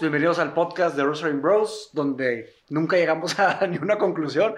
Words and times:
Bienvenidos 0.00 0.38
al 0.38 0.52
podcast 0.52 0.96
de 0.96 1.04
Rosary 1.04 1.32
Bros, 1.34 1.90
donde 1.92 2.54
nunca 2.68 2.96
llegamos 2.96 3.38
a 3.38 3.66
ni 3.66 3.78
una 3.78 3.96
conclusión, 3.98 4.54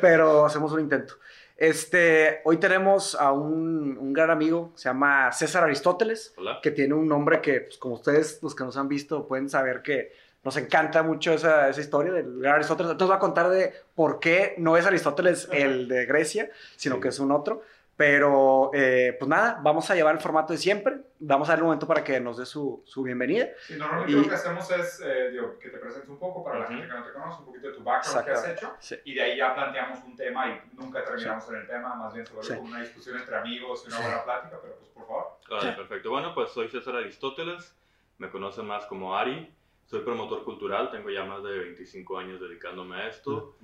pero 0.00 0.46
hacemos 0.46 0.72
un 0.72 0.80
intento. 0.80 1.14
Este, 1.56 2.40
hoy 2.44 2.58
tenemos 2.58 3.14
a 3.14 3.32
un, 3.32 3.96
un 3.98 4.12
gran 4.12 4.30
amigo, 4.30 4.72
se 4.76 4.88
llama 4.88 5.30
César 5.32 5.64
Aristóteles, 5.64 6.32
Hola. 6.36 6.58
que 6.62 6.70
tiene 6.70 6.94
un 6.94 7.08
nombre 7.08 7.40
que, 7.40 7.62
pues, 7.62 7.78
como 7.78 7.94
ustedes, 7.94 8.40
los 8.42 8.54
que 8.54 8.64
nos 8.64 8.76
han 8.76 8.88
visto, 8.88 9.26
pueden 9.26 9.48
saber 9.50 9.82
que 9.82 10.12
nos 10.44 10.56
encanta 10.56 11.02
mucho 11.02 11.32
esa, 11.32 11.68
esa 11.68 11.80
historia 11.80 12.12
del 12.12 12.40
gran 12.40 12.54
Aristóteles. 12.56 12.92
Entonces, 12.92 13.08
voy 13.10 13.16
a 13.16 13.20
contar 13.20 13.50
de 13.50 13.72
por 13.94 14.20
qué 14.20 14.54
no 14.58 14.76
es 14.76 14.86
Aristóteles 14.86 15.48
el 15.52 15.88
de 15.88 16.06
Grecia, 16.06 16.50
sino 16.76 16.96
Sí. 16.96 17.00
que 17.02 17.08
es 17.08 17.18
un 17.18 17.32
otro. 17.32 17.62
Pero, 17.98 18.70
eh, 18.74 19.16
pues 19.18 19.28
nada, 19.28 19.58
vamos 19.60 19.90
a 19.90 19.96
llevar 19.96 20.14
el 20.14 20.20
formato 20.20 20.52
de 20.52 20.58
siempre. 20.60 20.98
Vamos 21.18 21.48
a 21.48 21.52
darle 21.52 21.64
un 21.64 21.70
momento 21.70 21.88
para 21.88 22.04
que 22.04 22.20
nos 22.20 22.36
dé 22.36 22.46
su, 22.46 22.80
su 22.86 23.02
bienvenida. 23.02 23.48
Sí, 23.66 23.74
normalmente 23.74 24.12
Y- 24.12 24.22
lo 24.22 24.28
que 24.28 24.34
hacemos 24.36 24.70
es 24.70 25.00
eh, 25.04 25.30
digo, 25.32 25.58
que 25.58 25.68
te 25.68 25.78
presentes 25.78 26.08
un 26.08 26.16
poco 26.20 26.44
para 26.44 26.60
la 26.60 26.64
Ujú. 26.66 26.74
gente 26.74 26.86
que 26.86 26.94
no 26.94 27.04
te 27.04 27.12
conoce, 27.12 27.40
un 27.40 27.46
poquito 27.46 27.66
de 27.66 27.74
tu 27.74 27.82
background 27.82 28.24
que 28.24 28.30
has 28.30 28.48
hecho, 28.50 28.72
Sí. 28.78 28.96
y 29.04 29.14
de 29.14 29.22
ahí 29.22 29.36
ya 29.36 29.52
planteamos 29.52 29.98
un 30.04 30.14
tema 30.16 30.46
y 30.48 30.60
nunca 30.76 31.02
terminamos 31.04 31.48
en 31.48 31.56
el 31.56 31.66
tema, 31.66 31.96
más 31.96 32.14
bien 32.14 32.24
se 32.24 32.32
vuelve 32.34 32.48
Sí. 32.50 32.56
como 32.56 32.68
una 32.68 32.80
discusión 32.82 33.18
entre 33.18 33.36
amigos 33.36 33.82
y 33.84 33.88
una 33.88 33.96
Sí. 33.96 34.02
buena 34.04 34.22
plática, 34.24 34.58
pero 34.62 34.76
pues 34.76 34.90
por 34.90 35.06
favor. 35.08 35.26
Vale, 35.50 35.72
perfecto. 35.72 36.10
Bueno, 36.10 36.32
pues 36.36 36.50
soy 36.52 36.68
César 36.68 36.94
Aristóteles, 36.94 37.74
me 38.18 38.30
conocen 38.30 38.64
más 38.64 38.86
como 38.86 39.16
Ari, 39.16 39.52
soy 39.86 40.02
promotor 40.02 40.44
cultural, 40.44 40.92
tengo 40.92 41.10
ya 41.10 41.24
más 41.24 41.42
de 41.42 41.50
25 41.58 42.16
años 42.16 42.40
dedicándome 42.40 42.94
a 42.94 43.08
esto. 43.08 43.56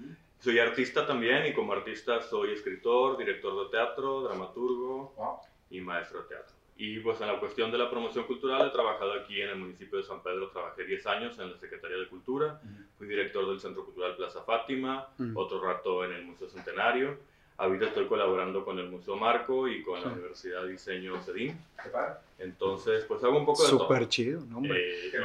Soy 0.45 0.59
artista 0.59 1.07
también 1.07 1.47
y 1.47 1.55
como 1.55 1.73
artista 1.73 2.21
soy 2.21 2.53
escritor, 2.53 3.17
director 3.17 3.65
de 3.65 3.71
teatro, 3.71 4.21
dramaturgo 4.25 5.15
Wow. 5.17 5.39
y 5.71 5.81
maestro 5.81 6.21
de 6.23 6.29
teatro. 6.29 6.55
Y 6.77 6.99
pues 6.99 7.19
en 7.23 7.29
la 7.29 7.41
cuestión 7.41 7.71
de 7.73 7.79
la 7.79 7.89
promoción 7.89 8.25
cultural 8.27 8.67
he 8.67 8.71
trabajado 8.71 9.15
aquí 9.15 9.41
en 9.41 9.49
el 9.49 9.57
municipio 9.57 9.97
de 9.97 10.05
San 10.05 10.23
Pedro, 10.23 10.51
trabajé 10.51 10.85
10 10.85 11.07
años 11.07 11.39
en 11.39 11.51
la 11.51 11.57
Secretaría 11.57 11.97
de 11.97 12.09
Cultura, 12.09 12.61
fui 12.99 13.07
director 13.07 13.49
del 13.49 13.59
Centro 13.59 13.87
Cultural 13.87 14.17
Plaza 14.17 14.43
Fátima, 14.43 15.09
otro 15.35 15.63
rato 15.63 16.05
en 16.05 16.13
el 16.13 16.25
Museo 16.25 16.49
Centenario. 16.51 17.17
Ahorita 17.57 17.87
estoy 17.87 18.07
colaborando 18.07 18.65
con 18.67 18.79
el 18.81 18.91
Museo 18.91 19.17
Marco 19.17 19.67
y 19.67 19.83
con 19.83 20.03
la. 20.03 20.09
Universidad 20.09 20.63
de 20.65 20.73
Diseño 20.73 21.23
CEDIM. 21.23 21.57
¿Qué 21.83 21.89
tal? 21.89 22.19
Entonces, 22.39 23.05
pues 23.07 23.23
hago 23.25 23.39
un 23.39 23.47
poco 23.47 23.63
de 23.63 23.71
todo. 23.71 23.79
Súper 23.79 24.09
chido, 24.09 24.41
¿no, 24.51 24.59
hombre? 24.59 25.07
Eh, 25.07 25.11
Qué 25.11 25.19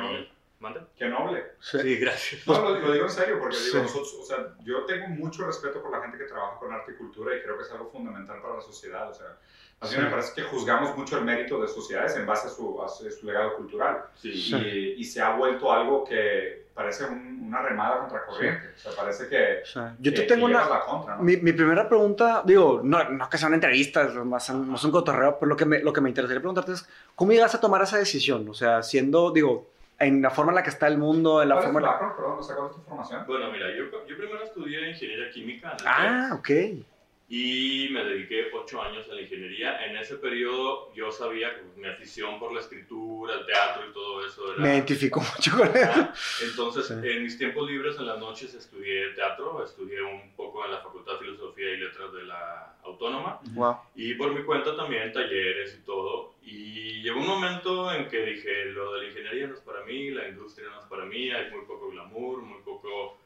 ¿Mande? 0.60 0.82
Qué 0.98 1.08
noble. 1.08 1.44
Sí. 1.62 1.80
Sí, 1.80 1.96
gracias. 1.98 2.46
No, 2.48 2.62
lo, 2.62 2.80
lo 2.80 2.92
digo 2.92 3.06
en 3.06 3.12
serio, 3.12 3.40
porque 3.40 3.56
digo, 3.58 3.72
Sí. 3.72 3.82
nosotros, 3.82 4.14
o 4.22 4.26
sea, 4.26 4.38
yo 4.66 4.84
tengo 4.86 5.08
mucho 5.08 5.46
respeto 5.46 5.82
por 5.82 5.92
la 5.92 6.02
gente 6.02 6.18
que 6.18 6.26
trabaja 6.26 6.60
con 6.60 6.74
arte 6.74 6.92
y 6.92 6.96
cultura 6.96 7.34
y 7.36 7.42
creo 7.42 7.58
que 7.58 7.64
es 7.64 7.72
algo 7.72 7.90
fundamental 7.90 8.42
para 8.42 8.56
la 8.56 8.62
sociedad. 8.62 9.10
O 9.10 9.14
sea, 9.14 9.38
a 9.80 9.86
mí 9.86 9.92
Sí. 9.94 9.98
me 10.02 10.10
parece 10.10 10.34
que 10.36 10.44
juzgamos 10.44 10.98
mucho 10.98 11.18
el 11.18 11.24
mérito 11.24 11.62
de 11.62 11.68
sociedades 11.70 12.14
en 12.18 12.26
base 12.26 12.48
a 12.48 12.50
su, 12.52 12.82
a 12.84 12.90
su, 12.90 13.08
a 13.08 13.12
su 13.12 13.26
legado 13.26 13.56
cultural. 13.56 14.04
Sí, 14.16 14.34
Sí. 14.34 14.56
Y, 14.56 14.94
y 15.00 15.04
se 15.06 15.22
ha 15.22 15.34
vuelto 15.36 15.72
algo 15.72 16.04
que 16.04 16.68
parece 16.73 17.06
un- 17.06 17.40
una 17.48 17.62
remada 17.62 18.00
contracorriente. 18.02 18.68
O 18.76 18.78
sea, 18.78 18.92
parece 18.98 19.28
que. 19.30 19.62
Yo 20.00 20.14
te 20.14 20.22
que- 20.22 20.28
tengo 20.28 20.46
que 20.48 20.54
una... 20.54 20.68
la 20.70 20.82
contra, 20.82 21.16
¿no? 21.16 21.23
Mi, 21.23 21.38
mi 21.38 21.54
primera 21.54 21.88
pregunta, 21.88 22.44
digo, 22.46 22.82
no, 22.84 23.02
no 23.10 23.30
que 23.30 23.38
sean 23.38 23.54
entrevistas, 23.54 24.14
más, 24.14 24.50
no 24.50 24.76
es 24.76 24.84
un 24.84 24.92
cotorreo, 24.92 25.38
pero 25.40 25.48
lo 25.50 25.56
que, 25.56 25.66
me, 25.66 25.80
lo 25.80 25.94
que 25.94 26.02
me 26.02 26.10
interesaría 26.10 26.42
preguntarte 26.42 26.73
es, 26.73 26.88
¿cómo 27.16 27.32
llegas 27.32 27.56
a 27.56 27.62
tomar 27.62 27.82
esa 27.82 27.98
decisión? 27.98 28.48
O 28.50 28.54
sea, 28.54 28.84
siendo, 28.84 29.32
digo, 29.32 29.70
en 30.00 30.22
la 30.22 30.30
forma 30.30 30.52
en 30.52 30.55
la 30.58 30.64
que 30.64 30.69
está 30.69 30.88
el 30.88 30.97
mundo, 30.97 31.42
en 31.42 31.50
la 31.50 31.55
¿Cuál 31.55 31.66
es 31.66 31.69
tu 31.69 31.73
forma... 31.73 31.88
en 31.88 31.94
la-? 31.94 32.16
Perdón, 32.16 32.38
¿cuál 32.38 32.69
es 32.69 32.75
tu 32.75 32.81
formación? 32.83 33.23
Bueno, 33.28 33.52
mira, 33.52 33.67
yo, 33.75 34.05
yo 34.08 34.17
primero 34.17 34.43
estudié 34.43 34.89
ingeniería 34.89 35.30
química 35.32 35.71
en 35.71 35.80
el 35.80 35.87
Ah, 35.87 36.30
ok. 36.33 36.49
Y 37.32 37.90
me 37.92 38.04
dediqué 38.04 38.48
ocho 38.52 38.82
años 38.82 39.08
a 39.08 39.14
la 39.14 39.22
ingeniería. 39.22 39.86
En 39.86 39.95
ese 39.95 40.16
periodo 40.16 40.92
yo 40.95 41.12
sabía 41.12 41.54
que 41.56 41.62
pues, 41.62 41.78
mi 41.78 41.88
afición 41.88 42.40
por 42.40 42.52
la 42.52 42.60
escritura, 42.60 43.36
el 43.36 43.45
teatro 43.45 43.84
y 43.88 43.94
todo 43.94 44.26
eso 44.26 44.52
era... 44.54 44.64
Me 44.64 44.73
identifico 44.73 45.22
mucho 45.36 45.56
con 45.56 45.68
eso. 45.68 46.10
Entonces, 46.44 46.88
Sí. 46.88 46.94
en 47.08 47.22
mis 47.23 47.38
tiempos 47.38 47.70
libres, 47.70 47.98
en 48.00 48.08
las 48.08 48.18
noches, 48.20 48.56
estudié 48.56 49.10
teatro, 49.10 49.64
estudié 49.64 50.02
un 50.02 50.32
poco 50.36 50.66
en 50.66 50.72
la 50.72 50.80
Facultad 50.80 51.14
de 51.14 51.20
Filosofía 51.20 51.70
y 51.72 51.78
Letras 51.78 52.12
de 52.14 52.23
la 52.23 52.76
Autónoma. 52.84 53.39
Wow. 53.52 53.76
Y 53.95 54.16
por 54.16 54.34
mi 54.34 54.44
cuenta 54.44 54.76
también 54.76 55.14
talleres 55.14 55.78
y 55.80 55.86
todo. 55.86 56.34
Y 56.42 57.04
llegó 57.04 57.20
un 57.20 57.28
momento 57.28 57.94
en 57.94 58.08
que 58.10 58.26
dije, 58.26 58.66
lo 58.72 58.94
de 58.95 59.02
la 59.04 59.08
ingeniería 59.08 59.45
no 59.45 59.54
es 59.54 59.60
para 59.62 59.84
mí, 59.86 60.10
la 60.10 60.28
industria 60.28 60.68
no 60.70 60.80
es 60.80 60.86
para 60.88 61.06
mí, 61.06 61.30
hay 61.30 61.52
muy 61.52 61.64
poco 61.68 61.92
glamour, 61.92 62.42
muy 62.42 62.62
poco 62.64 63.20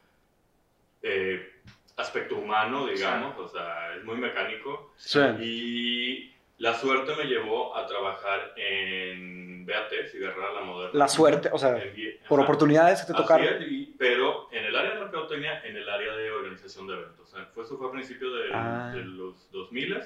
eh, 1.02 1.52
aspecto 1.96 2.36
humano, 2.36 2.86
digamos, 2.86 3.38
o 3.38 3.48
sea, 3.48 3.94
es 3.96 4.04
muy 4.04 4.16
mecánico. 4.16 4.92
Sí. 4.96 5.20
Y 5.40 6.34
la 6.58 6.74
suerte 6.74 7.14
me 7.16 7.24
llevó 7.24 7.76
a 7.76 7.86
trabajar 7.86 8.52
en 8.56 9.64
BAT, 9.66 9.92
Cigarra 10.10 10.52
La 10.52 10.60
Moderna. 10.62 10.90
La 10.98 11.08
suerte, 11.08 11.48
o 11.52 11.58
sea, 11.58 11.76
En 11.82 12.18
por 12.28 12.40
ajá. 12.40 12.44
oportunidades 12.48 13.00
que 13.00 13.06
te 13.06 13.12
Así 13.12 13.22
tocaron. 13.22 13.46
es, 13.46 13.70
y- 13.70 13.94
pero 13.98 14.48
en 14.52 14.64
el 14.64 14.76
área 14.76 14.94
de 14.94 15.00
mercadotecnia, 15.00 15.62
en 15.64 15.76
el 15.76 15.88
área 15.88 16.14
de 16.16 16.30
organización 16.32 16.86
de 16.86 16.94
eventos. 16.94 17.20
O 17.32 17.36
sea, 17.36 17.46
fue, 17.54 17.62
eso 17.64 17.78
fue 17.78 17.88
a 17.88 17.92
principios 17.92 18.34
de, 18.34 18.50
Ah. 18.52 18.90
de 18.94 19.04
los 19.04 19.50
2000 19.52 20.02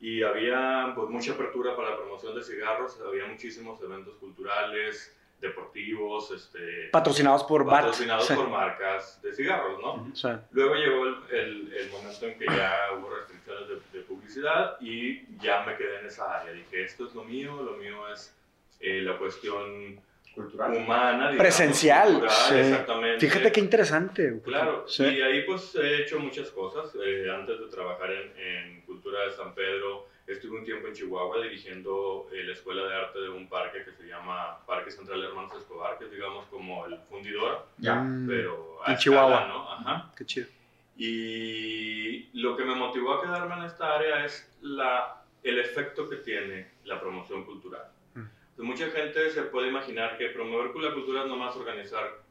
y 0.00 0.22
había 0.22 0.92
pues, 0.94 1.08
mucha 1.10 1.32
apertura 1.32 1.74
para 1.76 1.90
la 1.90 1.96
promoción 1.96 2.34
de 2.36 2.42
cigarros, 2.42 2.98
había 3.06 3.26
muchísimos 3.26 3.80
eventos 3.82 4.14
culturales, 4.16 5.12
deportivos, 5.40 6.30
este, 6.30 6.88
Patrocinados 6.90 7.44
por 7.44 7.64
BAT. 7.64 7.80
patrocinados 7.82 8.26
Sí. 8.26 8.34
por 8.34 8.48
marcas 8.48 9.20
de 9.22 9.32
cigarros, 9.34 9.80
¿no? 9.80 10.10
Luego 10.52 10.74
llegó 10.74 11.06
el, 11.06 11.14
el- 11.30 11.72
el 11.74 11.90
momento 11.90 12.26
en 12.26 12.38
que 12.38 12.46
ya 12.46 12.88
hubo 12.98 13.10
restricciones 13.14 13.68
de, 13.68 13.98
de 13.98 14.04
publicidad 14.04 14.76
y 14.80 15.24
ya 15.38 15.62
me 15.64 15.76
quedé 15.76 16.00
en 16.00 16.06
esa 16.06 16.40
área. 16.40 16.52
Dije, 16.52 16.82
esto 16.84 17.06
es 17.06 17.14
lo 17.14 17.24
mío, 17.24 17.62
lo 17.62 17.72
mío 17.76 18.08
es 18.12 18.34
eh, 18.80 19.02
la 19.02 19.16
cuestión 19.18 20.00
Cultural. 20.34 20.72
humana, 20.76 21.30
digamos, 21.30 21.36
Presencial, 21.38 22.08
cultural, 22.12 22.36
sí. 22.48 22.54
exactamente. 22.56 23.26
fíjate 23.26 23.52
qué 23.52 23.60
interesante. 23.60 24.40
Claro, 24.44 24.86
Sí. 24.88 25.04
y 25.04 25.22
ahí 25.22 25.42
pues 25.42 25.74
he 25.76 26.02
hecho 26.02 26.18
muchas 26.18 26.50
cosas. 26.50 26.94
Eh, 27.02 27.26
antes 27.30 27.58
de 27.60 27.66
trabajar 27.68 28.10
en, 28.10 28.32
en 28.38 28.80
Cultura 28.82 29.24
de 29.26 29.32
San 29.32 29.54
Pedro, 29.54 30.08
estuve 30.26 30.58
un 30.58 30.64
tiempo 30.64 30.88
en 30.88 30.94
Chihuahua 30.94 31.42
dirigiendo 31.42 32.28
eh, 32.32 32.42
la 32.44 32.52
escuela 32.52 32.86
de 32.86 32.94
arte 32.94 33.20
de 33.20 33.28
un 33.28 33.48
parque 33.48 33.84
que 33.84 33.92
se 33.92 34.06
llama 34.08 34.58
Parque 34.66 34.90
Central 34.90 35.22
Hermanos 35.22 35.54
Escobar, 35.54 35.98
que 35.98 36.06
es 36.06 36.10
digamos 36.10 36.46
como 36.46 36.86
el 36.86 36.98
fundidor, 37.08 37.66
Ya. 37.78 37.94
Mm, 37.96 38.26
pero 38.26 38.78
a 38.84 38.90
En 38.90 38.96
escala, 38.96 38.98
Chihuahua. 38.98 39.46
¿no? 39.46 39.72
Ajá. 39.72 40.12
Qué 40.16 40.26
chido. 40.26 40.48
Y 40.96 42.28
lo 42.32 42.56
que 42.56 42.64
me 42.64 42.74
motivó 42.74 43.14
a 43.14 43.22
quedarme 43.22 43.54
en 43.56 43.62
esta 43.64 43.94
área 43.96 44.24
es 44.24 44.50
la, 44.62 45.22
el 45.42 45.58
efecto 45.58 46.08
que 46.08 46.16
tiene 46.16 46.70
la 46.84 46.98
promoción 46.98 47.44
cultural. 47.44 47.86
Mm. 48.14 48.62
Mucha 48.62 48.88
gente 48.90 49.30
se 49.30 49.42
puede 49.42 49.68
imaginar 49.68 50.16
que 50.18 50.28
promover 50.30 50.74
la 50.76 50.94
cultura 50.94 51.22
es 51.22 51.28
nomás 51.28 51.54
organizar 51.54 52.24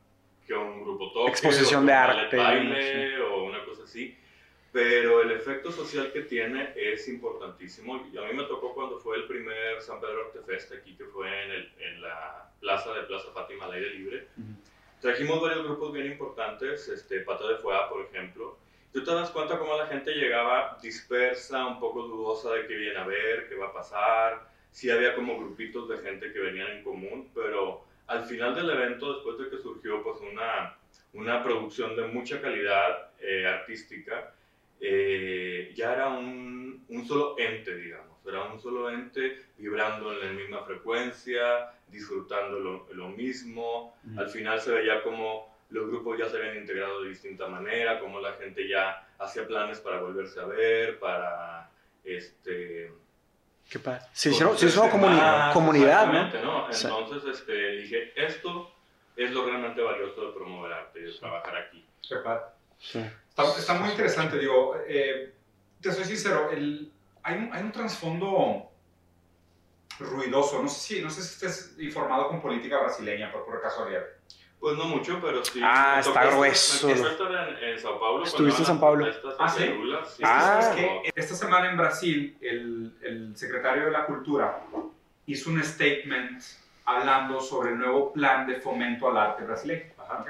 que 0.46 0.54
un 0.54 0.84
grupo 0.84 1.12
toque, 1.12 1.32
Exposición 1.32 1.84
o 1.84 1.88
de 1.88 1.94
arte, 1.94 2.38
baile 2.38 3.20
o 3.22 3.44
una 3.44 3.64
cosa 3.64 3.84
así. 3.84 4.16
Pero 4.76 5.22
el 5.22 5.32
efecto 5.32 5.72
social 5.72 6.12
que 6.12 6.24
tiene 6.24 6.74
es 6.76 7.08
importantísimo. 7.08 8.06
Y 8.12 8.18
a 8.18 8.24
mí 8.24 8.34
me 8.34 8.44
tocó 8.44 8.74
cuando 8.74 9.00
fue 9.00 9.16
el 9.16 9.24
primer 9.24 9.82
San 9.82 10.02
Pedro 10.02 10.26
Arte 10.26 10.40
Fest 10.46 10.74
aquí, 10.74 10.98
que 10.98 11.06
fue 11.06 11.30
en, 11.46 11.52
el- 11.52 11.72
en 11.80 12.02
la 12.02 12.52
plaza 12.60 12.94
de 12.94 13.04
Plaza 13.04 13.32
Fátima 13.32 13.66
al 13.66 13.72
aire 13.72 13.92
libre. 13.92 14.28
Trajimos 15.00 15.40
varios 15.42 15.64
grupos 15.64 15.94
bien 15.94 16.08
importantes, 16.08 16.90
este, 16.90 17.22
Pata 17.22 17.48
de 17.48 17.56
Fuega, 17.56 17.88
por 17.88 18.02
ejemplo. 18.06 18.58
Tú 18.92 19.02
te 19.02 19.12
das 19.14 19.30
cuenta 19.32 19.58
cómo 19.58 19.78
la 19.78 19.88
gente 19.88 20.12
llegaba 20.14 20.78
dispersa, 20.82 21.66
un 21.68 21.80
poco 21.80 22.04
dudosa 22.04 22.52
de 22.54 22.68
qué 22.68 22.76
viene 22.76 22.98
a 23.00 23.06
ver, 23.06 23.48
qué 23.48 23.56
va 23.56 23.68
a 23.68 23.74
pasar. 23.74 24.50
Sí 24.72 24.90
había 24.92 25.16
como 25.16 25.40
grupitos 25.40 25.88
de 25.88 26.00
gente 26.00 26.34
que 26.34 26.40
venían 26.40 26.72
en 26.72 26.84
común, 26.84 27.32
pero 27.34 27.86
al 28.08 28.26
final 28.26 28.54
del 28.54 28.70
evento, 28.70 29.14
después 29.14 29.38
de 29.38 29.50
que 29.50 29.58
surgió 29.64 30.04
pues 30.04 30.18
una, 30.20 30.76
una 31.14 31.42
producción 31.42 31.96
de 31.96 32.08
mucha 32.08 32.42
calidad 32.42 33.12
eh, 33.22 33.46
artística, 33.48 34.34
eh, 34.82 35.72
ya 35.76 35.94
era 35.94 36.08
un, 36.10 36.86
un 36.90 37.06
solo 37.08 37.36
ente, 37.38 37.76
digamos. 37.76 38.16
Era 38.28 38.44
un 38.44 38.60
solo 38.60 38.90
ente 38.90 39.46
vibrando 39.58 40.12
en 40.14 40.20
la 40.28 40.34
misma 40.34 40.64
frecuencia, 40.64 41.72
disfrutando 41.88 42.60
lo, 42.60 42.88
lo 42.94 43.10
mismo. 43.10 43.96
Al 44.18 44.30
final 44.30 44.60
se 44.60 44.72
veía 44.72 45.04
como 45.04 45.54
los 45.70 45.88
grupos 45.88 46.18
ya 46.18 46.30
se 46.30 46.38
habían 46.38 46.58
integrado 46.58 47.02
de 47.04 47.10
distinta 47.10 47.48
manera, 47.48 48.00
como 48.00 48.20
la 48.20 48.34
gente 48.34 48.68
ya 48.68 49.08
hacía 49.20 49.48
planes 49.48 49.80
para 49.80 50.00
volverse 50.00 50.40
a 50.40 50.46
ver, 50.46 51.00
para 51.00 51.70
este 52.04 52.92
Qué 53.70 53.80
padre. 53.80 54.02
Se 54.14 54.30
hicieron, 54.30 54.56
se 54.58 54.68
hizo 54.68 54.84
comuni- 54.86 55.18
más, 55.18 55.54
comunidad, 55.54 56.06
¿no? 56.12 56.28
exactamente, 56.28 56.42
¿no? 56.46 56.74
Sí. 56.74 56.88
Entonces 56.88 57.40
este, 57.40 57.72
dije, 57.78 58.14
esto 58.16 58.72
es 59.16 59.32
lo 59.32 59.46
realmente 59.46 59.82
valioso 59.82 60.28
de 60.28 60.34
promover 60.34 60.72
arte 60.74 61.00
y 61.00 61.04
de 61.04 61.14
trabajar 61.14 61.56
aquí. 61.58 61.84
Qué 62.08 62.16
padre. 62.18 62.44
Sí. 62.80 63.00
Está, 63.30 63.44
está 63.58 63.74
muy 63.76 63.90
interesante, 63.90 64.38
digo, 64.40 64.76
eh, 64.88 65.34
te 65.82 65.92
soy 65.92 66.06
sincero, 66.06 66.52
el, 66.52 66.92
hay, 67.24 67.38
un, 67.38 67.54
hay 67.54 67.64
un 67.64 67.72
trasfondo 67.72 68.72
ruidoso, 70.00 70.62
no 70.62 70.70
sé, 70.70 70.96
si, 70.96 71.02
no 71.02 71.10
sé 71.10 71.22
si 71.22 71.34
estés 71.34 71.76
informado 71.80 72.28
con 72.28 72.42
política 72.42 72.80
brasileña 72.80 73.32
por, 73.32 73.46
por 73.46 73.62
casualidad. 73.62 74.04
Pues 74.60 74.78
no 74.78 74.86
mucho, 74.86 75.20
pero 75.22 75.44
sí. 75.46 75.60
Ah, 75.64 75.98
está 76.00 76.26
grueso. 76.26 76.90
En, 76.90 76.98
en 76.98 77.80
Sao 77.80 78.00
Paulo. 78.00 78.24
Estuviste 78.24 78.62
en 78.62 78.66
Sao 78.66 78.80
Paulo. 78.80 79.06
Ah, 79.38 79.50
¿sí? 79.50 79.64
sí. 80.16 80.24
Ah. 80.26 80.60
Es 80.62 80.76
que 80.76 81.14
esta 81.16 81.36
semana 81.36 81.70
en 81.70 81.78
Brasil, 81.78 82.38
el, 82.42 82.98
el 83.04 83.38
secretario 83.38 83.86
de 83.86 83.92
la 83.92 84.06
Cultura 84.06 84.64
hizo 85.28 85.50
un 85.52 85.64
statement 85.64 86.42
hablando 86.86 87.42
sobre 87.42 87.72
el 87.72 87.78
nuevo 87.78 88.12
plan 88.12 88.48
de 88.48 88.56
fomento 88.56 89.10
al 89.10 89.18
arte 89.18 89.44
brasileño. 89.44 89.92
¿ok? 89.98 90.30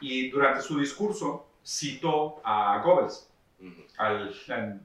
Y 0.00 0.30
durante 0.30 0.60
su 0.60 0.78
discurso 0.78 1.45
citó 1.66 2.40
a 2.44 2.80
Goebbels, 2.84 3.28
al, 3.98 4.32
al, 4.48 4.80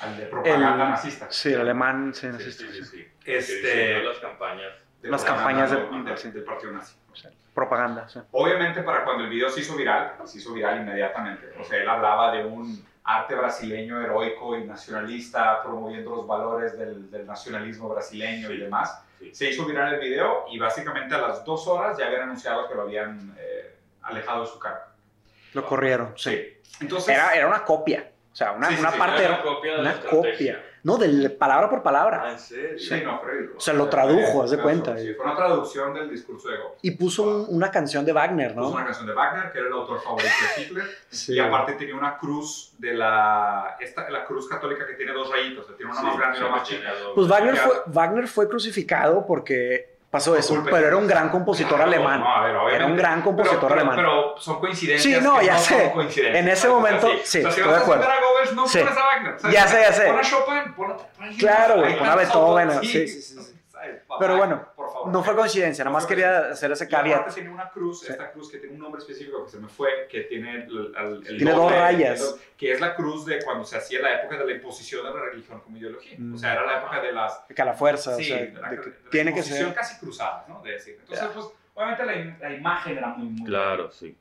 al 0.00 0.16
de 0.16 0.26
propaganda 0.26 0.72
El- 0.84 0.90
nazista. 0.90 1.26
Sí, 1.30 1.52
el 1.52 1.60
alemán, 1.60 2.14
sí, 2.14 2.20
Sí, 2.22 2.26
nazista, 2.28 2.64
sí, 2.72 2.84
sí. 2.84 3.08
Este- 3.24 4.02
las 4.02 4.18
campañas. 4.18 4.72
de 5.02 5.10
Las 5.10 5.22
propaganda 5.24 5.66
campañas 5.68 6.22
del, 6.24 6.32
del 6.32 6.44
partido 6.44 6.72
nazi. 6.72 6.96
Propaganda, 7.54 8.08
sí. 8.08 8.20
Obviamente 8.32 8.82
para 8.82 9.04
cuando 9.04 9.24
el 9.24 9.30
video 9.30 9.50
se 9.50 9.60
hizo 9.60 9.76
viral, 9.76 10.14
se 10.24 10.38
hizo 10.38 10.52
viral 10.52 10.80
inmediatamente. 10.80 11.52
O 11.60 11.64
sea, 11.64 11.78
él 11.82 11.88
hablaba 11.88 12.30
de 12.32 12.44
un 12.44 12.86
arte 13.02 13.34
brasileño 13.34 14.00
heroico 14.00 14.56
y 14.56 14.64
nacionalista, 14.64 15.62
promoviendo 15.62 16.14
los 16.14 16.26
valores 16.26 16.78
del, 16.78 17.10
del 17.10 17.26
nacionalismo 17.26 17.88
brasileño 17.88 18.50
y 18.52 18.58
demás. 18.58 19.02
Sí. 19.18 19.34
Se 19.34 19.50
hizo 19.50 19.64
viral 19.66 19.94
el 19.94 20.00
video 20.00 20.44
y 20.50 20.58
básicamente 20.58 21.14
a 21.16 21.18
las 21.18 21.44
dos 21.44 21.66
horas 21.66 21.98
ya 21.98 22.06
habían 22.06 22.22
anunciado 22.22 22.68
que 22.68 22.74
lo 22.76 22.82
habían 22.82 23.34
eh, 23.38 23.74
alejado 24.02 24.42
de 24.42 24.46
su 24.46 24.58
cargo. 24.60 24.82
Lo 25.54 25.64
corrieron, 25.66 26.12
sí. 26.16 26.56
Entonces, 26.80 27.14
Era, 27.14 27.32
era 27.34 27.46
una 27.46 27.64
copia. 27.64 28.10
O 28.32 28.36
sea, 28.38 28.52
una, 28.52 28.68
Sí, 28.68 28.76
una 28.78 28.92
sí, 28.92 28.98
parte 28.98 29.24
Era 29.24 29.34
una 29.34 29.42
copia 29.42 29.74
de 29.74 29.80
una 29.80 29.92
la 29.94 30.00
copia. 30.00 30.64
No, 30.84 30.96
de 30.96 31.28
palabra 31.30 31.68
por 31.68 31.80
Ah, 31.80 31.82
palabra. 31.82 32.30
¿en 32.30 32.38
serio? 32.38 32.78
sí, 32.78 33.02
no, 33.04 33.18
Freddy. 33.20 33.48
O 33.56 33.60
sea, 33.60 33.74
lo 33.74 33.88
tradujo, 33.88 34.44
haz 34.44 34.50
de 34.52 34.58
cuenta. 34.58 34.96
Sí, 34.96 35.12
fue 35.14 35.24
una 35.26 35.34
traducción 35.34 35.92
del 35.92 36.08
discurso 36.08 36.48
de 36.48 36.56
Goebbels. 36.56 36.78
Y 36.82 36.90
puso 36.92 37.24
un- 37.24 37.46
una 37.48 37.70
canción 37.70 38.04
de 38.04 38.12
Wagner, 38.12 38.54
Puso 38.54 38.60
¿no? 38.68 38.74
una 38.76 38.84
canción 38.84 39.06
de 39.08 39.12
Wagner, 39.12 39.50
que 39.50 39.58
era 39.58 39.66
el 39.66 39.72
autor 39.72 40.00
favorito 40.00 40.30
de 40.56 40.62
Hitler. 40.62 40.84
Sí. 41.10 41.34
Y 41.34 41.40
aparte 41.40 41.72
tenía 41.72 41.96
una 41.96 42.16
cruz 42.16 42.74
de 42.78 42.94
la, 42.94 43.76
esta, 43.80 44.08
la 44.08 44.24
cruz 44.24 44.48
católica 44.48 44.86
que 44.86 44.94
tiene 44.94 45.12
dos 45.12 45.28
rayitos, 45.30 45.64
o 45.64 45.68
sea, 45.68 45.76
tiene 45.76 45.90
una 45.90 46.00
Sí, 46.00 46.06
más 46.06 46.16
grande 46.16 46.36
y 46.36 46.40
sí, 46.40 46.46
una 46.46 46.56
más 46.56 46.68
chica. 46.68 46.92
Pues 47.14 47.28
Wagner 47.28 47.56
fue, 47.56 47.74
Wagner 47.86 48.28
fue 48.28 48.48
crucificado 48.48 49.26
porque 49.26 49.97
pasó 50.10 50.36
eso, 50.36 50.62
pero 50.64 50.86
era 50.86 50.96
un 50.96 51.06
gran 51.06 51.28
compositor 51.28 51.80
alemán. 51.80 52.20
no, 52.20 52.64
ver. 52.64 52.74
Era 52.74 52.86
un 52.86 52.96
gran 52.96 53.22
compositor 53.22 53.58
pero, 53.60 53.68
pero- 53.68 53.80
alemán. 53.80 53.96
Pero 53.96 54.38
son 54.38 54.60
coincidencias. 54.60 55.18
Sí, 55.18 55.24
no, 55.24 55.42
ya 55.42 55.58
sé. 55.58 55.92
En 56.16 56.48
ese 56.48 56.68
momento, 56.68 57.08
sí. 57.24 57.38
estoy 57.38 57.62
de 57.62 57.76
acuerdo. 57.76 58.06
Ya 59.50 59.66
sé, 59.68 59.80
ya 59.80 59.92
sé. 59.92 60.06
Pon 60.06 60.18
a 60.18 60.22
Chopin, 60.22 60.74
pon 60.74 60.92
a, 60.92 61.36
Claro, 61.38 61.82
pon 61.98 62.08
a 62.08 62.14
Beethoven, 62.16 62.80
sí, 62.82 63.08
sí, 63.08 63.22
sí. 63.22 63.54
Pero 64.18 64.36
bueno. 64.36 64.62
No 65.10 65.22
fue 65.22 65.34
coincidencia, 65.36 65.84
nada 65.84 65.94
más 65.94 66.06
quería 66.06 66.50
hacer 66.50 66.70
ese 66.72 66.88
caveat. 66.88 67.32
tiene 67.34 67.50
una 67.50 67.68
cruz, 67.70 68.00
Sí. 68.00 68.06
esta 68.10 68.30
cruz 68.32 68.50
que 68.50 68.58
tiene 68.58 68.74
un 68.74 68.80
nombre 68.80 69.00
específico 69.00 69.44
que 69.44 69.50
se 69.50 69.58
me 69.58 69.68
fue, 69.68 70.06
que 70.10 70.22
tiene 70.22 70.64
el, 70.64 70.92
el- 70.96 71.26
el 71.26 71.36
Tiene 71.38 71.50
doble, 71.52 71.62
dos 71.62 71.72
rayas. 71.72 72.20
el 72.20 72.40
que 72.56 72.72
es 72.72 72.80
la 72.80 72.94
cruz 72.94 73.24
de 73.26 73.42
cuando 73.44 73.64
se 73.64 73.76
hacía 73.76 74.00
la 74.00 74.20
época 74.20 74.36
de 74.38 74.44
la 74.46 74.52
imposición 74.52 75.04
de 75.06 75.14
la 75.14 75.24
religión 75.26 75.60
como 75.60 75.76
ideología. 75.76 76.16
Mm. 76.18 76.34
O 76.34 76.38
sea, 76.38 76.52
era 76.52 76.66
la 76.66 76.78
época 76.78 77.00
de 77.00 77.12
las... 77.12 77.38
Que 77.54 77.62
a 77.62 77.64
la 77.64 77.74
fuerza, 77.74 78.14
sí, 78.16 78.22
o 78.22 78.24
sea, 78.26 78.36
de 78.38 78.52
la, 78.52 78.68
de 78.70 78.76
que 78.80 78.90
de 78.90 78.96
la 79.04 79.10
tiene 79.10 79.34
que 79.34 79.42
ser. 79.42 79.74
casi 79.74 79.98
cruzadas, 79.98 80.48
¿no? 80.48 80.62
De 80.62 80.72
decir. 80.72 80.96
Entonces, 81.00 81.28
pues, 81.34 81.46
obviamente 81.74 82.04
la, 82.06 82.48
la 82.48 82.54
imagen 82.54 82.98
era 82.98 83.08
muy, 83.08 83.28
muy... 83.28 83.46
Claro, 83.46 83.90
sí. 83.90 84.16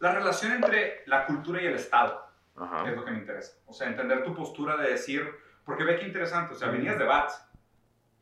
La 0.00 0.12
relación 0.12 0.52
entre 0.52 1.02
la 1.06 1.24
cultura 1.26 1.62
y 1.62 1.66
el 1.66 1.74
Estado 1.74 2.26
es 2.56 2.62
Ajá. 2.62 2.90
lo 2.90 3.04
que 3.04 3.10
me 3.10 3.18
interesa. 3.18 3.56
O 3.66 3.72
sea, 3.72 3.86
entender 3.88 4.22
tu 4.24 4.34
postura 4.34 4.76
de 4.76 4.90
decir... 4.90 5.28
Porque 5.64 5.82
ve 5.82 5.98
qué 5.98 6.06
interesante, 6.06 6.52
o 6.52 6.56
sea, 6.58 6.68
Mm. 6.68 6.72
venías 6.72 6.98
de 6.98 7.04
BAT, 7.04 7.30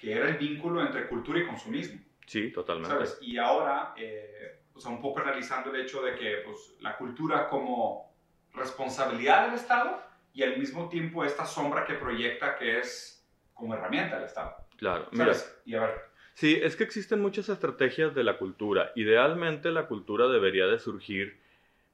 que 0.02 0.12
era 0.12 0.28
el 0.28 0.37
vínculo 0.37 0.82
entre 0.84 1.06
cultura 1.06 1.38
y 1.38 1.46
consumismo. 1.46 2.00
Sí, 2.26 2.50
totalmente. 2.50 2.93
¿sabes? 2.93 3.19
Y 3.22 3.38
ahora, 3.38 3.94
eh, 3.96 4.62
o 4.75 4.81
sea, 4.81 4.90
un 4.90 5.00
poco 5.00 5.20
analizando 5.20 5.72
el 5.72 5.81
hecho 5.81 6.02
de 6.02 6.16
que 6.16 6.38
pues, 6.44 6.75
la 6.81 6.96
cultura 6.96 7.49
como 7.49 8.12
responsabilidad 8.52 9.46
del 9.46 9.54
Estado 9.54 10.02
y 10.34 10.43
al 10.43 10.58
mismo 10.58 10.88
tiempo 10.88 11.25
esta 11.25 11.46
sombra 11.46 11.84
que 11.84 11.94
proyecta 11.94 12.56
que 12.56 12.81
es 12.81 13.25
como 13.54 13.75
herramienta 13.75 14.16
del 14.16 14.25
Estado. 14.25 14.56
Claro. 14.76 15.06
Mira, 15.12 15.26
¿Sabes? 15.34 15.62
Y 15.64 15.75
a 15.76 15.81
ver, 15.82 16.12
Sí, 16.34 16.58
es 16.60 16.75
que 16.75 16.82
existen 16.82 17.20
muchas 17.20 17.49
estrategias 17.49 18.12
de 18.14 18.25
la 18.25 18.38
cultura. 18.38 18.90
Idealmente 18.96 19.70
la 19.70 19.87
cultura 19.87 20.26
debería 20.28 20.66
de 20.66 20.81
surgir 20.81 21.40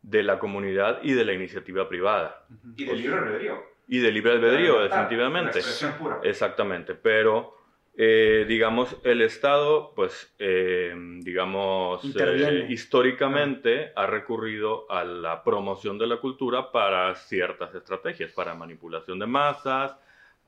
de 0.01 0.23
la 0.23 0.39
comunidad 0.39 1.01
y 1.03 1.13
de 1.13 1.25
la 1.27 1.35
iniciativa 1.35 1.89
privada. 1.91 2.47
y 2.75 2.85
del 2.85 3.03
libre 3.03 3.19
albedrío. 3.19 3.63
Y 3.89 3.99
de 3.99 4.13
libre 4.13 4.33
albedrío, 4.33 4.81
definitivamente. 4.81 5.59
expresión 5.59 5.93
pura. 5.99 6.21
Exactamente, 6.23 6.95
pero 6.95 7.58
eh, 8.01 8.45
digamos, 8.47 8.97
el 9.03 9.23
Estado, 9.23 9.93
pues, 9.97 10.33
eh, 10.39 10.95
digamos, 11.21 12.01
eh, 12.17 12.67
históricamente 12.69 13.93
ha 13.97 14.07
recurrido 14.07 14.89
a 14.89 15.03
la 15.03 15.43
promoción 15.43 15.99
de 15.99 16.07
la 16.07 16.19
cultura 16.19 16.71
para 16.71 17.13
ciertas 17.17 17.75
estrategias, 17.75 18.31
para 18.31 18.55
manipulación 18.55 19.19
de 19.19 19.27
masas, 19.27 19.97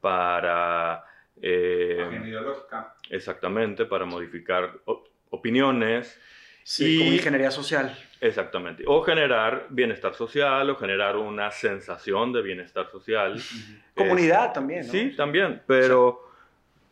para... 0.00 1.04
eh, 1.42 2.04
Agenda 2.06 2.28
ideológica. 2.28 2.94
exactamente, 3.10 3.84
para 3.84 4.04
modificar 4.04 4.72
op- 4.84 5.08
opiniones, 5.30 6.18
Sí, 6.62 6.94
Y- 6.94 6.98
como 6.98 7.12
ingeniería 7.14 7.50
social. 7.50 7.96
exactamente, 8.20 8.84
o 8.86 9.02
generar 9.02 9.66
bienestar 9.70 10.14
social, 10.14 10.70
o 10.70 10.76
generar 10.76 11.16
una 11.16 11.50
sensación 11.50 12.32
de 12.32 12.42
bienestar 12.42 12.88
social. 12.90 13.40
Comunidad 13.96 14.52
también, 14.52 14.86
¿no? 14.86 14.92
Sí, 14.92 15.16
también, 15.16 15.62
pero, 15.66 16.29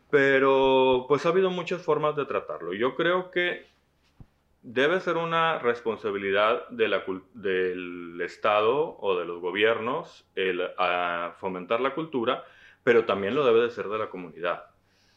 pero 0.09 1.05
pues 1.07 1.25
ha 1.25 1.29
habido 1.29 1.49
muchas 1.49 1.81
formas 1.81 2.15
de 2.15 2.25
tratarlo. 2.25 2.73
Yo 2.73 2.95
creo 2.95 3.31
que 3.31 3.67
debe 4.61 4.99
ser 4.99 5.17
una 5.17 5.59
responsabilidad 5.59 6.67
de 6.69 6.87
la 6.87 7.03
del 7.33 8.19
Estado 8.21 8.97
o 8.99 9.17
de 9.17 9.25
los 9.25 9.39
gobiernos 9.39 10.25
el 10.35 10.61
ah, 10.77 11.35
fomentar 11.39 11.79
la 11.79 11.93
cultura, 11.93 12.43
pero 12.83 13.05
también 13.05 13.35
lo 13.35 13.45
debe 13.45 13.61
de 13.61 13.69
ser 13.69 13.87
de 13.87 13.97
la 13.97 14.09
comunidad. 14.09 14.65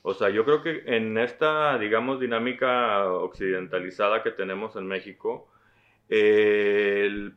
O 0.03 0.15
sea, 0.15 0.31
yo 0.31 0.45
creo 0.45 0.63
que 0.63 0.83
en 0.87 1.17
esta, 1.17 1.79
digamos, 1.79 2.19
dinámica 2.19 3.07
occidentalizada 3.07 4.23
que 4.23 4.33
tenemos 4.33 4.75
en 4.75 4.87
México, 4.87 5.49
el, 6.09 7.35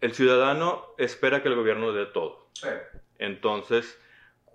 el 0.00 0.12
ciudadano 0.12 0.84
espera 0.98 1.42
que 1.42 1.48
el 1.48 1.56
gobierno 1.56 1.92
dé 1.92 2.06
todo. 2.06 2.46
Sí. 2.52 2.68
Entonces, 3.18 4.00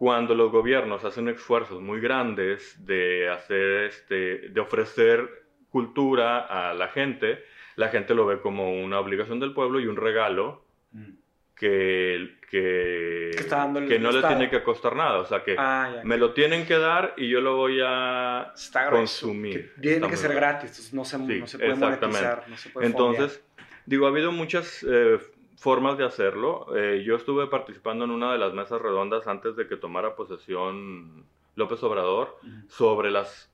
cuando 0.04 0.36
los 0.36 0.52
gobiernos 0.52 1.06
hacen 1.06 1.30
esfuerzos 1.30 1.82
muy 1.82 2.02
grandes 2.02 2.86
de 2.86 3.30
hacer 3.30 3.86
este, 3.86 4.50
de 4.50 4.60
ofrecer 4.60 5.30
cultura 5.70 6.40
a 6.40 6.74
la 6.74 6.90
gente, 6.90 7.42
la 7.78 7.88
gente 7.88 8.14
lo 8.14 8.26
ve 8.26 8.42
como 8.42 8.74
una 8.84 9.00
obligación 9.00 9.40
del 9.40 9.54
pueblo 9.54 9.80
y 9.80 9.88
un 9.88 9.96
regalo 9.96 10.66
Mm. 10.92 11.14
que, 11.56 12.36
que, 12.52 13.32
Que 13.38 13.88
que 13.88 13.98
no 14.00 14.12
le 14.12 14.22
tiene 14.28 14.50
que 14.50 14.62
costar 14.62 14.94
nada. 14.96 15.20
O 15.20 15.26
sea, 15.26 15.42
que 15.42 15.56
Ah, 15.58 15.90
ya. 15.96 16.04
me 16.04 16.18
lo 16.18 16.34
tienen 16.34 16.66
que 16.66 16.78
dar 16.78 17.14
y 17.16 17.30
yo 17.30 17.40
lo 17.40 17.56
voy 17.56 17.80
a 17.82 18.52
Está 18.54 18.90
consumir. 18.90 19.74
que 19.76 19.82
Tiene 19.82 19.96
Está 19.98 20.10
que 20.10 20.18
ser 20.18 20.34
gratis, 20.36 20.70
entonces 20.72 20.94
no 20.94 21.06
se, 21.06 21.18
Sí, 21.18 21.40
no 21.40 21.48
se 21.48 21.58
puede 21.60 21.76
monetizar, 21.76 22.44
no 22.50 22.58
se 22.58 22.70
puede 22.70 22.88
Entonces, 22.88 23.42
digo, 23.86 24.06
ha 24.06 24.10
habido 24.10 24.32
muchas 24.34 24.86
eh, 24.88 25.18
formas 25.58 25.98
de 25.98 26.06
hacerlo. 26.06 26.76
Eh, 26.76 27.04
yo 27.06 27.16
estuve 27.16 27.48
participando 27.48 28.06
en 28.06 28.12
una 28.12 28.32
de 28.32 28.38
las 28.38 28.54
mesas 28.54 28.82
redondas 28.82 29.28
antes 29.28 29.56
de 29.56 29.68
que 29.68 29.78
tomara 29.78 30.16
posesión 30.16 31.26
López 31.56 31.82
Obrador 31.84 32.38
sobre 32.68 33.12
las 33.12 33.52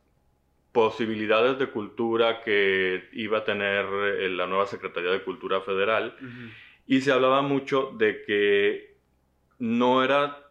posibilidades 0.71 1.57
de 1.57 1.67
cultura 1.67 2.41
que 2.41 3.09
iba 3.13 3.39
a 3.39 3.43
tener 3.43 3.85
eh, 3.85 4.29
la 4.29 4.47
nueva 4.47 4.67
Secretaría 4.67 5.11
de 5.11 5.23
Cultura 5.23 5.61
Federal. 5.61 6.15
Y 6.85 7.01
se 7.01 7.11
hablaba 7.11 7.41
mucho 7.41 7.91
de 7.97 8.23
que 8.23 8.97
no 9.59 10.03
era 10.03 10.45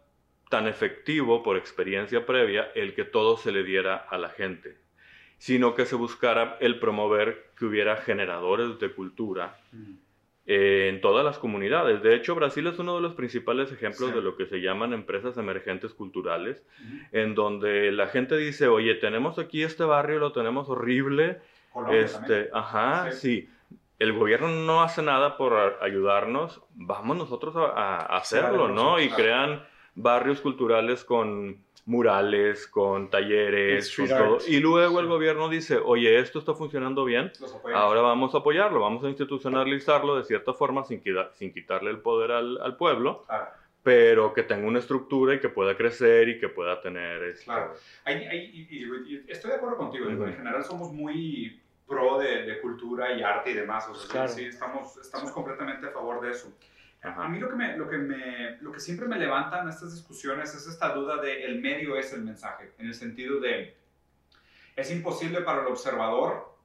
tan 0.49 0.67
efectivo 0.67 1.43
por 1.43 1.57
experiencia 1.57 2.25
previa 2.25 2.71
el 2.75 2.93
que 2.93 3.05
todo 3.05 3.37
se 3.37 3.51
le 3.51 3.63
diera 3.63 3.95
a 3.95 4.17
la 4.17 4.29
gente, 4.29 4.77
sino 5.37 5.75
que 5.75 5.85
se 5.85 5.95
buscara 5.95 6.57
el 6.59 6.79
promover 6.79 7.51
que 7.57 7.65
hubiera 7.65 7.97
generadores 7.97 8.79
de 8.79 8.91
cultura 8.91 9.57
en 10.51 10.99
todas 10.99 11.23
las 11.23 11.37
comunidades. 11.37 12.01
De 12.01 12.15
hecho, 12.15 12.33
Brasil 12.33 12.65
es 12.65 12.79
uno 12.79 12.95
de 12.95 13.01
los 13.01 13.13
principales 13.13 13.71
ejemplos 13.71 14.09
Sí. 14.09 14.15
de 14.15 14.21
lo 14.23 14.35
que 14.35 14.47
se 14.47 14.61
llaman 14.61 14.93
empresas 14.93 15.37
emergentes 15.37 15.93
culturales, 15.93 16.65
Ujú. 16.83 16.97
en 17.11 17.35
donde 17.35 17.91
la 17.91 18.07
gente 18.07 18.35
dice, 18.35 18.67
oye, 18.67 18.95
tenemos 18.95 19.37
aquí 19.37 19.61
este 19.61 19.83
barrio, 19.83 20.17
lo 20.17 20.31
tenemos 20.31 20.67
horrible, 20.67 21.39
Colombia 21.71 22.07
también. 22.07 22.39
este, 22.41 22.49
ajá, 22.51 23.11
Sí. 23.11 23.19
sí. 23.43 23.49
El 23.99 24.13
gobierno 24.13 24.47
no 24.47 24.81
hace 24.81 25.03
nada 25.03 25.37
por 25.37 25.53
ayudarnos, 25.81 26.63
vamos 26.73 27.15
nosotros 27.17 27.55
a, 27.55 27.67
a 27.67 28.17
hacerlo, 28.17 28.69
Sí, 28.69 28.73
¿no? 28.73 28.99
Y 28.99 29.09
crean 29.09 29.63
barrios 29.93 30.41
culturales 30.41 31.03
con 31.03 31.57
murales, 31.89 32.67
con 32.67 33.09
talleres, 33.09 33.93
con 33.95 34.07
todo. 34.07 34.37
Y 34.47 34.59
luego 34.59 34.99
el 34.99 35.07
gobierno 35.07 35.49
dice, 35.49 35.77
oye, 35.83 36.19
esto 36.19 36.37
está 36.37 36.53
funcionando 36.53 37.03
bien, 37.03 37.31
ahora 37.73 38.01
vamos 38.01 38.35
a 38.35 38.37
apoyarlo, 38.37 38.79
vamos 38.79 39.03
a 39.03 39.09
institucionalizarlo 39.09 40.15
de 40.15 40.23
cierta 40.23 40.53
forma 40.53 40.83
sin, 40.83 41.01
quita- 41.01 41.31
sin 41.33 41.51
quitarle 41.51 41.89
el 41.89 41.97
poder 41.97 42.31
al, 42.31 42.61
al 42.61 42.77
pueblo, 42.77 43.23
Claro. 43.25 43.47
pero 43.81 44.33
que 44.35 44.43
tenga 44.43 44.67
una 44.67 44.77
estructura 44.79 45.33
y 45.33 45.39
que 45.39 45.49
pueda 45.49 45.75
crecer 45.75 46.29
y 46.29 46.39
que 46.39 46.47
pueda 46.47 46.79
tener... 46.79 47.23
este, 47.23 47.45
Claro. 47.45 47.73
Ahí- 48.05 48.23
ahí- 48.27 48.67
y- 48.69 48.83
y- 49.15 49.25
estoy 49.27 49.49
de 49.49 49.57
acuerdo 49.57 49.77
contigo. 49.77 50.05
digo, 50.05 50.21
Ujú. 50.21 50.29
En 50.29 50.37
general 50.37 50.63
somos 50.63 50.93
muy 50.93 51.59
pro 51.87 52.19
de, 52.19 52.43
de 52.43 52.61
cultura 52.61 53.13
y 53.17 53.23
arte 53.23 53.49
y 53.49 53.53
demás. 53.55 53.89
O 53.89 53.95
sea, 53.95 54.11
Claro. 54.11 54.29
sí, 54.29 54.45
estamos, 54.45 54.95
estamos 54.97 55.31
completamente 55.31 55.87
a 55.87 55.91
favor 55.91 56.21
de 56.21 56.29
eso. 56.31 56.53
Ajá. 57.01 57.23
A 57.25 57.29
mí 57.29 57.39
lo 57.39 57.49
que, 57.49 57.55
me, 57.55 57.77
lo, 57.77 57.87
que 57.87 57.97
me, 57.97 58.57
lo 58.61 58.71
que 58.73 58.79
siempre 58.79 59.07
me 59.07 59.17
levanta 59.17 59.61
en 59.61 59.69
estas 59.69 59.93
discusiones 59.93 60.53
es 60.53 60.67
esta 60.67 60.89
duda 60.93 61.17
de 61.21 61.45
el 61.45 61.61
medio 61.61 61.95
es 61.95 62.11
el 62.13 62.23
mensaje, 62.23 62.71
en 62.77 62.87
el 62.87 62.93
sentido 62.93 63.39
de 63.39 63.77
es 64.75 64.91
imposible 64.91 65.41
para 65.41 65.61
el 65.61 65.67
observador 65.67 66.55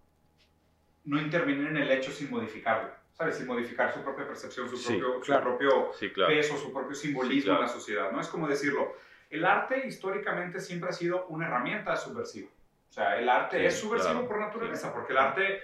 no 1.04 1.20
intervenir 1.20 1.66
en 1.68 1.76
el 1.76 1.90
hecho 1.90 2.10
sin 2.10 2.30
modificarlo, 2.30 2.90
¿sabes? 3.12 3.36
Sin 3.36 3.46
modificar 3.46 3.92
su 3.92 4.02
propia 4.02 4.26
percepción, 4.26 4.68
su 4.68 4.76
Sí, 4.76 4.96
propio, 4.96 5.22
su 5.22 5.42
propio 5.42 5.92
Sí, 5.98 6.10
claro. 6.10 6.32
peso, 6.34 6.56
su 6.56 6.72
propio 6.72 6.94
simbolismo 6.94 7.34
Sí, 7.40 7.44
claro. 7.44 7.60
en 7.60 7.66
la 7.66 7.72
sociedad, 7.72 8.10
¿no? 8.12 8.20
Es 8.20 8.28
como 8.28 8.48
decirlo, 8.48 8.94
el 9.30 9.44
arte 9.44 9.86
históricamente 9.86 10.60
siempre 10.60 10.90
ha 10.90 10.92
sido 10.92 11.26
una 11.26 11.46
herramienta 11.46 11.94
subversiva. 11.96 12.48
O 12.88 12.92
sea, 12.92 13.18
el 13.18 13.28
arte 13.28 13.66
es 13.66 13.78
subversivo 13.78 14.26
por 14.26 14.38
naturaleza, 14.40 14.92
porque 14.92 15.12
el 15.12 15.18
arte 15.18 15.60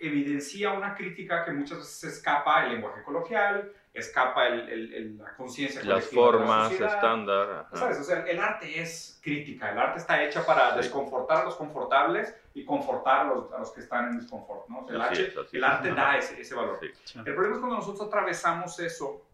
evidencia 0.00 0.72
una 0.72 0.94
crítica 0.94 1.44
que 1.44 1.52
muchas 1.52 1.78
veces 1.78 2.14
escapa 2.14 2.64
el 2.64 2.72
lenguaje 2.72 3.02
coloquial, 3.02 3.70
escapa 3.92 4.48
el- 4.48 4.68
el- 4.68 4.94
el- 4.94 5.18
la 5.18 5.34
conciencia 5.36 5.80
Las 5.84 6.06
colectiva 6.06 6.22
de 6.26 6.32
la 6.32 6.38
formas 6.38 6.68
sociedad. 6.70 6.94
estándar. 6.94 7.66
¿Sabes? 7.74 8.00
O 8.00 8.04
sea, 8.04 8.20
el 8.26 8.40
arte 8.40 8.80
es 8.80 9.20
crítica, 9.22 9.70
el 9.70 9.78
arte 9.78 9.98
está 10.00 10.22
hecha 10.22 10.44
para 10.44 10.70
Sí. 10.72 10.76
desconfortar 10.78 11.42
a 11.42 11.44
los 11.44 11.56
confortables 11.56 12.34
y 12.54 12.64
confortar 12.64 13.20
a 13.20 13.24
los, 13.34 13.52
a 13.52 13.58
los 13.58 13.70
que 13.72 13.80
están 13.80 14.08
en 14.10 14.18
desconfort, 14.20 14.68
¿no? 14.68 14.80
O 14.80 14.86
sea, 14.86 14.96
el, 14.96 15.02
arte, 15.02 15.22
es, 15.28 15.36
el 15.52 15.62
es. 15.64 15.70
arte 15.70 15.92
da 15.94 16.16
ese, 16.18 16.40
ese 16.40 16.54
valor. 16.54 16.78
Sí. 17.04 17.18
El 17.18 17.24
problema 17.34 17.54
es 17.54 17.60
cuando 17.60 17.76
nosotros 17.76 18.08
atravesamos 18.08 18.78
eso, 18.80 19.26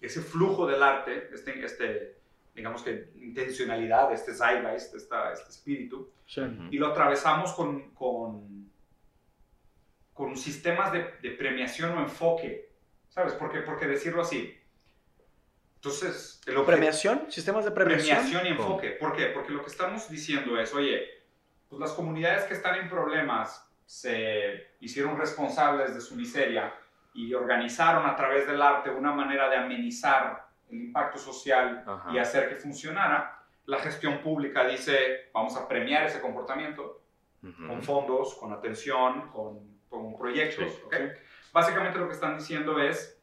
ese 0.00 0.20
flujo 0.22 0.66
del 0.66 0.82
arte, 0.82 1.28
este, 1.32 1.64
este 1.64 2.16
digamos 2.54 2.82
que 2.82 3.08
intencionalidad, 3.16 4.12
este 4.12 4.34
zeitgeist, 4.34 4.94
esta- 4.94 5.32
este 5.32 5.50
espíritu, 5.50 6.10
Sí. 6.26 6.40
Y 6.70 6.78
lo 6.78 6.86
atravesamos 6.88 7.52
con, 7.52 7.90
con, 7.90 8.61
con 10.22 10.36
sistemas 10.36 10.92
de, 10.92 11.14
de 11.20 11.30
premiación 11.32 11.98
o 11.98 12.00
enfoque, 12.00 12.70
¿sabes? 13.08 13.32
Porque, 13.32 13.58
porque 13.62 13.88
decirlo 13.88 14.22
así. 14.22 14.56
Entonces, 15.74 16.40
el 16.46 16.62
¿Premiación? 16.62 17.26
¿Sistemas 17.28 17.64
de 17.64 17.72
premiación? 17.72 18.18
premiación 18.18 18.46
y 18.46 18.50
enfoque. 18.50 18.90
¿Por 18.90 19.16
qué? 19.16 19.26
Porque 19.26 19.50
lo 19.50 19.62
que 19.64 19.70
estamos 19.70 20.08
diciendo 20.08 20.60
es, 20.60 20.72
oye, 20.74 21.02
pues 21.68 21.80
las 21.80 21.90
comunidades 21.90 22.44
que 22.44 22.54
están 22.54 22.76
en 22.76 22.88
problemas 22.88 23.68
se 23.84 24.74
hicieron 24.78 25.18
responsables 25.18 25.92
de 25.92 26.00
su 26.00 26.14
miseria 26.14 26.72
y 27.14 27.34
organizaron 27.34 28.06
a 28.08 28.14
través 28.14 28.46
del 28.46 28.62
arte 28.62 28.90
una 28.90 29.10
manera 29.10 29.50
de 29.50 29.56
amenizar 29.56 30.46
el 30.70 30.82
impacto 30.82 31.18
social 31.18 31.82
Ajá. 31.84 32.12
y 32.12 32.18
hacer 32.18 32.48
que 32.48 32.54
funcionara. 32.54 33.42
La 33.66 33.80
gestión 33.80 34.20
pública 34.20 34.64
dice, 34.68 35.30
vamos 35.34 35.56
a 35.56 35.66
premiar 35.66 36.06
ese 36.06 36.20
comportamiento 36.20 37.02
Ujú. 37.42 37.66
con 37.66 37.82
fondos, 37.82 38.36
con 38.36 38.52
atención, 38.52 39.32
con, 39.32 39.71
con 39.92 40.16
proyectos. 40.16 40.72
Sí. 40.72 40.98
Básicamente 41.52 41.98
lo 41.98 42.08
que 42.08 42.14
están 42.14 42.36
diciendo 42.36 42.80
es, 42.80 43.20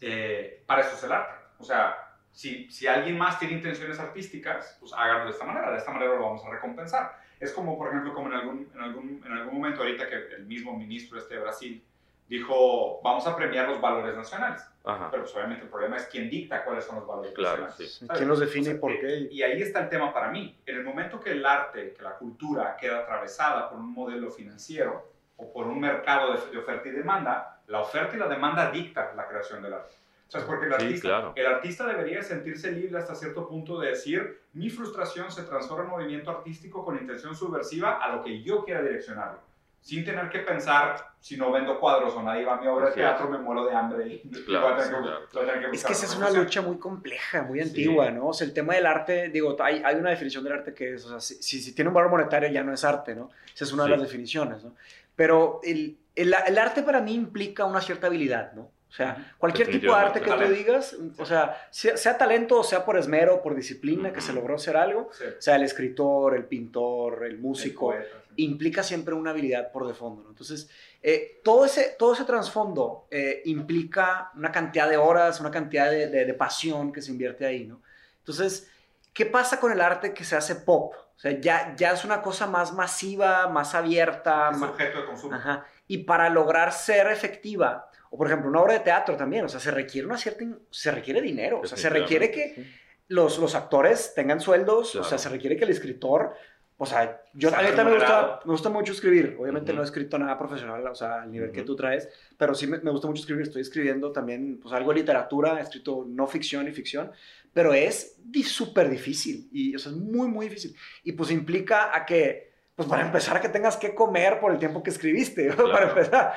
eh, 0.00 0.62
para 0.66 0.82
eso 0.82 0.96
es 0.96 1.04
el 1.04 1.12
arte. 1.12 1.34
O 1.58 1.64
sea, 1.64 2.18
si, 2.32 2.68
si 2.70 2.88
alguien 2.88 3.16
más 3.16 3.38
tiene 3.38 3.54
intenciones 3.54 3.98
artísticas, 4.00 4.76
pues 4.80 4.92
háganlo 4.92 5.26
de 5.26 5.30
esta 5.30 5.44
manera, 5.44 5.70
de 5.70 5.78
esta 5.78 5.92
manera 5.92 6.14
lo 6.14 6.22
vamos 6.22 6.44
a 6.44 6.50
recompensar. 6.50 7.16
Es 7.38 7.52
como, 7.52 7.78
por 7.78 7.88
ejemplo, 7.88 8.12
como 8.12 8.26
en 8.26 8.34
algún, 8.34 8.70
en 8.74 8.80
algún, 8.80 9.22
en 9.24 9.32
algún 9.32 9.54
momento 9.54 9.82
ahorita 9.82 10.08
que 10.08 10.16
el 10.36 10.46
mismo 10.46 10.76
ministro 10.76 11.16
este 11.16 11.34
de 11.34 11.40
Brasil 11.40 11.84
dijo, 12.28 13.00
vamos 13.02 13.26
a 13.26 13.36
premiar 13.36 13.68
los 13.68 13.80
valores 13.80 14.16
nacionales. 14.16 14.62
Ajá. 14.84 15.08
Pero 15.10 15.22
pues 15.24 15.34
obviamente 15.34 15.64
el 15.64 15.70
problema 15.70 15.96
es 15.96 16.06
quién 16.06 16.28
dicta 16.28 16.64
cuáles 16.64 16.84
son 16.84 16.96
los 16.96 17.06
valores 17.06 17.32
Claro, 17.32 17.62
nacionales. 17.64 17.94
sí. 17.94 18.06
¿Quién 18.08 18.28
los 18.28 18.40
define 18.40 18.70
y 18.72 18.74
por 18.74 18.92
eh, 18.92 18.98
qué? 19.00 19.28
Y 19.34 19.42
ahí 19.42 19.62
está 19.62 19.80
el 19.80 19.88
tema 19.88 20.12
para 20.12 20.30
mí. 20.30 20.58
En 20.66 20.76
el 20.76 20.84
momento 20.84 21.20
que 21.20 21.32
el 21.32 21.44
arte, 21.44 21.94
que 21.96 22.02
la 22.02 22.16
cultura 22.16 22.76
queda 22.78 23.00
atravesada 23.00 23.70
por 23.70 23.78
un 23.78 23.92
modelo 23.92 24.30
financiero 24.30 25.10
o 25.36 25.52
por 25.52 25.66
un 25.66 25.80
mercado 25.80 26.32
de, 26.34 26.50
de 26.50 26.58
oferta 26.58 26.88
y 26.88 26.92
demanda, 26.92 27.60
la 27.66 27.80
oferta 27.80 28.14
y 28.16 28.18
la 28.18 28.28
demanda 28.28 28.70
dicta 28.70 29.12
la 29.16 29.26
creación 29.26 29.62
del 29.62 29.74
arte. 29.74 29.94
¿Sabes? 30.28 30.46
Porque 30.46 30.66
el 30.66 30.72
Sí, 30.74 30.84
artista, 30.84 31.08
claro. 31.08 31.32
el 31.36 31.46
artista 31.46 31.86
debería 31.86 32.22
sentirse 32.22 32.72
libre 32.72 32.98
hasta 32.98 33.14
cierto 33.14 33.46
punto 33.46 33.78
de 33.78 33.90
decir, 33.90 34.40
mi 34.54 34.68
frustración 34.70 35.30
se 35.30 35.42
transforma 35.44 35.84
en 35.84 35.90
movimiento 35.90 36.30
artístico 36.30 36.84
con 36.84 36.96
intención 36.96 37.36
subversiva 37.36 37.98
a 38.02 38.14
lo 38.16 38.22
que 38.24 38.42
yo 38.42 38.64
quiera 38.64 38.82
direccionarlo. 38.82 39.38
Sin 39.84 40.02
tener 40.02 40.30
que 40.30 40.38
pensar, 40.38 40.96
si 41.20 41.36
no 41.36 41.52
vendo 41.52 41.78
cuadros 41.78 42.14
o 42.14 42.22
nadie 42.22 42.42
va 42.46 42.54
a 42.54 42.60
mi 42.60 42.66
obra 42.66 42.86
de 42.86 42.92
teatro, 42.92 43.28
me 43.28 43.36
muero 43.36 43.66
de 43.66 43.74
hambre 43.74 44.22
Claro, 44.46 44.76
que- 44.78 44.88
claro. 45.30 45.60
que 45.70 45.76
Es 45.76 45.84
que 45.84 45.92
esa 45.92 46.06
es 46.06 46.16
una 46.16 46.30
lucha 46.30 46.62
muy 46.62 46.78
compleja, 46.78 47.42
muy 47.42 47.60
Sí. 47.60 47.68
antigua, 47.68 48.10
¿no? 48.10 48.28
O 48.28 48.32
sea, 48.32 48.46
el 48.46 48.54
tema 48.54 48.74
del 48.76 48.86
arte, 48.86 49.28
digo, 49.28 49.54
hay, 49.62 49.82
hay 49.84 49.96
una 49.96 50.08
definición 50.08 50.42
del 50.42 50.54
arte 50.54 50.72
que 50.72 50.94
es, 50.94 51.04
o 51.04 51.10
sea, 51.10 51.20
si, 51.20 51.34
si, 51.42 51.60
si 51.60 51.74
tiene 51.74 51.88
un 51.88 51.94
valor 51.94 52.10
monetario 52.10 52.48
ya 52.48 52.64
no 52.64 52.72
es 52.72 52.82
arte, 52.82 53.14
¿no? 53.14 53.28
Esa 53.54 53.64
es 53.64 53.72
una 53.74 53.84
Sí. 53.84 53.90
de 53.90 53.96
las 53.98 54.06
definiciones, 54.06 54.64
¿no? 54.64 54.74
Pero 55.14 55.60
el, 55.62 55.98
el, 56.16 56.34
el 56.46 56.58
arte 56.58 56.82
para 56.82 57.02
mí 57.02 57.12
implica 57.12 57.66
una 57.66 57.82
cierta 57.82 58.06
habilidad, 58.06 58.54
¿no? 58.54 58.70
O 58.94 58.96
sea, 58.96 59.34
cualquier 59.38 59.68
tipo 59.72 59.92
de 59.92 59.98
arte 60.00 60.20
que 60.20 60.30
tú 60.30 60.48
digas, 60.52 60.96
o 61.18 61.26
sea, 61.26 61.66
sea, 61.70 61.96
sea 61.96 62.16
talento 62.16 62.60
o 62.60 62.62
sea 62.62 62.84
por 62.84 62.96
esmero, 62.96 63.42
por 63.42 63.56
disciplina, 63.56 64.12
que 64.12 64.20
se 64.20 64.32
logró 64.32 64.54
hacer 64.54 64.76
algo, 64.76 65.08
Sí. 65.12 65.24
o 65.36 65.42
sea, 65.42 65.56
el 65.56 65.64
escritor, 65.64 66.36
el 66.36 66.44
pintor, 66.44 67.24
el 67.26 67.38
músico, 67.38 67.92
El 67.92 68.02
poeta, 68.04 68.16
sí. 68.28 68.32
implica 68.44 68.84
siempre 68.84 69.12
una 69.16 69.30
habilidad 69.30 69.72
por 69.72 69.88
de 69.88 69.94
fondo. 69.94 70.22
¿no? 70.22 70.28
Entonces, 70.28 70.70
eh, 71.02 71.40
todo, 71.42 71.64
ese, 71.64 71.96
todo 71.98 72.12
ese 72.12 72.24
trasfondo 72.24 73.08
eh, 73.10 73.42
implica 73.46 74.30
una 74.36 74.52
cantidad 74.52 74.88
de 74.88 74.96
horas, 74.96 75.40
una 75.40 75.50
cantidad 75.50 75.90
de, 75.90 76.06
de- 76.06 76.24
de 76.24 76.34
pasión 76.34 76.92
que 76.92 77.02
se 77.02 77.10
invierte 77.10 77.44
ahí. 77.46 77.64
¿no? 77.64 77.82
Entonces, 78.20 78.70
¿qué 79.12 79.26
pasa 79.26 79.58
con 79.58 79.72
el 79.72 79.80
arte 79.80 80.14
que 80.14 80.22
se 80.22 80.36
hace 80.36 80.54
pop? 80.54 80.94
O 81.16 81.18
sea, 81.18 81.32
ya, 81.40 81.74
ya 81.76 81.90
es 81.90 82.04
una 82.04 82.22
cosa 82.22 82.46
más 82.46 82.72
masiva, 82.72 83.48
más 83.48 83.74
abierta. 83.74 84.50
Es 84.52 84.58
ma- 84.58 84.70
objeto 84.70 85.00
de 85.00 85.06
consumo. 85.06 85.34
Ajá. 85.34 85.64
Y 85.88 85.98
para 86.04 86.30
lograr 86.30 86.72
ser 86.72 87.08
efectiva, 87.08 87.90
o 88.14 88.16
por 88.16 88.28
ejemplo, 88.28 88.48
una 88.48 88.60
obra 88.60 88.74
de 88.74 88.80
teatro 88.80 89.16
también, 89.16 89.44
o 89.44 89.48
sea, 89.48 89.58
se 89.58 89.72
requiere 89.72 90.06
una 90.06 90.16
cierta, 90.16 90.44
se 90.70 90.90
requiere 90.92 91.20
dinero, 91.20 91.62
o 91.62 91.66
sea, 91.66 91.76
se 91.76 91.90
requiere 91.90 92.30
que 92.30 92.64
los, 93.08 93.38
los 93.40 93.56
actores 93.56 94.12
tengan 94.14 94.40
sueldos, 94.40 94.90
o 94.90 95.00
sea, 95.02 95.08
Claro. 95.08 95.18
se 95.18 95.28
requiere 95.30 95.56
que 95.56 95.64
el 95.64 95.70
escritor, 95.70 96.32
o 96.76 96.86
sea, 96.86 97.20
yo 97.34 97.48
a 97.48 97.60
mí 97.60 97.66
también 97.74 97.86
me 97.88 97.94
gusta, 97.94 98.40
me 98.44 98.52
gusta 98.52 98.68
mucho 98.68 98.92
escribir, 98.92 99.36
obviamente 99.40 99.72
Ujú. 99.72 99.78
no 99.78 99.82
he 99.82 99.84
escrito 99.84 100.16
nada 100.16 100.38
profesional, 100.38 100.86
o 100.86 100.94
sea, 100.94 101.22
al 101.22 101.32
nivel 101.32 101.50
que 101.50 101.62
Ujú. 101.62 101.66
tú 101.66 101.76
traes, 101.76 102.08
pero 102.38 102.54
sí 102.54 102.68
me, 102.68 102.78
me 102.78 102.92
gusta 102.92 103.08
mucho 103.08 103.18
escribir, 103.20 103.42
estoy 103.42 103.62
escribiendo 103.62 104.12
también, 104.12 104.60
pues 104.62 104.72
algo 104.72 104.92
de 104.92 105.00
literatura, 105.00 105.58
he 105.58 105.62
escrito 105.62 106.04
no 106.08 106.28
ficción 106.28 106.68
y 106.68 106.70
ficción, 106.70 107.10
pero 107.52 107.74
es 107.74 108.14
di- 108.22 108.44
súper 108.44 108.88
difícil, 108.88 109.48
y 109.50 109.74
o 109.74 109.78
sea, 109.80 109.90
es 109.90 109.98
muy, 109.98 110.28
muy 110.28 110.46
difícil, 110.48 110.76
y 111.02 111.10
pues 111.12 111.32
implica 111.32 111.96
a 111.96 112.06
que, 112.06 112.53
pues 112.76 112.88
para 112.88 113.02
empezar, 113.02 113.36
a 113.36 113.40
que 113.40 113.48
tengas 113.48 113.76
que 113.76 113.94
comer 113.94 114.40
por 114.40 114.50
el 114.52 114.58
tiempo 114.58 114.82
que 114.82 114.90
escribiste, 114.90 115.52
para 115.52 115.88
empezar, 115.88 116.34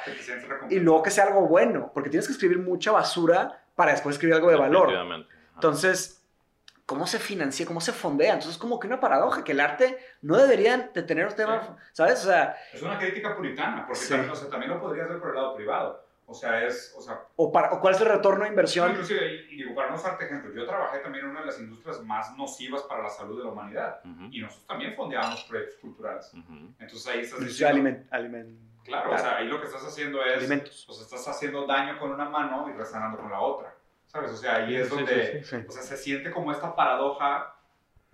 y 0.70 0.79
luego 0.79 1.01
que 1.03 1.10
sea 1.12 1.25
algo 1.25 1.48
bueno, 1.48 1.91
porque 1.94 2.10
tienes 2.10 2.27
que 2.27 2.34
escribir 2.34 2.60
mucha 2.60 2.91
basura 2.91 3.63
para 3.75 3.91
después 3.91 4.15
escribir 4.15 4.36
algo 4.36 4.50
de 4.50 4.56
valor. 4.58 4.91
Entonces, 5.56 6.24
¿cómo 6.86 7.08
se 7.08 7.17
financia? 7.20 7.65
¿Cómo 7.65 7.82
se 7.82 7.91
fondea? 7.91 8.34
Entonces, 8.34 8.53
es 8.53 8.58
como 8.60 8.79
que 8.79 8.86
una 8.88 9.00
paradoja, 9.00 9.44
que 9.44 9.53
el 9.53 9.60
arte 9.60 9.98
no 10.22 10.38
debería 10.38 10.91
de 10.94 11.03
tener 11.03 11.25
un 11.27 11.34
tema, 11.36 11.77
¿sabes? 11.91 12.24
O 12.24 12.27
sea, 12.27 12.56
Es 12.72 12.82
una 12.84 13.00
crítica 13.00 13.36
puritana, 13.36 13.86
porque 13.88 14.00
Sí. 14.01 14.10
también, 14.10 14.32
o 14.32 14.36
sea, 14.36 14.50
también 14.50 14.72
lo 14.72 14.79
podrías 14.79 15.10
ver 15.10 15.20
por 15.20 15.29
el 15.29 15.36
lado 15.36 15.56
privado. 15.56 16.07
O 16.30 16.34
sea, 16.34 16.62
es, 16.66 16.94
o 16.98 17.02
sea, 17.02 17.22
o, 17.38 17.50
para, 17.54 17.72
o 17.72 17.80
cuál 17.80 17.96
es 17.96 18.02
el 18.02 18.08
retorno 18.10 18.44
de 18.44 18.50
inversión. 18.50 18.92
inclusive, 18.92 19.34
y, 19.50 19.54
y 19.54 19.58
digo, 19.64 19.74
para 19.74 19.90
no 19.90 19.96
usarte 19.96 20.26
ejemplo, 20.26 20.54
yo 20.54 20.66
trabajé 20.68 21.00
también 21.00 21.24
en 21.24 21.32
una 21.32 21.40
de 21.40 21.46
las 21.46 21.60
industrias 21.60 22.04
más 22.04 22.36
nocivas 22.38 22.84
para 22.84 23.04
la 23.04 23.10
salud 23.10 23.38
de 23.38 23.46
la 23.46 23.52
humanidad. 23.52 24.02
Ujú. 24.04 24.26
Y 24.32 24.42
nosotros 24.42 24.68
también 24.68 24.94
fondeábamos 24.94 25.46
proyectos 25.46 25.80
culturales. 25.80 26.30
Ujú. 26.34 26.54
Entonces 26.80 27.08
ahí 27.08 27.22
estás 27.22 27.40
diciendo, 27.40 27.70
aliment, 27.74 28.12
aliment- 28.12 28.58
claro, 28.84 29.14
o 29.14 29.18
sea, 29.18 29.38
ahí 29.38 29.48
lo 29.48 29.60
que 29.62 29.68
estás 29.68 29.86
haciendo 29.86 30.22
es, 30.22 30.38
alimentos. 30.38 30.86
o 30.90 30.94
sea, 30.94 31.04
estás 31.06 31.26
haciendo 31.30 31.66
daño 31.66 31.98
con 31.98 32.12
una 32.12 32.28
mano 32.30 32.70
y 32.70 32.74
resanando 32.74 33.18
con 33.20 33.32
la 33.32 33.40
otra. 33.40 33.74
¿Sabes? 34.08 34.32
O 34.32 34.38
sea, 34.38 34.56
ahí 34.58 34.76
es 34.76 34.88
Sí, 34.88 34.90
sí, 34.90 34.96
donde, 34.98 35.44
Sí. 35.46 35.56
o 35.66 35.72
sea, 35.72 35.82
se 35.82 35.96
siente 35.98 36.30
como 36.32 36.52
esta 36.52 36.76
paradoja 36.76 37.56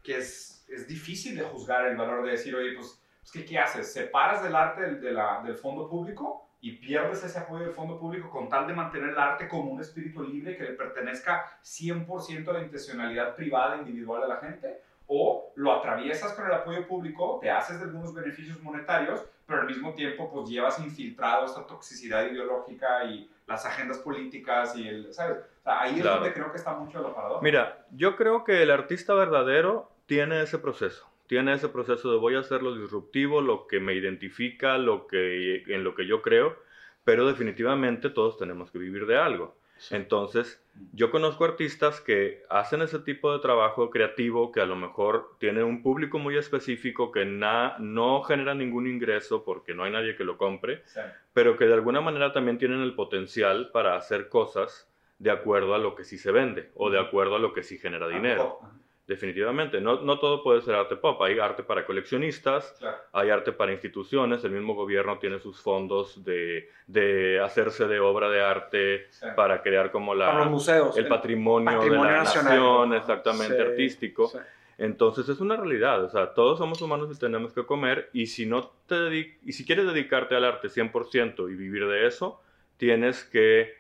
que 0.04 0.18
es, 0.18 0.66
es 0.70 0.88
difícil 0.88 1.36
de 1.36 1.44
juzgar 1.44 1.86
el 1.88 1.98
valor 1.98 2.24
de 2.26 2.32
decir, 2.34 2.56
oye, 2.56 2.74
pues, 2.76 3.02
pues, 3.22 3.32
¿qué, 3.32 3.44
qué 3.46 3.58
haces? 3.58 3.92
¿Separas 3.92 4.44
del 4.44 4.56
arte 4.56 4.82
del, 4.82 5.02
de 5.02 5.12
la- 5.14 5.42
del 5.44 5.56
fondo 5.56 5.90
público 5.90 6.42
y 6.64 6.72
pierdes 6.78 7.22
ese 7.26 7.40
apoyo 7.40 7.66
del 7.66 7.74
fondo 7.74 8.00
público 8.00 8.30
con 8.30 8.48
tal 8.48 8.66
de 8.66 8.74
mantener 8.74 9.10
el 9.10 9.20
arte 9.20 9.50
como 9.50 9.70
un 9.70 9.82
espíritu 9.82 10.24
libre 10.24 10.56
que 10.56 10.64
le 10.64 10.72
pertenezca 10.72 11.60
100% 11.62 12.48
a 12.48 12.54
la 12.54 12.62
intencionalidad 12.62 13.36
privada 13.36 13.76
e 13.76 13.80
individual 13.80 14.22
de 14.22 14.28
la 14.30 14.38
gente? 14.38 14.82
¿O 15.08 15.52
lo 15.56 15.74
atraviesas 15.74 16.32
con 16.32 16.46
el 16.46 16.54
apoyo 16.54 16.88
público, 16.88 17.40
te 17.42 17.52
haces 17.52 17.80
de 17.80 17.84
algunos 17.84 18.14
beneficios 18.14 18.62
monetarios, 18.64 19.26
pero 19.46 19.60
al 19.60 19.68
mismo 19.68 19.94
tiempo 19.94 20.32
pues 20.32 20.48
llevas 20.48 20.80
infiltrado 20.80 21.46
esta 21.46 21.68
toxicidad 21.68 22.26
ideológica 22.32 23.04
y 23.04 23.30
las 23.46 23.66
agendas 23.66 23.98
políticas 23.98 24.74
y 24.78 24.88
el, 24.88 25.14
¿sabes? 25.14 25.40
O 25.40 25.64
sea, 25.64 25.82
ahí 25.82 25.98
es 25.98 26.04
donde 26.06 26.32
creo 26.32 26.50
que 26.50 26.60
está 26.60 26.76
mucho 26.76 27.02
la 27.02 27.14
paradoja. 27.14 27.42
Mira, 27.42 27.86
yo 27.92 28.16
creo 28.16 28.46
que 28.46 28.64
el 28.64 28.72
artista 28.72 29.14
verdadero 29.14 29.92
tiene 30.06 30.42
ese 30.42 30.60
proceso. 30.60 31.13
Tiene 31.28 31.54
ese 31.54 31.70
proceso 31.70 32.12
de 32.12 32.18
voy 32.18 32.36
a 32.36 32.40
hacer 32.40 32.62
lo 32.64 32.76
disruptivo, 32.76 33.42
lo 33.42 33.68
que 33.68 33.80
me 33.80 33.94
identifica, 33.94 34.78
lo 34.78 35.08
que, 35.08 35.64
en 35.68 35.84
lo 35.84 35.96
que 35.96 36.06
yo 36.06 36.22
creo, 36.22 36.58
pero 37.04 37.26
definitivamente 37.28 38.10
todos 38.10 38.38
tenemos 38.38 38.72
que 38.72 38.80
vivir 38.80 39.06
de 39.06 39.18
algo. 39.18 39.56
Entonces, 39.92 40.64
yo 40.94 41.12
conozco 41.12 41.44
artistas 41.46 42.00
que 42.00 42.44
hacen 42.50 42.82
ese 42.82 43.00
tipo 43.00 43.34
de 43.34 43.40
trabajo 43.40 43.90
creativo 43.90 44.52
que 44.52 44.62
a 44.62 44.66
lo 44.66 44.76
mejor 44.76 45.32
tiene 45.40 45.64
un 45.64 45.82
público 45.82 46.20
muy 46.20 46.38
específico 46.38 47.12
que 47.12 47.26
na- 47.26 47.76
no 47.80 48.22
genera 48.24 48.54
ningún 48.54 48.88
ingreso 48.88 49.44
porque 49.44 49.74
no 49.74 49.84
hay 49.84 49.92
nadie 49.92 50.16
que 50.16 50.24
lo 50.24 50.38
compre, 50.38 50.84
pero 51.34 51.58
que 51.58 51.66
de 51.66 51.74
alguna 51.74 52.00
manera 52.02 52.32
también 52.32 52.58
tienen 52.60 52.82
el 52.82 52.94
potencial 52.96 53.72
para 53.72 53.96
hacer 53.98 54.30
cosas 54.30 54.90
de 55.20 55.32
acuerdo 55.32 55.74
a 55.74 55.80
lo 55.80 55.96
que 55.96 56.04
sí 56.04 56.18
se 56.18 56.32
vende 56.32 56.70
o 56.76 56.90
de 56.90 57.00
acuerdo 57.00 57.36
a 57.36 57.40
lo 57.40 57.52
que 57.54 57.64
sí 57.64 57.78
genera 57.78 58.08
dinero. 58.08 58.60
Definitivamente. 59.06 59.82
No, 59.82 60.00
no 60.02 60.18
todo 60.18 60.42
puede 60.44 60.62
ser 60.62 60.76
arte 60.76 60.96
pop. 60.96 61.22
Hay 61.24 61.38
arte 61.38 61.62
para 61.64 61.86
coleccionistas, 61.86 62.74
Claro. 62.80 62.98
hay 63.12 63.30
arte 63.32 63.52
para 63.52 63.74
instituciones. 63.74 64.44
El 64.46 64.52
mismo 64.52 64.76
gobierno 64.76 65.20
tiene 65.20 65.40
sus 65.40 65.60
fondos 65.62 66.24
de, 66.24 66.70
de 66.88 67.40
hacerse 67.42 67.88
de 67.88 68.00
obra 68.00 68.30
de 68.30 68.42
arte 68.42 69.08
Sí. 69.10 69.26
para 69.36 69.62
crear 69.62 69.92
como 69.92 70.16
Para 70.18 70.34
los 70.36 70.46
la, 70.46 70.50
museos. 70.52 70.98
el 70.98 71.08
patrimonio, 71.08 71.66
patrimonio 71.70 72.04
de 72.06 72.12
la 72.12 72.24
nacional. 72.24 72.54
nación, 72.56 72.94
exactamente 72.94 73.56
Sí, 73.58 73.62
artístico. 73.62 74.28
sí. 74.30 74.38
Entonces 74.78 75.30
es 75.30 75.40
una 75.40 75.56
realidad, 75.56 76.04
o 76.04 76.10
sea, 76.10 76.34
todos 76.34 76.58
somos 76.58 76.82
humanos 76.82 77.08
y 77.16 77.20
tenemos 77.20 77.54
que 77.54 77.64
comer 77.66 78.10
y 78.12 78.26
si 78.26 78.46
no 78.48 78.72
te 78.88 79.38
y 79.44 79.52
si 79.52 79.66
quieres 79.66 79.86
dedicarte 79.86 80.36
al 80.36 80.46
arte 80.46 80.68
100% 80.70 81.48
y 81.52 81.56
vivir 81.56 81.88
de 81.88 82.08
eso, 82.08 82.42
tienes 82.78 83.24
que 83.24 83.76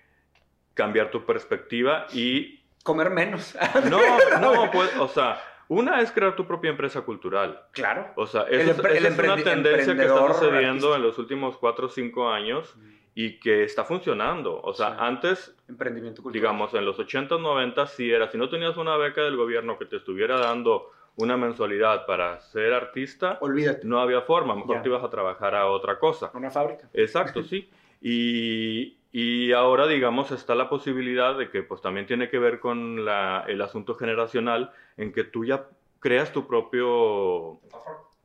cambiar 0.75 1.09
tu 1.11 1.25
perspectiva 1.25 2.05
y 2.13 2.59
Comer 2.83 3.09
menos. 3.09 3.55
no, 3.89 3.99
no, 4.39 4.69
pues, 4.71 4.95
o 4.97 5.07
sea, 5.07 5.41
una 5.69 6.01
es 6.01 6.11
crear 6.11 6.35
tu 6.35 6.45
propia 6.45 6.69
empresa 6.69 7.01
cultural. 7.01 7.61
claro. 7.71 8.07
O 8.15 8.27
sea, 8.27 8.43
eso 8.43 8.71
es- 8.71 9.05
el 9.05 9.19
una 9.25 9.35
tendencia 9.43 9.95
que 9.95 10.01
está 10.03 10.33
sucediendo 10.33 10.87
artista. 10.89 10.95
en 10.97 11.01
los 11.03 11.17
últimos 11.17 11.57
4 11.57 11.85
o 11.87 11.89
5 11.89 12.29
años 12.29 12.75
y 13.15 13.39
que 13.39 13.63
está 13.63 13.83
funcionando. 13.85 14.59
O 14.61 14.73
sea, 14.73 14.89
Sí. 14.89 14.95
antes 14.99 15.55
Emprendimiento 15.69 16.21
cultural. 16.21 16.41
digamos, 16.41 16.73
en 16.73 16.83
los 16.85 16.99
80, 16.99 17.37
90 17.37 17.87
sí 17.87 18.11
era, 18.11 18.29
si 18.29 18.37
no 18.37 18.49
tenías 18.49 18.75
una 18.75 18.97
beca 18.97 19.21
del 19.23 19.37
gobierno 19.37 19.77
que 19.79 19.85
te 19.85 19.97
estuviera 19.97 20.37
dando 20.39 20.89
una 21.15 21.37
mensualidad 21.37 22.07
para 22.07 22.41
ser 22.41 22.73
artista, 22.73 23.37
Olvídate. 23.39 23.85
no 23.85 23.99
había 24.01 24.21
forma, 24.21 24.55
mejor 24.55 24.81
te 24.81 24.89
ibas 24.89 25.03
a 25.03 25.09
trabajar 25.11 25.53
a 25.55 25.67
otra 25.67 25.99
cosa. 25.99 26.31
Una 26.33 26.49
fábrica. 26.49 26.89
Exacto, 26.91 27.43
sí. 27.43 27.69
Y, 28.01 28.97
y 29.13 29.51
ahora, 29.53 29.87
digamos, 29.87 30.31
está 30.31 30.55
la 30.55 30.67
posibilidad 30.69 31.37
de 31.37 31.49
que 31.49 31.61
pues 31.63 31.81
también 31.81 32.07
tiene 32.07 32.29
que 32.29 32.39
ver 32.39 32.59
con 32.59 33.05
la- 33.05 33.45
el 33.47 33.61
asunto 33.61 33.95
generacional 33.95 34.73
en 34.97 35.13
que 35.13 35.23
tú 35.23 35.45
ya 35.45 35.69
creas 35.99 36.33
tu 36.33 36.45
propio 36.47 37.61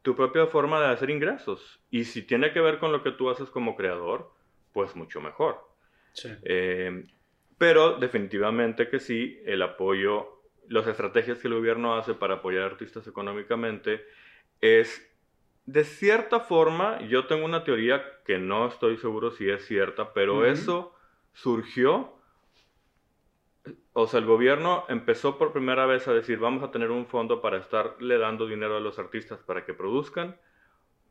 tu 0.03 0.17
propia 0.17 0.47
forma 0.47 0.81
de 0.81 0.87
hacer 0.87 1.11
ingresos. 1.11 1.81
Y 1.91 2.05
si 2.05 2.23
tiene 2.23 2.53
que 2.53 2.61
ver 2.61 2.79
con 2.79 2.91
lo 2.93 3.03
que 3.03 3.11
tú 3.11 3.29
haces 3.29 3.51
como 3.51 3.77
creador, 3.77 4.31
pues 4.73 4.97
mucho 4.97 5.21
mejor. 5.21 5.61
Sí. 6.15 6.31
Eh, 6.45 7.05
pero 7.59 7.99
definitivamente 7.99 8.89
que 8.89 9.01
sí, 9.01 9.39
el 9.45 9.61
apoyo, 9.61 10.41
las 10.69 10.87
estrategias 10.87 11.39
que 11.39 11.49
el 11.49 11.55
gobierno 11.55 11.97
hace 11.97 12.15
para 12.15 12.35
apoyar 12.37 12.63
a 12.63 12.67
artistas 12.67 13.07
económicamente 13.07 14.03
es, 14.63 15.05
de 15.69 15.85
cierta 15.85 16.41
forma, 16.41 16.99
yo 17.03 17.27
tengo 17.27 17.45
una 17.45 17.63
teoría 17.63 18.03
que 18.25 18.39
no 18.39 18.67
estoy 18.69 18.97
seguro 18.97 19.31
si 19.31 19.51
es 19.51 19.67
cierta, 19.67 20.15
pero 20.15 20.47
eso 20.47 20.95
surgió, 21.35 22.15
o 23.93 24.07
sea, 24.07 24.21
el 24.21 24.25
gobierno 24.25 24.87
empezó 24.89 25.37
por 25.37 25.53
primera 25.53 25.85
vez 25.85 26.09
a 26.09 26.15
decir, 26.15 26.39
vamos 26.39 26.63
a 26.63 26.71
tener 26.71 26.91
un 26.91 27.07
fondo 27.07 27.43
para 27.43 27.59
estarle 27.59 28.17
dando 28.17 28.47
dinero 28.47 28.79
a 28.79 28.81
los 28.81 28.99
artistas 28.99 29.41
para 29.41 29.67
que 29.67 29.75
produzcan, 29.75 30.41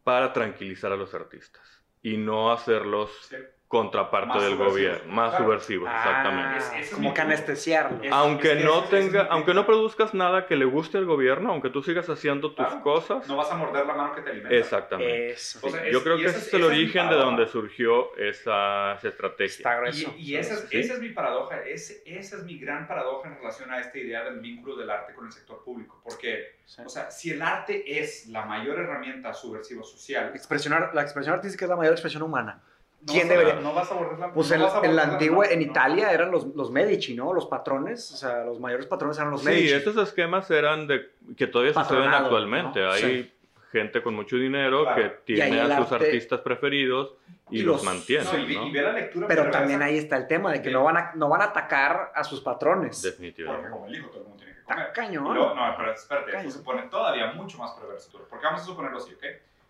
para 0.04 0.34
tranquilizar 0.34 0.92
a 0.92 0.98
los 0.98 1.14
artistas 1.14 1.86
y 2.02 2.18
no 2.18 2.52
hacerlos 2.52 3.12
Sí. 3.30 3.36
Contraparte 3.68 4.28
Más 4.30 4.44
del 4.44 4.56
gobierno, 4.56 5.12
más 5.14 5.36
Claro. 5.36 5.54
exactamente. 5.54 6.48
Ah, 6.50 6.58
Es- 6.58 6.68
ese 6.70 6.80
es 6.80 6.90
como 6.92 7.14
que 7.14 7.20
anestesiarlo. 7.22 8.02
Es- 8.02 8.12
aunque 8.14 8.54
es- 8.54 8.64
no 8.64 8.78
es- 8.78 8.84
es- 8.86 8.90
tenga, 8.90 9.22
es- 9.24 9.28
aunque 9.30 9.54
no 9.54 9.66
produzcas 9.66 10.14
nada 10.14 10.46
que 10.46 10.56
le 10.56 10.64
guste 10.64 10.98
al 10.98 11.06
gobierno, 11.06 11.50
aunque 11.52 11.70
tú 11.70 11.84
sigas 11.84 12.10
haciendo 12.10 12.54
tus 12.54 12.66
Claro. 12.66 12.82
cosas, 12.82 13.28
No 13.28 13.36
vas 13.36 13.52
a 13.52 13.56
morder 13.56 13.86
la 13.86 13.94
mano 13.94 14.16
que 14.16 14.22
te 14.22 14.30
alimenta. 14.30 14.56
exactamente. 14.56 15.32
Eso. 15.32 15.60
O 15.62 15.70
sea, 15.70 15.84
Yo 15.90 15.98
es- 15.98 16.04
creo 16.04 16.16
que 16.18 16.26
ese 16.28 16.38
es- 16.38 16.48
es 16.48 16.54
el 16.54 16.62
es 16.62 16.68
origen 16.68 17.10
de 17.10 17.16
donde 17.16 17.46
surgió 17.48 18.16
esa, 18.16 18.94
esa 18.94 19.08
estrategia. 19.10 19.58
Está 19.58 19.76
grueso. 19.76 20.14
Y, 20.18 20.32
y 20.32 20.36
esa, 20.38 20.54
es, 20.54 20.62
Sí. 20.70 20.78
esa 20.80 20.94
es 20.94 21.00
mi 21.02 21.10
paradoja, 21.10 21.62
ese- 21.66 22.02
esa 22.06 22.38
es 22.38 22.44
mi 22.44 22.58
gran 22.60 22.88
paradoja 22.88 23.28
en 23.28 23.36
relación 23.36 23.70
a 23.72 23.80
esta 23.82 23.98
idea 23.98 24.24
del 24.24 24.40
vínculo 24.40 24.78
del 24.78 24.90
arte 24.90 25.14
con 25.14 25.26
el 25.26 25.32
sector 25.34 25.62
público. 25.66 26.00
Porque, 26.06 26.56
Sí. 26.64 26.82
o 26.86 26.90
sea, 26.90 27.12
si 27.12 27.32
el 27.32 27.42
arte 27.42 28.00
es 28.00 28.28
la 28.28 28.46
mayor 28.46 28.80
herramienta 28.80 29.34
subversiva 29.34 29.84
social, 29.84 30.32
Expresionar, 30.34 30.92
la 30.94 31.02
expresión 31.02 31.36
artística 31.36 31.66
es 31.66 31.70
la 31.70 31.76
mayor 31.76 31.92
expresión 31.92 32.24
humana. 32.24 32.64
No 33.02 33.14
¿Quién 33.14 33.28
vas 33.28 33.36
a- 33.36 33.40
debería? 33.40 33.62
No 33.62 33.74
vas 33.74 33.92
a 33.92 33.96
borrar 33.96 34.20
la 34.20 34.32
Pues 34.34 34.50
no 34.58 34.80
en, 34.84 34.86
en 34.90 34.96
la 34.96 35.04
antigua, 35.04 35.38
mano, 35.46 35.52
en 35.52 35.60
no. 35.60 35.66
Italia 35.66 36.12
eran 36.12 36.32
los, 36.32 36.46
los 36.56 36.72
Medici, 36.72 37.16
¿no? 37.16 37.34
Los 37.34 37.46
patrones, 37.46 38.12
o 38.12 38.18
sea, 38.18 38.44
los 38.44 38.60
mayores 38.60 38.86
patrones 38.88 39.18
eran 39.18 39.32
los 39.32 39.44
Medici. 39.44 39.68
Sí, 39.70 39.74
estos 39.74 39.96
esquemas 39.98 40.50
eran 40.52 40.88
de 40.88 41.10
que 41.38 41.48
todavía 41.48 41.74
suceden 41.74 42.10
actualmente. 42.10 42.82
¿no? 42.82 42.92
Hay 42.92 43.02
Sí. 43.02 43.34
gente 43.72 44.02
con 44.02 44.16
mucho 44.16 44.36
dinero 44.38 44.84
Claro. 44.84 45.02
que 45.02 45.10
tiene 45.26 45.60
a 45.62 45.78
sus 45.78 45.92
arte- 45.92 46.06
artistas 46.06 46.40
preferidos 46.42 47.14
y, 47.50 47.60
y 47.60 47.64
los, 47.64 47.76
los- 47.78 47.84
mantiene. 47.86 48.24
No, 48.26 48.38
y, 48.40 48.58
y 48.68 48.72
ve 48.72 48.82
la 48.82 48.94
lectura 48.94 49.28
Pero 49.28 49.50
también 49.52 49.82
ahí 49.82 49.98
está 49.98 50.18
el 50.18 50.26
tema 50.28 50.52
de 50.52 50.62
que 50.62 50.72
no 50.72 50.84
van 50.84 50.98
a, 50.98 51.12
no 51.16 51.30
van 51.30 51.42
a 51.42 51.46
atacar 51.46 52.12
a 52.16 52.24
sus 52.24 52.42
patrones. 52.42 52.98
Porque 52.98 53.10
Definitivamente. 53.12 53.70
como 53.70 53.86
el 53.88 53.96
hijo 53.96 54.08
todo 54.10 54.20
el 54.22 54.24
mundo 54.28 54.38
tiene 54.44 54.54
que 54.56 54.64
comer. 54.64 54.80
Está 54.80 54.94
cañón. 54.94 55.34
Luego- 55.34 55.54
no, 55.54 55.76
pero 55.78 55.92
espérate, 55.94 56.52
se 56.52 56.60
pone 56.60 56.82
todavía 56.84 57.32
mucho 57.34 57.58
más 57.58 57.72
perverso. 57.74 58.26
Porque 58.30 58.46
vamos 58.46 58.62
a 58.62 58.66
suponerlo 58.66 58.98
así, 58.98 59.14
¿ok? 59.14 59.24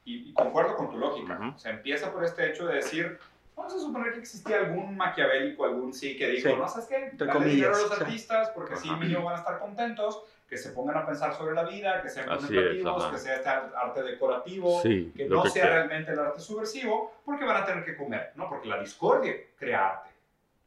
Y, 0.08 0.30
y 0.30 0.34
concuerdo 0.34 0.76
con 0.78 0.90
tu 0.90 0.98
lógica. 0.98 1.38
Ujú. 1.38 1.50
O 1.56 1.60
sea, 1.60 1.72
empieza 1.74 2.12
por 2.14 2.24
este 2.24 2.50
hecho 2.50 2.66
de 2.66 2.76
decir, 2.76 3.20
vamos 3.58 3.74
a 3.76 3.80
suponer 3.80 4.14
que 4.14 4.20
existía 4.20 4.60
algún 4.60 4.96
maquiavélico, 4.96 5.66
algún 5.66 5.94
sí 5.94 6.18
que 6.18 6.28
dijo, 6.30 6.50
Sí. 6.50 6.56
no 6.56 6.68
sabes 6.68 6.86
qué, 6.88 7.12
dale 7.14 7.46
dinero 7.46 7.76
a 7.76 7.80
los 7.80 7.90
sí. 7.98 8.04
artistas 8.04 8.50
porque 8.52 8.76
así 8.76 8.90
mínimo 8.92 9.26
van 9.26 9.36
a 9.36 9.40
estar 9.40 9.60
contentos, 9.60 10.24
que 10.48 10.56
se 10.56 10.70
pongan 10.72 10.96
a 10.96 11.06
pensar 11.06 11.34
sobre 11.34 11.54
la 11.54 11.64
vida, 11.66 12.02
que 12.02 12.08
sean 12.08 12.30
Así 12.30 12.44
es, 12.46 12.48
contemplativos, 12.48 13.04
ajá. 13.04 13.12
que 13.12 13.18
sea 13.20 13.36
este 13.36 13.50
arte 13.50 14.04
decorativo, 14.04 14.82
Sí, 14.82 15.12
que 15.14 15.26
no 15.28 15.44
que 15.44 15.50
sea 15.50 15.64
quiera. 15.64 15.76
realmente 15.78 16.12
el 16.14 16.20
arte 16.20 16.40
subversivo, 16.40 17.16
porque 17.26 17.44
van 17.44 17.64
a 17.64 17.66
tener 17.66 17.84
que 17.84 17.98
comer, 17.98 18.32
¿no? 18.36 18.48
Porque 18.48 18.70
la 18.70 18.80
discordia 18.80 19.34
crea 19.60 19.90
arte. 19.90 20.10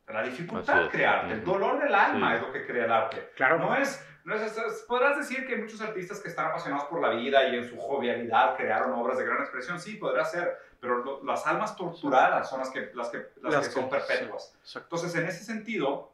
La 0.09 0.23
dificultad 0.25 0.83
es. 0.85 0.91
crea 0.91 1.21
arte, 1.21 1.33
el 1.33 1.45
dolor 1.45 1.81
del 1.83 1.95
alma 1.95 2.31
Sí. 2.33 2.37
es 2.37 2.43
lo 2.43 2.53
que 2.53 2.67
crea 2.67 2.85
el 2.85 2.93
arte. 2.93 3.31
Claro. 3.37 3.59
No 3.59 3.75
es, 3.77 4.05
no 4.31 4.37
es, 4.37 4.57
es- 4.57 4.85
podrás 4.89 5.19
decir 5.19 5.47
que 5.47 5.57
muchos 5.57 5.81
artistas 5.81 6.21
que 6.21 6.29
están 6.29 6.47
apasionados 6.47 6.87
por 6.87 7.01
la 7.01 7.11
vida 7.11 7.49
y 7.49 7.57
en 7.57 7.69
su 7.69 7.77
jovialidad 7.77 8.57
crearon 8.57 8.93
obras 8.93 9.19
de 9.19 9.25
gran 9.25 9.41
expresión, 9.41 9.81
sí, 9.81 9.97
podrá 9.97 10.25
ser, 10.25 10.57
pero 10.81 10.99
lo- 11.05 11.25
las 11.25 11.47
almas 11.47 11.77
torturadas 11.77 12.49
son 12.49 12.61
las 12.61 12.71
que, 12.71 12.91
las 12.95 13.09
que, 13.09 13.19
las 13.43 13.53
Las 13.53 13.69
que 13.69 13.75
son 13.75 13.91
perpetuas. 13.91 14.57
Entonces, 14.75 15.15
en 15.17 15.27
ese 15.27 15.45
sentido, 15.45 16.13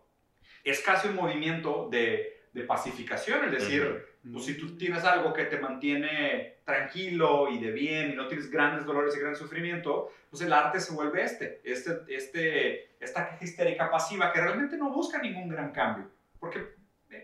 es 0.65 0.81
casi 0.81 1.09
un 1.09 1.15
movimiento 1.15 1.89
de, 1.91 2.43
de 2.53 2.63
pacificación, 2.63 3.45
es 3.45 3.53
decir, 3.53 4.07
pues, 4.33 4.45
si 4.47 4.59
tú 4.59 4.77
tienes 4.77 5.05
algo 5.05 5.33
que 5.33 5.45
te 5.45 5.59
mantiene 5.59 6.57
tranquilo 6.65 7.49
y 7.49 7.59
de 7.61 7.71
bien 7.71 8.11
y 8.11 8.15
no 8.17 8.27
tienes 8.27 8.51
grandes 8.51 8.85
dolores 8.85 9.17
y 9.17 9.21
gran 9.21 9.37
sufrimiento, 9.37 10.11
pues 10.31 10.43
el 10.43 10.53
arte 10.53 10.81
se 10.81 10.93
vuelve 10.93 11.23
este, 11.23 11.61
este, 11.63 12.01
este, 12.09 12.97
esta 12.99 13.39
histérica 13.41 13.89
pasiva 13.89 14.33
que 14.33 14.41
realmente 14.41 14.77
no 14.77 14.91
busca 14.91 15.19
ningún 15.19 15.49
gran 15.49 15.71
cambio, 15.71 16.11
porque 16.41 16.75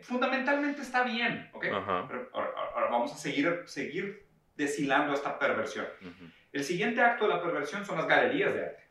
fundamentalmente 0.02 0.82
está 0.82 1.02
bien, 1.04 1.50
¿ok? 1.52 1.64
Ajá. 1.72 2.06
Pero 2.08 2.28
ahora, 2.32 2.88
vamos 2.90 3.12
a 3.12 3.16
seguir, 3.16 3.62
seguir 3.66 4.26
deshilando 4.56 5.12
esta 5.14 5.38
perversión. 5.38 5.86
El 6.52 6.64
siguiente 6.64 7.00
acto 7.00 7.26
de 7.26 7.34
la 7.34 7.42
perversión 7.42 7.84
son 7.84 7.96
las 7.98 8.06
galerías 8.06 8.52
de 8.54 8.64
arte, 8.66 8.84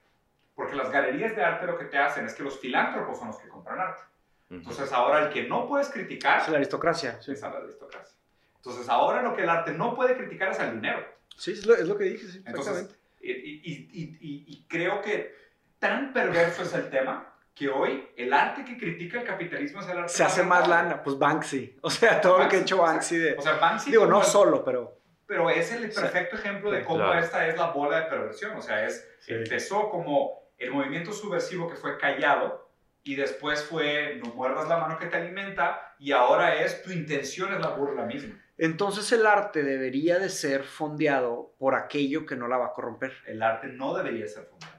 porque 0.55 0.75
las 0.75 0.91
galerías 0.91 1.35
de 1.35 1.43
arte 1.43 1.65
lo 1.67 1.77
que 1.77 1.85
te 1.85 1.97
hacen 1.97 2.25
es 2.25 2.33
que 2.33 2.43
los 2.43 2.59
filántropos 2.59 3.17
son 3.19 3.27
los 3.27 3.37
que 3.37 3.47
compran 3.47 3.79
arte. 3.79 4.03
Entonces 4.49 4.91
ahora 4.91 5.25
el 5.27 5.29
que 5.33 5.43
no 5.47 5.65
puedes 5.67 5.89
criticar 5.89 6.41
Es 6.41 6.49
la 6.49 6.57
aristocracia. 6.57 7.21
Sí, 7.21 7.31
es 7.31 7.41
la 7.41 7.49
aristocracia. 7.49 8.17
Entonces 8.57 8.89
ahora 8.89 9.21
lo 9.21 9.33
que 9.35 9.43
el 9.43 9.49
arte 9.49 9.71
no 9.73 9.95
puede 9.95 10.17
criticar 10.17 10.51
es 10.51 10.59
al 10.59 10.73
dinero. 10.73 11.05
Sí, 11.37 11.53
es, 11.53 11.65
lo, 11.65 11.73
es 11.75 11.87
lo 11.87 11.97
que 11.97 12.03
dije, 12.05 12.27
sí, 12.27 12.43
Entonces, 12.45 12.73
exactamente. 12.73 12.99
y, 13.21 13.31
y- 13.31 13.89
y- 13.93 14.17
y- 14.19 14.43
y 14.47 14.65
creo 14.67 15.01
que 15.01 15.33
tan 15.79 16.11
perverso 16.13 16.63
es 16.63 16.73
el 16.73 16.89
tema 16.89 17.33
que 17.53 17.69
hoy 17.69 18.07
el 18.17 18.31
arte 18.33 18.63
que 18.63 18.77
critica 18.77 19.19
el 19.19 19.25
capitalismo 19.27 19.81
es 19.81 19.87
el 19.89 19.97
arte 19.99 20.09
Se 20.13 20.23
hace 20.23 20.43
más 20.43 20.67
lana, 20.67 21.03
pues 21.03 21.17
Banksy. 21.17 21.77
O 21.81 21.89
sea, 21.89 22.19
todo 22.21 22.39
lo 22.39 22.47
que 22.49 22.57
ha 22.57 22.59
hecho 22.61 22.77
Banksy 22.77 23.17
de... 23.17 23.33
O 23.33 23.41
sea, 23.41 23.53
Banksy 23.57 23.91
Digo, 23.91 24.05
no 24.05 24.19
el- 24.21 24.25
solo, 24.25 24.63
pero... 24.63 24.97
pero 25.27 25.49
es 25.49 25.71
el 25.71 25.89
perfecto 25.91 26.35
ejemplo 26.37 26.71
de 26.71 26.83
cómo 26.83 26.97
Claro. 27.05 27.19
esta 27.19 27.47
es 27.47 27.57
la 27.57 27.71
bola 27.71 28.01
de 28.01 28.05
perversión. 28.07 28.57
O 28.57 28.61
sea, 28.61 28.85
es, 28.85 29.07
Sí. 29.19 29.33
empezó 29.33 29.89
como 29.89 30.49
el 30.57 30.71
movimiento 30.71 31.11
subversivo 31.13 31.69
que 31.69 31.75
fue 31.75 31.97
callado 31.97 32.69
y 33.03 33.15
después 33.15 33.63
fue 33.63 34.19
no 34.23 34.33
muerdas 34.33 34.67
la 34.69 34.77
mano 34.77 34.97
que 34.99 35.07
te 35.07 35.17
alimenta 35.17 35.95
y 35.99 36.11
ahora 36.11 36.55
es 36.63 36.81
tu 36.83 36.91
intención 36.91 37.53
es 37.53 37.59
la 37.59 37.69
burla 37.69 38.03
misma. 38.05 38.39
Entonces 38.57 39.11
el 39.11 39.25
arte 39.25 39.63
debería 39.63 40.19
de 40.19 40.29
ser 40.29 40.63
fondeado 40.63 41.53
por 41.57 41.73
aquello 41.75 42.25
que 42.27 42.35
no 42.35 42.47
la 42.47 42.57
va 42.57 42.67
a 42.67 42.73
corromper. 42.73 43.11
El 43.25 43.41
arte 43.41 43.67
no 43.67 43.95
debería 43.95 44.27
ser 44.27 44.45
fundado. 44.45 44.73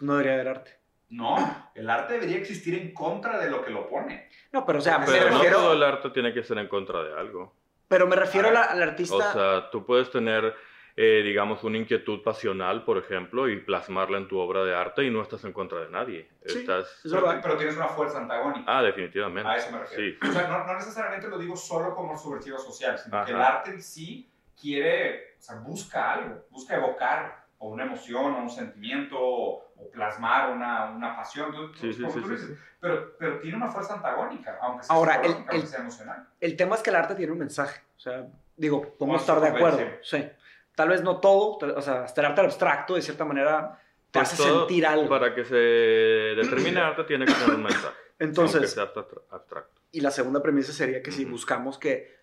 No 0.00 0.12
debería 0.14 0.34
haber 0.34 0.48
arte. 0.48 0.77
No, 1.10 1.70
el 1.74 1.88
arte 1.88 2.14
debería 2.14 2.36
existir 2.36 2.74
en 2.74 2.92
contra 2.92 3.38
de 3.38 3.50
lo 3.50 3.64
que 3.64 3.70
lo 3.70 3.88
pone. 3.88 4.28
No, 4.52 4.66
pero 4.66 4.78
o 4.78 4.82
sea, 4.82 4.98
me 4.98 5.06
Pero 5.06 5.30
no 5.30 5.36
refiero, 5.38 5.58
todo 5.58 5.72
el 5.72 5.82
arte 5.82 6.10
tiene 6.10 6.34
que 6.34 6.42
ser 6.42 6.58
en 6.58 6.68
contra 6.68 7.02
de 7.02 7.18
algo. 7.18 7.54
pero 7.88 8.06
me 8.06 8.16
refiero 8.16 8.48
al 8.48 8.82
artista... 8.82 9.16
O 9.16 9.32
sea, 9.32 9.70
tú 9.70 9.86
puedes 9.86 10.10
tener, 10.10 10.54
eh, 10.96 11.22
digamos, 11.24 11.64
una 11.64 11.78
inquietud 11.78 12.22
pasional, 12.22 12.84
por 12.84 12.98
ejemplo, 12.98 13.48
y 13.48 13.58
plasmarla 13.60 14.18
en 14.18 14.28
tu 14.28 14.38
obra 14.38 14.64
de 14.64 14.74
arte 14.74 15.04
y 15.04 15.10
no 15.10 15.22
estás 15.22 15.44
en 15.44 15.54
contra 15.54 15.80
de 15.80 15.90
nadie. 15.90 16.28
Sí, 16.44 16.58
Estás... 16.58 17.04
es 17.04 17.12
Pero, 17.42 17.56
tienes 17.56 17.76
una 17.76 17.88
fuerza 17.88 18.18
antagónica. 18.18 18.64
Ah, 18.66 18.82
definitivamente. 18.82 19.48
A 19.48 19.56
eso 19.56 19.72
me 19.72 19.78
refiero. 19.78 20.18
Sí. 20.20 20.28
O 20.28 20.32
sea, 20.32 20.48
no, 20.48 20.66
no 20.66 20.74
necesariamente 20.74 21.28
lo 21.28 21.38
digo 21.38 21.56
solo 21.56 21.94
como 21.94 22.18
subversivo 22.18 22.58
social, 22.58 22.98
sino 22.98 23.24
que 23.24 23.30
el 23.30 23.40
arte 23.40 23.70
en 23.70 23.82
sí 23.82 24.30
quiere, 24.60 25.36
o 25.38 25.42
sea, 25.42 25.56
busca 25.56 26.12
algo, 26.12 26.44
busca 26.50 26.76
evocar 26.76 27.46
o 27.58 27.70
una 27.70 27.84
emoción, 27.84 28.34
o 28.34 28.42
un 28.42 28.50
sentimiento, 28.50 29.67
o, 29.78 29.90
plasmar 29.90 30.50
una, 30.50 30.90
una 30.90 31.16
pasión. 31.16 31.52
Tú- 31.52 31.74
Sí, 31.74 31.92
sí, 31.92 32.02
como 32.02 32.14
sí, 32.14 32.20
tú 32.20 32.26
sí, 32.28 32.32
dices. 32.34 32.48
sí. 32.48 32.54
Pero, 32.80 33.16
pero 33.18 33.38
tiene 33.40 33.56
una 33.56 33.68
fuerza 33.68 33.94
antagónica, 33.94 34.58
aunque 34.62 34.84
sea 34.84 34.94
Ahora, 34.96 35.14
el- 35.14 35.20
psicológica, 35.22 35.50
aunque 35.52 35.64
el- 35.64 35.66
sea 35.70 35.80
emocional. 35.80 36.28
El 36.40 36.56
tema 36.56 36.74
es 36.76 36.82
que 36.82 36.90
el 36.90 36.96
arte 36.96 37.14
tiene 37.14 37.32
un 37.32 37.38
mensaje. 37.38 37.80
O 37.96 38.00
sea, 38.00 38.26
digo, 38.56 38.94
podemos 38.98 39.20
estar 39.20 39.40
de 39.40 39.48
acuerdo. 39.48 39.80
Sí. 40.02 40.28
Tal 40.74 40.88
vez 40.88 41.02
no 41.02 41.18
todo, 41.18 41.58
o 41.76 41.82
sea, 41.82 42.04
hasta 42.04 42.20
el 42.20 42.26
arte 42.28 42.40
abstracto, 42.42 42.94
de 42.94 43.02
cierta 43.02 43.24
manera, 43.24 43.80
te 44.10 44.20
Pues 44.20 44.32
hace 44.32 44.42
sentir 44.44 44.86
algo. 44.86 45.08
Para 45.08 45.34
que 45.34 45.44
se 45.44 45.54
determine 45.56 46.80
arte 46.80 47.04
tiene 47.04 47.26
que 47.26 47.32
tener 47.34 47.54
un 47.56 47.62
mensaje. 47.64 47.94
Entonces, 48.20 48.72
sea 48.72 48.84
abstracto. 48.84 49.80
y 49.90 50.00
la 50.00 50.10
segunda 50.10 50.40
premisa 50.42 50.72
sería 50.72 51.02
que 51.02 51.10
si 51.12 51.24
buscamos 51.24 51.78
que 51.78 52.16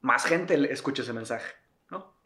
más 0.00 0.24
gente 0.26 0.56
le- 0.58 0.72
escuche 0.72 1.02
ese 1.02 1.12
mensaje. 1.12 1.54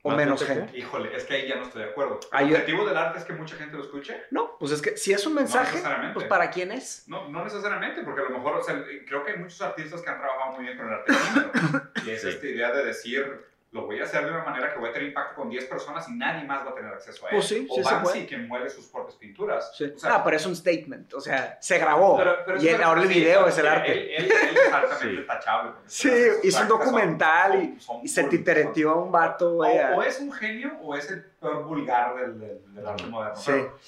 O 0.03 0.11
¿Más 0.11 0.19
menos 0.19 0.45
gente. 0.45 0.79
Híjole, 0.79 1.15
es 1.17 1.25
que 1.25 1.35
ahí 1.35 1.49
ya 1.49 1.57
no 1.57 1.63
estoy 1.65 1.83
de 1.83 1.89
acuerdo. 1.91 2.21
¿El 2.33 2.53
objetivo 2.53 2.87
del 2.87 2.97
arte 2.97 3.19
es 3.19 3.25
que 3.25 3.33
mucha 3.33 3.57
gente 3.57 3.77
lo 3.77 3.83
escuche? 3.83 4.23
No, 4.31 4.57
pues 4.59 4.71
es 4.71 4.81
que 4.81 4.97
si 4.97 5.13
es 5.13 5.27
un 5.27 5.35
mensaje, 5.35 5.83
pues 6.15 6.27
¿para 6.27 6.51
quién 6.51 6.71
es? 6.71 7.03
No, 7.09 7.29
no 7.29 7.43
necesariamente, 7.43 8.03
porque 8.05 8.21
a 8.21 8.25
lo 8.25 8.31
mejor, 8.31 8.57
o 8.59 8.63
sea, 8.63 8.81
creo 9.07 9.25
que 9.25 9.33
hay 9.33 9.39
muchos 9.39 9.61
artistas 9.61 10.01
que 10.01 10.09
han 10.11 10.19
trabajado 10.21 10.53
muy 10.53 10.65
bien 10.67 10.77
con 10.79 10.87
el 10.87 10.95
arte 10.95 11.13
y 12.07 12.11
es 12.11 12.23
Sí. 12.23 12.29
esta 12.29 12.47
idea 12.47 12.71
de 12.71 12.85
decir, 12.85 13.48
lo 13.71 13.85
voy 13.85 14.01
a 14.01 14.05
hacer 14.05 14.25
de 14.25 14.31
una 14.31 14.45
manera 14.45 14.73
que 14.73 14.79
voy 14.79 14.89
a 14.89 14.93
tener 14.95 15.09
impacto 15.09 15.35
con 15.35 15.51
10 15.51 15.67
personas 15.67 16.09
y 16.09 16.15
nadie 16.15 16.43
más 16.45 16.65
va 16.67 16.71
a 16.71 16.75
tener 16.75 16.91
acceso 16.91 17.27
a 17.27 17.29
él. 17.29 17.37
Pues 17.37 17.49
sí, 17.49 17.67
o 17.69 17.75
sí 17.77 17.95
puede. 18.03 18.27
que 18.27 18.39
muele 18.39 18.71
sus 18.71 18.87
propias 18.87 19.17
pinturas. 19.17 19.73
Sí. 19.77 19.93
O 19.95 19.99
sea, 19.99 20.15
ah, 20.15 20.25
pero 20.25 20.37
es 20.39 20.47
un 20.47 20.57
statement, 20.57 21.13
o 21.13 21.21
sea, 21.21 21.59
se 21.61 21.79
grabó. 21.79 22.17
pero- 22.17 22.37
pero 22.47 22.63
y 22.63 22.69
ahora 22.71 23.03
el 23.03 23.09
sí, 23.09 23.15
video 23.21 23.47
es 23.47 23.59
el 23.59 23.67
arte. 23.67 23.93
Él, 23.93 24.25
él- 24.25 24.33
él 24.51 24.57
es 24.57 24.73
altamente 24.73 25.21
Sí. 25.21 25.27
tachable. 25.27 25.73
Sí, 25.87 26.09
hizo 26.09 26.17
un 26.17 26.31
prácticas 26.33 26.55
son- 26.55 26.69
documental 26.69 27.63
y- 27.63 27.81
son- 27.81 28.01
Y 28.03 28.09
se 28.09 28.25
titereteó 28.25 28.91
a 28.91 29.03
un 29.03 29.13
vato, 29.13 29.59
O, 29.59 29.67
o 29.67 30.03
es 30.03 30.19
un 30.21 30.33
genio 30.33 30.73
o 30.81 30.95
es 30.97 31.11
el 31.11 31.23
peor 31.25 31.65
vulgar 31.65 32.17
del, 32.17 32.41
del, 32.41 32.75
del 32.75 32.87
arte 32.87 33.05
moderno. 33.05 33.37
Sí. 33.37 33.53
Pero 33.53 33.79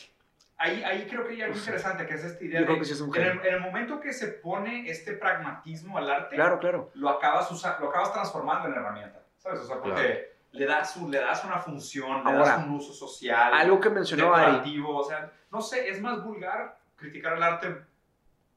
ahí, 0.58 0.84
ahí 0.84 1.06
creo 1.08 1.26
que 1.26 1.32
hay 1.32 1.40
algo 1.40 1.52
Pues 1.54 1.64
sí. 1.64 1.70
interesante, 1.70 2.06
que 2.06 2.14
es 2.16 2.24
esta 2.24 2.44
idea 2.44 2.54
Yo 2.56 2.60
de... 2.60 2.66
creo 2.66 2.78
que 2.80 2.84
sí 2.84 2.92
es 2.92 3.00
un 3.00 3.16
en, 3.16 3.22
el, 3.22 3.28
genio. 3.32 3.44
en 3.48 3.54
el 3.54 3.60
momento 3.60 3.98
que 3.98 4.12
se 4.12 4.28
pone 4.28 4.90
este 4.90 5.14
pragmatismo 5.14 5.96
al 5.96 6.10
arte, 6.10 6.36
Claro, 6.36 6.58
claro. 6.58 6.90
lo, 6.92 7.08
acabas 7.08 7.50
usa- 7.50 7.78
lo 7.80 7.88
acabas 7.88 8.12
transformando 8.12 8.68
en 8.68 8.74
herramienta. 8.74 9.20
¿Sabes? 9.40 9.60
O 9.60 9.64
sea, 9.66 9.80
porque 9.80 10.34
le, 10.52 10.66
das 10.66 10.96
un- 10.96 11.10
le 11.10 11.18
das 11.18 11.42
una 11.44 11.58
función, 11.58 12.22
le 12.24 12.30
Ahora, 12.30 12.44
das 12.56 12.66
un 12.66 12.74
uso 12.74 12.92
social, 12.92 13.54
Algo 13.54 13.80
que 13.80 13.88
mencionó 13.88 14.34
Ari. 14.34 14.44
decorativo. 14.52 14.96
O 14.98 15.04
sea, 15.04 15.32
no 15.50 15.60
sé, 15.62 15.88
es 15.88 16.00
más 16.00 16.22
vulgar 16.22 16.78
criticar 16.96 17.32
el 17.38 17.42
arte 17.42 17.74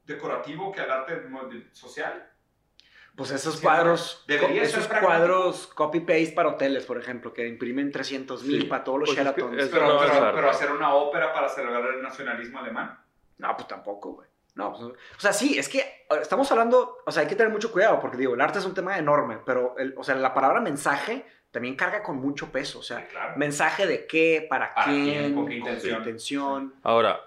decorativo 0.06 0.72
que 0.74 0.82
al 0.82 0.92
arte 0.92 1.24
social. 1.72 2.30
Pues 3.16 3.32
esos 3.32 3.56
Sí, 3.58 3.62
cuadros, 3.62 4.24
debería 4.28 4.64
esos 4.64 4.88
cuadros 4.88 5.68
copy-paste 5.68 6.34
para 6.36 6.50
hoteles, 6.50 6.84
por 6.86 6.98
ejemplo, 6.98 7.32
que 7.32 7.48
imprimen 7.48 7.92
300 7.92 8.44
mil 8.44 8.62
Sí. 8.64 8.68
para 8.68 8.84
todos 8.84 9.00
los 9.00 9.10
Pues 9.10 9.20
es 9.20 9.24
que 9.34 9.42
Sheratons. 9.42 9.64
es- 9.64 9.70
Pero, 9.70 9.88
no 9.88 10.04
es 10.04 10.10
pero- 10.12 10.26
arte. 10.26 10.36
pero 10.36 10.50
hacer 10.50 10.72
una 10.72 10.94
ópera 10.96 11.32
para 11.32 11.48
celebrar 11.48 11.86
el 11.94 12.02
nacionalismo 12.02 12.60
alemán. 12.60 13.00
No, 13.38 13.56
pues 13.56 13.68
tampoco, 13.68 14.14
güey. 14.14 14.28
No, 14.56 14.72
pues, 14.72 14.84
o 14.84 15.20
sea, 15.20 15.34
sí, 15.34 15.58
es 15.58 15.68
que 15.68 16.06
estamos 16.22 16.52
hablando, 16.52 16.98
o 17.06 17.12
sea, 17.12 17.22
hay 17.24 17.28
que 17.28 17.36
tener 17.36 17.52
mucho 17.52 17.72
cuidado, 17.72 18.00
porque 18.00 18.18
digo, 18.18 18.36
el 18.36 18.42
arte 18.42 18.60
es 18.60 18.66
un 18.66 18.74
tema 18.76 18.98
enorme, 19.00 19.40
pero, 19.46 19.76
el- 19.80 19.96
o 19.98 20.04
sea, 20.04 20.14
la 20.16 20.34
palabra 20.34 20.62
mensaje 20.62 21.26
también 21.50 21.76
carga 21.76 22.04
con 22.04 22.18
mucho 22.18 22.52
peso, 22.52 22.80
o 22.80 22.84
sea, 22.84 23.00
Sí, 23.00 23.06
claro. 23.12 23.34
mensaje 23.38 23.88
de 23.88 24.06
qué, 24.06 24.46
para, 24.50 24.74
¿Para 24.74 24.86
quién, 24.92 25.04
quién? 25.06 25.36
¿Con 25.36 25.46
qué 25.48 25.60
con 25.60 25.68
intención? 25.70 25.98
intención. 26.00 26.74
Ahora, 26.84 27.20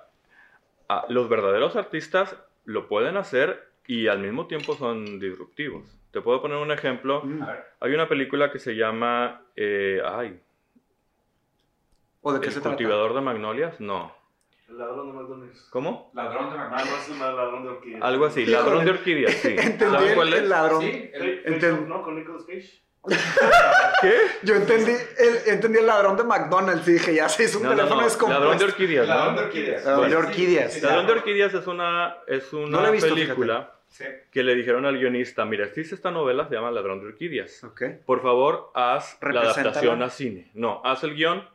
ah, 0.89 1.05
los 1.09 1.29
verdaderos 1.29 1.75
artistas 1.77 2.37
lo 2.65 2.87
pueden 2.89 3.17
hacer 3.17 3.71
y 3.87 4.07
al 4.09 4.19
mismo 4.21 4.47
tiempo 4.47 4.77
son 4.77 5.19
disruptivos. 5.21 5.85
Te 6.13 6.21
puedo 6.21 6.41
poner 6.43 6.57
un 6.59 6.71
ejemplo. 6.73 7.23
Mm. 7.25 7.43
Hay 7.81 7.93
una 7.95 8.09
película 8.09 8.51
que 8.51 8.59
se 8.59 8.75
llama 8.75 9.43
eh, 9.55 10.01
ay, 10.05 10.41
¿O 12.23 12.33
de 12.33 12.41
qué 12.41 12.47
El 12.47 12.53
se 12.53 12.61
trata? 12.61 12.77
cultivador 12.77 13.15
de 13.15 13.21
magnolias. 13.21 13.79
No. 13.81 14.13
El 14.69 14.79
ladrón 14.79 15.07
de 15.07 15.13
McDonald's. 15.13 15.69
¿Cómo? 15.71 16.11
ladrón 16.15 16.51
de 16.51 16.57
Ah, 16.59 16.69
McDonald's. 16.71 16.91
no, 16.91 16.97
es 16.99 17.09
un 17.09 17.19
ladrón 17.37 17.63
de 17.63 17.69
orquídeas. 17.71 18.03
Algo 18.03 18.25
así. 18.27 18.41
Híjole. 18.43 18.57
Ladrón 18.57 18.85
de 18.85 18.91
orquídeas, 18.91 19.33
sí. 19.35 19.49
Entendí 19.59 19.85
¿Sabes 19.95 20.09
el, 20.11 20.15
cuál 20.17 20.29
el 20.29 20.35
es? 20.35 20.49
ladrón. 20.49 20.81
Sí, 20.83 21.11
el- 21.13 21.45
Enten- 21.45 21.87
¿no? 21.87 22.03
Con 22.03 22.17
Nicolas 22.17 22.43
Cage. 22.45 22.83
¿Qué? 24.03 24.15
Yo 24.43 24.55
entendí 24.57 24.91
el, 24.91 25.53
entendí 25.55 25.79
el 25.79 25.87
ladrón 25.87 26.17
de 26.17 26.25
McDonald's 26.25 26.89
y 26.89 26.93
dije, 26.95 27.15
ya 27.15 27.29
se 27.29 27.45
hizo 27.45 27.59
un 27.59 27.65
No, 27.65 27.71
no, 27.71 27.77
teléfono 27.77 28.01
no. 28.01 28.07
descompuesto. 28.07 28.41
Ladrón 28.45 28.59
de 28.59 28.65
orquídeas, 28.65 29.07
Ladrón 29.09 29.35
¿no? 29.37 29.41
de 29.41 29.47
orquídeas. 29.47 29.85
Ladrón 29.85 30.03
de 30.03 30.09
Sí, 30.11 30.13
sí, 30.23 30.27
orquídeas. 30.27 30.73
sí, 30.73 30.81
Ladrón 30.81 31.07
de 31.07 31.13
orquídeas 31.13 31.55
es 31.55 31.67
una, 31.69 32.17
es 32.27 32.53
una 32.53 32.69
No 32.69 32.81
la 32.83 32.89
he 32.89 32.93
visto, 32.93 33.15
película 33.15 33.73
Sí. 33.89 34.05
que 34.33 34.43
le 34.43 34.57
dijeron 34.57 34.85
al 34.85 34.99
guionista, 34.99 35.45
mira, 35.45 35.65
existe 35.67 35.95
esta 35.95 36.11
novela, 36.11 36.49
se 36.49 36.55
llama 36.57 36.73
Ladrón 36.73 37.01
de 37.01 37.07
orquídeas. 37.07 37.63
Ok. 37.63 37.83
Por 38.05 38.21
favor, 38.21 38.73
haz 38.75 39.17
la 39.23 39.41
adaptación 39.43 40.03
a 40.03 40.11
cine. 40.11 40.51
No, 40.55 40.83
haz 40.85 41.05
el 41.05 41.15
guion 41.15 41.49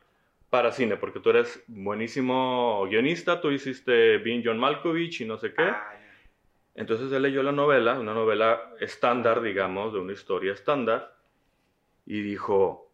para 0.51 0.73
cine, 0.73 0.97
porque 0.97 1.21
tú 1.21 1.29
eres 1.29 1.63
buenísimo 1.67 2.85
guionista, 2.85 3.39
tú 3.39 3.51
hiciste 3.51 4.17
Being 4.17 4.43
John 4.43 4.59
Malkovich 4.59 5.21
y 5.21 5.25
no 5.25 5.37
sé 5.37 5.53
qué. 5.53 5.63
Ah. 5.63 5.97
Entonces 6.75 7.09
él 7.13 7.21
leyó 7.21 7.41
la 7.41 7.53
novela, 7.53 7.97
una 7.97 8.13
novela 8.13 8.61
estándar, 8.81 9.41
digamos, 9.41 9.93
de 9.93 9.99
una 9.99 10.11
historia 10.11 10.51
estándar, 10.51 11.15
y 12.05 12.21
dijo, 12.21 12.91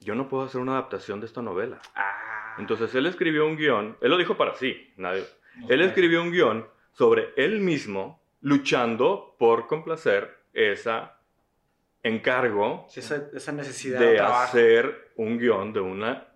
yo 0.00 0.14
no 0.14 0.28
puedo 0.28 0.44
hacer 0.44 0.60
una 0.60 0.72
adaptación 0.72 1.18
de 1.18 1.26
esta 1.26 1.40
novela. 1.40 1.80
Ah. 1.94 2.56
Entonces 2.58 2.94
él 2.94 3.06
escribió 3.06 3.46
un 3.46 3.56
guion, 3.56 3.96
él 4.02 4.10
lo 4.10 4.18
dijo 4.18 4.36
para 4.36 4.54
sí, 4.54 4.92
nadie, 4.98 5.24
él 5.66 5.80
escribió 5.80 6.22
un 6.22 6.30
guion 6.30 6.68
sobre 6.92 7.32
él 7.36 7.60
mismo 7.60 8.20
luchando 8.42 9.34
por 9.38 9.66
complacer 9.66 10.42
esa 10.52 11.17
encargo 12.02 12.86
esa, 12.94 13.22
esa 13.34 13.52
necesidad 13.52 14.00
de 14.00 14.16
trabajo. 14.16 14.42
hacer 14.44 15.10
un 15.16 15.38
guion 15.38 15.72
de 15.72 15.80
una, 15.80 16.28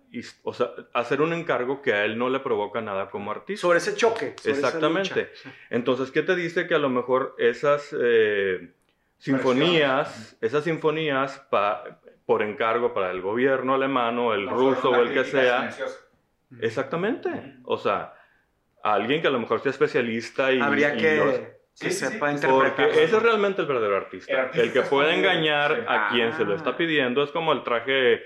o 0.43 0.53
sea, 0.53 0.69
hacer 0.93 1.21
un 1.21 1.33
encargo 1.33 1.81
que 1.81 1.93
a 1.93 2.05
él 2.05 2.17
no 2.17 2.29
le 2.29 2.39
provoca 2.39 2.81
nada 2.81 3.09
como 3.09 3.31
artista. 3.31 3.61
Sobre 3.61 3.77
ese 3.79 3.95
choque. 3.95 4.35
sobre 4.37 4.57
esa 4.57 4.67
Exactamente. 4.67 5.09
lucha. 5.33 5.51
Entonces, 5.69 6.11
¿qué 6.11 6.21
te 6.21 6.35
dice 6.35 6.67
que 6.67 6.75
a 6.75 6.79
lo 6.79 6.89
mejor 6.89 7.35
esas 7.39 7.95
eh, 7.99 8.73
sinfonías, 9.17 10.37
esas 10.41 10.63
sinfonías 10.65 11.39
pa- 11.49 11.99
por 12.25 12.41
encargo 12.41 12.93
para 12.93 13.11
el 13.11 13.21
gobierno 13.21 13.73
alemán 13.73 14.17
o 14.19 14.33
el 14.33 14.45
No 14.45 14.51
ruso 14.55 14.91
o 14.91 14.95
el 14.95 15.13
que 15.13 15.23
sea, 15.25 15.71
silenciosa. 15.71 15.99
exactamente, 16.61 17.29
o 17.65 17.77
sea, 17.77 18.13
alguien 18.83 19.21
que 19.21 19.27
a 19.27 19.31
lo 19.31 19.39
mejor 19.39 19.61
sea 19.61 19.71
especialista 19.71 20.51
y, 20.51 20.59
Habría 20.61 20.93
y 20.95 20.97
que, 20.97 21.15
los- 21.17 21.39
que 21.79 21.89
sí, 21.89 22.05
sí. 22.05 22.05
sepa 22.11 22.27
porque 22.31 22.35
interpretar. 22.35 22.89
ese 22.89 23.15
es 23.17 23.21
realmente 23.23 23.61
el 23.61 23.67
verdadero 23.67 23.97
artista. 23.97 24.51
El 24.53 24.71
que 24.71 24.81
puede 24.83 25.15
engañar 25.15 25.85
a 25.87 26.09
quien 26.09 26.33
se 26.33 26.45
lo 26.45 26.53
Ah. 26.53 26.55
está 26.57 26.77
pidiendo 26.77 27.23
es 27.23 27.31
como 27.31 27.51
el 27.53 27.63
traje 27.63 28.21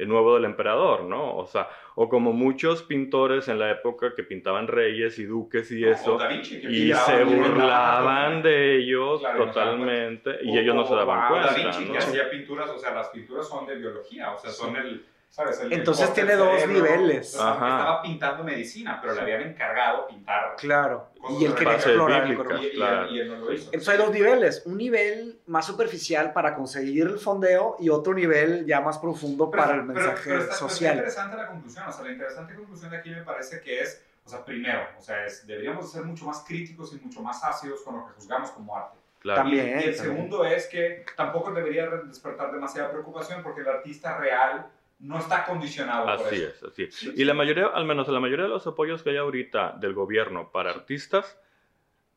eh, 0.00 0.06
nuevo 0.06 0.34
del 0.34 0.44
emperador, 0.44 1.02
¿no? 1.02 1.36
O 1.36 1.46
sea, 1.46 1.68
o 1.96 2.08
como 2.08 2.32
muchos 2.32 2.84
pintores 2.84 3.48
en 3.48 3.58
la 3.58 3.70
época 3.72 4.14
que 4.14 4.22
pintaban 4.22 4.68
reyes 4.68 5.18
y 5.18 5.24
duques 5.24 5.70
y 5.72 5.84
O 5.84 5.90
eso, 5.92 6.16
Da 6.18 6.28
Vinci, 6.28 6.60
que 6.60 6.68
y 6.70 6.92
se 6.92 7.24
burlaban 7.24 8.42
de 8.42 8.76
ellos 8.76 9.18
Claro, 9.20 9.38
no 9.38 9.46
totalmente, 9.46 10.38
y 10.42 10.56
O- 10.56 10.60
ellos 10.60 10.74
no 10.76 10.86
se 10.86 10.94
daban 10.94 11.18
o 11.18 11.22
Da 11.22 11.28
cuenta, 11.28 11.54
Vinci, 11.54 11.84
¿no? 11.86 11.92
que 11.92 11.98
hacía 11.98 12.30
pinturas, 12.30 12.70
o 12.70 12.78
sea, 12.78 12.94
las 12.94 13.08
pinturas 13.08 13.48
son 13.48 13.66
de 13.66 13.74
biología, 13.76 14.30
o 14.32 14.38
sea, 14.38 14.50
son 14.50 14.76
el, 14.76 15.04
¿sabes? 15.30 15.60
El, 15.60 15.66
el 15.72 15.78
Entonces 15.80 16.12
tiene 16.14 16.34
dos 16.34 16.60
cerebro. 16.60 16.74
niveles. 16.82 17.26
Estaba 17.34 18.02
pintando 18.02 18.44
medicina, 18.44 18.98
pero 19.00 19.14
le 19.14 19.20
habían 19.20 19.42
encargado 19.42 20.06
pintar. 20.06 20.56
Claro. 20.56 21.08
Y 21.38 21.44
él 21.44 21.54
quería 21.54 21.74
explorar 21.74 22.22
el 22.22 22.28
bíblicas. 22.30 22.46
cuerpo. 22.58 22.64
Y, 22.64 22.66
y- 22.66 22.76
claro. 22.76 23.06
y 23.08 23.20
él 23.20 23.28
no 23.28 23.36
lo 23.44 23.52
hizo. 23.52 23.64
Entonces 23.66 23.88
hay 23.88 23.98
dos 23.98 24.10
niveles. 24.12 24.62
Un 24.66 24.76
nivel 24.78 25.38
más 25.46 25.66
superficial 25.66 26.32
para 26.32 26.54
conseguir 26.54 27.06
el 27.06 27.18
fondeo 27.18 27.76
y 27.78 27.88
otro 27.90 28.14
nivel 28.14 28.64
ya 28.66 28.80
más 28.80 28.98
profundo 28.98 29.50
Pero- 29.50 29.62
para 29.62 29.74
el 29.76 29.86
pero- 29.86 29.94
mensaje 29.94 30.20
pero 30.24 30.38
pero 30.40 30.42
está 30.44 30.54
social. 30.56 30.94
interesante 30.96 31.36
la 31.36 31.46
conclusión, 31.48 31.84
o 31.88 31.92
sea, 31.92 32.04
la 32.04 32.10
interesante 32.12 32.54
conclusión 32.54 32.90
de 32.90 32.96
aquí 32.96 33.10
me 33.10 33.22
parece 33.22 33.60
que 33.60 33.80
es, 33.80 34.02
o 34.24 34.28
sea, 34.30 34.44
primero, 34.44 34.80
o 34.98 35.00
sea, 35.02 35.24
es, 35.24 35.46
deberíamos 35.46 35.90
ser 35.90 36.02
mucho 36.04 36.24
más 36.26 36.44
críticos 36.46 36.92
y 36.92 36.96
mucho 37.04 37.20
más 37.22 37.42
ácidos 37.44 37.82
con 37.82 37.96
lo 37.96 38.06
que 38.06 38.12
juzgamos 38.14 38.50
como 38.50 38.76
arte. 38.76 38.96
Claro. 39.20 39.40
También. 39.42 39.66
y, 39.66 39.70
y 39.70 39.72
el 39.72 39.96
también. 39.96 39.96
segundo 39.96 40.44
es 40.44 40.66
que 40.66 41.04
tampoco 41.16 41.50
debería 41.50 41.86
despertar 41.88 42.52
demasiada 42.52 42.90
preocupación 42.90 43.42
porque 43.42 43.62
el 43.62 43.68
artista 43.68 44.16
real 44.18 44.66
no 45.00 45.18
está 45.18 45.44
condicionado 45.44 46.06
por 46.06 46.26
Así 46.26 46.36
eso. 46.36 46.48
es, 46.48 46.62
así 46.64 46.82
es. 46.84 47.02
Y 47.02 47.24
la 47.24 47.34
mayoría, 47.34 47.66
al 47.66 47.84
menos 47.84 48.08
la 48.08 48.20
mayoría 48.20 48.44
de 48.44 48.50
los 48.50 48.66
apoyos 48.66 49.02
que 49.02 49.10
hay 49.10 49.16
ahorita 49.16 49.76
del 49.80 49.94
gobierno 49.94 50.50
para 50.50 50.70
artistas, 50.70 51.38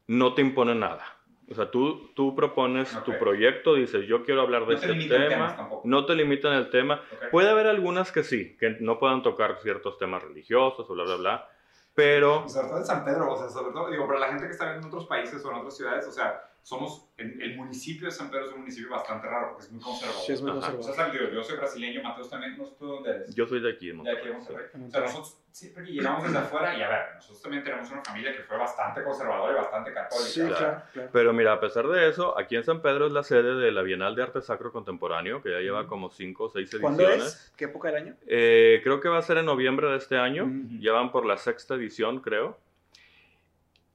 no 0.08 0.34
te 0.34 0.42
imponen 0.42 0.80
nada. 0.80 1.06
O 1.50 1.54
sea, 1.54 1.70
tú, 1.70 2.12
tú 2.16 2.34
propones 2.34 2.90
tu 3.04 3.18
proyecto, 3.20 3.76
dices, 3.76 4.08
yo 4.08 4.24
quiero 4.24 4.42
hablar 4.42 4.66
de 4.66 4.76
No 4.76 4.80
te 4.80 4.86
este 4.86 4.98
limitan 4.98 5.28
temas 5.28 5.56
tema, 5.58 5.70
no 5.84 6.06
te 6.06 6.16
limitan 6.16 6.54
el 6.54 6.70
tema. 6.70 7.02
Puede 7.30 7.50
haber 7.50 7.68
algunas 7.68 8.12
que 8.12 8.24
sí, 8.24 8.56
que 8.58 8.78
no 8.80 9.00
puedan 9.00 9.22
tocar 9.22 9.58
ciertos 9.62 9.98
temas 9.98 10.24
religiosos 10.24 10.90
o 10.90 10.94
bla, 10.94 11.04
bla, 11.04 11.16
bla, 11.18 11.50
pero 11.94 12.48
Sobre 12.48 12.68
todo 12.70 12.78
en 12.78 12.86
San 12.86 13.04
Pedro, 13.04 13.34
o 13.34 13.38
sea, 13.38 13.50
sobre 13.50 13.74
todo, 13.74 13.90
digo, 13.90 14.08
para 14.08 14.20
la 14.20 14.28
gente 14.30 14.46
que 14.46 14.52
está 14.52 14.76
en 14.76 14.86
otros 14.86 15.06
países 15.08 15.44
o 15.44 15.52
en 15.52 15.58
otras 15.58 15.76
ciudades, 15.76 16.08
o 16.08 16.12
sea, 16.12 16.42
somos, 16.64 17.10
el, 17.18 17.42
el 17.42 17.56
municipio 17.58 18.06
de 18.06 18.12
San 18.12 18.30
Pedro 18.30 18.46
es 18.46 18.52
un 18.54 18.60
municipio 18.60 18.90
bastante 18.92 19.28
raro 19.28 19.50
porque 19.50 19.66
es 19.66 19.72
muy 19.72 19.82
conservador. 19.82 20.22
Sí, 20.24 20.32
es 20.34 20.42
muy 20.42 20.52
Ajá. 20.52 20.60
O 20.60 20.62
sea, 20.62 20.76
conservador. 20.76 21.34
yo 21.34 21.44
soy 21.44 21.58
brasileño, 21.58 22.04
Mateus 22.04 22.30
también, 22.30 22.58
no 22.58 22.66
tú 22.66 22.86
dónde 22.86 23.10
eres. 23.10 23.36
Yo 23.36 23.48
soy 23.48 23.62
de 23.62 23.72
aquí, 23.72 23.88
de 23.88 23.94
Monterrey. 23.94 24.20
aquí 24.20 24.28
de 24.30 24.34
Monterrey. 24.36 24.66
En 24.76 24.84
O 24.86 24.90
sea, 24.92 25.02
nosotros 25.02 25.38
siempre 25.52 25.84
que 25.84 25.92
llegamos 25.92 26.24
desde 26.24 26.38
afuera, 26.38 26.78
y 26.78 26.82
a 26.82 26.88
ver, 26.88 27.00
nosotros 27.16 27.42
también 27.42 27.64
tenemos 27.64 27.92
una 27.92 28.02
familia 28.04 28.32
que 28.32 28.44
fue 28.44 28.58
bastante 28.58 29.04
conservadora 29.04 29.52
y 29.52 29.56
bastante 29.56 29.94
católica. 29.94 30.30
Sí, 30.30 30.42
o 30.42 30.48
sea, 30.48 30.56
claro, 30.58 30.82
claro. 30.94 31.10
Pero 31.12 31.34
mira, 31.34 31.54
a 31.54 31.60
pesar 31.60 31.88
de 31.88 32.08
eso, 32.08 32.38
aquí 32.40 32.56
en 32.56 32.64
San 32.64 32.82
Pedro 32.82 33.08
es 33.08 33.12
la 33.12 33.24
sede 33.24 33.56
de 33.56 33.72
la 33.72 33.82
Bienal 33.82 34.16
de 34.16 34.24
Arte 34.24 34.42
Sacro 34.42 34.72
Contemporáneo, 34.72 35.42
que 35.42 35.52
ya 35.52 35.60
lleva 35.60 35.88
como 35.88 36.10
5 36.10 36.44
o 36.44 36.50
6 36.50 36.78
¿Cuándo 36.80 37.04
ediciones. 37.04 37.28
es? 37.34 37.54
¿Qué 37.58 37.66
época 37.66 37.90
del 37.92 37.98
año? 38.04 38.16
Eh, 38.28 38.80
creo 38.84 39.02
que 39.02 39.10
va 39.10 39.18
a 39.18 39.22
ser 39.24 39.38
en 39.40 39.46
noviembre 39.46 39.90
de 39.90 39.98
este 39.98 40.18
año. 40.18 40.46
Mm. 40.46 40.80
Ya 40.80 40.94
van 40.94 41.12
por 41.12 41.26
la 41.26 41.38
sexta 41.38 41.74
edición, 41.74 42.20
creo. 42.22 42.58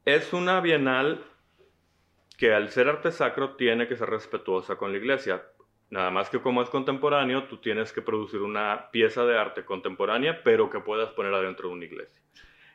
Es 0.04 0.32
una 0.32 0.60
bienal 0.60 1.24
que 2.36 2.52
al 2.52 2.70
ser 2.70 2.88
arte 2.88 3.12
sacro 3.12 3.56
tiene 3.56 3.88
que 3.88 3.96
ser 3.96 4.10
respetuosa 4.10 4.76
con 4.76 4.92
la 4.92 4.98
iglesia. 4.98 5.42
Nada 5.88 6.10
más 6.10 6.28
que 6.28 6.40
como 6.40 6.62
es 6.62 6.68
contemporáneo, 6.68 7.44
tú 7.44 7.58
tienes 7.58 7.92
que 7.92 8.02
producir 8.02 8.42
una 8.42 8.90
pieza 8.90 9.24
de 9.24 9.38
arte 9.38 9.64
contemporánea, 9.64 10.42
pero 10.42 10.68
que 10.68 10.80
puedas 10.80 11.10
poner 11.10 11.32
adentro 11.32 11.68
de 11.68 11.74
una 11.74 11.84
iglesia. 11.84 12.20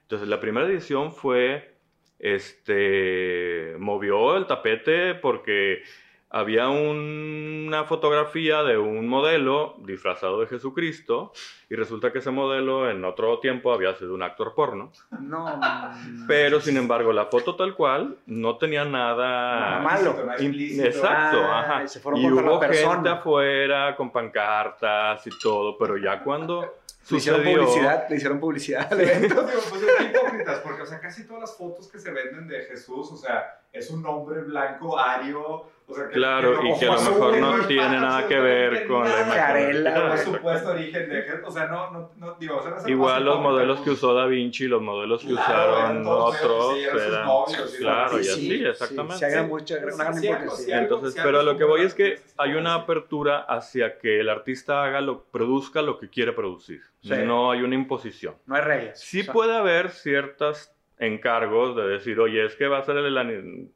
Entonces, 0.04 0.28
la 0.28 0.40
primera 0.40 0.68
edición 0.68 1.14
fue, 1.14 1.76
este, 2.20 3.76
movió 3.80 4.38
el 4.38 4.48
tapete 4.48 5.16
porque 5.16 5.84
había 6.32 6.70
un- 6.70 7.66
una 7.68 7.84
fotografía 7.86 8.64
de 8.64 8.78
un 8.78 9.08
modelo 9.08 9.76
disfrazado 9.80 10.40
de 10.42 10.48
Jesucristo 10.48 11.32
y 11.70 11.76
resulta 11.76 12.12
que 12.12 12.20
ese 12.20 12.32
modelo 12.32 12.90
en 12.90 13.04
otro 13.06 13.40
tiempo 13.40 13.74
había 13.74 13.94
sido 13.96 14.14
un 14.14 14.24
actor 14.24 14.54
porno. 14.56 14.92
No. 15.20 15.46
Pero 16.28 16.60
sin 16.62 16.78
embargo, 16.78 17.14
la 17.14 17.26
foto 17.26 17.56
tal 17.56 17.76
cual 17.76 18.18
no 18.26 18.58
tenía 18.58 18.84
nada... 18.86 19.80
Malo. 19.80 20.16
no 20.26 20.32
explícito. 20.34 20.86
Exacto, 20.88 21.38
Ah, 21.44 21.60
ajá. 21.62 21.84
y 21.84 21.88
se 21.88 22.00
fueron 22.00 22.22
Y 22.22 22.32
hubo 22.32 22.60
gente 22.62 23.10
afuera 23.10 23.96
con 23.96 24.12
pancartas 24.12 25.26
y 25.28 25.30
todo, 25.40 25.78
pero 25.78 25.98
ya 25.98 26.24
cuando 26.24 26.78
Le 27.10 27.18
hicieron 27.18 27.42
publicidad, 27.44 28.08
le 28.10 28.16
hicieron 28.16 28.40
publicidad 28.40 28.88
al 28.94 29.02
evento. 29.02 29.44
Digo, 29.46 29.60
pues 29.70 29.82
son 29.82 30.06
hipócritas, 30.06 30.60
porque, 30.60 30.82
o 30.84 30.86
sea, 30.86 31.00
casi 31.00 31.26
todas 31.28 31.42
las 31.42 31.58
fotos 31.58 31.88
que 31.92 32.00
se 32.00 32.12
venden 32.12 32.48
de 32.48 32.62
Jesús, 32.66 33.12
o 33.12 33.18
sea, 33.18 33.60
es 33.74 33.90
un 33.90 34.06
hombre 34.06 34.42
blanco, 34.44 34.98
ario, 34.98 35.66
o 35.92 35.96
sea, 35.96 36.08
que, 36.08 36.14
Claro, 36.14 36.60
y 36.66 36.80
que 36.80 36.86
a 36.88 36.94
lo 36.96 37.02
mejor 37.02 37.38
no 37.38 37.58
no 37.58 37.66
tiene 37.68 38.00
nada 38.00 38.28
que 38.28 38.40
ver 38.40 38.88
con 38.88 39.04
la 39.04 39.10
imagen. 39.22 39.34
Carela, 39.36 39.94
Por 39.94 40.08
güey. 40.12 40.18
supuesto, 40.26 40.70
origen 40.72 41.10
de 41.10 41.22
Jesús, 41.24 41.40
o 41.46 41.52
sea, 41.52 41.66
no, 41.68 41.92
no, 41.92 42.12
no 42.18 42.36
digo, 42.40 42.58
o 42.58 42.62
sea, 42.64 42.72
no 42.82 42.90
Igual 42.90 43.26
los 43.26 43.40
modelos 43.40 43.82
que 43.82 43.90
usó 43.92 44.14
Da 44.14 44.26
Vinci, 44.26 44.68
los 44.68 44.82
modelos 44.82 45.22
que 45.22 45.28
Claro, 45.34 45.74
usaron 45.74 46.08
otros, 46.08 46.78
eran 46.78 46.98
eran- 47.10 47.26
novios, 47.28 47.76
claro, 47.80 48.20
y 48.20 48.24
sí, 48.24 48.30
así, 48.32 48.48
sí, 48.58 48.66
exactamente. 48.66 49.16
Sí, 49.26 49.32
gran 49.32 50.16
sí, 50.22 50.28
algo. 50.30 50.56
Entonces, 50.68 51.22
pero 51.24 51.40
a 51.40 51.44
lo 51.44 51.58
que 51.58 51.64
voy 51.64 51.82
es 51.82 51.94
que 51.94 52.20
hay 52.38 52.54
una 52.54 52.74
apertura 52.76 53.40
hacia 53.40 53.98
que 53.98 54.20
el 54.20 54.30
artista 54.30 54.84
haga 54.84 55.02
lo, 55.02 55.24
produzca 55.26 55.82
lo 55.82 56.00
que 56.00 56.10
quiere 56.10 56.32
producir. 56.34 56.82
No 57.04 57.52
hay 57.52 57.62
una 57.62 57.76
imposición. 57.76 58.36
No 58.46 58.56
hay 58.56 58.62
reglas. 58.62 59.00
Sí 59.00 59.24
puede 59.24 59.56
haber 59.56 59.90
ciertos 59.90 60.72
encargos 61.00 61.76
de 61.76 61.88
decir, 61.88 62.20
oye, 62.20 62.46
es 62.46 62.56
que 62.56 62.68
va 62.68 62.78
a 62.78 62.84
ser 62.84 62.98
el 62.98 63.18
ani- 63.18 63.72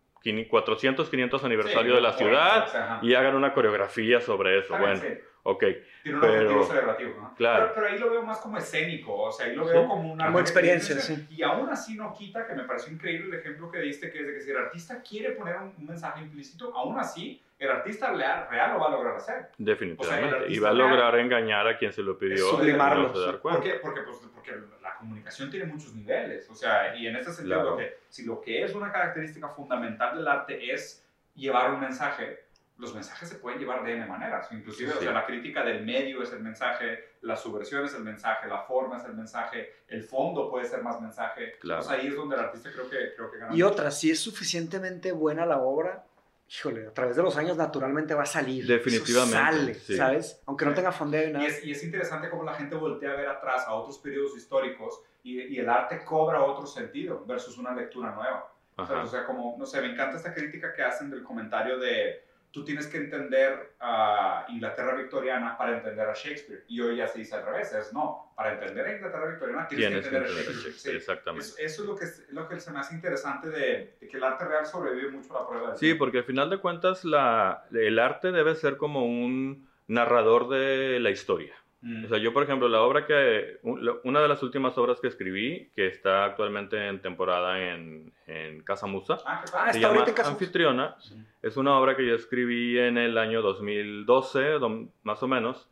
400, 0.49 1.09
500 1.09 1.43
aniversario 1.43 1.91
Sí, 1.91 1.95
de 1.95 2.01
la 2.01 2.13
ciudad 2.13 2.63
o 2.63 2.67
sea, 2.67 2.83
ajá. 2.95 2.99
y 3.03 3.13
hagan 3.13 3.35
una 3.35 3.53
coreografía 3.53 4.19
sobre 4.21 4.59
eso. 4.59 4.77
Bueno, 4.77 4.95
sí. 4.97 5.07
ok. 5.43 5.63
Tiene 6.03 6.17
un 6.17 6.21
Pero- 6.21 6.33
objetivo 6.33 6.63
celebrativo, 6.65 7.13
¿no? 7.21 7.35
Claro. 7.35 7.63
Pero, 7.65 7.75
pero 7.75 7.87
ahí 7.87 7.99
lo 7.99 8.09
veo 8.09 8.23
más 8.23 8.39
como 8.39 8.57
escénico, 8.57 9.15
o 9.15 9.31
sea, 9.31 9.45
ahí 9.47 9.55
lo 9.55 9.65
Sí. 9.65 9.73
veo 9.73 9.87
como 9.87 10.11
una... 10.13 10.25
Como 10.25 10.39
experiencia, 10.39 10.95
sí. 10.99 11.27
Y 11.29 11.43
aún 11.43 11.69
así 11.69 11.95
no 11.95 12.13
quita, 12.13 12.47
que 12.47 12.53
me 12.55 12.63
pareció 12.63 12.93
increíble 12.93 13.35
el 13.35 13.39
ejemplo 13.41 13.69
que 13.71 13.79
diste, 13.79 14.11
que 14.11 14.19
es 14.21 14.27
de 14.27 14.33
que 14.33 14.41
si 14.41 14.51
el 14.51 14.57
artista 14.57 15.01
quiere 15.07 15.31
poner 15.31 15.57
un, 15.57 15.73
un 15.77 15.85
mensaje 15.85 16.21
implícito, 16.21 16.75
aún 16.75 16.97
así, 16.99 17.41
el 17.57 17.69
artista 17.71 18.11
real, 18.11 18.47
real 18.49 18.73
lo 18.73 18.79
va 18.79 18.87
a 18.87 18.91
lograr 18.91 19.15
hacer. 19.15 19.49
Definitivamente. 19.57 20.35
O 20.35 20.39
sea, 20.39 20.47
y 20.49 20.59
va 20.59 20.69
a 20.69 20.73
real- 20.73 20.89
lograr 20.89 21.19
engañar 21.19 21.67
a 21.67 21.77
quien 21.77 21.93
se 21.93 22.01
lo 22.01 22.17
pidió. 22.17 22.49
Sublimarlo, 22.49 23.09
no 23.13 23.19
dar 23.19 23.39
cuenta. 23.39 23.61
¿Por 23.61 23.69
qué? 23.71 23.79
Porque, 23.79 24.01
pues, 24.01 24.17
porque 24.33 24.51
la 24.81 24.95
comunicación 24.97 25.49
tiene 25.49 25.65
muchos 25.65 25.93
niveles, 25.95 26.49
o 26.49 26.55
sea, 26.55 26.95
y 26.97 27.07
en 27.07 27.15
este 27.15 27.31
sentido, 27.31 27.55
Claro. 27.61 27.69
lo 27.71 27.77
que, 27.77 27.97
si 28.09 28.25
lo 28.25 28.41
que 28.41 28.63
es 28.63 28.73
una 28.75 28.91
característica 28.91 29.47
fundamental 29.49 30.17
del 30.17 30.27
arte 30.27 30.73
es 30.73 31.05
llevar 31.33 31.71
un 31.71 31.79
mensaje, 31.79 32.43
los 32.77 32.93
mensajes 32.93 33.29
se 33.29 33.35
pueden 33.35 33.57
llevar 33.57 33.85
de 33.85 33.93
N 33.93 34.05
maneras, 34.05 34.49
inclusive, 34.51 34.91
o 34.91 34.95
Sí. 34.97 35.05
sea, 35.05 35.13
la 35.13 35.25
crítica 35.25 35.63
del 35.63 35.85
medio 35.85 36.21
es 36.21 36.33
el 36.33 36.41
mensaje, 36.41 37.11
la 37.21 37.37
subversión 37.37 37.85
es 37.85 37.93
el 37.95 38.03
mensaje, 38.03 38.49
la 38.49 38.63
forma 38.63 38.97
es 38.97 39.05
el 39.05 39.13
mensaje, 39.13 39.71
el 39.87 40.03
fondo 40.03 40.49
puede 40.51 40.65
ser 40.65 40.81
más 40.83 40.99
mensaje, 40.99 41.53
Claro. 41.61 41.79
o 41.79 41.83
sea, 41.83 41.95
ahí 41.95 42.07
es 42.07 42.15
donde 42.17 42.35
el 42.35 42.41
artista 42.41 42.69
creo 42.73 42.89
que, 42.89 43.13
creo 43.15 43.31
que 43.31 43.37
gana. 43.37 43.51
Y 43.53 43.55
mucho. 43.55 43.67
otra, 43.69 43.91
si 43.91 44.11
es 44.11 44.19
suficientemente 44.19 45.13
buena 45.13 45.45
la 45.45 45.59
obra, 45.59 46.03
híjole, 46.47 46.87
a 46.87 46.93
través 46.93 47.15
de 47.15 47.23
los 47.23 47.35
años 47.37 47.57
naturalmente 47.57 48.13
va 48.13 48.23
a 48.23 48.27
salir. 48.27 48.65
Definitivamente, 48.65 49.37
Eso 49.37 49.57
sale, 49.57 49.73
sí. 49.75 49.97
¿sabes? 49.97 50.41
Aunque 50.45 50.65
no 50.65 50.73
tenga 50.73 50.91
fondeo 50.91 51.29
y 51.29 51.33
nada. 51.33 51.43
Y 51.43 51.47
es, 51.47 51.63
y 51.65 51.71
es 51.71 51.83
interesante 51.83 52.29
cómo 52.29 52.43
la 52.43 52.53
gente 52.53 52.75
voltea 52.75 53.11
a 53.11 53.15
ver 53.15 53.27
atrás 53.27 53.65
a 53.67 53.73
otros 53.73 53.97
periodos 53.99 54.37
históricos 54.37 55.01
y, 55.23 55.41
y 55.41 55.59
el 55.59 55.69
arte 55.69 56.03
cobra 56.03 56.43
otro 56.43 56.65
sentido 56.67 57.25
versus 57.25 57.57
una 57.57 57.73
lectura 57.73 58.13
nueva. 58.13 58.51
O 58.77 58.85
sea, 58.85 59.01
o 59.01 59.07
sea, 59.07 59.25
como, 59.25 59.55
no 59.57 59.65
sé, 59.65 59.79
me 59.81 59.93
encanta 59.93 60.17
esta 60.17 60.33
crítica 60.33 60.73
que 60.73 60.83
hacen 60.83 61.09
del 61.09 61.23
comentario 61.23 61.79
de 61.79 62.24
tú 62.55 62.63
tienes 62.63 62.87
que 62.87 62.95
entender 62.97 63.75
a 63.81 64.45
Inglaterra 64.47 64.95
victoriana 64.95 65.57
para 65.57 65.75
entender 65.75 66.07
a 66.07 66.13
Shakespeare. 66.13 66.63
Y 66.69 66.79
hoy 66.79 66.95
ya 66.95 67.05
se 67.07 67.19
dice 67.19 67.35
al 67.35 67.45
revés, 67.45 67.73
es 67.73 67.91
no, 67.91 68.31
para 68.33 68.53
entender 68.53 68.85
a 68.87 68.95
Inglaterra 68.95 69.27
victoriana 69.27 69.67
tienes, 69.67 69.87
Tienes 69.89 70.07
que 70.07 70.15
entender, 70.15 70.29
entender 70.31 70.47
a 70.47 70.51
Shakespeare. 70.51 70.71
Shakespeare, 70.71 70.91
Sí. 70.93 70.97
exactamente. 70.97 71.45
Es- 71.47 71.55
eso 71.59 71.81
es 71.83 71.87
lo 71.89 71.95
que, 71.97 72.05
es- 72.05 72.25
lo 72.29 72.47
que 72.47 72.59
se 72.61 72.71
me 72.71 72.79
hace 72.79 72.95
interesante 72.95 73.49
de, 73.49 73.97
de 73.99 74.07
que 74.07 74.15
el 74.15 74.23
arte 74.23 74.45
real 74.45 74.65
sobrevive 74.65 75.11
mucho 75.11 75.37
a 75.37 75.41
la 75.41 75.47
prueba 75.47 75.67
del 75.67 75.75
Sí, 75.77 75.85
tiempo. 75.87 76.05
porque 76.05 76.19
al 76.19 76.23
final 76.23 76.49
de 76.49 76.57
cuentas 76.59 77.03
la, 77.03 77.65
el 77.73 77.99
arte 77.99 78.31
debe 78.31 78.55
ser 78.55 78.77
como 78.77 79.05
un 79.05 79.69
narrador 79.87 80.47
de 80.47 80.97
la 81.01 81.09
historia. 81.11 81.53
Mm. 81.87 82.05
O 82.05 82.07
sea, 82.07 82.17
yo, 82.17 82.33
por 82.33 82.41
ejemplo, 82.41 82.67
la 82.67 82.81
obra 82.81 83.05
que, 83.05 83.59
una 83.61 84.19
de 84.19 84.27
las 84.27 84.41
últimas 84.41 84.75
obras 84.79 84.99
que 84.99 85.07
escribí, 85.07 85.69
que 85.75 85.85
está 85.85 86.25
actualmente 86.25 86.87
en 86.87 86.99
temporada 86.99 87.61
en, 87.61 88.11
en 88.25 88.63
Casa 88.63 88.87
Musa, 88.87 89.19
ah, 89.23 89.43
Ah, 89.53 89.71
se 89.71 89.77
está 89.77 89.79
llama 89.79 89.99
ahorita 89.99 90.09
en 90.09 90.15
Casa. 90.17 90.29
Anfitriona. 90.31 90.95
Es 91.43 91.57
una 91.57 91.77
obra 91.77 91.95
que 91.95 92.07
yo 92.07 92.15
escribí 92.15 92.79
en 92.79 92.97
el 92.97 93.19
año 93.19 93.43
2012, 93.43 94.57
dom- 94.57 94.89
más 95.03 95.21
o 95.21 95.27
menos, 95.27 95.69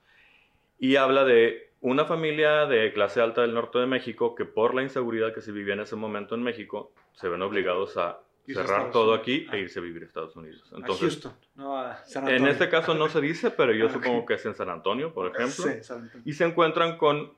y 0.79 0.97
habla 0.97 1.23
de 1.25 1.69
una 1.81 2.05
familia 2.05 2.65
de 2.67 2.93
clase 2.93 3.19
alta 3.19 3.41
del 3.41 3.53
norte 3.55 3.79
de 3.79 3.87
México 3.87 4.35
que 4.35 4.45
por 4.45 4.75
la 4.75 4.83
inseguridad 4.83 5.33
que 5.33 5.41
se 5.41 5.51
vivía 5.51 5.73
en 5.73 5.79
ese 5.81 5.95
momento 5.95 6.35
en 6.35 6.43
México, 6.43 6.91
se 7.13 7.27
ven 7.27 7.41
obligados 7.41 7.97
a 7.97 8.19
cerrar 8.45 8.63
Estados 8.63 8.91
todo 8.91 9.13
aquí 9.13 9.47
Ah. 9.49 9.55
e 9.55 9.59
irse 9.61 9.79
a 9.79 9.81
vivir 9.81 10.03
a 10.03 10.05
Estados 10.05 10.35
Unidos. 10.35 10.69
a 10.73 10.77
Entonces, 10.77 11.01
Houston, 11.13 11.33
no 11.55 11.77
a 11.77 11.97
San 12.05 12.23
en 12.27 12.33
Antonio. 12.35 12.51
este 12.51 12.69
caso 12.69 12.93
no 12.93 13.07
se 13.09 13.21
dice, 13.21 13.51
pero 13.51 13.71
yo 13.73 13.87
Ah, 13.87 13.93
supongo 13.93 14.25
que 14.25 14.33
es 14.33 14.45
en 14.45 14.55
San 14.55 14.69
Antonio, 14.69 15.13
por 15.13 15.27
ejemplo. 15.27 15.65
Sí, 15.65 15.83
San 15.83 16.01
Antonio. 16.03 16.23
Y 16.25 16.33
se 16.33 16.43
encuentran 16.45 16.97
con 16.97 17.33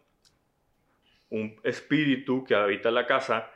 un 1.30 1.60
espíritu 1.63 2.44
que 2.44 2.56
habita 2.56 2.91
la 2.91 3.06
casa 3.06 3.50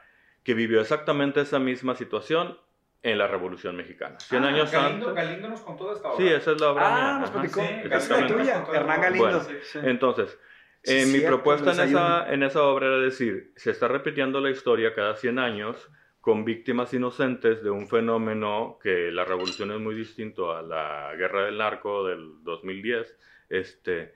que 0.43 0.53
vivió 0.53 0.81
exactamente 0.81 1.41
esa 1.41 1.59
misma 1.59 1.95
situación 1.95 2.57
en 3.01 3.17
la 3.17 3.27
Revolución 3.27 3.75
Mexicana. 3.77 4.19
100 4.19 4.43
Ah, 4.43 4.47
años 4.49 4.71
Galindo, 4.71 5.09
antes. 5.09 5.23
Galindo 5.25 5.49
nos 5.49 5.61
contó 5.61 5.89
de 5.89 5.95
esta 5.95 6.09
obra. 6.09 6.17
Sí, 6.17 6.27
esa 6.33 6.51
es 6.51 6.61
la 6.61 6.71
obra 6.71 6.89
mía. 6.89 6.97
Ah, 7.15 7.19
nos 7.19 7.29
ajá. 7.29 7.39
platicó. 7.39 7.61
sí, 7.99 8.09
la 8.09 8.27
tuya, 8.27 8.65
Hernán 8.73 9.01
Galindo. 9.01 9.25
Bueno, 9.25 9.39
Sí. 9.63 9.79
Entonces, 9.83 10.37
Sí, 10.81 10.93
eh, 10.95 11.05
mi 11.05 11.11
cierto, 11.19 11.27
propuesta 11.27 11.73
en 11.73 11.89
esa, 11.89 12.33
en 12.33 12.41
esa 12.43 12.63
obra 12.63 12.87
era 12.87 12.97
decir, 12.99 13.51
se 13.57 13.71
está 13.71 13.89
repitiendo 13.89 14.39
la 14.39 14.49
historia 14.49 14.95
cada 14.95 15.15
100 15.17 15.37
años 15.37 15.89
con 16.21 16.43
víctimas 16.43 16.93
inocentes 16.93 17.63
de 17.63 17.69
un 17.69 17.87
fenómeno 17.87 18.77
que 18.83 19.11
la 19.11 19.23
revolución 19.25 19.71
es 19.71 19.79
muy 19.79 19.95
distinto 19.95 20.51
a 20.55 20.61
la 20.61 21.13
guerra 21.15 21.45
del 21.45 21.57
narco 21.57 22.05
del 22.05 22.43
2010, 22.43 23.17
este, 23.49 24.13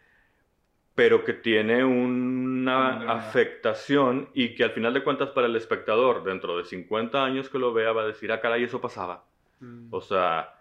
pero 0.95 1.23
que 1.23 1.33
tiene 1.33 1.83
una 1.83 3.11
afectación 3.13 4.29
y 4.33 4.53
que 4.53 4.63
al 4.65 4.71
final 4.71 4.93
de 4.93 5.03
cuentas 5.03 5.29
para 5.29 5.47
el 5.47 5.55
espectador, 5.55 6.23
dentro 6.23 6.57
de 6.57 6.65
50 6.65 7.23
años 7.23 7.49
que 7.49 7.57
lo 7.57 7.73
vea, 7.73 7.91
va 7.93 8.03
a 8.03 8.07
decir, 8.07 8.31
ah, 8.31 8.39
caray, 8.41 8.63
eso 8.65 8.81
pasaba. 8.81 9.23
Mm. 9.59 9.87
O 9.91 10.01
sea, 10.01 10.53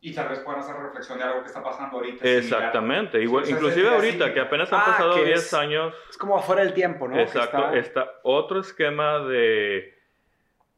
Y 0.00 0.12
tal 0.12 0.28
vez 0.28 0.40
puedan 0.40 0.60
hacer 0.60 0.74
reflexión 0.76 1.16
de 1.18 1.24
algo 1.24 1.40
que 1.40 1.46
está 1.46 1.62
pasando 1.62 1.96
ahorita. 1.96 2.28
exactamente. 2.28 3.22
Igual, 3.22 3.48
inclusive 3.48 3.88
ahorita, 3.88 4.24
así. 4.26 4.34
que 4.34 4.40
apenas 4.40 4.70
han 4.72 4.80
Ah, 4.80 4.84
pasado 4.86 5.14
que 5.14 5.24
10 5.24 5.38
es- 5.46 5.54
años, 5.54 5.94
Es 6.10 6.18
como 6.18 6.36
afuera 6.36 6.62
del 6.62 6.74
tiempo, 6.74 7.08
¿no? 7.08 7.14
Que 7.14 7.22
Exacto, 7.22 7.56
está- 7.72 7.78
está 7.78 8.10
otro 8.24 8.60
esquema 8.60 9.20
de, 9.20 9.93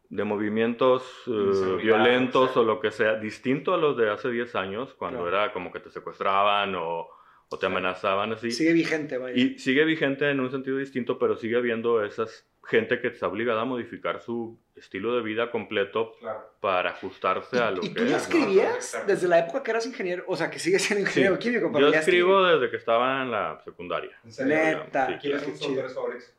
de 0.08 0.24
movimientos 0.24 1.02
eh, 1.26 1.76
violentos 1.82 2.50
o 2.50 2.52
sea. 2.52 2.62
o 2.62 2.64
lo 2.64 2.80
que 2.80 2.90
sea, 2.90 3.14
distinto 3.16 3.74
a 3.74 3.76
los 3.76 3.96
de 3.96 4.10
hace 4.10 4.30
10 4.30 4.54
años, 4.54 4.94
cuando 4.94 5.22
Claro. 5.22 5.36
era 5.44 5.52
como 5.52 5.72
que 5.72 5.80
te 5.80 5.90
secuestraban 5.90 6.74
o, 6.76 7.08
o 7.48 7.58
te 7.58 7.66
Sí. 7.66 7.72
amenazaban 7.72 8.32
así. 8.32 8.50
Sigue 8.52 8.72
vigente, 8.72 9.18
vaya. 9.18 9.36
Y 9.36 9.58
sigue 9.58 9.84
vigente 9.84 10.30
en 10.30 10.40
un 10.40 10.50
sentido 10.50 10.78
distinto, 10.78 11.18
pero 11.18 11.36
sigue 11.36 11.56
habiendo 11.56 12.04
esas 12.04 12.46
gente 12.68 13.00
que 13.00 13.06
está 13.08 13.28
obligada 13.28 13.62
a 13.62 13.64
modificar 13.64 14.20
su 14.20 14.58
estilo 14.74 15.14
de 15.14 15.22
vida 15.22 15.52
completo 15.52 16.14
Claro. 16.18 16.50
para 16.60 16.90
ajustarse 16.90 17.58
a 17.60 17.70
lo 17.70 17.78
¿Y 17.84 17.92
que 17.92 18.00
tú 18.00 18.04
ya 18.06 18.16
es. 18.16 18.28
¿no? 18.28 18.36
escribías 18.36 19.04
desde 19.06 19.28
la 19.28 19.38
época 19.38 19.62
que 19.62 19.70
eras 19.70 19.86
ingeniero? 19.86 20.24
O 20.26 20.34
sea, 20.36 20.50
que 20.50 20.58
sigues 20.58 20.82
siendo 20.82 21.06
ingeniero 21.06 21.38
químico, 21.38 21.70
pero 21.72 21.86
Yo 21.86 21.92
ya 21.92 22.00
escribo 22.00 22.42
desde 22.42 22.68
que 22.68 22.76
estaba 22.76 23.22
en 23.22 23.30
la 23.30 23.60
secundaria. 23.64 24.18
En 24.24 24.32
serio. 24.32 24.54
Neta. 24.56 25.06
Sí, 25.06 25.14
¿Quiénes 25.20 25.42
son 25.42 25.52
tus 25.52 25.62
autores 25.68 25.94
favoritos? 25.94 26.32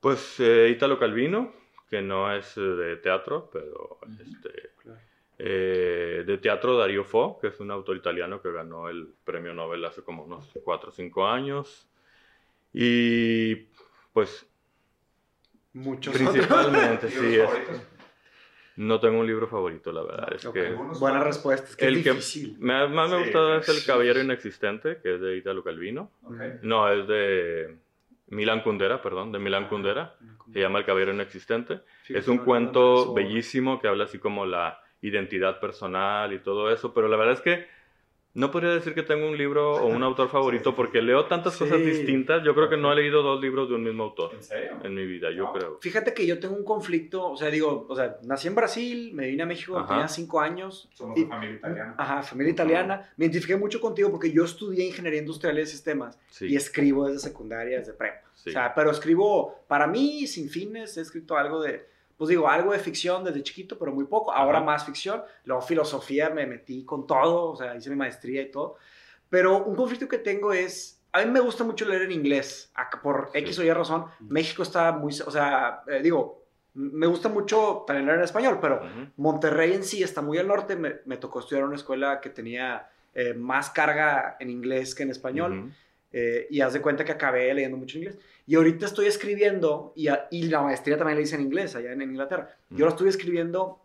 Pues 0.00 0.36
eh, 0.38 0.68
Ítalo 0.70 0.98
Calvino, 0.98 1.52
que 1.88 2.02
no 2.02 2.32
es 2.34 2.56
eh, 2.56 2.60
de 2.60 2.96
teatro, 2.96 3.48
pero 3.52 3.98
este, 4.20 4.70
Claro. 4.82 4.98
Eh, 5.40 6.24
de 6.26 6.38
teatro 6.38 6.76
Dario 6.76 7.04
Fo, 7.04 7.38
que 7.40 7.48
es 7.48 7.60
un 7.60 7.70
autor 7.70 7.96
italiano 7.96 8.42
que 8.42 8.50
ganó 8.50 8.88
el 8.88 9.08
premio 9.24 9.54
Nobel 9.54 9.84
hace 9.84 10.02
como 10.02 10.24
unos 10.24 10.50
4 10.64 10.88
o 10.90 10.92
5 10.92 11.26
años. 11.28 11.88
Y 12.72 13.54
pues 14.12 14.46
Muchos 15.74 16.14
principalmente, 16.14 17.08
¿Libros 17.08 17.30
sí, 17.30 17.36
es, 17.36 17.82
no 18.76 19.00
tengo 19.00 19.18
un 19.20 19.26
libro 19.26 19.46
favorito, 19.48 19.90
la 19.92 20.02
verdad. 20.02 20.32
Es 20.34 20.46
Ok, 20.46 20.54
que 20.54 20.66
¿Algunos 20.66 21.00
Buena 21.00 21.22
respuesta. 21.22 21.68
Es 21.68 21.76
que 21.76 21.86
el 21.86 21.96
es 21.96 22.02
que 22.04 22.10
difícil. 22.12 22.56
me, 22.58 22.88
más 22.88 23.10
me 23.10 23.16
ha 23.16 23.18
Sí, 23.18 23.24
gustado 23.24 23.56
es 23.58 23.68
El. 23.68 23.84
Caballero 23.84 24.20
Inexistente, 24.20 24.98
que 25.02 25.14
es 25.14 25.20
de 25.20 25.36
Italo 25.36 25.62
Calvino. 25.64 26.10
Ok. 26.22 26.34
No, 26.62 26.90
es 26.92 27.06
de 27.08 27.76
Milan 28.30 28.62
Kundera, 28.62 29.00
perdón, 29.02 29.32
de 29.32 29.38
Milan 29.38 29.68
Kundera. 29.68 30.16
Se 30.52 30.60
llama 30.60 30.78
El 30.78 30.84
Caballero 30.84 31.12
Inexistente. 31.12 31.80
Es 32.08 32.28
un 32.28 32.38
cuento 32.38 33.12
bellísimo 33.14 33.80
que 33.80 33.88
habla 33.88 34.04
así 34.04 34.18
como 34.18 34.46
la 34.46 34.80
identidad 35.00 35.60
personal 35.60 36.32
y 36.32 36.40
todo 36.40 36.72
eso, 36.72 36.92
pero 36.92 37.08
la 37.08 37.16
verdad 37.16 37.34
es 37.34 37.40
que 37.40 37.66
no 38.38 38.50
podría 38.50 38.70
decir 38.70 38.94
que 38.94 39.02
tengo 39.02 39.26
un 39.28 39.36
libro 39.36 39.74
o 39.74 39.86
un 39.86 40.02
autor 40.04 40.28
favorito 40.28 40.74
porque 40.74 41.02
leo 41.02 41.26
tantas 41.26 41.54
Sí. 41.54 41.64
cosas 41.64 41.80
distintas. 41.80 42.42
Yo 42.44 42.54
creo 42.54 42.68
que 42.68 42.76
no 42.76 42.92
he 42.92 42.96
leído 42.96 43.22
dos 43.22 43.40
libros 43.40 43.68
de 43.68 43.74
un 43.74 43.82
mismo 43.82 44.04
autor 44.04 44.30
¿En 44.34 44.42
serio? 44.42 44.70
en 44.84 44.94
mi 44.94 45.04
vida, 45.06 45.30
yo 45.30 45.52
creo. 45.52 45.78
Fíjate 45.80 46.14
que 46.14 46.26
yo 46.26 46.38
tengo 46.38 46.54
un 46.54 46.64
conflicto, 46.64 47.30
o 47.30 47.36
sea, 47.36 47.50
digo, 47.50 47.86
o 47.88 47.96
sea, 47.96 48.16
nací 48.22 48.48
en 48.48 48.54
Brasil, 48.54 49.10
me 49.14 49.26
vine 49.26 49.42
a 49.42 49.46
México 49.46 49.76
Ajá. 49.78 49.88
tenía 49.88 50.08
cinco 50.08 50.40
años. 50.40 50.88
Somos 50.94 51.18
y- 51.18 51.22
de 51.24 51.28
familia 51.28 51.56
italiana. 51.56 51.94
Ajá, 51.98 52.22
familia 52.22 52.52
italiana. 52.52 53.12
Me 53.16 53.24
identifiqué 53.26 53.56
mucho 53.56 53.80
contigo 53.80 54.10
porque 54.10 54.30
yo 54.30 54.44
estudié 54.44 54.86
ingeniería 54.86 55.20
industrial 55.20 55.56
y 55.56 55.60
de 55.60 55.66
sistemas 55.66 56.18
Sí, 56.30 56.46
y 56.46 56.56
escribo 56.56 57.06
desde 57.06 57.18
secundaria, 57.20 57.78
desde 57.78 57.92
prepa. 57.92 58.22
sí. 58.34 58.50
O 58.50 58.52
sea, 58.52 58.72
pero 58.74 58.90
escribo 58.92 59.64
para 59.66 59.86
mí 59.86 60.26
sin 60.28 60.48
fines, 60.48 60.96
he 60.96 61.00
escrito 61.00 61.36
algo 61.36 61.60
de, 61.60 61.84
pues 62.18 62.28
digo, 62.28 62.48
algo 62.48 62.72
de 62.72 62.80
ficción 62.80 63.24
desde 63.24 63.42
chiquito, 63.42 63.78
pero 63.78 63.92
muy 63.92 64.04
poco. 64.04 64.32
Ahora 64.32 64.58
Ajá. 64.58 64.66
más 64.66 64.84
ficción. 64.84 65.22
Luego 65.44 65.62
filosofía 65.62 66.28
me 66.28 66.46
metí 66.46 66.84
con 66.84 67.06
todo, 67.06 67.52
o 67.52 67.56
sea, 67.56 67.74
hice 67.76 67.88
mi 67.90 67.96
maestría 67.96 68.42
y 68.42 68.50
todo. 68.50 68.76
Pero 69.30 69.64
un 69.64 69.76
conflicto 69.76 70.08
que 70.08 70.18
tengo 70.18 70.52
es, 70.52 71.00
a 71.12 71.20
mí 71.24 71.30
me 71.30 71.40
gusta 71.40 71.62
mucho 71.64 71.86
leer 71.86 72.02
en 72.02 72.12
inglés, 72.12 72.72
por 73.02 73.30
Sí. 73.32 73.38
X 73.38 73.58
o 73.60 73.62
Y 73.62 73.70
razón. 73.72 74.06
México 74.20 74.62
está 74.62 74.90
muy, 74.92 75.12
o 75.24 75.30
sea, 75.30 75.82
eh, 75.86 76.00
digo, 76.02 76.42
me 76.74 77.06
gusta 77.06 77.28
mucho 77.28 77.84
también 77.86 78.06
leer 78.06 78.18
en 78.18 78.24
español, 78.24 78.58
pero. 78.60 78.82
Monterrey 79.16 79.72
en 79.72 79.84
sí 79.84 80.02
está 80.02 80.20
muy 80.20 80.38
al 80.38 80.46
norte. 80.48 80.76
Me, 80.76 80.96
me 81.06 81.16
tocó 81.16 81.40
estudiar 81.40 81.62
en 81.62 81.68
una 81.68 81.76
escuela 81.76 82.20
que 82.20 82.30
tenía 82.30 82.88
eh, 83.14 83.32
más 83.34 83.70
carga 83.70 84.36
en 84.40 84.50
inglés 84.50 84.94
que 84.94 85.02
en 85.04 85.10
español. 85.10 85.58
Ujú. 85.58 85.70
Eh, 86.12 86.46
y 86.50 86.60
haz 86.62 86.72
de 86.72 86.80
cuenta 86.80 87.04
que 87.04 87.12
acabé 87.12 87.52
leyendo 87.52 87.76
mucho 87.76 87.98
inglés. 87.98 88.18
Y 88.46 88.54
ahorita 88.54 88.86
estoy 88.86 89.06
escribiendo, 89.06 89.92
y, 89.94 90.08
a- 90.08 90.26
y 90.30 90.44
la 90.48 90.62
maestría 90.62 90.96
también 90.96 91.18
la 91.18 91.22
hice 91.22 91.34
en 91.36 91.42
inglés, 91.42 91.76
allá 91.76 91.92
en, 91.92 92.00
en 92.00 92.10
Inglaterra. 92.10 92.56
Y 92.70 92.74
Ujú. 92.74 92.84
ahora 92.84 92.94
estoy 92.94 93.08
escribiendo 93.10 93.80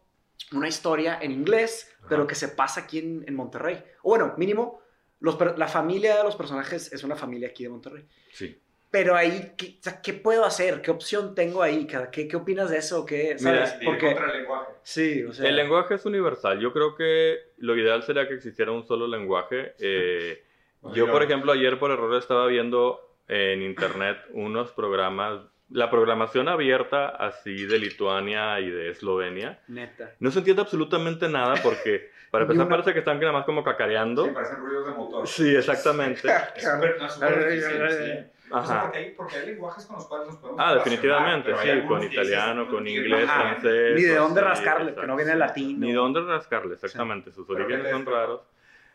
una 0.54 0.68
historia 0.68 1.20
en 1.22 1.32
inglés, 1.32 1.92
Ajá. 2.00 2.08
pero 2.10 2.28
que 2.28 2.36
se 2.36 2.48
pasa 2.50 2.82
aquí 2.82 3.00
en, 3.00 3.26
en 3.28 3.36
Monterrey. 3.36 3.84
O 4.04 4.10
bueno, 4.12 4.34
mínimo, 4.38 4.82
los, 5.20 5.38
la 5.58 5.68
familia 5.68 6.18
de 6.18 6.24
los 6.24 6.36
personajes 6.36 6.92
es 6.94 7.04
una 7.04 7.16
familia 7.16 7.50
aquí 7.50 7.64
de 7.64 7.70
Monterrey. 7.70 8.06
Sí. 8.32 8.58
Pero 8.90 9.16
ahí, 9.16 9.54
¿qué, 9.58 9.78
o 9.80 9.84
sea, 9.84 10.02
¿qué 10.02 10.14
puedo 10.14 10.46
hacer? 10.46 10.82
¿Qué 10.82 10.92
opción 10.92 11.34
tengo 11.34 11.64
ahí? 11.64 11.88
¿Qué, 12.12 12.28
qué, 12.28 12.36
opinas 12.38 12.70
de 12.70 12.78
eso? 12.78 13.06
¿Qué, 13.06 13.36
Mira, 13.40 13.66
¿Sabes? 13.66 13.82
Ir 13.82 13.86
Porque, 13.88 14.06
contra 14.06 14.32
el 14.32 14.38
lenguaje. 14.38 14.72
sí, 14.84 15.24
o 15.24 15.34
sea... 15.34 15.50
El 15.50 15.56
lenguaje 15.56 15.96
es 15.96 16.06
universal. 16.06 16.60
Yo 16.60 16.72
creo 16.72 16.94
que 16.96 17.38
lo 17.58 17.76
ideal 17.76 18.04
sería 18.04 18.28
que 18.28 18.36
existiera 18.36 18.72
un 18.72 18.86
solo 18.86 19.08
lenguaje. 19.08 19.74
Eh, 19.80 20.44
yo, 20.94 21.12
por 21.12 21.24
ejemplo, 21.24 21.52
ayer 21.52 21.80
por 21.80 21.92
error 21.92 22.16
estaba 22.16 22.48
viendo 22.48 23.00
en 23.28 23.62
internet 23.62 24.18
unos 24.32 24.72
programas, 24.72 25.40
la 25.70 25.90
programación 25.90 26.50
abierta 26.50 27.08
así 27.08 27.66
de 27.66 27.80
Lituania 27.80 28.60
y 28.60 28.70
de 28.70 28.90
Eslovenia. 28.90 29.60
Neta. 29.68 30.12
No 30.20 30.30
se 30.32 30.40
entiende 30.40 30.62
absolutamente 30.62 31.30
nada 31.30 31.56
porque, 31.64 32.12
para 32.32 32.44
empezar, 32.46 32.66
una- 32.66 32.76
parece 32.76 32.94
que 32.94 33.00
están 33.00 33.20
nada 33.20 33.32
más 33.32 33.46
como 33.46 33.64
cacareando. 33.64 34.26
Sí, 34.26 34.32
parecen 34.32 34.58
ruidos 34.58 34.86
de 34.88 34.92
motor. 34.94 35.28
Sí, 35.28 35.56
exactamente. 35.56 36.28
Es 36.56 36.64
no, 36.66 37.06
es 37.06 37.14
súper 37.14 37.50
difícil, 37.50 37.90
sí. 37.90 38.30
O 38.52 38.64
sea, 38.64 38.76
Ajá. 38.76 38.84
porque, 38.84 38.98
hay, 39.00 39.12
porque 39.16 39.36
hay 39.38 39.46
lenguajes 39.48 39.86
con 39.88 39.96
los 39.96 40.06
cuales 40.06 40.28
nos 40.28 40.38
podemos 40.38 40.62
Ah, 40.64 40.76
definitivamente, 40.76 41.56
sí, 41.56 41.88
con 41.88 42.04
italiano, 42.04 42.66
no 42.66 42.70
con 42.70 42.88
inglés, 42.88 43.26
francés. 43.26 43.96
Ni 43.96 44.02
de 44.04 44.16
dónde 44.16 44.42
rascarle, 44.42 44.94
que 44.94 45.08
no 45.08 45.16
viene 45.16 45.32
sí. 45.32 45.38
latino. 45.40 45.80
Ni 45.80 45.88
de 45.88 45.94
dónde 45.98 46.22
rascarle, 46.22 46.74
exactamente. 46.76 47.32
Sus 47.32 47.50
orígenes 47.50 47.86
¿qué 47.86 47.90
son 47.92 48.06
raros. 48.06 48.42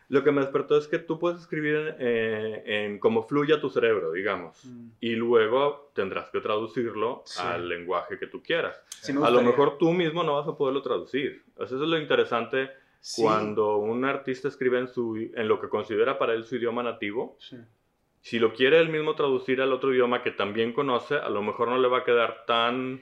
Lo 0.09 0.23
que 0.23 0.31
me 0.31 0.41
despertó 0.41 0.75
es 0.77 0.87
que 0.87 0.97
tú 0.99 1.19
puedes 1.19 1.39
escribir 1.39 1.75
en, 1.75 1.95
eh, 1.99 2.63
en 2.65 2.99
cómo 2.99 3.23
fluya 3.27 3.61
tu 3.61 3.69
cerebro, 3.69 4.11
digamos. 4.11 4.65
Mm. 4.65 4.89
Y 4.99 5.15
luego 5.15 5.91
tendrás 5.93 6.29
que 6.31 6.41
traducirlo 6.41 7.21
Sí. 7.25 7.39
al 7.43 7.69
lenguaje 7.69 8.17
que 8.17 8.25
tú 8.27 8.41
quieras. 8.41 8.81
Sí 9.01 9.13
A 9.23 9.29
lo 9.29 9.41
mejor 9.43 9.77
tú 9.77 9.91
mismo 9.93 10.23
no 10.23 10.35
vas 10.35 10.47
a 10.47 10.57
poderlo 10.57 10.81
traducir. 10.81 11.43
Eso 11.59 11.75
es 11.81 11.87
lo 11.87 11.97
interesante 11.99 12.69
Sí. 13.01 13.21
cuando 13.21 13.77
un 13.77 14.03
artista 14.03 14.47
escribe 14.49 14.79
en, 14.79 14.87
su, 14.87 15.15
en 15.15 15.47
lo 15.47 15.61
que 15.61 15.69
considera 15.69 16.17
para 16.17 16.33
él 16.33 16.43
su 16.43 16.55
idioma 16.57 16.81
nativo. 16.83 17.37
Si 18.21 18.39
lo 18.39 18.51
quiere 18.53 18.79
él 18.79 18.89
mismo 18.89 19.15
traducir 19.15 19.61
al 19.61 19.71
otro 19.71 19.93
idioma 19.93 20.21
que 20.23 20.31
también 20.31 20.73
conoce, 20.73 21.15
a 21.15 21.29
lo 21.29 21.41
mejor 21.41 21.69
no 21.69 21.77
le 21.77 21.87
va 21.87 21.99
a 21.99 22.03
quedar 22.03 22.45
tan 22.45 23.01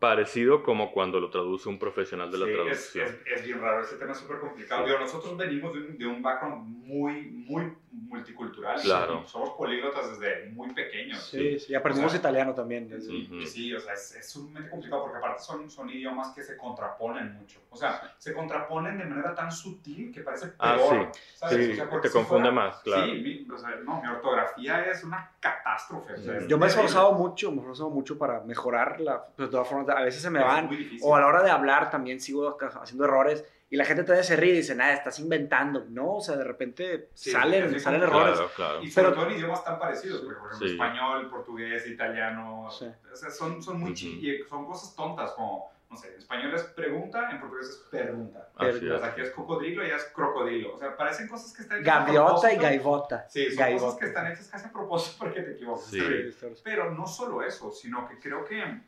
parecido 0.00 0.62
como 0.64 0.90
cuando 0.92 1.20
lo 1.20 1.30
traduce 1.30 1.68
un 1.68 1.78
profesional 1.78 2.30
de 2.32 2.38
la 2.38 2.46
Sí, 2.46 2.50
es, 2.52 2.56
traducción. 2.56 3.06
es, 3.26 3.38
es 3.40 3.46
bien 3.46 3.60
raro, 3.60 3.82
ese 3.82 3.96
tema 3.96 4.12
es 4.12 4.18
súper 4.18 4.40
complicado. 4.40 4.82
Sí. 4.82 4.90
Digo, 4.90 4.98
nosotros 5.00 5.36
venimos 5.36 5.72
de 5.74 5.78
un, 5.80 5.98
de 5.98 6.06
un 6.06 6.22
background 6.22 6.66
muy, 6.66 7.26
muy 7.30 7.72
multicultural. 7.92 8.80
Claro. 8.80 9.26
Somos 9.26 9.50
políglotas 9.50 10.18
desde 10.18 10.46
muy 10.50 10.72
pequeños. 10.72 11.22
Sí, 11.22 11.58
sí, 11.58 11.74
aprendimos 11.74 12.08
O 12.08 12.10
sea, 12.12 12.18
italiano 12.20 12.54
también. 12.54 12.88
desde- 12.88 13.10
Sí. 13.10 13.28
Y, 13.30 13.42
y 13.42 13.46
sí, 13.46 13.74
o 13.74 13.80
sea, 13.80 13.92
es, 13.94 14.14
es 14.16 14.30
sumamente 14.30 14.70
complicado 14.70 15.02
porque 15.02 15.18
aparte 15.18 15.42
son, 15.42 15.70
son 15.70 15.88
idiomas 15.90 16.30
que 16.34 16.42
se 16.42 16.56
contraponen 16.56 17.34
mucho. 17.34 17.60
O 17.70 17.76
sea, 17.76 18.14
se 18.18 18.32
contraponen 18.32 18.98
de 18.98 19.04
manera 19.04 19.34
tan 19.34 19.52
sutil 19.52 20.12
que 20.12 20.22
parece 20.22 20.52
Ah, 20.58 20.76
peor. 20.76 21.12
¿sabes? 21.34 21.66
Sí, 21.66 21.72
O 21.72 21.74
sea, 21.76 21.84
te 21.84 21.90
porque 21.90 22.08
si 22.08 22.14
confunde 22.14 22.50
fuera- 22.50 22.54
más, 22.68 22.76
claro. 22.82 23.04
Sí, 23.06 23.12
mi, 23.12 23.50
o 23.54 23.58
sea, 23.58 23.70
no, 23.84 24.00
mi 24.00 24.08
ortografía 24.08 24.84
es 24.90 25.04
una 25.04 25.30
catástrofe. 25.40 26.14
o 26.14 26.18
sea, 26.18 26.38
es 26.38 26.48
Yo 26.48 26.58
me 26.58 26.66
he 26.66 26.68
esforzado 26.68 27.12
mucho, 27.12 27.50
me 27.50 27.58
he 27.58 27.60
esforzado 27.60 27.90
mucho 27.90 28.16
para 28.18 28.40
mejorarla. 28.40 29.26
Pero 29.36 29.48
de 29.48 29.52
todas 29.52 29.68
formas, 29.68 29.86
a 29.90 30.02
veces 30.02 30.22
se 30.22 30.30
me 30.30 30.40
van. 30.42 30.68
O 31.02 31.16
a 31.16 31.20
la 31.20 31.26
hora 31.26 31.42
de 31.42 31.50
hablar 31.50 31.90
también 31.90 32.20
sigo 32.20 32.56
haciendo 32.80 33.04
errores. 33.04 33.44
Y 33.72 33.76
la 33.76 33.84
gente 33.84 34.02
todavía 34.02 34.24
se 34.24 34.34
ríe 34.34 34.52
y 34.54 34.56
dice, 34.56 34.74
nada, 34.74 34.92
estás 34.94 35.20
inventando. 35.20 35.84
No, 35.88 36.14
o 36.16 36.20
sea, 36.20 36.34
de 36.36 36.42
repente 36.42 37.10
Sí, 37.14 37.30
salen, 37.30 37.78
salen 37.78 38.00
complicado. 38.00 38.24
errores. 38.32 38.34
Claro, 38.34 38.50
claro. 38.56 38.82
Y 38.82 38.90
sobre 38.90 39.08
Pero- 39.10 39.20
todo 39.20 39.30
en 39.30 39.36
idiomas 39.38 39.64
tan 39.64 39.78
parecidos, 39.78 40.20
porque, 40.22 40.38
por 40.40 40.46
ejemplo, 40.48 40.66
Sí. 40.66 40.72
español, 40.74 41.30
portugués, 41.30 41.86
italiano, 41.86 42.68
Sí. 42.70 42.86
o 43.12 43.16
sea, 43.16 43.30
son, 43.30 43.62
son 43.62 43.78
muy 43.78 43.94
chi- 43.94 44.18
y 44.28 44.42
son 44.48 44.66
cosas 44.66 44.96
tontas, 44.96 45.30
como, 45.32 45.70
no 45.88 45.96
sé, 45.96 46.08
en 46.12 46.18
español 46.18 46.52
es 46.52 46.64
pregunta, 46.64 47.30
en 47.30 47.38
portugués 47.38 47.68
es 47.68 47.76
pregunta. 47.88 48.48
Así 48.56 48.88
O 48.88 48.98
sea, 48.98 49.06
aquí 49.06 49.20
es 49.20 49.30
cocodrilo 49.30 49.86
y 49.86 49.90
es 49.92 50.04
crocodilo. 50.16 50.74
O 50.74 50.76
sea, 50.78 50.96
parecen 50.96 51.28
cosas 51.28 51.52
que 51.52 51.62
están 51.62 51.80
hechas 51.80 52.06
Gaviota 52.06 52.52
y 52.52 52.56
gaivota. 52.56 53.26
Sí, 53.28 53.46
son 53.50 53.56
Gaivota. 53.56 53.84
cosas 53.84 54.00
que 54.00 54.06
están 54.06 54.32
hechas 54.32 54.48
casi 54.48 54.66
a 54.66 54.72
propósito 54.72 55.16
porque 55.20 55.42
te 55.42 55.52
equivocas. 55.52 55.92
Pero 56.64 56.90
no 56.90 57.06
solo 57.06 57.40
eso, 57.44 57.70
sino 57.70 58.08
que 58.08 58.18
creo 58.18 58.44
que 58.44 58.80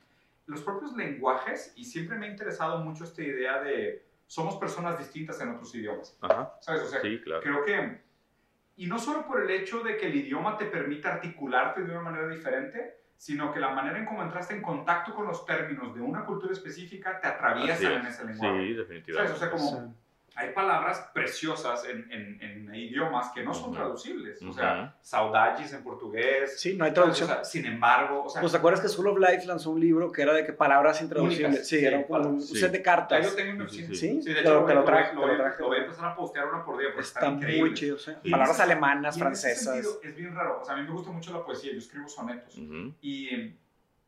los 0.46 0.62
propios 0.62 0.94
lenguajes, 0.96 1.72
y 1.76 1.84
siempre 1.84 2.16
me 2.18 2.26
ha 2.26 2.30
interesado 2.30 2.78
mucho 2.84 3.04
esta 3.04 3.22
idea 3.22 3.60
de 3.62 4.04
somos 4.26 4.56
personas 4.56 4.98
distintas 4.98 5.40
en 5.40 5.50
otros 5.50 5.74
idiomas. 5.74 6.16
Ajá. 6.20 6.54
¿Sabes? 6.60 6.82
O 6.82 6.86
sea, 6.86 7.00
Sí, 7.00 7.20
claro. 7.22 7.42
creo 7.42 7.64
que, 7.64 8.00
y 8.76 8.86
no 8.86 8.98
solo 8.98 9.26
por 9.26 9.42
el 9.42 9.50
hecho 9.50 9.80
de 9.82 9.96
que 9.96 10.06
el 10.06 10.14
idioma 10.16 10.56
te 10.56 10.66
permita 10.66 11.14
articularte 11.14 11.82
de 11.82 11.90
una 11.90 12.00
manera 12.02 12.28
diferente, 12.28 12.98
sino 13.16 13.52
que 13.52 13.60
la 13.60 13.70
manera 13.70 13.98
en 13.98 14.04
cómo 14.06 14.22
entraste 14.22 14.54
en 14.54 14.62
contacto 14.62 15.14
con 15.14 15.26
los 15.26 15.44
términos 15.46 15.94
de 15.94 16.00
una 16.00 16.24
cultura 16.24 16.52
específica 16.52 17.20
te 17.20 17.28
atraviesan 17.28 17.92
en 17.92 18.06
es. 18.06 18.14
ese 18.14 18.24
lenguaje. 18.24 18.52
Sí, 18.52 18.58
¿Sabes? 18.74 18.76
definitivamente. 18.76 19.32
O 19.32 19.36
sea, 19.36 19.50
como 19.50 19.68
Sí. 19.70 19.76
Hay 20.34 20.50
palabras 20.52 21.10
preciosas 21.12 21.84
en, 21.84 22.10
en, 22.10 22.40
en 22.42 22.74
idiomas 22.74 23.30
que 23.34 23.42
no 23.44 23.52
son 23.52 23.72
traducibles. 23.72 24.40
O 24.42 24.46
Ujú. 24.46 24.54
sea, 24.54 24.96
saudades 25.02 25.72
en 25.72 25.82
portugués. 25.82 26.58
Sí, 26.60 26.74
no 26.74 26.84
hay 26.84 26.92
traducción. 26.92 27.30
O 27.30 27.34
sea, 27.34 27.44
sin 27.44 27.66
embargo, 27.66 28.24
o 28.24 28.28
sea, 28.28 28.40
Pues 28.40 28.52
te 28.52 28.58
acuerdas 28.58 28.80
que 28.80 28.88
School 28.88 29.08
of 29.08 29.18
Life 29.18 29.46
lanzó 29.46 29.70
un 29.70 29.80
libro 29.80 30.10
que 30.10 30.22
era 30.22 30.32
de 30.32 30.44
que 30.44 30.52
palabras 30.52 31.00
intraducibles. 31.02 31.68
Sí, 31.68 31.78
sí, 31.80 31.84
era 31.84 32.06
como 32.06 32.28
un 32.30 32.40
sí. 32.42 32.56
set 32.56 32.70
de 32.72 32.78
ahí 32.78 32.82
cartas. 32.82 33.24
lo 33.26 33.32
tengo 33.34 33.50
en 33.50 33.58
mi 33.58 33.64
oficina. 33.64 33.88
sí, 33.88 33.96
sí. 33.96 34.22
Sí, 34.22 34.32
de 34.32 34.40
hecho, 34.40 34.54
lo- 34.60 34.64
te 34.66 34.74
lo 34.74 34.80
voy- 34.82 34.86
traje, 34.86 35.14
lo 35.14 35.20
te 35.20 35.26
lo 35.26 35.32
voy, 35.32 35.36
traje. 35.36 35.58
lo 35.60 35.66
voy 35.68 35.76
a 35.78 35.80
empezar 35.82 36.04
a 36.06 36.14
postear 36.16 36.46
una 36.46 36.64
por 36.64 36.78
día 36.78 36.88
porque 36.88 37.06
Está 37.06 37.20
está, 37.20 37.30
muy 37.30 37.38
increíble. 37.42 37.74
chido. 37.74 37.98
sí. 37.98 38.12
Sí. 38.22 38.30
Palabras 38.30 38.60
alemanas, 38.60 39.16
y 39.16 39.20
en 39.20 39.26
ese 39.32 39.40
francesas. 39.48 39.74
sentido 39.74 40.00
es 40.02 40.16
bien 40.16 40.34
raro. 40.34 40.60
O 40.60 40.64
sea, 40.64 40.74
a 40.74 40.76
mí 40.78 40.84
me 40.84 40.90
gusta 40.92 41.10
mucho 41.10 41.32
la 41.32 41.44
poesía. 41.44 41.72
Yo 41.72 41.78
escribo 41.78 42.08
sonetos. 42.08 42.56
Ujú. 42.56 42.94
Y 43.00 43.54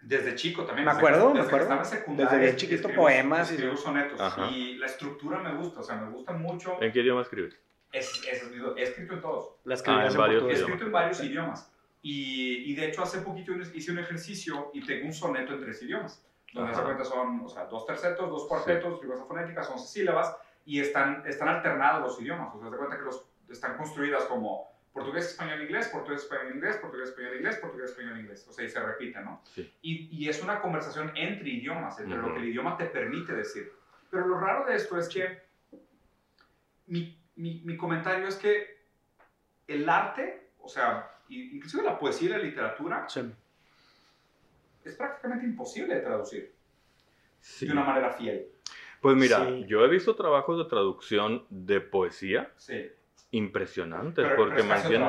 desde 0.07 0.35
chico 0.35 0.65
también. 0.65 0.85
Me 0.87 0.93
acuerdo, 0.93 1.29
me 1.31 1.41
desde 1.41 1.43
que 1.43 1.47
acuerdo. 1.57 1.65
estaba 1.65 1.81
en 1.83 1.87
secundaria, 1.87 2.31
Desde 2.33 2.45
bien 2.45 2.57
chiquito, 2.57 2.89
escribo- 2.89 2.97
poemas 3.03 3.51
y- 3.51 3.55
Escribo 3.55 3.77
sonetos. 3.77 4.21
Ajá. 4.21 4.51
Y 4.51 4.77
la 4.77 4.87
estructura 4.87 5.39
me 5.41 5.55
gusta. 5.57 5.81
O 5.81 5.83
sea, 5.83 5.97
me 5.97 6.11
gusta 6.11 6.33
mucho. 6.33 6.81
¿En 6.83 6.93
qué 6.93 7.01
idioma 7.01 7.23
escribes? 7.23 7.59
Es, 7.93 8.11
es- 8.31 8.43
es- 8.43 8.51
he 8.77 8.83
escrito 8.83 9.15
en 9.15 9.21
todos. 9.21 9.51
La 9.65 9.75
Ah, 9.87 10.05
en 10.07 10.13
en 10.13 10.17
varios 10.19 10.45
He 10.45 10.53
escrito 10.53 10.85
en 10.85 10.93
varios 10.93 11.23
idiomas. 11.23 11.71
Y, 12.03 12.71
y 12.71 12.75
de 12.75 12.89
hecho, 12.89 13.03
hace 13.03 13.21
poquito 13.21 13.53
hice 13.53 13.93
un 13.93 13.99
ejercicio 13.99 14.71
y 14.75 14.85
tengo 14.85 15.07
un 15.07 15.15
soneto 15.15 15.55
en 15.55 15.61
tres 15.61 15.83
idiomas. 15.83 16.23
Donde 16.53 16.71
Ajá. 16.71 16.81
se 16.81 16.85
cuenta 16.85 17.05
son 17.05 17.41
o 17.45 17.49
sea, 17.49 17.65
dos 17.65 17.87
tercetos, 17.87 18.29
dos 18.31 18.47
cuartetos, 18.47 19.01
figuras 19.01 19.27
fonéticas, 19.27 19.69
11 19.71 19.89
sílabas 19.89 20.37
y 20.67 20.81
están, 20.81 21.23
están 21.27 21.49
alternados 21.49 22.03
los 22.03 22.21
idiomas. 22.21 22.55
O 22.55 22.61
sea, 22.61 22.71
se 22.71 22.77
cuenta 22.77 22.97
que 22.99 23.03
los, 23.05 23.25
están 23.49 23.77
construidas 23.77 24.25
como 24.25 24.69
portugués, 24.95 25.27
español, 25.27 25.61
inglés, 25.61 25.89
portugués, 25.89 26.23
español, 26.23 26.55
inglés, 26.55 26.77
portugués, 26.77 27.09
español, 27.11 27.37
inglés, 27.37 27.57
portugués, 27.59 27.91
español, 27.91 28.21
inglés. 28.21 28.47
O 28.49 28.53
sea, 28.53 28.65
y 28.65 28.71
se 28.71 28.81
repiten, 28.81 29.25
¿no? 29.25 29.43
Sí. 29.45 29.71
Y, 29.83 30.09
y 30.25 30.29
es 30.29 30.41
una 30.43 30.61
conversación 30.63 31.11
entre 31.17 31.49
idiomas, 31.51 31.99
entre 31.99 32.17
lo 32.17 32.27
Ujú. 32.27 32.35
que 32.35 32.41
el 32.41 32.49
idioma 32.49 32.77
te 32.79 32.87
permite 32.87 33.33
decir. 33.35 33.73
Pero 34.11 34.27
lo 34.29 34.39
raro 34.39 34.65
de 34.67 34.77
esto 34.77 34.97
es 34.97 35.09
que 35.09 35.43
mi, 36.87 37.19
mi, 37.35 37.61
mi 37.65 37.77
comentario 37.77 38.29
es 38.29 38.37
que 38.37 38.85
el 39.67 39.89
arte, 39.89 40.51
o 40.61 40.69
sea, 40.69 41.11
inclusive 41.29 41.83
la 41.83 41.99
poesía 41.99 42.29
y 42.29 42.33
la 42.33 42.39
literatura, 42.39 43.09
Sí. 43.09 43.21
es 44.85 44.95
prácticamente 44.95 45.45
imposible 45.45 45.95
de 45.97 46.01
traducir 46.03 46.55
Sí. 47.41 47.67
de 47.67 47.73
una 47.73 47.83
manera 47.85 48.11
fiel. 48.13 48.47
Pues 49.01 49.17
mira, 49.17 49.45
Sí. 49.45 49.65
yo 49.67 49.85
he 49.85 49.89
visto 49.89 50.15
trabajos 50.15 50.57
de 50.59 50.65
traducción 50.71 51.45
de 51.51 51.81
poesía 51.81 52.53
Sí. 52.57 52.91
Impresionantes 53.35 54.25
Pero, 54.25 54.37
porque 54.37 54.63
pero 54.63 54.69
mantienen... 54.69 55.09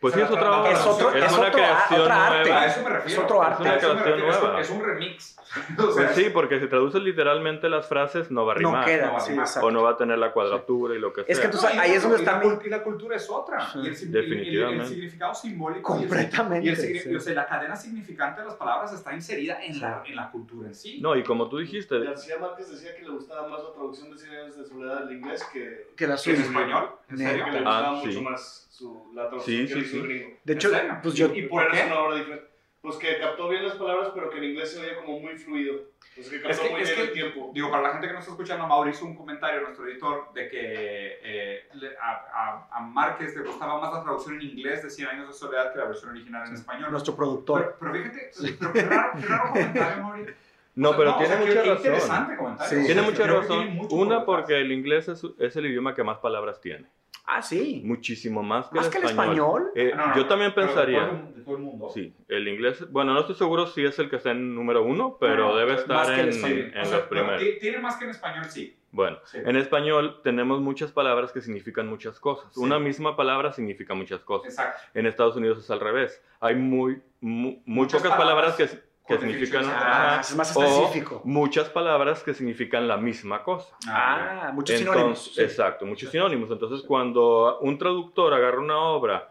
Pues 0.00 0.14
sí, 0.14 0.20
es 0.20 0.30
otra 0.30 0.42
la- 0.50 0.60
obra. 0.62 0.70
Es 0.72 0.86
otro- 0.86 1.10
es 1.14 1.30
una 1.32 1.40
otro- 1.40 1.52
creación 1.52 2.00
otra 2.00 2.26
arte. 2.26 2.48
nueva. 2.48 2.60
A 2.62 2.66
eso 2.66 2.82
me 2.82 2.88
refiero. 2.90 3.22
otro 3.22 3.42
arte. 3.42 3.68
A 3.68 3.76
eso 3.76 3.94
me 3.94 4.02
creación 4.02 4.28
es 4.30 4.40
nueva. 4.40 4.60
Es 4.60 4.70
un 4.70 4.82
remix. 4.84 5.36
O 5.50 5.82
Pues 5.82 5.94
sea, 5.96 6.12
sí, 6.14 6.30
porque 6.32 6.60
si 6.60 6.68
traduces 6.68 7.02
literalmente 7.02 7.68
las 7.68 7.86
frases 7.88 8.30
no 8.30 8.46
va 8.46 8.52
a 8.52 8.54
No 8.54 8.70
rimar. 8.70 8.84
queda, 8.86 9.06
no 9.06 9.12
va 9.14 9.18
a 9.18 9.20
sí, 9.20 9.32
rimar. 9.32 9.48
o 9.62 9.70
no 9.72 9.82
va 9.82 9.90
a 9.90 9.96
tener 9.96 10.16
la 10.18 10.32
cuadratura 10.32 10.94
y 10.94 11.00
lo 11.00 11.12
que 11.12 11.24
sea. 11.24 11.32
Es 11.32 11.40
que 11.40 11.48
tú 11.48 11.56
No, 11.56 11.62
sabes, 11.62 11.76
y 11.76 11.78
ahí 11.80 11.90
es 11.90 11.96
la- 12.04 12.08
donde 12.08 12.22
y 12.22 12.24
la 12.26 12.32
está 12.32 12.42
cul- 12.46 12.66
Y 12.66 12.68
la 12.70 12.82
cultura 12.84 13.16
es 13.16 13.28
otra. 13.30 13.60
Sí. 13.72 13.78
Y 13.82 13.86
el, 13.88 14.12
Definitivamente. 14.12 14.74
el- 14.76 14.80
el 14.80 14.86
significado 14.86 15.34
simbólico. 15.34 15.96
y 15.98 16.02
el- 16.04 16.08
Completamente, 16.08 16.66
Y 16.66 16.70
el, 16.70 16.76
sí. 16.76 17.14
o 17.16 17.20
sea, 17.20 17.34
la 17.34 17.46
cadena 17.46 17.74
significante 17.76 18.40
de 18.42 18.46
las 18.46 18.54
palabras 18.56 18.92
está 18.92 19.12
inserida 19.12 19.60
en, 19.62 19.74
Sí. 19.74 19.80
la, 19.80 20.02
en 20.06 20.14
la 20.16 20.30
cultura 20.30 20.68
en 20.68 20.74
sí. 20.74 21.00
No, 21.02 21.16
y 21.16 21.24
como 21.24 21.48
tú 21.48 21.58
dijiste, 21.58 21.98
García 21.98 22.38
Márquez 22.38 22.70
decía 22.70 22.94
que 22.96 23.02
le 23.02 23.10
gustaba 23.10 23.48
más 23.48 23.60
la 23.62 23.72
traducción 23.72 24.10
de 24.12 24.18
Cien 24.18 24.32
años 24.36 24.56
de 24.56 24.64
soledad 24.64 25.00
del 25.04 25.16
inglés 25.18 25.44
que, 25.52 25.88
que 25.96 26.06
la 26.06 26.16
¿Sí, 26.16 26.30
¿En 26.30 26.36
suya. 26.36 26.48
español? 26.48 26.90
¿En 27.10 27.18
serio? 27.18 27.44
que 27.44 27.50
le 27.50 27.58
Ah, 27.58 27.60
gustaba 27.62 28.00
sí. 28.02 28.06
mucho 28.06 28.22
más 28.22 28.66
su, 28.80 29.12
la 29.14 29.28
traducción 29.28 29.66
Sí, 29.68 29.74
que 29.74 29.80
sí, 29.80 29.86
hizo 29.86 29.96
sí. 29.96 30.02
gringo. 30.02 30.36
De 30.44 30.52
hecho, 30.54 30.70
pues 31.02 31.14
yo, 31.14 31.34
¿Y 31.34 31.42
por 31.42 31.62
es 31.74 31.80
qué? 31.80 31.86
una 31.86 32.00
obra 32.00 32.16
diferente. 32.16 32.46
Pues 32.80 32.96
que 32.96 33.18
captó 33.18 33.48
bien 33.50 33.62
las 33.64 33.74
palabras, 33.74 34.08
pero 34.14 34.30
que 34.30 34.38
en 34.38 34.44
inglés 34.44 34.72
se 34.72 34.80
oía 34.80 34.96
como 34.96 35.20
muy 35.20 35.36
fluido. 35.36 35.74
Pues 36.14 36.30
que 36.30 36.36
captó 36.40 36.48
Es 36.50 36.60
que- 36.60 36.70
muy 36.70 36.80
es 36.80 36.88
bien 36.88 36.96
que- 36.96 37.06
el 37.08 37.12
tiempo. 37.12 37.50
Digo, 37.52 37.70
para 37.70 37.82
la 37.82 37.90
gente 37.90 38.06
que 38.06 38.12
no 38.14 38.18
está 38.20 38.30
escuchando, 38.30 38.66
Mauricio 38.66 39.00
hizo 39.00 39.10
un 39.10 39.16
comentario, 39.16 39.60
nuestro 39.60 39.86
editor, 39.86 40.32
de 40.32 40.48
que 40.48 41.18
eh, 41.22 41.68
a, 42.00 42.10
a- 42.10 42.68
a 42.78 42.80
Márquez 42.80 43.36
le 43.36 43.42
gustaba 43.42 43.78
más 43.78 43.92
la 43.92 44.02
traducción 44.02 44.36
en 44.36 44.42
inglés 44.48 44.82
de 44.82 44.88
100 44.88 45.08
años 45.08 45.26
de 45.28 45.34
soledad 45.34 45.72
que 45.74 45.78
la 45.78 45.84
versión 45.84 46.10
original 46.12 46.48
en 46.48 46.54
español. 46.54 46.90
nuestro 46.90 47.14
productor. 47.14 47.76
Pero, 47.78 47.92
pero 47.92 48.10
fíjate, 48.10 48.30
pero 48.58 48.72
qué 48.72 48.82
raro, 48.82 49.12
qué 49.20 49.26
raro 49.26 49.52
comentario, 49.52 50.02
Mauricio. 50.02 50.34
no, 50.76 50.88
O 50.88 50.92
sea, 50.92 50.98
pero 50.98 51.16
tiene 51.18 51.28
sea, 51.28 51.38
mucha 51.46 51.62
qué 51.82 51.90
razón. 51.90 52.58
Sí. 52.66 52.86
Tiene 52.86 53.02
mucha 53.02 53.26
razón. 53.26 53.64
tiene 53.68 53.88
Una, 53.90 54.24
porque 54.24 54.58
el 54.58 54.72
inglés 54.72 55.06
es, 55.08 55.22
es 55.38 55.54
el 55.56 55.66
idioma 55.66 55.94
que 55.94 56.02
más 56.02 56.16
palabras 56.18 56.58
tiene. 56.62 56.86
Ah, 57.32 57.42
sí. 57.42 57.80
Muchísimo 57.84 58.42
más 58.42 58.68
que 58.68 58.76
Más 58.76 58.86
el 58.86 58.92
que 58.92 58.98
el 58.98 59.04
español. 59.04 59.34
español. 59.34 59.70
Eh, 59.76 59.92
No, 59.96 60.06
no, 60.08 60.16
yo 60.16 60.26
también 60.26 60.50
de 60.50 60.54
pensaría. 60.56 61.06
todo 61.06 61.10
el- 61.18 61.34
de 61.34 61.42
todo 61.42 61.56
el 61.56 61.62
mundo. 61.62 61.88
Sí, 61.90 62.12
el 62.28 62.48
inglés, 62.48 62.90
bueno, 62.90 63.12
no 63.14 63.20
estoy 63.20 63.36
seguro 63.36 63.66
si 63.66 63.84
es 63.84 63.98
el 64.00 64.10
que 64.10 64.16
está 64.16 64.32
en 64.32 64.54
número 64.54 64.82
uno, 64.82 65.16
pero 65.20 65.48
No, 65.50 65.56
debe 65.56 65.74
estar 65.74 66.12
en, 66.18 66.28
español. 66.30 66.58
en 66.74 66.80
O 66.80 66.84
sea, 66.84 66.96
los 66.98 67.06
pero 67.08 67.22
primeros. 67.22 67.40
ti- 67.42 67.58
Tiene 67.60 67.78
más 67.78 67.96
que 67.96 68.04
en 68.04 68.10
español, 68.10 68.44
sí. 68.46 68.76
Bueno, 68.92 69.18
Sí. 69.24 69.38
en 69.44 69.54
español 69.56 70.20
tenemos 70.24 70.60
muchas 70.60 70.90
palabras 70.90 71.30
que 71.30 71.40
significan 71.40 71.86
muchas 71.86 72.18
cosas. 72.18 72.52
Sí. 72.52 72.60
Una 72.60 72.80
misma 72.80 73.16
palabra 73.16 73.52
significa 73.52 73.94
muchas 73.94 74.20
cosas. 74.22 74.48
Exacto. 74.52 74.80
En 74.94 75.06
Estados 75.06 75.36
Unidos 75.36 75.58
es 75.60 75.70
al 75.70 75.78
revés. 75.78 76.20
Hay 76.40 76.56
muy, 76.56 77.00
mu- 77.20 77.50
muy, 77.50 77.62
Muchas 77.64 78.02
pocas 78.02 78.18
palabras, 78.18 78.54
palabras 78.56 78.72
que, 78.72 78.89
que 79.18 79.18
significan... 79.26 79.64
Ah, 79.66 80.18
es 80.20 80.34
más 80.36 80.56
o 80.56 80.62
específico. 80.64 81.20
muchas 81.24 81.68
palabras 81.68 82.22
que 82.22 82.34
significan 82.34 82.88
la 82.88 82.96
misma 82.96 83.42
cosa. 83.42 83.74
Ah, 83.86 84.50
muchos 84.54 84.76
Entonces, 84.76 84.94
sinónimos. 84.94 85.34
sí. 85.34 85.42
Exacto, 85.42 85.86
muchos 85.86 86.10
sinónimos. 86.10 86.50
Entonces, 86.50 86.86
cuando 86.86 87.58
un 87.60 87.76
traductor 87.78 88.32
agarra 88.34 88.58
una 88.58 88.78
obra 88.78 89.30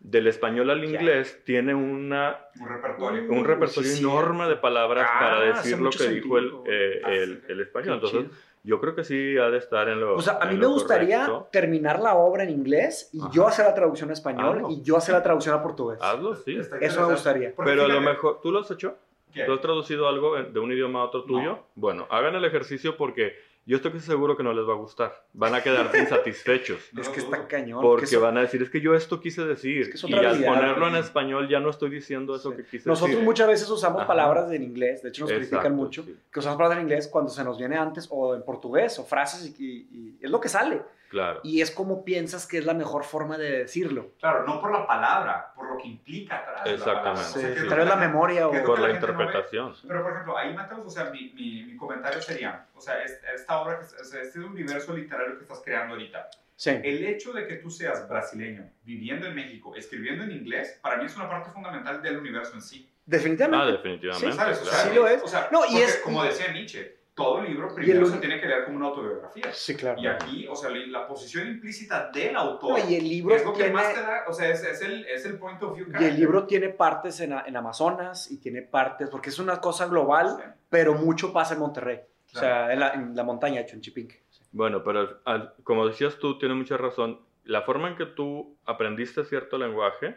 del 0.00 0.26
español 0.28 0.70
al 0.70 0.82
inglés, 0.82 1.42
tiene 1.44 1.74
una, 1.74 2.38
un 2.58 2.68
repertorio. 2.68 3.22
un 3.30 3.86
enorme 3.98 4.48
de 4.48 4.56
palabras 4.56 5.06
Ah, 5.10 5.18
para 5.20 5.36
hace 5.52 5.68
decir 5.70 5.78
lo 5.78 5.90
que 5.90 6.08
dijo 6.08 6.38
el, 6.38 6.52
eh, 6.66 7.02
Ah, 7.04 7.12
el, 7.12 7.36
sí. 7.40 7.52
el 7.52 7.60
español. 7.60 7.94
Entonces, 7.96 8.20
chido. 8.22 8.34
Yo 8.62 8.80
creo 8.80 8.94
que 8.94 9.04
sí 9.04 9.36
ha 9.38 9.48
de 9.50 9.58
estar 9.58 9.88
en 9.88 10.00
lo 10.00 10.16
O 10.16 10.20
sea, 10.22 10.38
a 10.40 10.46
mí 10.46 10.56
me 10.56 10.66
gustaría 10.66 11.24
correcto. 11.26 11.48
terminar 11.50 11.98
la 12.00 12.14
obra 12.14 12.42
en 12.44 12.50
inglés 12.50 13.08
y 13.12 13.20
Ajá. 13.20 13.30
yo 13.32 13.46
hacer 13.46 13.64
la 13.66 13.74
traducción 13.74 14.10
a 14.10 14.12
español 14.12 14.56
Hazlo. 14.56 14.70
y 14.70 14.82
yo 14.82 14.96
hacer 14.96 15.14
la 15.14 15.22
traducción 15.22 15.54
a 15.54 15.62
portugués. 15.62 15.98
Hazlo, 16.02 16.34
sí. 16.36 16.58
Eso 16.80 17.00
me 17.06 17.12
gustaría. 17.12 17.54
Pero 17.56 17.84
a 17.84 17.88
lo 17.88 18.00
mejor, 18.00 18.40
¿tú 18.42 18.50
lo 18.52 18.60
has 18.60 18.70
hecho? 18.70 18.96
¿qué? 19.32 19.44
¿Tú 19.44 19.52
has 19.54 19.60
traducido 19.60 20.08
algo 20.08 20.36
de 20.42 20.58
un 20.60 20.72
idioma 20.72 21.00
a 21.00 21.04
otro 21.04 21.24
tuyo? 21.24 21.50
No. 21.52 21.66
Bueno, 21.74 22.06
hagan 22.10 22.34
el 22.34 22.44
ejercicio 22.44 22.96
porque 22.96 23.34
yo 23.70 23.76
estoy 23.76 23.92
casi 23.92 24.06
seguro 24.06 24.36
que 24.36 24.42
no 24.42 24.52
les 24.52 24.68
va 24.68 24.72
a 24.72 24.76
gustar. 24.76 25.24
Van 25.32 25.54
a 25.54 25.62
quedarse 25.62 25.98
insatisfechos. 26.00 26.80
Es 26.98 27.08
que 27.08 27.20
está 27.20 27.46
cañón. 27.46 27.80
Porque 27.80 28.00
que 28.06 28.16
eso- 28.16 28.20
van 28.20 28.36
a 28.36 28.40
decir, 28.42 28.60
es 28.62 28.68
que 28.70 28.80
yo 28.80 28.94
esto 28.94 29.20
quise 29.20 29.44
decir. 29.44 29.82
Es 29.82 29.88
que 29.88 29.94
es 29.94 30.04
y 30.04 30.12
al 30.14 30.42
ponerlo 30.44 30.88
en 30.88 30.96
español 30.96 31.48
ya 31.48 31.60
no 31.60 31.70
estoy 31.70 31.90
diciendo 31.90 32.34
eso 32.34 32.50
Sí. 32.50 32.56
que 32.56 32.64
quise 32.64 32.88
Nosotros 32.88 33.10
decir. 33.12 33.24
muchas 33.24 33.46
veces 33.48 33.70
usamos 33.70 34.00
Ajá. 34.00 34.08
palabras 34.08 34.50
en 34.52 34.62
inglés, 34.62 35.02
de 35.02 35.10
hecho 35.10 35.22
nos 35.22 35.30
critican 35.32 35.58
Exacto, 35.58 35.76
mucho, 35.76 36.02
sí. 36.02 36.16
que 36.32 36.38
usamos 36.40 36.56
palabras 36.58 36.78
en 36.80 36.84
inglés 36.84 37.08
cuando 37.08 37.30
se 37.30 37.44
nos 37.44 37.56
viene 37.58 37.76
antes 37.76 38.06
o 38.10 38.34
en 38.34 38.42
portugués 38.42 38.98
o 38.98 39.04
frases 39.04 39.46
y, 39.60 39.64
y- 39.64 39.88
y 39.92 40.18
es 40.20 40.30
lo 40.30 40.40
que 40.40 40.48
sale. 40.48 40.82
Claro. 41.10 41.40
Y 41.42 41.60
es 41.60 41.70
como 41.72 42.04
piensas 42.04 42.46
que 42.46 42.56
es 42.58 42.64
la 42.64 42.72
mejor 42.72 43.02
forma 43.04 43.36
de 43.36 43.50
decirlo. 43.50 44.12
Claro, 44.20 44.44
no 44.46 44.60
por 44.60 44.70
la 44.72 44.86
palabra, 44.86 45.52
por 45.56 45.68
lo 45.68 45.76
que 45.76 45.88
implica 45.88 46.36
atrás. 46.38 46.62
la 46.64 46.72
Exactamente. 46.72 47.02
palabra. 47.02 47.20
O 47.20 47.24
Sí, 47.24 47.40
sea, 47.40 47.48
tal 47.48 47.54
vez 47.58 47.68
que 47.68 47.74
la 47.76 47.84
la- 47.84 47.96
memoria 47.96 48.46
o... 48.48 48.50
Por 48.52 48.78
la 48.80 48.86
la 48.88 48.94
gente 48.94 49.06
no 49.08 49.12
interpretación. 49.12 49.74
Pero, 49.88 50.02
por 50.02 50.12
ejemplo, 50.12 50.38
ahí, 50.38 50.54
Mateus, 50.54 50.86
o 50.86 50.90
sea, 50.90 51.04
mi, 51.10 51.32
mi, 51.34 51.64
mi 51.64 51.76
comentario 51.76 52.22
sería, 52.22 52.66
o 52.76 52.80
sea, 52.80 53.02
es- 53.02 53.20
esta 53.34 53.60
obra, 53.60 53.80
o 54.00 54.04
sea, 54.04 54.22
este 54.22 54.38
universo 54.38 54.96
literario 54.96 55.36
que 55.36 55.42
estás 55.42 55.60
creando 55.64 55.94
ahorita, 55.94 56.30
Sí. 56.54 56.70
el 56.70 57.04
hecho 57.04 57.32
de 57.32 57.46
que 57.48 57.56
tú 57.56 57.70
seas 57.70 58.08
brasileño, 58.08 58.70
viviendo 58.84 59.26
en 59.26 59.34
México, 59.34 59.74
escribiendo 59.74 60.22
en 60.24 60.30
inglés, 60.30 60.78
para 60.82 60.96
mí 60.98 61.06
es 61.06 61.16
una 61.16 61.28
parte 61.28 61.50
fundamental 61.50 62.00
del 62.02 62.18
universo 62.18 62.54
en 62.54 62.62
sí. 62.62 62.88
Definitivamente. 63.06 63.66
Ah, 63.66 63.70
definitivamente. 63.72 64.30
Sí, 64.30 64.36
¿Sabes? 64.36 64.62
O 64.62 64.64
sea. 64.66 64.78
Sí 64.84 64.94
lo 64.94 65.08
es. 65.08 65.22
O 65.24 65.26
sea, 65.26 65.48
No, 65.50 65.64
y 65.66 65.78
es- 65.78 65.96
como 66.04 66.22
decía 66.22 66.52
Nietzsche, 66.52 66.99
todo 67.24 67.42
libro 67.42 67.68
Y 67.72 67.74
primero 67.74 68.06
el- 68.06 68.12
se 68.12 68.18
tiene 68.18 68.40
que 68.40 68.46
leer 68.46 68.64
como 68.64 68.76
una 68.78 68.86
autobiografía. 68.86 69.52
Sí, 69.52 69.76
claro. 69.76 70.00
Y 70.00 70.06
aquí, 70.06 70.46
o 70.48 70.56
sea, 70.56 70.70
la, 70.70 71.06
posición 71.06 71.46
implícita 71.48 72.10
del 72.12 72.34
autor 72.36 72.78
No, 72.78 72.90
y 72.90 72.94
el 72.94 73.08
libro 73.08 73.34
es 73.34 73.44
lo 73.44 73.52
que 73.52 73.58
tiene... 73.58 73.72
más 73.74 73.92
te 73.94 74.00
da, 74.00 74.24
o 74.28 74.32
sea, 74.32 74.48
es, 74.50 74.62
es 74.64 74.80
el, 74.82 75.04
es 75.06 75.24
el 75.26 75.38
point 75.38 75.62
of 75.62 75.74
view. 75.76 75.86
Y 76.00 76.04
el 76.04 76.16
libro 76.16 76.46
tiene 76.46 76.68
partes 76.70 77.20
en, 77.20 77.32
en 77.32 77.56
Amazonas 77.56 78.30
y 78.30 78.38
tiene 78.38 78.62
partes, 78.62 79.08
porque 79.10 79.30
es 79.30 79.38
una 79.38 79.60
cosa 79.60 79.86
global, 79.86 80.36
Sí. 80.38 80.42
pero 80.68 80.94
mucho 80.94 81.32
pasa 81.32 81.54
en 81.54 81.60
Monterrey. 81.60 81.96
O 81.98 82.32
Claro. 82.32 82.46
sea, 82.46 82.72
en 82.72 82.80
la, 82.80 82.92
en 82.94 83.16
la 83.16 83.24
montaña, 83.24 83.56
de 83.56 83.62
hecho, 83.62 83.74
en 83.76 83.82
Chipinque. 83.82 84.22
Sí. 84.30 84.42
Bueno, 84.52 84.82
pero 84.84 85.20
al- 85.24 85.54
como 85.64 85.86
decías 85.86 86.16
tú, 86.18 86.38
tiene 86.38 86.54
mucha 86.54 86.76
razón. 86.76 87.20
La 87.44 87.62
forma 87.62 87.88
en 87.88 87.96
que 87.96 88.06
tú 88.06 88.56
aprendiste 88.66 89.24
cierto 89.24 89.58
lenguaje. 89.58 90.16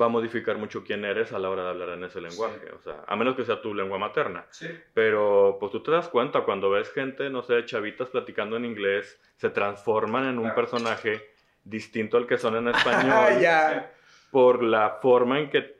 Va 0.00 0.06
a 0.06 0.08
modificar 0.10 0.58
mucho 0.58 0.84
quién 0.84 1.04
eres 1.04 1.32
a 1.32 1.38
la 1.38 1.48
hora 1.48 1.62
de 1.64 1.68
hablar 1.70 1.88
en 1.90 2.04
ese 2.04 2.20
lenguaje. 2.20 2.58
Sí. 2.62 2.72
O 2.78 2.80
sea, 2.82 3.04
a 3.06 3.16
menos 3.16 3.34
que 3.34 3.44
sea 3.44 3.62
tu 3.62 3.74
lengua 3.74 3.98
materna. 3.98 4.44
Sí. 4.50 4.68
Pero 4.92 5.56
pues 5.58 5.72
tú 5.72 5.82
te 5.82 5.90
das 5.90 6.08
cuenta 6.08 6.42
cuando 6.42 6.68
ves 6.70 6.90
gente, 6.92 7.30
no 7.30 7.42
sé, 7.42 7.64
chavitas 7.64 8.10
platicando 8.10 8.56
en 8.56 8.64
inglés, 8.66 9.20
se 9.36 9.48
transforman 9.50 10.24
en 10.28 10.36
un 10.38 10.44
Claro. 10.44 10.54
personaje 10.56 11.22
distinto 11.64 12.16
al 12.18 12.26
que 12.26 12.36
son 12.38 12.56
en 12.56 12.68
español 12.74 13.82
por 14.30 14.62
la 14.62 14.98
forma 15.00 15.40
en 15.40 15.50
que 15.50 15.76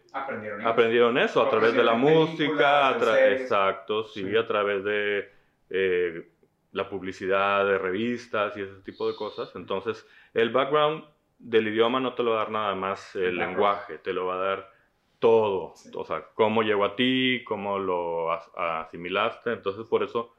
Aprendieron. 0.65 1.19
eso, 1.19 1.43
a 1.43 1.51
través 1.51 1.75
de 1.75 1.85
la 1.85 1.93
música, 1.93 2.89
a 2.89 2.99
tra- 2.99 3.33
exacto, 3.33 4.05
sí, 4.05 4.23
Sí. 4.31 4.37
a 4.37 4.47
través 4.47 4.83
de 4.83 5.31
eh, 5.69 6.29
la 6.73 6.89
publicidad 6.89 7.67
de 7.67 7.77
revistas 7.77 8.57
y 8.57 8.63
ese 8.63 8.73
tipo 8.85 9.07
de 9.11 9.15
cosas. 9.17 9.51
Entonces, 9.57 10.07
el 10.33 10.51
background 10.51 11.05
del 11.39 11.69
idioma 11.69 12.01
no 12.01 12.15
te 12.15 12.23
lo 12.23 12.31
va 12.33 12.37
a 12.37 12.45
dar 12.45 12.51
nada 12.51 12.75
más 12.75 13.15
el 13.17 13.37
lenguaje, 13.37 13.99
te 13.99 14.13
lo 14.13 14.27
va 14.27 14.35
a 14.35 14.39
dar 14.39 14.71
todo, 15.19 15.73
Sí. 15.77 15.91
o 15.95 16.05
sea, 16.05 16.27
cómo 16.35 16.63
llegó 16.63 16.85
a 16.85 16.95
ti, 16.97 17.43
cómo 17.45 17.79
lo 17.79 18.33
as- 18.33 18.51
asimilaste, 18.55 19.53
entonces 19.53 19.87
por 19.87 20.03
eso 20.03 20.36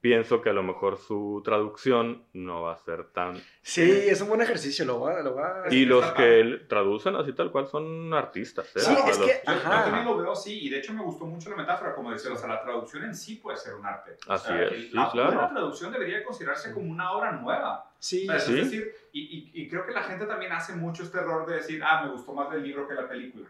pienso 0.00 0.40
que 0.40 0.48
a 0.50 0.52
lo 0.52 0.62
mejor 0.62 0.96
su 0.96 1.42
traducción 1.44 2.24
no 2.32 2.62
va 2.62 2.72
a 2.72 2.78
ser 2.78 3.04
tan... 3.12 3.36
Sí, 3.62 3.82
es 3.82 4.20
un 4.22 4.28
buen 4.28 4.40
ejercicio, 4.40 4.84
lo 4.86 5.00
va, 5.00 5.20
lo 5.22 5.34
va. 5.34 5.64
Y 5.70 5.84
los 5.84 6.04
que 6.12 6.62
traducen 6.68 7.16
así 7.16 7.32
tal 7.34 7.50
cual 7.52 7.66
son 7.68 8.12
artistas. 8.14 8.66
¿eh? 8.76 8.80
Sí, 8.80 8.92
O 8.92 8.96
sea, 8.96 9.10
es 9.10 9.18
los- 9.18 9.26
que- 9.28 9.42
Yo, 9.46 9.52
yo 9.52 9.58
Ajá. 9.58 9.84
también 9.84 10.04
lo 10.06 10.16
veo 10.16 10.32
así, 10.32 10.58
y 10.66 10.70
de 10.70 10.78
hecho 10.78 10.92
me 10.94 11.02
gustó 11.02 11.26
mucho 11.26 11.50
la 11.50 11.56
metáfora, 11.56 11.94
como 11.94 12.10
decía, 12.12 12.32
o 12.32 12.36
sea, 12.36 12.48
la 12.48 12.62
traducción 12.62 13.04
en 13.04 13.14
sí 13.14 13.36
puede 13.36 13.58
ser 13.58 13.74
un 13.74 13.84
arte. 13.84 14.16
O 14.26 14.32
Así 14.32 14.46
sea, 14.48 14.62
es, 14.64 14.72
el- 14.72 14.82
sí, 14.88 14.90
la 14.94 15.10
claro. 15.10 15.32
buena 15.32 15.50
traducción 15.50 15.92
debería 15.92 16.24
considerarse 16.24 16.72
como 16.72 16.90
una 16.90 17.12
obra 17.12 17.32
nueva. 17.32 17.92
Sí, 17.98 18.26
¿sabes? 18.26 18.44
Sí. 18.44 18.58
Es 18.58 18.70
decir, 18.70 18.94
y, 19.12 19.20
y- 19.20 19.62
y 19.62 19.68
creo 19.68 19.84
que 19.84 19.92
la 19.92 20.02
gente 20.02 20.24
también 20.26 20.52
hace 20.52 20.74
mucho 20.74 21.02
este 21.02 21.18
error 21.18 21.46
de 21.46 21.56
decir, 21.56 21.82
ah, 21.84 22.02
me 22.04 22.12
gustó 22.12 22.32
más 22.32 22.50
el 22.54 22.62
libro 22.62 22.88
que 22.88 22.94
la 22.94 23.06
película. 23.06 23.46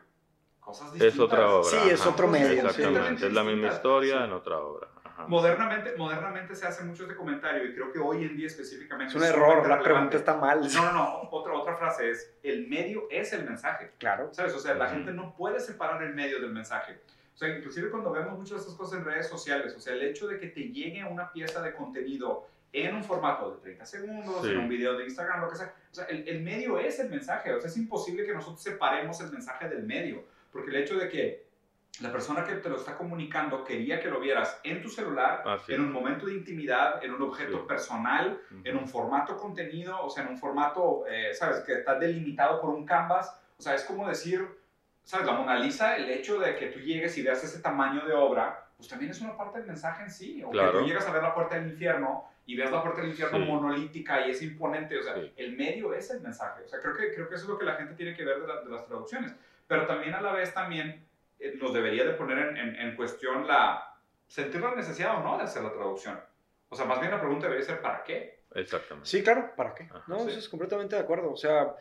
Cosas 0.58 0.92
distintas. 0.92 1.14
Es 1.14 1.20
otra 1.20 1.48
obra. 1.54 1.68
Sí, 1.70 1.76
es 1.90 2.00
ajá. 2.00 2.10
otro 2.10 2.26
medio, 2.28 2.48
sí. 2.48 2.66
Exactamente, 2.82 3.26
es 3.28 3.32
la 3.32 3.44
misma 3.44 3.68
historia 3.68 4.18
Sí. 4.18 4.24
en 4.24 4.32
otra 4.32 4.58
obra. 4.58 4.88
Ajá. 5.20 5.28
Modernamente, 5.28 5.94
modernamente 5.96 6.54
se 6.54 6.66
hace 6.66 6.84
mucho 6.84 7.04
este 7.04 7.14
comentario 7.16 7.64
y 7.64 7.74
creo 7.74 7.92
que 7.92 7.98
hoy 7.98 8.24
en 8.24 8.36
día 8.36 8.46
específicamente 8.46 9.12
es 9.14 9.20
un 9.20 9.26
error, 9.26 9.48
la 9.56 9.62
relevante. 9.62 9.84
pregunta 9.84 10.16
está 10.16 10.36
mal. 10.36 10.60
No, 10.72 10.84
no, 10.84 10.92
no, 10.92 11.28
otra, 11.30 11.52
otra 11.54 11.76
frase 11.76 12.10
es, 12.10 12.32
el 12.42 12.66
medio 12.68 13.06
es 13.10 13.32
el 13.32 13.44
mensaje. 13.44 13.92
Claro. 13.98 14.28
¿Sabes? 14.32 14.54
O 14.54 14.58
sea, 14.58 14.74
la 14.74 14.88
gente 14.88 15.12
no 15.12 15.34
puede 15.36 15.60
separar 15.60 16.02
el 16.02 16.14
medio 16.14 16.40
del 16.40 16.50
mensaje. 16.52 16.98
O 17.34 17.38
sea, 17.38 17.48
inclusive 17.56 17.90
cuando 17.90 18.10
vemos 18.12 18.32
muchas 18.38 18.50
de 18.52 18.56
estas 18.58 18.74
cosas 18.74 18.98
en 18.98 19.04
redes 19.04 19.28
sociales, 19.28 19.74
o 19.74 19.80
sea, 19.80 19.94
el 19.94 20.02
hecho 20.02 20.28
de 20.28 20.38
que 20.38 20.48
te 20.48 20.60
llegue 20.60 21.02
una 21.04 21.32
pieza 21.32 21.62
de 21.62 21.72
contenido 21.74 22.46
en 22.72 22.94
un 22.94 23.02
formato 23.02 23.50
de 23.50 23.60
30 23.62 23.84
segundos, 23.86 24.42
Sí. 24.44 24.50
en 24.52 24.58
un 24.58 24.68
video 24.68 24.96
de 24.96 25.04
Instagram, 25.04 25.40
lo 25.40 25.48
que 25.48 25.56
sea, 25.56 25.74
o 25.90 25.94
sea, 25.94 26.04
el, 26.04 26.28
el 26.28 26.42
medio 26.42 26.78
es 26.78 27.00
el 27.00 27.08
mensaje. 27.10 27.52
O 27.54 27.60
sea, 27.60 27.68
es 27.68 27.76
imposible 27.76 28.24
que 28.26 28.32
nosotros 28.34 28.62
separemos 28.62 29.20
el 29.20 29.32
mensaje 29.32 29.68
del 29.68 29.82
medio. 29.84 30.22
Porque 30.52 30.70
el 30.70 30.76
hecho 30.76 30.98
de 30.98 31.08
que 31.08 31.46
la 32.00 32.10
persona 32.12 32.44
que 32.44 32.54
te 32.54 32.68
lo 32.70 32.76
está 32.76 32.96
comunicando 32.96 33.62
quería 33.64 34.00
que 34.00 34.08
lo 34.08 34.20
vieras 34.20 34.58
en 34.64 34.80
tu 34.80 34.88
celular, 34.88 35.42
en 35.68 35.80
un 35.82 35.92
momento 35.92 36.26
de 36.26 36.34
intimidad, 36.34 37.02
en 37.04 37.12
un 37.12 37.20
objeto 37.22 37.58
Sí. 37.58 37.64
personal, 37.68 38.40
en 38.64 38.76
un 38.76 38.88
formato 38.88 39.36
contenido, 39.36 40.00
o 40.02 40.08
sea, 40.08 40.22
en 40.22 40.30
un 40.30 40.38
formato, 40.38 41.04
eh, 41.08 41.34
¿sabes? 41.34 41.60
Que 41.60 41.74
está 41.74 41.98
delimitado 41.98 42.60
por 42.60 42.70
un 42.70 42.86
canvas. 42.86 43.36
O 43.58 43.62
sea, 43.62 43.74
es 43.74 43.84
como 43.84 44.08
decir, 44.08 44.46
¿sabes? 45.02 45.26
La 45.26 45.32
Mona 45.32 45.58
Lisa, 45.58 45.96
el 45.96 46.08
hecho 46.08 46.38
de 46.38 46.56
que 46.56 46.66
tú 46.68 46.78
llegues 46.78 47.18
y 47.18 47.22
veas 47.22 47.42
ese 47.44 47.60
tamaño 47.60 48.06
de 48.06 48.14
obra, 48.14 48.64
pues 48.78 48.88
también 48.88 49.10
es 49.10 49.20
una 49.20 49.36
parte 49.36 49.58
del 49.58 49.66
mensaje 49.66 50.04
en 50.04 50.10
sí. 50.10 50.42
O 50.42 50.50
Claro. 50.50 50.72
que 50.72 50.78
tú 50.78 50.84
llegas 50.86 51.06
a 51.06 51.12
ver 51.12 51.22
la 51.22 51.34
puerta 51.34 51.56
del 51.56 51.70
infierno 51.70 52.24
y 52.46 52.56
ves 52.56 52.70
la 52.70 52.80
puerta 52.82 53.02
del 53.02 53.10
infierno 53.10 53.36
Sí. 53.38 53.44
monolítica 53.44 54.26
y 54.26 54.30
es 54.30 54.40
imponente. 54.40 54.98
O 54.98 55.02
sea, 55.02 55.16
el 55.36 55.56
medio 55.56 55.92
es 55.92 56.10
el 56.10 56.22
mensaje. 56.22 56.62
O 56.64 56.68
sea, 56.68 56.80
creo 56.80 56.96
que, 56.96 57.12
creo 57.12 57.28
que 57.28 57.34
eso 57.34 57.44
es 57.44 57.50
lo 57.50 57.58
que 57.58 57.66
la 57.66 57.74
gente 57.74 57.92
tiene 57.94 58.16
que 58.16 58.24
ver 58.24 58.40
de, 58.40 58.46
la- 58.46 58.62
de 58.62 58.70
las 58.70 58.86
traducciones. 58.86 59.34
Pero 59.66 59.86
también 59.86 60.14
a 60.14 60.22
la 60.22 60.32
vez 60.32 60.54
también 60.54 61.04
nos 61.60 61.72
debería 61.72 62.04
de 62.04 62.12
poner 62.14 62.38
en, 62.38 62.56
en- 62.56 62.76
en 62.76 62.96
cuestión 62.96 63.46
la 63.46 63.86
sentir 64.26 64.60
la 64.60 64.74
necesidad 64.74 65.18
o 65.18 65.24
no 65.24 65.36
de 65.38 65.44
hacer 65.44 65.62
la 65.62 65.72
traducción. 65.72 66.20
O 66.68 66.76
sea, 66.76 66.84
más 66.86 67.00
bien 67.00 67.10
la 67.10 67.18
pregunta 67.20 67.46
debería 67.46 67.66
ser 67.66 67.80
¿para 67.80 68.04
qué? 68.04 68.40
Exactamente. 68.54 69.08
Sí, 69.08 69.22
claro, 69.22 69.52
¿para 69.56 69.74
qué? 69.74 69.84
Ajá, 69.84 70.04
no, 70.06 70.20
sí. 70.20 70.30
eso 70.30 70.38
es 70.38 70.48
completamente 70.48 70.94
de 70.96 71.02
acuerdo. 71.02 71.32
O 71.32 71.36
sea, 71.36 71.74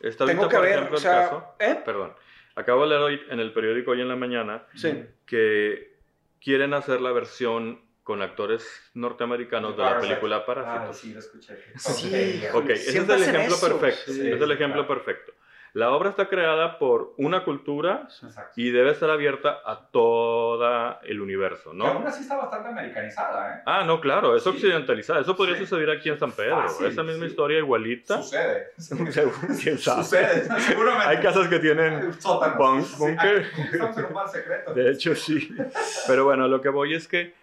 Está 0.00 0.26
tengo 0.26 0.42
ahorita, 0.44 0.48
que 0.48 0.56
por 0.56 0.64
ver, 0.64 0.72
ejemplo, 0.74 0.94
o 0.94 0.96
el 0.98 1.02
sea, 1.02 1.20
caso. 1.22 1.54
¿eh? 1.58 1.82
Perdón. 1.84 2.14
Acabo 2.54 2.82
de 2.82 2.88
leer 2.88 3.00
hoy 3.00 3.20
en 3.30 3.40
el 3.40 3.52
periódico 3.52 3.90
hoy 3.92 4.00
en 4.00 4.08
la 4.08 4.16
mañana 4.16 4.66
Sí. 4.74 5.04
que 5.26 5.96
quieren 6.40 6.72
hacer 6.74 7.00
la 7.00 7.12
versión 7.12 7.82
con 8.04 8.22
actores 8.22 8.64
norteamericanos 8.94 9.76
de 9.76 9.82
la 9.82 10.00
película 10.00 10.36
Ah, 10.36 10.46
Parásitos. 10.46 10.96
sí, 10.98 11.12
lo 11.12 11.18
escuché. 11.18 11.56
Sí, 11.76 12.42
Ok. 12.52 12.62
Ok, 12.64 12.70
ese 12.70 12.98
es 12.98 13.08
el 13.08 13.22
ejemplo 13.22 13.54
eso. 13.56 13.68
perfecto. 13.78 14.12
Sí. 14.12 14.30
es 14.30 14.40
el 14.40 14.50
ejemplo 14.52 14.86
claro. 14.86 15.04
perfecto. 15.04 15.32
La 15.74 15.90
obra 15.90 16.10
está 16.10 16.28
creada 16.28 16.78
por 16.78 17.14
una 17.18 17.44
cultura 17.44 18.08
Exacto. 18.22 18.52
y 18.56 18.70
debe 18.70 18.90
estar 18.92 19.10
abierta 19.10 19.58
a 19.64 19.88
todo 19.90 20.98
el 21.02 21.20
universo, 21.20 21.72
Que 21.72 21.86
aún 21.86 22.02
¿no? 22.02 22.08
así 22.08 22.22
está 22.22 22.36
bastante 22.36 22.68
americanizada, 22.70 23.56
¿eh? 23.58 23.62
Ah, 23.66 23.84
no, 23.84 24.00
claro, 24.00 24.34
es 24.34 24.42
Sí. 24.42 24.48
occidentalizada. 24.48 25.20
Eso 25.20 25.36
podría 25.36 25.56
Sí. 25.56 25.66
suceder 25.66 25.90
aquí 25.90 26.08
en 26.08 26.18
San 26.18 26.32
Pedro. 26.32 26.62
Fácil, 26.62 26.86
Esa 26.86 27.02
misma 27.02 27.24
sí. 27.26 27.30
historia 27.30 27.58
igualita. 27.58 28.22
Sucede. 28.22 28.68
¿Quién 29.62 29.78
sabe? 29.78 30.02
Sucede, 30.02 30.60
seguramente. 30.60 31.06
Hay 31.08 31.18
casas 31.18 31.48
que 31.48 31.58
tienen 31.58 32.12
Sótanos. 32.20 32.98
bunker. 32.98 33.46
Estamos 33.72 33.98
en 33.98 34.04
un 34.06 34.14
bar 34.14 34.28
secreto. 34.28 34.74
De 34.74 34.90
hecho, 34.90 35.14
sí. 35.14 35.48
Pero 36.06 36.24
bueno, 36.24 36.44
a 36.44 36.48
lo 36.48 36.60
que 36.60 36.70
voy 36.70 36.94
es 36.94 37.06
que 37.06 37.34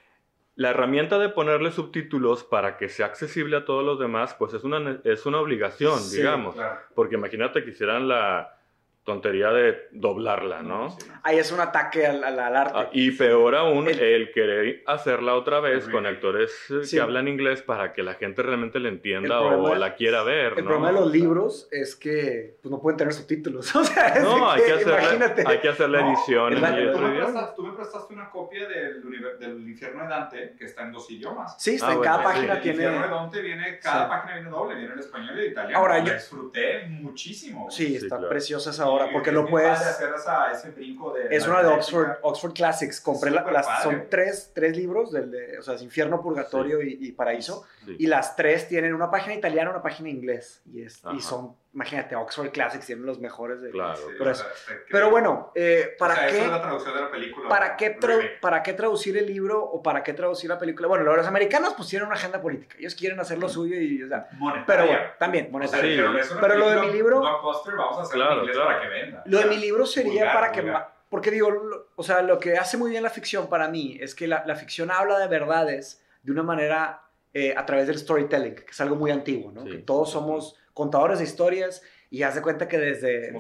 la 0.55 0.69
herramienta 0.69 1.19
de 1.19 1.29
ponerle 1.29 1.71
subtítulos 1.71 2.43
para 2.43 2.77
que 2.77 2.89
sea 2.89 3.07
accesible 3.07 3.57
a 3.57 3.65
todos 3.65 3.83
los 3.83 3.99
demás, 3.99 4.35
pues 4.39 4.53
es 4.53 4.63
una, 4.63 5.01
es 5.03 5.25
una 5.25 5.39
obligación, 5.39 5.99
Sí, 5.99 6.17
digamos. 6.17 6.55
Claro. 6.55 6.79
Porque 6.93 7.15
imagínate 7.15 7.63
que 7.63 7.71
hicieran 7.71 8.07
la 8.07 8.57
tontería 9.05 9.51
de 9.51 9.87
doblarla, 9.91 10.63
¿no? 10.63 10.89
Sí. 10.89 11.07
Ahí 11.23 11.37
es 11.37 11.51
un 11.51 11.59
ataque 11.59 12.05
al, 12.07 12.23
al- 12.23 12.39
al 12.39 12.55
arte. 12.55 12.73
Ah, 12.75 12.89
y 12.91 13.11
peor 13.11 13.55
aún, 13.55 13.87
El- 13.87 13.99
el, 13.99 14.31
querer 14.31 14.83
hacerla 14.87 15.35
otra 15.35 15.59
vez 15.59 15.87
con 15.87 16.05
actores 16.07 16.51
eh, 16.71 16.83
Sí. 16.83 16.95
que 16.97 17.01
hablan 17.01 17.27
inglés 17.27 17.61
para 17.61 17.93
que 17.93 18.01
la 18.03 18.15
gente 18.15 18.41
realmente 18.41 18.79
le 18.79 18.89
entienda 18.89 19.39
o 19.41 19.75
la 19.75 19.93
quiera 19.95 20.23
ver, 20.23 20.53
El 20.57 20.65
¿no? 20.65 20.71
problema 20.71 20.87
de 20.87 20.93
los 20.99 21.11
libros 21.11 21.67
es 21.71 21.95
que 21.95 22.57
pues, 22.61 22.71
no 22.71 22.81
pueden 22.81 22.97
tener 22.97 23.13
subtítulos. 23.13 23.73
O 23.75 23.83
sea, 23.83 24.07
es 24.07 24.23
No, 24.23 24.49
hay 24.49 24.63
que, 24.63 24.71
hacerle, 24.73 24.93
imagínate. 24.93 25.43
hay 25.45 25.59
que 25.59 25.69
hacer 25.69 25.89
la 25.89 26.01
No, 26.01 26.09
edición 26.09 26.53
en 26.53 26.61
la- 26.61 26.75
Tú 26.75 26.89
otro 26.89 27.01
me, 27.07 27.13
idioma. 27.13 27.25
prestaste, 27.25 27.55
tú 27.55 27.63
me 27.67 27.73
prestaste 27.75 28.13
una 28.15 28.29
copia 28.31 28.67
del, 28.67 29.03
del 29.39 29.69
infierno 29.69 30.01
de 30.03 30.09
Dante 30.09 30.55
que 30.57 30.65
está 30.65 30.81
en 30.83 30.91
dos 30.91 31.09
idiomas. 31.11 31.55
Sí, 31.61 31.75
está 31.75 31.89
Ah, 31.89 31.91
en 31.91 31.97
bueno, 31.99 32.11
cada 32.11 32.23
sí. 32.23 32.33
página 32.33 32.53
el 32.55 32.61
tiene. 32.61 32.75
infierno 32.83 33.01
de 33.07 33.13
Dante 33.13 33.41
viene, 33.41 33.79
cada 33.79 34.03
Sí. 34.05 34.09
página 34.09 34.33
viene 34.35 34.49
doble, 34.49 34.75
viene 34.75 34.93
el 34.93 34.99
español 34.99 35.35
y 35.37 35.39
el 35.45 35.51
italiano. 35.51 35.77
Ahora, 35.77 35.97
La 35.99 36.03
yo- 36.05 36.13
disfruté 36.13 36.87
muchísimo. 36.89 37.69
Sí, 37.69 37.85
Sí, 37.85 37.95
está 37.97 38.15
claro. 38.17 38.29
preciosa 38.29 38.71
esa 38.71 38.87
obra 38.87 38.94
Porque 39.13 39.31
lo 39.31 39.45
puedes. 39.47 39.79
hacer 39.79 40.09
esa- 40.15 40.51
ese 40.51 40.71
brinco 40.71 41.13
de. 41.13 41.35
Es 41.35 41.47
una 41.47 41.61
de. 41.63 41.69
Oxford, 41.69 42.17
Oxford 42.21 42.53
Classics. 42.53 42.99
Compré 43.01 43.31
la- 43.31 43.43
las, 43.51 43.65
padre. 43.65 43.83
son 43.83 44.03
tres, 44.09 44.51
tres 44.53 44.75
libros, 44.77 45.11
del 45.11 45.31
de, 45.31 45.57
o 45.59 45.61
sea, 45.61 45.75
es 45.75 45.81
Infierno, 45.81 46.21
Purgatorio 46.21 46.81
y, 46.81 46.97
y 46.99 47.11
Paraíso. 47.11 47.63
Sí. 47.85 47.95
Y 47.99 48.07
las 48.07 48.35
tres 48.35 48.67
tienen 48.67 48.93
una 48.93 49.09
página 49.11 49.35
italiana, 49.35 49.69
una 49.71 49.81
página 49.81 50.09
inglés. 50.09 50.61
Y, 50.71 50.81
es, 50.83 51.01
y 51.15 51.19
son, 51.21 51.55
imagínate, 51.75 52.15
Oxford 52.15 52.49
Classics 52.51 52.85
tienen 52.85 53.05
los 53.05 53.19
mejores. 53.19 53.61
De, 53.61 53.69
Claro. 53.69 53.95
Sí, 53.97 54.03
Pero 54.17 54.29
o 54.29 54.31
es- 54.31 54.37
sea, 54.39 54.47
está 54.47 54.73
Pero 54.89 55.09
bueno, 55.11 55.51
eh, 55.53 55.95
¿para 55.99 56.13
O 56.13 56.17
sea, 56.17 56.27
qué? 56.27 56.35
Esa 56.37 56.45
es 56.45 56.51
la 56.51 56.61
traducción 56.61 56.95
de 56.95 57.01
la 57.01 57.11
película. 57.11 57.49
¿Para 57.49 57.75
qué. 57.77 57.97
¿Para 58.41 58.63
qué 58.63 58.73
traducir 58.73 59.17
el 59.17 59.27
libro 59.27 59.61
o 59.63 59.83
para 59.83 60.01
qué 60.03 60.13
traducir 60.13 60.49
la 60.49 60.57
película? 60.57 60.87
Bueno, 60.87 61.03
los 61.03 61.27
americanos 61.27 61.73
pues 61.75 61.89
tienen 61.89 62.07
una 62.07 62.15
agenda 62.15 62.41
política. 62.41 62.75
Ellos 62.79 62.95
quieren 62.95 63.19
hacer 63.19 63.37
lo 63.37 63.49
suyo 63.49 63.75
y, 63.75 64.01
o 64.03 64.07
sea, 64.07 64.27
Monetaria. 64.37 64.65
pero 64.65 64.85
bueno, 64.87 65.01
también, 65.19 65.45
O 65.45 65.47
sea, 65.49 65.51
monetario. 65.51 66.23
Sí. 66.23 66.29
pero, 66.29 66.41
Pero 66.41 66.55
lo 66.57 66.69
de 66.69 66.81
mi 66.87 66.93
libro- 66.93 67.19
Blockbuster, 67.19 67.75
vamos 67.75 67.97
a 67.97 68.01
hacerlo 68.03 68.23
Claro, 68.25 68.33
en 68.33 68.39
inglés 68.39 68.55
claro. 68.57 68.71
para 68.71 68.81
que 68.81 68.87
venda. 68.89 69.23
Lo 69.25 69.37
de 69.39 69.45
mi 69.45 69.57
libro 69.57 69.85
sería 69.85 70.11
vulgar, 70.13 70.33
para 70.33 70.51
que... 70.51 70.61
vulgar. 70.61 70.95
Porque 71.09 71.31
digo, 71.31 71.51
lo- 71.51 71.87
o 71.95 72.03
sea, 72.03 72.21
lo 72.21 72.39
que 72.39 72.57
hace 72.57 72.77
muy 72.77 72.89
bien 72.89 73.03
la 73.03 73.09
ficción 73.09 73.47
para 73.47 73.67
mí 73.67 73.97
es 74.01 74.15
que 74.15 74.27
la, 74.27 74.43
la 74.45 74.55
ficción 74.55 74.91
habla 74.91 75.19
de 75.19 75.27
verdades 75.27 76.03
de 76.23 76.31
una 76.31 76.41
manera 76.43 77.01
eh, 77.33 77.53
a 77.55 77.65
través 77.65 77.87
del 77.87 77.97
storytelling, 77.99 78.55
que 78.55 78.71
es 78.71 78.81
algo 78.81 78.95
muy 78.95 79.11
antiguo, 79.11 79.51
¿no? 79.51 79.63
Sí. 79.63 79.71
Que 79.71 79.77
todos 79.79 80.09
somos 80.11 80.57
contadores 80.75 81.17
de 81.17 81.23
historias 81.25 81.81
y 82.11 82.21
haz 82.21 82.35
de 82.35 82.41
cuenta 82.43 82.67
que 82.67 82.77
desde 82.77 83.31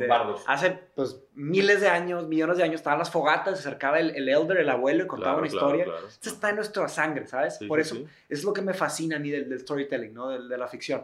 hace 0.47 0.79
pues 0.95 1.21
miles 1.35 1.81
de 1.81 1.87
años, 1.87 2.27
millones 2.27 2.57
de 2.57 2.63
años, 2.63 2.75
estaban 2.81 2.97
las 2.97 3.11
fogatas, 3.11 3.59
se 3.61 3.67
acercaba 3.67 3.99
el, 3.99 4.15
el 4.15 4.27
elder, 4.27 4.57
el 4.57 4.69
abuelo 4.69 5.03
y 5.03 5.07
contaba 5.07 5.33
Claro, 5.35 5.43
una 5.43 5.51
claro, 5.51 5.67
historia. 5.67 5.85
claro. 5.85 6.07
Esto 6.07 6.29
está 6.29 6.49
en 6.49 6.55
nuestra 6.55 6.87
sangre, 6.87 7.27
¿sabes? 7.27 7.57
Sí, 7.59 7.67
Por 7.67 7.77
sí, 7.77 7.81
eso 7.83 7.95
sí. 7.95 8.07
es 8.27 8.43
lo 8.43 8.53
que 8.53 8.61
me 8.63 8.73
fascina 8.73 9.17
a 9.17 9.19
mí 9.19 9.29
del, 9.29 9.47
del 9.49 9.59
storytelling, 9.59 10.13
¿no? 10.13 10.29
De, 10.29 10.47
de 10.47 10.57
la 10.57 10.67
ficción. 10.67 11.03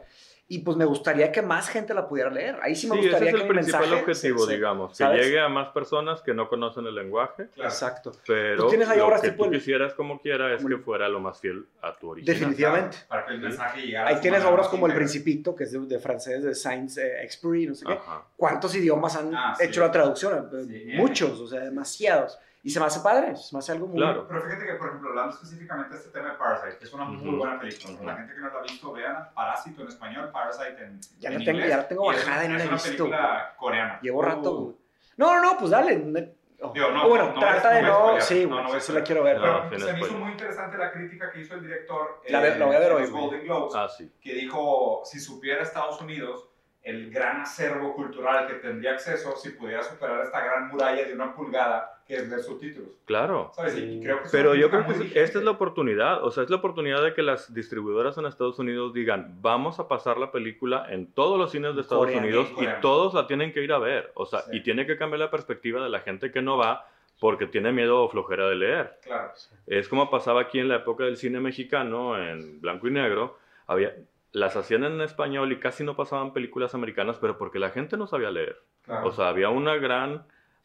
Y 0.54 0.60
pues 0.60 0.76
me 0.76 0.84
gustaría 0.84 1.32
que 1.32 1.42
más 1.42 1.70
gente 1.70 1.94
la 1.94 2.06
pudiera 2.10 2.30
leer. 2.30 2.58
Ahí 2.62 2.76
sí 2.76 2.86
me 2.88 2.96
Sí, 2.96 3.00
ese 3.00 3.10
gustaría 3.12 3.30
es 3.30 3.36
el 3.36 3.42
que 3.44 3.48
principal 3.48 3.82
mensaje 3.84 4.02
objetivo, 4.02 4.46
se- 4.46 4.54
digamos, 4.54 4.90
que 4.92 4.98
¿sabes? 4.98 5.22
llegue 5.26 5.40
a 5.40 5.48
más 5.48 5.70
personas 5.70 6.22
que 6.22 6.34
no 6.34 6.50
conocen 6.50 6.86
el 6.88 6.94
lenguaje, 6.94 7.48
Claro. 7.56 7.70
Exacto. 7.70 8.12
pero 8.28 8.64
Tú 8.64 8.70
tienes 8.70 8.90
ahí 8.90 8.98
lo 8.98 9.06
obras 9.08 9.22
que 9.22 9.30
tipo 9.32 9.46
tú 9.46 9.50
el- 9.52 9.58
quisieras 9.60 9.94
como 9.94 10.20
quiera 10.20 10.54
es 10.54 10.62
como 10.62 10.76
que 10.76 10.84
fuera 10.84 11.08
lo 11.08 11.22
más 11.22 11.40
fiel 11.40 11.66
a 11.82 11.94
tu 11.98 12.10
original. 12.10 12.38
Definitivamente. 12.38 12.98
Para 13.08 13.26
que 13.28 13.34
el 13.34 13.40
mensaje 13.40 13.82
llegara. 13.82 14.10
Ahí 14.10 14.18
tienes 14.20 14.44
obras 14.44 14.68
como 14.68 14.88
El. 14.88 14.94
Principito, 14.94 15.56
que 15.56 15.64
es 15.64 15.72
de, 15.72 15.80
de 15.80 16.00
francés, 16.00 16.44
de 16.44 16.54
Saint-Exupéry, 16.54 17.68
no 17.68 17.76
sé 17.76 17.86
qué. 17.86 17.94
Ajá. 17.94 18.24
¿Cuántos 18.36 18.76
idiomas 18.76 19.16
han 19.16 19.34
Ah, 19.34 19.56
sí. 19.58 19.66
hecho 19.66 19.80
la 19.80 19.90
traducción? 19.92 20.50
Sí. 20.68 20.86
Muchos, 20.96 21.40
o 21.40 21.48
sea, 21.48 21.62
demasiados. 21.62 22.38
Y 22.64 22.70
se 22.70 22.80
me 22.80 22.86
hace 22.86 23.00
padre, 23.00 23.36
se 23.36 23.56
me 23.56 23.60
hace 23.60 23.72
algo 23.72 23.88
muy... 23.88 23.98
Claro. 23.98 24.28
Pero 24.28 24.42
fíjate 24.44 24.66
que, 24.68 24.74
por 24.76 24.88
ejemplo, 24.90 25.10
hablando 25.10 25.34
específicamente 25.34 25.94
de 25.96 26.00
este 26.00 26.12
tema 26.12 26.30
de 26.32 26.36
Parasite, 26.38 26.78
que 26.78 26.84
es 26.86 26.94
una 26.94 27.06
muy 27.06 27.28
Ujú. 27.28 27.38
buena 27.38 27.60
película. 27.60 27.94
Ujú. 27.96 28.04
La 28.06 28.16
gente 28.18 28.34
que 28.36 28.40
no 28.40 28.50
la 28.50 28.60
ha 28.60 28.62
visto, 28.62 28.92
vean 28.94 29.30
Parásito 29.34 29.82
en 29.82 29.88
español, 29.88 30.30
Parasite 30.32 30.84
en, 30.84 31.00
Ya 31.20 31.30
en 31.30 31.34
la 31.40 31.40
tengo- 31.46 31.52
inglés. 31.58 31.70
ya 31.70 31.78
la 31.78 31.88
tengo 31.88 32.06
bajada 32.06 32.46
y 32.46 32.48
no 32.50 32.54
la 32.54 32.60
he 32.60 32.64
Es 32.64 32.68
una 32.68 32.76
visto. 32.76 32.90
película 33.06 33.56
coreana. 33.58 34.00
Llevo 34.02 34.22
rato... 34.22 34.52
Uh, 34.60 34.78
No, 35.18 35.36
no, 35.36 35.42
no, 35.42 35.58
pues 35.58 35.72
dale. 35.72 36.36
Oh. 36.64 36.72
Digo, 36.72 36.92
no, 36.92 37.10
bueno, 37.10 37.32
no 37.34 37.40
trata 37.40 37.72
de 37.72 37.82
no 37.82 38.22
sí, 38.22 38.24
spoiler. 38.44 38.48
güey, 38.48 38.60
No, 38.62 38.64
no 38.68 38.74
ves 38.74 38.86
sí 38.86 38.94
la 38.94 39.02
quiero 39.04 39.24
ver. 39.24 39.40
No, 39.40 39.68
Pero 39.68 39.82
se 39.88 39.94
me 39.94 40.00
hizo 40.02 40.14
muy 40.14 40.32
interesante 40.34 40.78
la 40.78 40.92
crítica 40.92 41.32
que 41.32 41.42
hizo 41.42 41.56
el 41.56 41.64
director 41.64 42.22
La 42.30 42.40
ve- 42.40 42.60
la 42.60 42.66
voy 42.68 42.76
a 42.76 42.80
ver 42.80 42.92
hoy, 42.92 43.02
los. 43.02 43.10
Golden 43.12 43.44
Globes, 43.44 43.74
Ah, 43.76 43.90
sí. 43.90 44.12
que 44.22 44.34
dijo, 44.36 45.02
si 45.04 45.20
supiera 45.20 45.64
Estados 45.64 46.00
Unidos 46.00 46.48
el 46.84 47.12
gran 47.12 47.42
acervo 47.42 47.94
cultural 47.94 48.48
que 48.48 48.56
tendría 48.56 48.94
acceso 48.94 49.36
si 49.36 49.52
pudiera 49.52 49.84
superar 49.84 50.24
esta 50.24 50.44
gran 50.44 50.68
muralla 50.68 51.06
de 51.06 51.14
una 51.14 51.36
pulgada 51.36 52.02
que 52.08 52.16
es 52.16 52.28
leer 52.28 52.42
subtítulos. 52.42 52.90
Claro. 53.06 53.52
¿Sabes? 53.56 53.78
Y 53.78 54.02
creo 54.02 54.24
que 54.24 54.30
Pero 54.32 54.56
yo 54.56 54.70
creo 54.70 54.88
que 54.88 54.96
sí, 54.96 55.12
esta 55.14 55.38
es 55.38 55.46
la 55.46 55.52
oportunidad, 55.52 56.24
o 56.24 56.32
sea, 56.32 56.44
es 56.44 56.50
la 56.50 56.58
oportunidad 56.58 57.04
de 57.04 57.14
que 57.14 57.22
las 57.22 57.54
distribuidoras 57.54 58.18
en 58.18 58.26
Estados 58.26 58.58
Unidos 58.58 58.94
digan, 58.94 59.38
vamos 59.42 59.80
a 59.80 59.88
pasar 59.88 60.18
la 60.18 60.32
película 60.32 60.88
en 60.90 61.12
todos 61.14 61.38
los 61.38 61.52
cines 61.52 61.76
de 61.76 61.82
Estados 61.82 62.10
Unidos 62.12 62.52
y 62.58 62.66
todos 62.82 63.14
la 63.14 63.28
tienen 63.28 63.54
que 63.54 63.62
ir 63.64 63.72
a 63.74 63.78
ver, 63.78 64.12
o 64.16 64.26
sea, 64.26 64.42
Sí. 64.42 64.58
y 64.58 64.64
tiene 64.64 64.88
que 64.88 64.98
cambiar 64.98 65.20
la 65.20 65.30
perspectiva 65.32 65.84
de 65.84 65.90
la 65.90 66.00
gente 66.00 66.32
que 66.32 66.42
no 66.42 66.58
va 66.58 66.88
porque 67.20 67.46
tiene 67.46 67.72
miedo 67.72 68.04
o 68.04 68.10
flojera 68.10 68.50
de 68.50 68.56
leer. 68.56 68.98
Claro. 69.04 69.32
Es 69.68 69.88
como 69.88 70.10
pasaba 70.10 70.42
aquí 70.42 70.58
en 70.58 70.68
la 70.68 70.78
época 70.78 71.04
del 71.04 71.16
cine 71.18 71.40
mexicano, 71.40 72.18
en 72.18 72.60
blanco 72.60 72.88
y 72.88 72.92
negro, 72.92 73.38
había, 73.68 73.94
las 74.34 74.56
hacían 74.56 74.84
en 74.86 75.02
español 75.02 75.52
y 75.52 75.60
casi 75.60 75.84
no 75.84 75.96
pasaban 75.96 76.32
películas 76.34 76.74
americanas, 76.76 77.18
pero 77.20 77.38
porque 77.38 77.60
la 77.60 77.70
gente 77.70 77.98
no 77.98 78.08
sabía 78.08 78.32
leer. 78.32 78.58
claro. 78.84 79.08
O 79.08 79.12
sea, 79.12 79.28
había 79.30 79.50
una 79.50 79.76
gran 79.76 80.12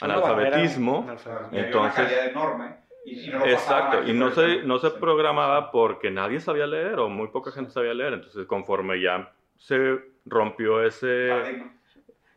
Una 0.02 0.14
analfabetismo. 0.14 1.04
barrera- 1.06 1.40
y 1.52 1.56
había 1.56 1.66
Entonces- 1.66 1.98
una 1.98 2.08
calidad 2.08 2.26
enorme 2.28 2.76
y, 3.04 3.20
y 3.20 3.26
no 3.30 3.38
lo 3.38 3.44
pasaban 3.44 3.52
Exacto, 3.54 4.10
y 4.10 4.12
no 4.14 4.30
se, 4.30 4.62
no 4.62 4.78
se 4.78 4.90
sí. 4.90 4.96
programaba 5.00 5.70
porque 5.70 6.10
nadie 6.10 6.40
sabía 6.40 6.66
leer 6.66 6.98
o 6.98 7.08
muy 7.08 7.28
poca 7.28 7.50
gente 7.50 7.70
sabía 7.70 7.94
leer. 7.94 8.12
Entonces, 8.14 8.46
conforme 8.46 9.00
ya 9.00 9.32
se 9.56 9.98
rompió 10.26 10.82
ese, 10.82 11.28
Paradigma. 11.30 11.72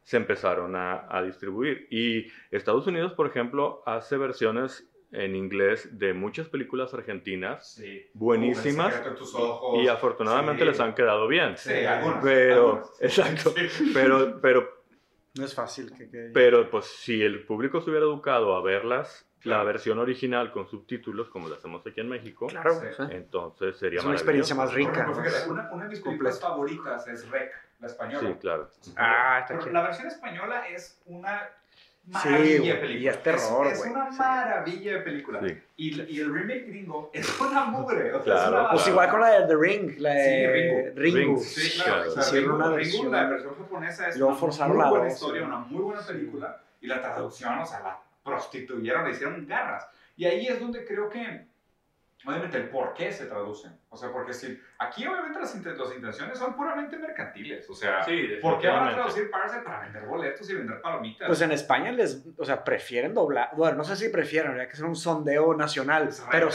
se 0.04 0.18
empezaron 0.18 0.76
a, 0.76 1.06
a 1.10 1.22
distribuir. 1.22 1.88
Y 1.92 2.28
Estados 2.52 2.88
Unidos, 2.88 3.14
por 3.14 3.28
ejemplo, 3.28 3.82
hace 3.86 4.18
versiones 4.18 4.90
en 5.12 5.36
inglés 5.36 5.98
de 5.98 6.14
muchas 6.14 6.48
películas 6.50 6.94
argentinas 6.94 7.74
Sí. 7.76 8.06
buenísimas 8.14 8.94
y 9.82 9.88
afortunadamente 9.88 10.64
Sí. 10.64 10.70
les 10.70 10.80
han 10.80 10.94
quedado 10.94 11.28
bien. 11.28 11.58
Sí, 11.58 11.74
algunas. 11.86 12.24
Pero, 12.24 12.66
algunas. 12.68 12.90
exacto, 13.02 13.54
Sí. 13.70 13.92
pero, 13.94 14.40
pero, 14.42 14.80
No 15.36 15.46
es 15.46 15.54
fácil 15.56 15.92
que... 15.96 16.10
que- 16.10 16.32
pero 16.34 16.70
pues 16.70 16.86
si 16.86 17.22
el 17.24 17.44
público 17.46 17.82
se 17.82 17.90
hubiera 17.90 18.06
educado 18.06 18.56
a 18.56 18.62
verlas, 18.62 19.26
la 19.38 19.44
Claro. 19.44 19.66
versión 19.66 20.00
original 20.00 20.52
con 20.52 20.68
subtítulos, 20.68 21.30
como 21.30 21.48
lo 21.48 21.56
hacemos 21.56 21.86
aquí 21.88 22.02
en 22.02 22.10
México, 22.10 22.48
Claro, 22.48 22.72
entonces 23.10 23.78
sería 23.78 24.00
Es 24.00 24.06
una 24.06 24.16
experiencia 24.16 24.54
más 24.56 24.74
rica. 24.74 25.08
fíjate, 25.08 25.50
una, 25.50 25.72
una 25.72 25.84
de 25.86 25.90
mis 25.92 26.02
películas 26.02 26.42
favoritas 26.42 27.08
es 27.08 27.30
Rec, 27.30 27.52
la 27.80 27.88
española. 27.88 28.28
Sí, 28.30 28.36
claro. 28.42 28.70
Ah, 28.98 29.38
está 29.42 29.48
Pero 29.54 29.60
chido. 29.62 29.74
la 29.74 29.82
versión 29.84 30.08
española 30.08 30.68
es 30.68 31.02
una 31.06 31.50
maravilla 32.10 32.58
güey, 32.58 32.68
de 32.70 32.76
película. 32.76 33.00
y 33.00 33.08
es 33.08 33.24
terror, 33.24 33.68
Es, 33.68 33.78
güey, 33.80 33.92
una 33.92 34.12
sí. 34.12 34.18
maravilla 34.20 34.92
de 34.94 35.00
película. 35.00 35.40
Sí. 35.46 35.58
Y, 35.78 36.02
y 36.14 36.20
el 36.22 36.34
remake 36.34 36.66
gringo 36.68 37.10
es 37.14 37.40
una 37.40 37.66
mugre. 37.66 38.14
O 38.14 38.24
sea, 38.24 38.24
Claro, 38.24 38.42
es 38.46 38.50
una 38.62 38.70
Pues 38.72 38.88
igual 38.88 39.10
con 39.10 39.22
la 39.22 39.30
de 39.40 39.48
The 39.48 39.56
Ring, 39.56 40.00
la 40.00 40.14
de 40.14 40.92
Sí. 40.96 41.00
Ringu. 41.00 41.18
Ringu. 41.18 41.40
Sí, 41.44 41.82
claro. 41.82 41.94
Claro. 42.04 42.12
O 42.20 42.22
sea, 42.24 42.40
Ringu, 42.40 42.56
una 42.56 42.68
versión. 42.70 43.12
la 43.12 43.24
versión 43.30 43.56
japonesa 43.56 44.10
es 44.10 44.16
una 44.18 44.36
forzaron 44.36 44.76
muy 44.76 44.84
la 44.84 44.90
buena 44.90 45.06
dos, 45.06 45.14
historia, 45.14 45.42
sí. 45.42 45.48
una 45.48 45.58
muy 45.60 45.82
buena 45.82 46.02
película. 46.06 46.62
Y 46.82 46.88
la 46.88 47.02
traducción, 47.02 47.60
o 47.60 47.66
sea, 47.66 47.80
la 47.82 48.00
prostituyeron, 48.24 49.06
le 49.06 49.12
hicieron 49.12 49.46
garras. 49.48 49.88
Y 50.16 50.26
ahí 50.26 50.48
es 50.48 50.60
donde 50.60 50.86
creo 50.86 51.10
que, 51.10 51.46
obviamente, 52.26 52.58
el 52.58 52.70
por 52.70 52.94
qué 52.94 53.12
se 53.12 53.26
traducen. 53.26 53.72
O 53.92 53.98
sea, 53.98 54.12
porque 54.12 54.34
si 54.34 54.62
aquí 54.78 55.08
obviamente 55.08 55.40
las, 55.40 55.56
inten- 55.60 55.76
las 55.76 55.96
intenciones 55.96 56.38
son 56.38 56.56
puramente 56.56 56.96
mercantiles. 56.96 57.68
O 57.70 57.74
sea, 57.74 58.04
Sí, 58.04 58.34
¿por 58.40 58.60
qué 58.60 58.68
van 58.68 58.90
a 58.90 58.94
traducir 58.94 59.32
Parasite 59.32 59.64
para 59.64 59.80
vender 59.82 60.06
boletos 60.06 60.48
y 60.48 60.54
vender 60.54 60.80
palomitas? 60.80 61.28
Pues 61.28 61.42
en 61.42 61.52
España 61.52 61.92
les, 61.92 62.24
o 62.38 62.46
sea, 62.46 62.64
prefieren 62.64 63.16
doblar, 63.16 63.50
bueno, 63.58 63.78
no 63.78 63.84
sé 63.84 63.96
si 63.96 64.10
prefieren, 64.10 64.52
habría 64.52 64.68
que 64.68 64.74
hacer 64.74 64.86
un 64.86 64.96
sondeo 64.96 65.56
nacional, 65.56 66.10
pero, 66.30 66.50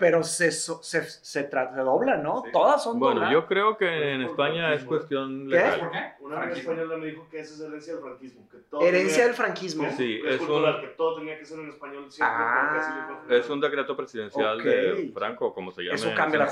pero 0.00 0.24
se, 0.24 0.50
so- 0.50 0.82
se, 0.82 1.02
se, 1.04 1.44
doblan, 1.48 2.24
¿no? 2.24 2.42
Sí. 2.44 2.50
Todas 2.50 2.82
son 2.82 2.98
Bueno, 2.98 3.14
dobladas. 3.20 3.34
yo 3.34 3.46
creo 3.46 3.76
que 3.76 4.14
en 4.14 4.22
España 4.22 4.74
es 4.74 4.82
cuestión 4.84 5.48
¿Qué? 5.48 5.56
¿Sabes 5.60 5.72
legal. 5.76 5.80
por 5.80 5.90
qué? 5.92 6.12
Una 6.24 6.36
Franquismo. 6.38 6.72
española 6.72 6.96
me 6.98 7.06
dijo 7.06 7.28
que 7.30 7.38
esa 7.40 7.54
es 7.54 7.60
herencia 7.60 7.92
del 7.94 8.02
franquismo. 8.02 8.48
Que 8.50 8.58
todo 8.58 8.80
Herencia 8.82 9.08
tenía- 9.12 9.26
del 9.26 9.34
franquismo. 9.34 9.84
que 9.84 9.90
Sí, 9.92 10.20
es, 10.24 10.30
es 10.34 10.38
cultural, 10.38 10.74
un- 10.74 10.80
que 10.80 10.86
todo 10.88 11.16
tenía 11.18 11.38
que 11.38 11.44
ser 11.44 11.58
en 11.60 11.68
español 11.68 12.10
siempre. 12.10 12.36
Ah. 12.36 13.24
Es 13.30 13.48
un 13.48 13.60
decreto 13.60 13.96
presidencial 13.96 14.62
de 14.62 15.10
Franco, 15.14 15.54
como 15.54 15.70
se 15.70 15.82
llama. 15.82 15.94
Eso 15.94 16.12
cambia 16.16 16.40
la 16.40 16.48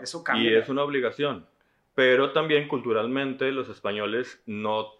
Eso 0.00 0.20
Y 0.20 0.24
cambia. 0.24 0.58
es 0.58 0.68
una 0.68 0.82
obligación. 0.82 1.46
Pero 1.94 2.32
también 2.32 2.68
culturalmente 2.68 3.50
los 3.52 3.68
españoles 3.68 4.40
no 4.46 4.92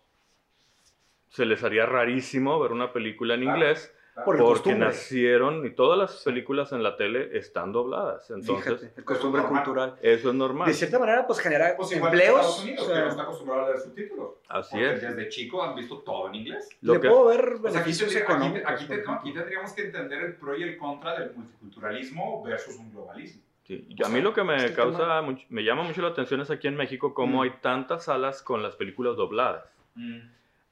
se 1.28 1.45
les 1.45 1.62
haría 1.62 1.84
rarísimo 1.87 2.59
ver 2.61 2.72
una 2.72 2.93
película 2.93 3.34
en 3.34 3.43
Claro. 3.43 3.59
inglés 3.59 3.93
porque 4.24 4.41
costumbre. 4.43 4.87
nacieron 4.87 5.66
y 5.66 5.70
todas 5.74 5.99
las 5.99 6.22
películas 6.24 6.72
en 6.72 6.82
la 6.82 6.97
tele 6.97 7.37
están 7.37 7.70
dobladas. 7.72 8.30
Entonces, 8.30 8.64
Fíjate, 8.80 8.93
el 8.99 9.05
costumbre 9.05 9.43
normal. 9.43 9.62
cultural. 9.64 9.99
eso 10.01 10.28
es 10.30 10.34
normal. 10.34 10.68
De 10.68 10.72
cierta 10.72 10.99
manera, 10.99 11.26
pues 11.26 11.39
genera 11.41 11.76
Pues 11.76 11.93
empleos. 11.93 12.62
Unidos, 12.62 12.84
o 12.84 12.87
sea, 12.87 12.95
que 12.97 13.03
no 13.03 13.09
está 13.11 13.22
acostumbrado 13.24 13.62
a 13.64 13.68
leer 13.68 13.80
subtítulos. 13.80 14.30
Así 14.49 14.80
es. 14.82 15.03
desde 15.03 15.28
chico 15.28 15.62
han 15.62 15.74
visto 15.74 15.99
todo 15.99 16.28
en 16.28 16.37
inglés. 16.37 16.66
Lo 16.80 16.95
le 16.95 17.01
que- 17.01 17.09
puedo 17.11 17.26
ver 17.26 17.41
sea, 17.45 17.53
aquí, 17.57 17.62
beneficios 17.64 18.11
aquí- 18.14 18.18
económicos. 18.22 18.70
aquí 18.72 18.84
te- 18.87 18.97
por 18.99 19.07
no, 19.07 19.12
aquí 19.20 19.32
tendríamos 19.34 19.72
que 19.74 19.82
entender 19.82 20.22
el 20.22 20.34
pro 20.37 20.57
y 20.57 20.62
el 20.62 20.78
contra 20.78 21.18
del 21.18 21.34
multiculturalismo 21.34 22.43
versus 22.43 22.76
un 22.76 22.91
globalismo. 22.93 23.43
Sí, 23.66 23.86
a 24.04 24.08
mí 24.08 24.20
lo 24.20 24.32
que 24.32 24.44
me 24.44 24.56
Este 24.56 24.74
causa, 24.74 25.20
mucho- 25.22 25.44
me 25.48 25.64
llama 25.64 25.82
mucho 25.82 26.00
la 26.02 26.08
atención 26.08 26.40
es 26.40 26.50
aquí 26.50 26.68
en 26.68 26.76
México 26.76 27.12
cómo 27.14 27.38
Mm. 27.38 27.42
hay 27.42 27.50
tantas 27.60 28.04
salas 28.04 28.42
con 28.42 28.62
las 28.62 28.76
películas 28.76 29.16
dobladas. 29.16 29.64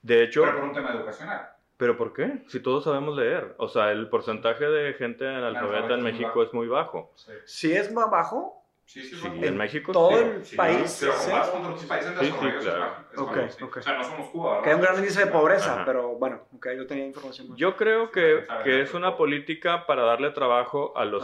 De 0.02 0.22
hecho, 0.22 0.42
Pero 0.42 0.54
por 0.56 0.64
un 0.64 0.72
tema 0.74 0.92
educacional. 0.92 1.48
¿pero 1.76 1.96
por 1.96 2.12
qué? 2.12 2.44
Si 2.48 2.60
todos 2.60 2.84
sabemos 2.84 3.16
leer. 3.16 3.54
O 3.58 3.68
sea, 3.68 3.90
el 3.90 4.08
porcentaje 4.08 4.64
de 4.66 4.92
gente 4.94 5.26
analfabeta 5.26 5.94
en 5.94 6.02
México 6.02 6.42
es 6.42 6.52
muy 6.54 6.68
bajo. 6.68 7.10
Sí, 7.16 7.32
Si 7.46 7.72
es 7.72 7.92
más 7.92 8.10
bajo, 8.10 8.63
sí, 8.86 9.02
sí. 9.02 9.16
Sí, 9.16 9.28
en 9.42 9.56
México 9.56 9.92
todo 9.92 10.18
el 10.18 10.42
país. 10.56 10.90
Sí. 10.90 11.06
comparas 11.06 11.48
con 11.48 11.64
otros 11.66 11.84
países 11.84 12.10
en 12.12 12.18
Sí, 12.18 12.24
sí, 12.26 12.30
desarrollo, 12.32 12.58
es 12.58 12.64
claro. 12.64 12.96
es 13.12 13.18
Ok, 13.18 13.36
bajo, 13.36 13.48
sí. 13.50 13.64
ok. 13.64 13.76
O 13.76 13.82
sea, 13.82 13.98
no 13.98 14.04
somos 14.04 14.30
Cuba, 14.30 14.50
¿verdad? 14.50 14.62
que 14.64 14.68
hay 14.70 14.74
un 14.76 14.80
gran 14.82 14.96
índice 14.98 15.20
de 15.20 15.26
pobreza, 15.26 15.74
Ajá. 15.74 15.84
pero 15.84 16.08
bueno, 16.16 16.40
ok, 16.56 16.68
yo 16.76 16.86
tenía 16.86 17.06
información 17.06 17.48
más. 17.48 17.58
Yo 17.58 17.76
creo 17.76 18.10
que, 18.10 18.44
que 18.64 18.82
es 18.82 18.94
una 18.94 19.16
política 19.16 19.86
para 19.86 20.02
darle 20.02 20.30
trabajo 20.30 20.92
a 20.96 21.04
los, 21.04 21.22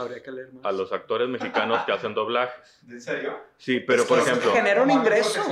a 0.63 0.71
los 0.71 0.91
actores 0.93 1.29
mexicanos 1.29 1.79
que 1.85 1.91
hacen 1.91 2.13
doblajes. 2.13 2.81
¿En 2.89 2.99
serio? 3.01 3.37
Sí, 3.57 3.79
pero 3.79 4.01
Es 4.03 4.07
por 4.07 4.17
que 4.17 4.23
ejemplo, 4.29 4.51
genera 4.53 4.81
un 4.81 4.89
¿Como 4.89 4.99
algo 5.01 5.09
ingreso. 5.09 5.43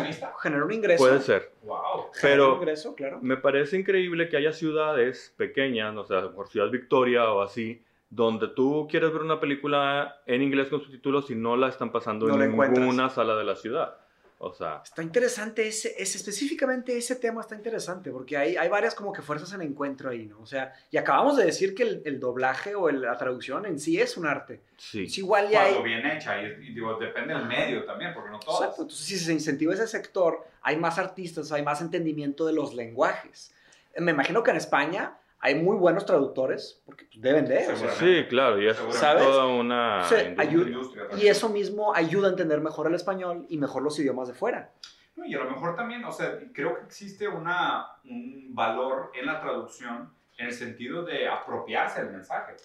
Genera 0.41 0.66
un 0.66 0.72
ingreso. 0.74 1.03
puede 1.03 1.22
ser. 1.22 1.51
Wow. 1.64 2.07
Pero 2.22 2.55
ingreso, 2.55 2.95
claro. 2.95 3.20
me 3.22 3.38
parece 3.38 3.78
increíble 3.78 4.30
que 4.30 4.38
haya 4.38 4.51
ciudades 4.51 5.34
pequeñas, 5.38 5.95
o 5.95 6.03
sea, 6.05 6.30
por 6.32 6.47
Ciudad 6.47 6.70
Victoria 6.70 7.32
o 7.32 7.41
así, 7.41 7.84
donde 8.10 8.47
tú 8.47 8.88
quieres 8.89 9.12
ver 9.14 9.22
una 9.22 9.39
película 9.39 10.22
en 10.26 10.41
inglés 10.41 10.68
con 10.70 10.82
subtítulos 10.82 11.30
y 11.30 11.36
no 11.36 11.55
la 11.55 11.70
están 11.70 11.91
pasando 11.91 12.28
No 12.28 12.41
en 12.43 12.51
ninguna 12.57 13.10
sala 13.10 13.36
de 13.36 13.43
la 13.43 13.55
ciudad. 13.55 13.97
O 14.41 14.53
sea, 14.53 14.82
Está 14.86 15.03
interesante 15.03 15.68
ese, 15.68 15.89
ese, 16.01 16.18
específicamente 16.18 16.95
ese 16.97 17.18
tema 17.18 17.41
está 17.41 17.55
interesante, 17.55 18.10
porque 18.10 18.38
hay, 18.38 18.55
hay 18.55 18.70
varias 18.70 18.95
como 18.95 19.12
que 19.12 19.22
fuerzas 19.22 19.51
en 19.51 19.62
encuentro 19.62 20.10
ahí, 20.10 20.28
¿no? 20.28 20.39
O 20.39 20.45
sea, 20.45 20.74
y 20.89 20.95
acabamos 20.95 21.36
de 21.36 21.43
decir 21.43 21.76
que 21.76 21.84
el, 21.84 22.01
el 22.05 22.22
doblaje 22.22 22.74
o 22.74 22.88
el- 22.88 23.01
la 23.01 23.18
traducción 23.18 23.66
en 23.66 23.78
sí 23.82 23.99
es 23.99 24.16
un 24.16 24.26
arte. 24.26 24.62
sí. 24.78 25.03
Es 25.03 25.18
igual 25.18 25.49
ya 25.49 25.64
hay... 25.64 25.72
Cuando 25.74 25.84
bien 25.84 26.05
hecha, 26.07 26.41
y, 26.41 26.45
y 26.70 26.74
digo, 26.74 26.97
depende 26.97 27.34
del 27.34 27.45
medio 27.47 27.84
también, 27.84 28.14
porque 28.14 28.30
no 28.30 28.39
todas. 28.39 28.62
Exacto, 28.62 28.84
entonces 28.84 29.05
si 29.05 29.20
se 29.20 29.34
incentiva 29.34 29.74
ese 29.74 29.88
sector, 29.88 30.47
hay 30.62 30.78
más 30.78 30.97
artistas, 30.97 31.51
hay 31.51 31.62
más 31.64 31.82
entendimiento 31.82 32.45
de 32.45 32.53
los 32.53 32.74
lenguajes. 32.74 33.53
Me 33.97 34.12
imagino 34.12 34.41
que 34.41 34.51
en 34.51 34.57
España 34.57 35.18
hay 35.42 35.56
muy 35.56 35.78
buenos 35.78 36.06
traductores, 36.06 36.82
porque 36.86 37.06
pues, 37.06 37.22
deben 37.22 37.46
de, 37.46 37.58
o 37.60 37.62
sea, 37.62 37.76
Seguramente. 37.76 38.22
Sí, 38.24 38.28
claro, 38.30 38.62
y 38.62 38.68
es 38.68 38.78
¿Sabes? 38.92 39.24
toda 39.24 39.46
una 39.48 40.04
Sí, 40.04 40.16
industria. 40.16 40.36
ayuda- 40.50 40.68
Industria 40.70 41.04
y 41.18 41.28
eso 41.28 41.50
mismo 41.50 41.94
ayuda 41.96 42.28
a 42.28 42.32
entender 42.32 42.60
mejor 42.62 42.88
el 42.88 42.96
español 42.96 43.46
y 43.50 43.58
mejor 43.58 43.84
los 43.84 43.98
idiomas 44.00 44.28
de 44.28 44.34
fuera. 44.34 44.72
No, 45.16 45.26
Y 45.26 45.34
a 45.36 45.40
lo 45.40 45.50
mejor 45.52 45.76
también, 45.76 46.04
o 46.06 46.12
sea, 46.12 46.38
creo 46.54 46.76
que 46.78 46.86
existe 46.86 47.28
una, 47.28 47.88
un 48.06 48.54
valor 48.56 49.12
en 49.20 49.26
la 49.26 49.40
traducción 49.42 50.14
en 50.38 50.46
el 50.48 50.54
sentido 50.54 51.04
de 51.04 51.28
apropiarse 51.28 52.02
del 52.04 52.12
mensaje. 52.14 52.56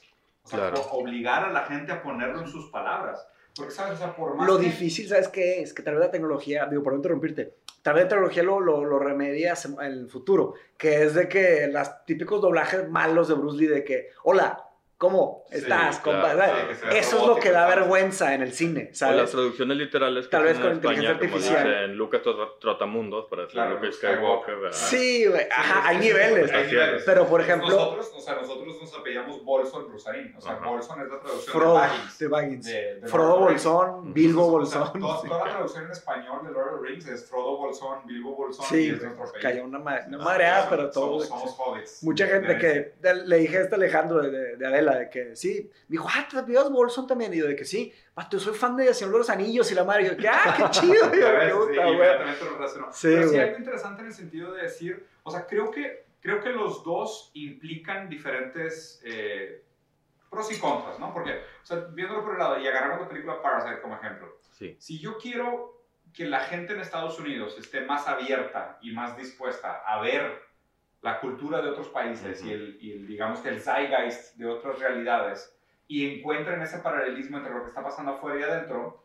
O 0.44 0.48
sea, 0.48 0.58
Claro. 0.58 0.80
o- 0.82 0.98
obligar 1.00 1.44
a 1.44 1.50
la 1.52 1.62
gente 1.62 1.90
a 1.92 2.02
ponerlo 2.02 2.40
en 2.40 2.48
sus 2.48 2.70
palabras. 2.70 3.26
Porque, 3.56 3.72
¿sabes? 3.72 3.94
O 3.94 3.96
sea, 3.98 4.14
por 4.16 4.34
más 4.34 4.46
Lo 4.48 4.58
que- 4.58 4.64
difícil, 4.66 5.08
¿sabes 5.08 5.28
qué 5.28 5.62
es? 5.62 5.72
Que 5.72 5.82
tal 5.82 5.94
vez 5.94 6.04
la 6.04 6.10
tecnología, 6.10 6.66
digo, 6.66 6.82
por 6.82 6.92
no 6.92 6.96
interrumpirte, 6.98 7.54
tal 7.84 7.96
vez 7.96 8.04
la 8.04 8.08
tecnología 8.08 8.42
lo, 8.42 8.60
lo, 8.60 8.98
en 9.82 9.92
el 9.92 10.08
futuro, 10.08 10.54
que 10.78 11.02
es 11.02 11.12
de 11.12 11.28
que 11.28 11.68
los 11.70 12.06
típicos 12.06 12.40
doblajes 12.40 12.88
malos 12.88 13.28
de 13.28 13.34
Bruce 13.34 13.58
Lee, 13.58 13.66
de 13.66 13.84
que, 13.84 14.08
hola, 14.22 14.63
¿cómo 15.04 15.44
Sí, 15.50 15.58
estás, 15.58 15.98
claro, 16.00 16.20
compa? 16.22 16.34
¿Sabes? 16.46 16.78
sí, 16.78 16.86
Eso 16.96 17.20
es 17.20 17.26
lo 17.26 17.36
que 17.36 17.50
da 17.50 17.60
¿sabes? 17.62 17.76
vergüenza 17.76 18.34
en 18.34 18.42
el 18.42 18.52
cine, 18.52 18.80
O 18.84 18.88
las 18.88 18.98
¿sabes? 18.98 19.30
traducciones 19.30 19.76
literales 19.76 20.24
que 20.26 20.30
Tal 20.30 20.44
vez 20.44 20.58
con 20.58 20.66
en 20.66 20.72
España, 20.72 20.94
inteligencia 20.94 21.18
como 21.28 21.34
artificial. 21.36 21.64
dicen 21.68 21.96
Lucas 21.96 22.22
Trot- 22.22 22.58
Trotamundos, 22.60 23.26
para 23.28 23.42
decir 23.42 23.52
Claro, 23.54 23.74
Luke 23.74 23.92
Skywalker. 23.92 24.56
¿verdad? 24.56 24.76
Sí, 24.76 25.26
güey, 25.26 25.42
ajá, 25.50 25.82
Sí, 25.82 25.88
hay 25.88 25.96
sí, 25.96 26.02
sí, 26.02 26.08
niveles. 26.08 26.52
hay 26.52 26.66
niveles. 26.66 27.02
Pero, 27.04 27.26
por 27.26 27.40
ejemplo- 27.40 27.68
Nosotros, 27.68 28.12
o 28.16 28.20
sea, 28.20 28.34
nosotros 28.36 28.76
nos 28.80 28.94
apellamos 28.98 29.44
Bolson 29.44 29.90
Rosarín. 29.92 30.34
O 30.36 30.40
sea, 30.40 30.52
Ajá. 30.52 30.66
Bolson 30.70 31.00
es 31.02 31.08
la 31.08 31.20
traducción 31.20 31.52
Frodo 31.52 31.74
de 31.74 31.80
Baggins. 31.80 32.18
de 32.18 32.28
Baggins. 32.28 32.64
de- 32.66 32.94
de 33.00 33.08
Frodo. 33.08 33.38
Bolsón, 33.40 34.14
Bilbo 34.14 34.42
O 34.46 34.64
sea, 34.64 34.80
Bolsón. 34.80 35.00
toda, 35.00 35.20
sí. 35.20 35.28
toda 35.28 35.44
la 35.44 35.50
traducción 35.52 35.84
en 35.84 35.90
español 35.90 36.38
de 36.46 36.52
Lord 36.52 36.74
of 36.74 36.80
the 36.82 36.88
Rings 36.88 37.06
es 37.08 37.28
Frodo 37.28 37.56
Bolsón, 37.58 37.98
Bilbo 38.06 38.34
Bolsón 38.36 38.66
Sí, 38.66 38.88
es 38.88 39.02
nuestro 39.02 39.40
cayó 39.40 39.64
una, 39.64 39.78
ma- 39.78 40.00
una 40.08 40.18
Ah, 40.18 40.24
madreada, 40.24 40.62
somos- 40.62 40.70
pero 40.70 40.90
todo. 40.90 41.20
Somos, 41.20 41.54
hobbits. 41.58 42.02
Mucha 42.02 42.26
gente 42.26 42.58
que 42.58 42.94
le 43.26 43.36
dije 43.38 43.58
a 43.58 43.60
este 43.62 43.74
Alejandro 43.74 44.22
de, 44.22 44.30
de, 44.56 44.66
de 44.96 45.10
que 45.10 45.36
sí, 45.36 45.70
me 45.88 45.94
dijo, 45.94 46.08
ah, 46.08 46.26
¿te 46.30 46.38
apellidas 46.38 46.70
Bolson 46.70 47.06
también? 47.06 47.32
Y 47.34 47.38
yo 47.38 47.46
de 47.46 47.56
que 47.56 47.64
sí, 47.64 47.92
pato, 48.14 48.38
soy 48.38 48.54
fan 48.54 48.76
de 48.76 48.92
Señor 48.94 49.12
de 49.12 49.18
los 49.18 49.30
Anillos 49.30 49.70
y 49.70 49.74
la 49.74 49.84
madre. 49.84 50.04
Y 50.04 50.06
yo, 50.08 50.16
que, 50.16 50.28
ah, 50.28 50.54
qué 50.56 50.64
chido. 50.70 51.14
Y 51.14 51.20
yo, 51.20 51.66
sí, 51.66 51.68
puta, 51.68 51.86
güey. 51.86 51.98
relacionó. 52.56 52.92
Sí, 52.92 53.08
Pero 53.08 53.28
sí 53.28 53.38
algo 53.38 53.58
interesante 53.58 54.00
en 54.02 54.06
el 54.08 54.14
sentido 54.14 54.52
de 54.52 54.62
decir, 54.62 55.06
o 55.22 55.30
sea, 55.30 55.46
creo 55.46 55.70
que, 55.70 56.04
creo 56.20 56.40
que 56.42 56.50
los 56.50 56.82
dos 56.84 57.30
implican 57.34 58.08
diferentes 58.08 59.00
eh, 59.04 59.62
pros 60.30 60.50
y 60.50 60.58
contras, 60.58 60.98
¿no? 60.98 61.12
Porque, 61.12 61.32
o 61.32 61.66
sea, 61.66 61.78
viéndolo 61.92 62.22
por 62.24 62.32
el 62.32 62.38
lado 62.38 62.58
y 62.58 62.66
agarrando 62.66 63.02
la 63.04 63.08
película 63.08 63.40
Parasite 63.42 63.80
como 63.80 63.96
ejemplo, 63.96 64.38
Sí. 64.52 64.76
si 64.78 64.98
yo 65.00 65.18
quiero 65.18 65.82
que 66.12 66.26
la 66.26 66.38
gente 66.40 66.72
en 66.74 66.80
Estados 66.80 67.18
Unidos 67.18 67.56
esté 67.58 67.80
más 67.80 68.06
abierta 68.06 68.78
y 68.82 68.92
más 68.92 69.16
dispuesta 69.16 69.82
a 69.84 70.00
ver 70.00 70.43
la 71.04 71.20
cultura 71.20 71.60
de 71.60 71.68
otros 71.68 71.88
países 71.90 72.42
y, 72.42 72.50
el, 72.50 72.78
y 72.80 72.92
el, 72.92 73.06
digamos 73.06 73.40
que 73.40 73.50
el 73.50 73.60
zeitgeist 73.60 74.36
de 74.36 74.46
otras 74.46 74.78
realidades 74.78 75.54
y 75.86 76.18
encuentren 76.18 76.62
ese 76.62 76.78
paralelismo 76.78 77.36
entre 77.36 77.52
lo 77.52 77.60
que 77.62 77.68
está 77.68 77.82
pasando 77.82 78.12
afuera 78.12 78.40
y 78.40 78.42
adentro, 78.42 79.04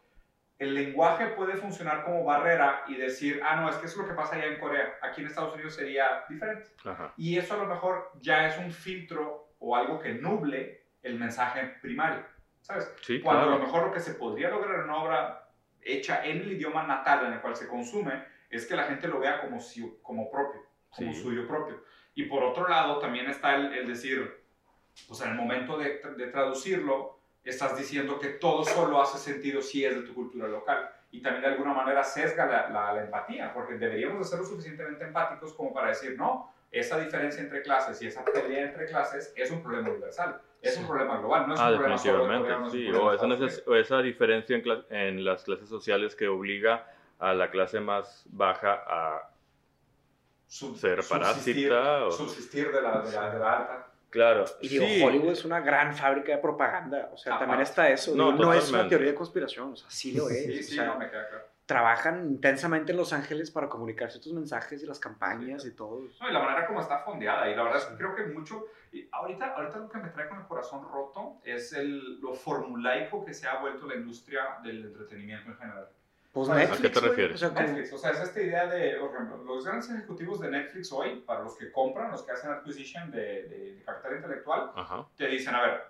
el 0.57 0.73
lenguaje 0.73 1.27
puede 1.27 1.55
funcionar 1.57 2.05
como 2.05 2.23
barrera 2.23 2.83
y 2.87 2.95
decir, 2.95 3.41
ah, 3.45 3.57
no, 3.57 3.69
es 3.69 3.75
que 3.75 3.85
eso 3.87 3.95
es 3.95 4.01
lo 4.03 4.07
que 4.07 4.13
pasa 4.15 4.35
allá 4.35 4.45
en 4.45 4.59
Corea, 4.59 4.97
aquí 5.01 5.19
en 5.19 5.27
Estados 5.27 5.53
Unidos 5.53 5.75
sería 5.75 6.23
diferente. 6.29 6.69
Ajá. 6.85 7.13
Y 7.17 7.37
eso 7.37 7.55
a 7.55 7.57
lo 7.57 7.65
mejor 7.65 8.11
ya 8.21 8.47
es 8.47 8.57
un 8.57 8.71
filtro 8.71 9.49
o 9.59 9.75
algo 9.75 9.99
que 9.99 10.13
nuble 10.13 10.83
el 11.03 11.19
mensaje 11.19 11.75
primario, 11.81 12.23
¿sabes? 12.61 12.89
Sí, 13.01 13.19
Cuando 13.19 13.43
a 13.43 13.57
lo 13.57 13.59
mejor 13.59 13.87
lo 13.87 13.91
que 13.91 13.99
se 13.99 14.13
podría 14.13 14.49
lograr 14.49 14.75
en 14.75 14.83
una 14.85 14.97
obra 15.03 15.49
hecha 15.81 16.23
en 16.25 16.37
el 16.37 16.51
idioma 16.53 16.83
natal 16.87 17.25
en 17.25 17.33
el 17.33 17.41
cual 17.41 17.57
se 17.57 17.67
consume 17.67 18.23
es 18.49 18.65
que 18.65 18.75
la 18.77 18.83
gente 18.83 19.07
lo 19.09 19.19
vea 19.19 19.41
como, 19.41 19.59
si- 19.59 19.97
como 20.01 20.29
propio, 20.31 20.61
como 20.95 21.13
Sí. 21.13 21.21
suyo 21.21 21.47
propio. 21.47 21.81
Y 22.15 22.23
por 22.23 22.43
otro 22.43 22.67
lado 22.67 22.99
también 22.99 23.29
está 23.29 23.55
el, 23.55 23.73
el 23.73 23.87
decir, 23.87 24.43
pues 25.07 25.21
en 25.21 25.29
el 25.31 25.35
momento 25.35 25.77
de, 25.77 26.01
de 26.17 26.27
traducirlo, 26.27 27.19
estás 27.43 27.77
diciendo 27.77 28.19
que 28.19 28.29
todo 28.29 28.63
solo 28.65 29.01
hace 29.01 29.17
sentido 29.17 29.61
si 29.61 29.85
es 29.85 29.95
de 29.95 30.01
tu 30.01 30.13
cultura 30.13 30.47
local. 30.47 30.89
Y 31.11 31.21
también 31.21 31.41
de 31.41 31.47
alguna 31.49 31.73
manera 31.73 32.03
sesga 32.03 32.45
la, 32.45 32.69
la- 32.69 32.93
la 32.93 33.03
empatía, 33.03 33.53
porque 33.53 33.75
deberíamos 33.75 34.19
de 34.19 34.25
ser 34.25 34.39
lo 34.39 34.45
suficientemente 34.45 35.03
empáticos 35.05 35.53
como 35.53 35.73
para 35.73 35.87
decir, 35.89 36.15
no, 36.17 36.53
esa 36.71 36.99
diferencia 36.99 37.41
entre 37.41 37.63
clases 37.63 37.99
y 38.01 38.07
esa 38.07 38.23
pelea 38.25 38.65
entre 38.65 38.85
clases 38.85 39.33
es 39.35 39.49
un 39.49 39.63
problema 39.63 39.89
universal, 39.89 40.39
es 40.61 40.77
un 40.77 40.85
problema 40.85 41.17
global, 41.17 41.47
no 41.47 41.55
es 41.55 41.59
Ah, 41.59 41.69
un 41.71 41.77
problema 41.77 41.97
solo 41.97 42.69
sí. 42.69 42.91
O 42.91 43.11
esa, 43.13 43.61
o 43.65 43.75
esa 43.75 44.01
diferencia 44.03 44.61
en 44.91 45.25
las 45.25 45.43
clases 45.45 45.67
sociales 45.67 46.15
que 46.15 46.27
obliga 46.27 46.85
a 47.17 47.33
la 47.33 47.49
clase 47.49 47.79
más 47.79 48.23
baja 48.29 48.83
a 48.85 49.31
sub- 50.49 50.75
Ser 50.77 51.01
subsistir, 51.03 51.69
parásita 51.69 52.05
o- 52.05 52.11
subsistir 52.11 52.71
de 52.71 52.81
la, 52.81 53.01
de 53.01 53.11
la, 53.13 53.29
de 53.31 53.39
la 53.39 53.57
alta. 53.57 53.85
Claro. 54.09 54.43
Y 54.59 54.67
digo, 54.69 54.85
sí. 54.85 55.03
Hollywood 55.03 55.31
es 55.33 55.45
una 55.45 55.59
gran 55.61 55.95
fábrica 55.95 56.31
de 56.31 56.39
propaganda. 56.39 57.11
O 57.13 57.17
sea, 57.17 57.33
Aparte. 57.35 57.45
también 57.51 57.61
está 57.61 57.89
eso. 57.89 58.15
No, 58.15 58.31
Digo, 58.31 58.43
No, 58.45 58.53
es 58.53 58.69
una 58.71 58.87
teoría 58.89 59.09
de 59.09 59.15
conspiración. 59.15 59.73
O 59.73 59.75
sea, 59.75 59.89
sí 59.89 60.13
lo 60.13 60.27
es. 60.29 60.45
Sí, 60.45 60.51
o 60.51 60.63
sí, 60.63 60.75
sea, 60.75 60.85
no 60.85 60.97
me 60.97 61.07
queda 61.11 61.29
claro. 61.29 61.45
trabajan 61.67 62.25
intensamente 62.27 62.91
en 62.91 62.97
Los 62.97 63.13
Ángeles 63.13 63.51
para 63.51 63.69
comunicar 63.69 64.09
ciertos 64.09 64.33
mensajes 64.33 64.81
y 64.81 64.87
las 64.87 64.97
campañas 64.99 65.63
y 65.63 65.75
todo. 65.75 66.01
No, 66.19 66.27
y 66.29 66.33
la 66.33 66.39
manera 66.39 66.65
como 66.65 66.81
está 66.81 66.97
fondeada. 67.03 67.47
Y 67.51 67.55
la 67.55 67.61
verdad 67.61 67.77
es 67.77 67.85
que 67.85 67.95
creo 67.97 68.15
que 68.15 68.23
mucho. 68.23 68.65
y 68.91 69.07
ahorita, 69.11 69.53
ahorita 69.53 69.77
lo 69.77 69.89
que 69.89 69.99
me 69.99 70.09
trae 70.09 70.27
con 70.27 70.39
el 70.39 70.47
corazón 70.47 70.81
roto 70.91 71.35
es 71.43 71.71
el, 71.73 72.19
lo 72.19 72.33
formulaico 72.33 73.23
que 73.23 73.35
se 73.35 73.47
ha 73.47 73.59
vuelto 73.59 73.85
la 73.85 73.93
industria 73.93 74.57
del 74.63 74.85
entretenimiento 74.85 75.51
en 75.51 75.57
general. 75.57 75.87
Pues 76.31 76.47
¿A 76.49 76.53
qué 76.53 76.59
Netflix. 76.67 76.93
te 76.93 76.99
refieres? 76.99 77.35
O 77.35 77.37
sea, 77.49 77.61
Netflix, 77.61 77.93
o 77.93 77.97
sea, 77.97 78.11
es 78.11 78.19
esta 78.19 78.41
idea 78.41 78.67
de, 78.67 78.95
por 78.97 79.11
ejemplo, 79.13 79.37
los 79.43 79.65
grandes 79.65 79.89
ejecutivos 79.89 80.39
de 80.39 80.51
Netflix 80.51 80.91
hoy, 80.91 81.21
para 81.25 81.41
los 81.43 81.57
que 81.57 81.71
compran, 81.71 82.11
los 82.11 82.21
que 82.23 82.31
hacen 82.31 82.51
acquisition 82.51 83.09
de, 83.09 83.43
de- 83.47 83.73
de 83.75 83.83
capital 83.83 84.15
intelectual, 84.17 84.71
Ajá. 84.75 85.07
te 85.17 85.27
dicen, 85.27 85.55
a 85.55 85.61
ver, 85.63 85.81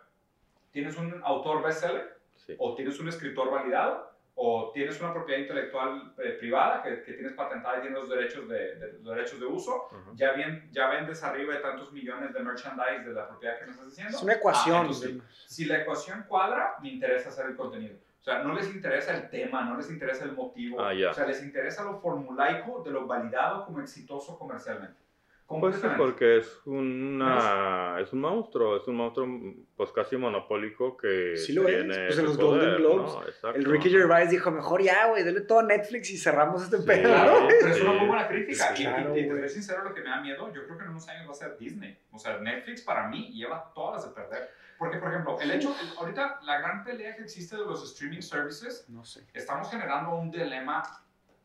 tienes 0.72 0.96
un 0.98 1.22
autor 1.24 1.62
bestseller, 1.62 2.18
Sí. 2.38 2.56
o 2.58 2.74
tienes 2.74 2.98
un 3.00 3.10
escritor 3.10 3.52
validado, 3.52 4.10
o 4.36 4.72
tienes 4.74 5.00
una 5.02 5.14
propiedad 5.14 5.42
intelectual 5.42 6.14
eh, 6.24 6.38
privada 6.40 6.82
que, 6.82 7.04
que 7.04 7.14
tienes 7.14 7.34
patentada 7.34 7.78
y 7.80 7.82
tienes 7.82 8.00
los 8.00 8.10
derechos 8.10 8.48
de, 8.48 8.76
de- 8.76 8.94
los 9.04 9.14
derechos 9.14 9.40
de 9.42 9.46
uso, 9.46 9.88
Ajá. 9.92 10.12
ya, 10.16 10.32
bien, 10.32 10.70
ya 10.72 10.88
vendes 10.90 11.22
arriba 11.22 11.54
de 11.56 11.60
tantos 11.60 11.92
millones 11.92 12.34
de 12.34 12.40
merchandise 12.40 13.04
de 13.06 13.12
la 13.14 13.28
propiedad 13.28 13.60
que 13.60 13.66
me 13.66 13.72
estás 13.74 13.88
diciendo. 13.90 14.16
es 14.18 14.24
una 14.24 14.34
Ah, 14.34 14.38
ecuación. 14.38 14.78
entonces 14.86 15.12
sí. 15.12 15.22
Si 15.48 15.66
la 15.66 15.80
ecuación 15.82 16.24
cuadra, 16.30 16.76
me 16.82 16.90
interesa 16.94 17.28
hacer 17.28 17.48
el 17.48 17.58
contenido. 17.58 17.98
Sea, 18.30 18.44
no 18.44 18.54
les 18.54 18.70
interesa 18.70 19.18
el 19.18 19.28
tema, 19.32 19.66
no 19.66 19.76
les 19.76 19.90
interesa 19.90 20.24
el 20.24 20.34
motivo. 20.34 20.80
Ah. 20.80 20.92
O 21.10 21.14
sea, 21.16 21.26
les 21.26 21.42
interesa 21.42 21.84
lo 21.84 22.00
formulaico 22.00 22.84
de 22.84 22.92
lo 22.92 23.08
validado 23.08 23.66
como 23.66 23.82
exitoso 23.82 24.38
comercialmente. 24.38 25.09
Pues 25.50 25.78
sí, 25.78 25.88
porque 25.98 26.38
es 26.38 26.62
una 26.66 27.98
es 28.00 28.14
un 28.14 28.22
monstruo, 28.22 28.78
es 28.78 28.88
un 28.88 28.96
monstruo 28.98 29.28
pues 29.76 29.92
casi 29.92 30.16
monopólico 30.16 30.96
que 30.96 31.36
Sí 31.38 31.54
lo 31.54 31.68
es, 31.68 31.76
tiene 31.76 32.06
pues 32.08 32.20
en 32.20 32.26
los 32.26 32.38
Golden 32.38 32.60
poder, 32.60 32.78
Globes, 32.78 33.14
¿no? 33.44 33.50
El 33.56 33.66
Ricky 33.66 33.90
Gervais 33.90 34.30
dijo, 34.30 34.52
mejor 34.52 34.82
ya, 34.84 35.08
güey, 35.08 35.24
dale 35.24 35.42
todo 35.42 35.60
a 35.60 35.64
Netflix 35.64 36.12
y 36.12 36.18
cerramos 36.18 36.64
este 36.64 36.78
Sí. 36.78 36.84
pedo, 36.86 37.10
Claro, 37.10 37.42
¿no? 37.42 37.48
pero 37.48 37.68
es 37.68 37.82
una 37.82 37.94
muy 37.94 38.08
buena 38.08 38.28
crítica. 38.28 38.76
Sí, 38.76 38.84
Y- 38.84 38.86
claro, 38.86 39.16
y, 39.18 39.20
y 39.22 39.28
te 39.28 39.40
soy 39.40 39.50
sincero, 39.50 39.84
lo 39.84 39.94
que 39.94 40.02
me 40.02 40.10
da 40.10 40.22
miedo, 40.22 40.54
yo 40.54 40.66
creo 40.66 40.78
que 40.78 40.84
en 40.84 40.90
unos 40.92 41.08
años 41.10 41.28
va 41.28 41.32
a 41.32 41.36
ser 41.36 41.58
Disney. 41.58 41.98
O 42.12 42.20
sea, 42.20 42.38
Netflix 42.38 42.82
para 42.84 43.08
mí 43.08 43.32
lleva 43.34 43.72
todas 43.74 44.04
las 44.06 44.10
de 44.16 44.22
perder. 44.22 44.50
Porque, 44.78 44.98
por 44.98 45.10
ejemplo, 45.10 45.38
el 45.42 45.52
hecho, 45.52 45.76
el- 45.82 45.98
ahorita 45.98 46.40
la 46.44 46.60
gran 46.62 46.84
pelea 46.84 47.16
que 47.16 47.24
existe 47.24 47.58
de 47.58 47.66
los 47.66 47.84
streaming 47.92 48.22
services, 48.22 48.86
No 48.88 49.04
sé. 49.04 49.26
estamos 49.34 49.70
generando 49.72 50.16
un 50.16 50.30
dilema 50.32 50.84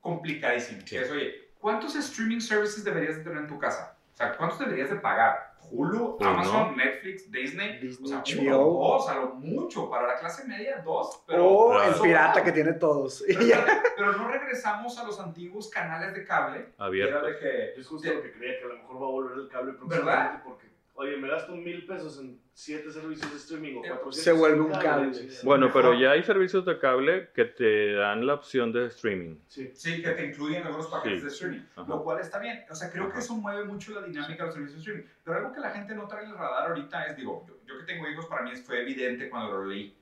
complicadísimo. 0.01 0.81
Sí. 0.83 0.87
Que 0.97 1.03
es, 1.03 1.11
oye, 1.11 1.49
¿cuántos 1.59 1.97
streaming 1.97 2.41
services 2.41 2.85
deberías 2.85 3.17
de 3.17 3.25
tener 3.25 3.39
en 3.39 3.47
tu 3.49 3.59
casa? 3.59 3.94
O 4.15 4.17
sea, 4.17 4.37
¿cuántos 4.37 4.61
deberías 4.61 4.91
de 4.91 4.97
pagar? 4.97 5.55
Hulu, 5.71 6.19
Uno. 6.21 6.29
Amazon, 6.29 6.77
Netflix, 6.77 7.33
Disney. 7.33 7.81
Disney, 7.81 8.13
o 8.13 8.25
sea, 8.25 8.41
uno, 8.43 8.59
dos, 8.59 9.09
a 9.09 9.15
lo 9.17 9.27
mucho. 9.35 9.91
Para 9.91 10.07
la 10.07 10.19
clase 10.21 10.47
media, 10.47 10.81
dos. 10.85 11.25
Pero, 11.27 11.83
el 11.83 11.95
pirata 11.95 12.45
que 12.45 12.53
tiene 12.53 12.75
todos. 12.75 13.25
Pero 13.97 14.13
no 14.13 14.29
regresamos 14.29 14.97
a 14.99 15.05
los 15.05 15.19
antiguos 15.19 15.69
canales 15.69 16.15
de 16.15 16.25
cable. 16.25 16.59
que 16.59 16.73
Era 16.77 16.85
abierto. 16.87 17.27
de 17.27 17.39
que 17.39 17.81
Es 17.81 17.89
justo 17.89 18.13
lo 18.13 18.23
que 18.23 18.33
creía 18.33 18.59
que 18.59 18.65
a 18.65 18.69
lo 18.69 18.77
mejor 18.77 18.97
va 19.03 19.07
a 19.07 19.11
volver 19.11 19.39
el 19.39 19.49
cable 19.49 19.73
próximamente 19.73 20.43
porque, 20.45 20.67
oye, 20.95 21.17
me 21.17 21.29
gasto 21.29 21.55
mil 21.57 21.85
pesos 21.87 22.19
en 22.21 22.39
siete 22.53 22.91
servicios 22.93 23.31
de 23.31 23.37
streaming 23.37 23.77
o 23.79 23.85
Eh, 23.85 23.89
400 23.89 24.17
se 24.17 24.33
vuelve 24.33 24.61
un 24.61 24.71
cable. 24.73 25.13
sí. 25.15 25.29
Bueno, 25.45 25.67
Mejor. 25.67 25.83
pero 25.83 25.95
ya 26.01 26.13
hay 26.13 26.23
servicios 26.23 26.65
de 26.65 26.79
cable 26.79 27.31
que 27.35 27.45
te 27.47 27.95
dan 27.95 28.27
la 28.27 28.35
opción 28.35 28.73
de 28.73 28.87
streaming. 28.87 29.37
Sí. 29.49 29.71
Sí, 29.75 30.03
que 30.03 30.11
te 30.11 30.27
incluyen 30.27 30.63
algunos 30.65 30.87
paquetes 30.87 31.19
Sí. 31.21 31.25
de 31.27 31.33
streaming, 31.33 31.61
Ajá. 31.77 31.89
lo 31.89 32.03
cual 32.05 32.21
está 32.21 32.39
bien. 32.39 32.65
O 32.71 32.75
sea, 32.75 32.91
creo 32.91 33.07
que 33.07 33.13
Ajá. 33.13 33.21
eso 33.21 33.35
mueve 33.35 33.65
mucho 33.65 33.93
la 34.01 34.07
dinámica 34.07 34.45
de 34.45 34.47
los 34.47 34.55
servicios 34.55 34.77
de 34.77 34.81
streaming. 34.93 35.09
Pero 35.25 35.37
algo 35.39 35.53
que 35.53 35.61
la 35.61 35.71
gente 35.71 35.95
no 35.95 36.07
trae 36.07 36.25
en 36.25 36.31
el 36.31 36.37
radar 36.39 36.69
ahorita 36.69 37.05
es, 37.07 37.17
digo, 37.17 37.45
yo, 37.49 37.55
yo 37.67 37.79
que 37.81 37.85
tengo 37.93 38.09
hijos, 38.09 38.27
para 38.27 38.43
mí 38.43 38.55
fue 38.57 38.83
evidente 38.83 39.29
cuando 39.29 39.53
lo 39.53 39.65
leí. 39.67 39.97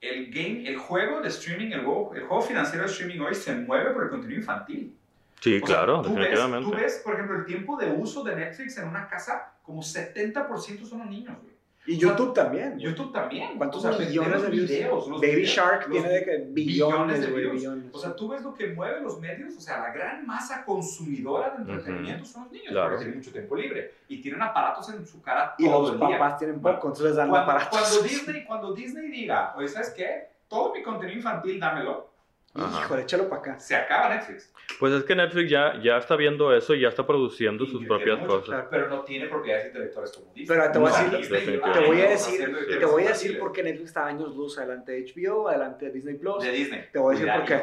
El 0.00 0.30
game, 0.32 0.66
el 0.66 0.78
juego 0.78 1.20
de 1.20 1.28
streaming, 1.28 1.72
el 1.72 1.84
juego, 1.84 2.14
el 2.14 2.22
juego 2.22 2.42
financiero 2.42 2.84
de 2.84 2.90
streaming 2.90 3.20
hoy 3.20 3.34
se 3.34 3.54
mueve 3.54 3.90
por 3.90 4.04
el 4.04 4.10
contenido 4.10 4.38
infantil. 4.40 4.96
Sí, 5.40 5.56
O 5.62 5.66
sea, 5.66 5.76
claro, 5.76 6.02
tú 6.02 6.08
ves- 6.10 6.16
definitivamente. 6.18 6.70
tú 6.70 6.76
ves, 6.76 7.00
por 7.04 7.14
ejemplo, 7.14 7.36
el 7.36 7.44
tiempo 7.46 7.76
de 7.76 7.90
uso 7.90 8.22
de 8.24 8.36
Netflix 8.36 8.78
en 8.78 8.88
una 8.88 9.08
casa, 9.08 9.49
como 9.62 9.82
70% 9.82 10.84
son 10.86 10.98
los 11.00 11.08
niños, 11.08 11.36
güey. 11.40 11.50
Y 11.86 11.96
O 11.96 12.00
sea, 12.00 12.10
YouTube 12.10 12.34
también. 12.34 12.78
YouTube 12.78 13.10
también. 13.10 13.56
¿Cuántos 13.56 13.82
O 13.84 13.92
sea, 13.92 14.06
millones 14.06 14.32
los 14.34 14.42
de 14.42 14.50
videos, 14.50 15.08
los 15.08 15.20
Baby 15.20 15.32
videos, 15.36 15.48
Shark 15.50 15.80
los 15.88 15.90
tiene 15.90 16.08
de 16.10 16.24
que 16.24 16.36
billones 16.50 17.20
de 17.22 17.26
views. 17.28 17.52
billones. 17.52 17.84
O 17.94 17.98
sea, 17.98 18.14
tú 18.14 18.28
ves 18.28 18.42
lo 18.42 18.52
que 18.54 18.66
mueve 18.68 19.00
los 19.00 19.18
medios, 19.18 19.56
o 19.56 19.60
sea, 19.60 19.80
la 19.80 19.90
gran 19.90 20.26
masa 20.26 20.62
consumidora 20.64 21.50
de 21.50 21.62
entretenimiento 21.62 22.26
son 22.26 22.42
los 22.44 22.52
niños, 22.52 22.68
Claro. 22.68 22.90
porque 22.90 23.04
tienen 23.04 23.18
mucho 23.18 23.32
tiempo 23.32 23.56
libre 23.56 23.94
y 24.08 24.20
tienen 24.20 24.42
aparatos 24.42 24.90
en 24.90 25.06
su 25.06 25.22
cara 25.22 25.54
y 25.56 25.64
todo 25.64 25.80
los 25.82 25.92
el 25.92 25.98
día. 25.98 26.18
papás 26.18 26.38
tienen 26.38 26.60
poco, 26.60 26.74
entonces 26.88 27.04
les 27.06 27.16
dan 27.16 27.30
Cuando, 27.30 27.50
aparatos. 27.50 27.80
cuando 27.80 28.02
Disney, 28.08 28.44
cuando 28.44 28.72
Disney 28.74 29.08
diga, 29.10 29.54
oye, 29.56 29.66
¿sabes 29.68 29.90
qué? 29.96 30.28
Todo 30.48 30.74
mi 30.74 30.82
contenido 30.82 31.16
infantil, 31.16 31.58
dámelo, 31.58 32.09
Ajá. 32.54 32.84
Híjole, 32.84 33.02
échalo 33.02 33.28
para 33.28 33.40
acá. 33.42 33.60
se 33.60 33.76
acaba 33.76 34.08
Netflix. 34.14 34.52
Pues 34.80 34.92
es 34.92 35.04
que 35.04 35.14
Netflix 35.14 35.50
ya, 35.50 35.80
ya 35.82 35.98
está 35.98 36.16
viendo 36.16 36.52
eso 36.54 36.74
y 36.74 36.80
ya 36.80 36.88
está 36.88 37.06
produciendo 37.06 37.64
sus 37.66 37.84
propias 37.86 38.18
mucho, 38.18 38.28
cosas. 38.40 38.44
claro. 38.46 38.68
Pero 38.70 38.88
no 38.88 39.00
tiene 39.02 39.26
propiedades 39.28 39.66
intelectuales 39.66 40.10
como 40.12 40.32
Disney. 40.34 40.46
Pero 40.58 40.72
te 40.72 40.78
voy 40.78 40.90
a 40.90 40.98
decir- 41.00 41.60
te 41.72 41.80
voy 41.86 42.00
a 42.00 42.08
decir- 42.08 42.78
te 42.80 42.84
voy 42.86 43.04
a 43.04 43.08
decir 43.08 43.38
por 43.38 43.52
qué 43.52 43.62
Netflix 43.62 43.88
está 43.90 44.06
años 44.06 44.34
luz 44.34 44.58
adelante 44.58 44.92
de 44.92 45.04
HBO, 45.04 45.48
adelante 45.48 45.86
de 45.86 45.92
Disney 45.92 46.14
Plus. 46.16 46.42
De 46.42 46.50
Disney. 46.50 46.84
Te 46.92 46.98
voy 46.98 47.14
a 47.16 47.18
decir 47.18 47.32
por 47.34 47.44
qué. 47.44 47.54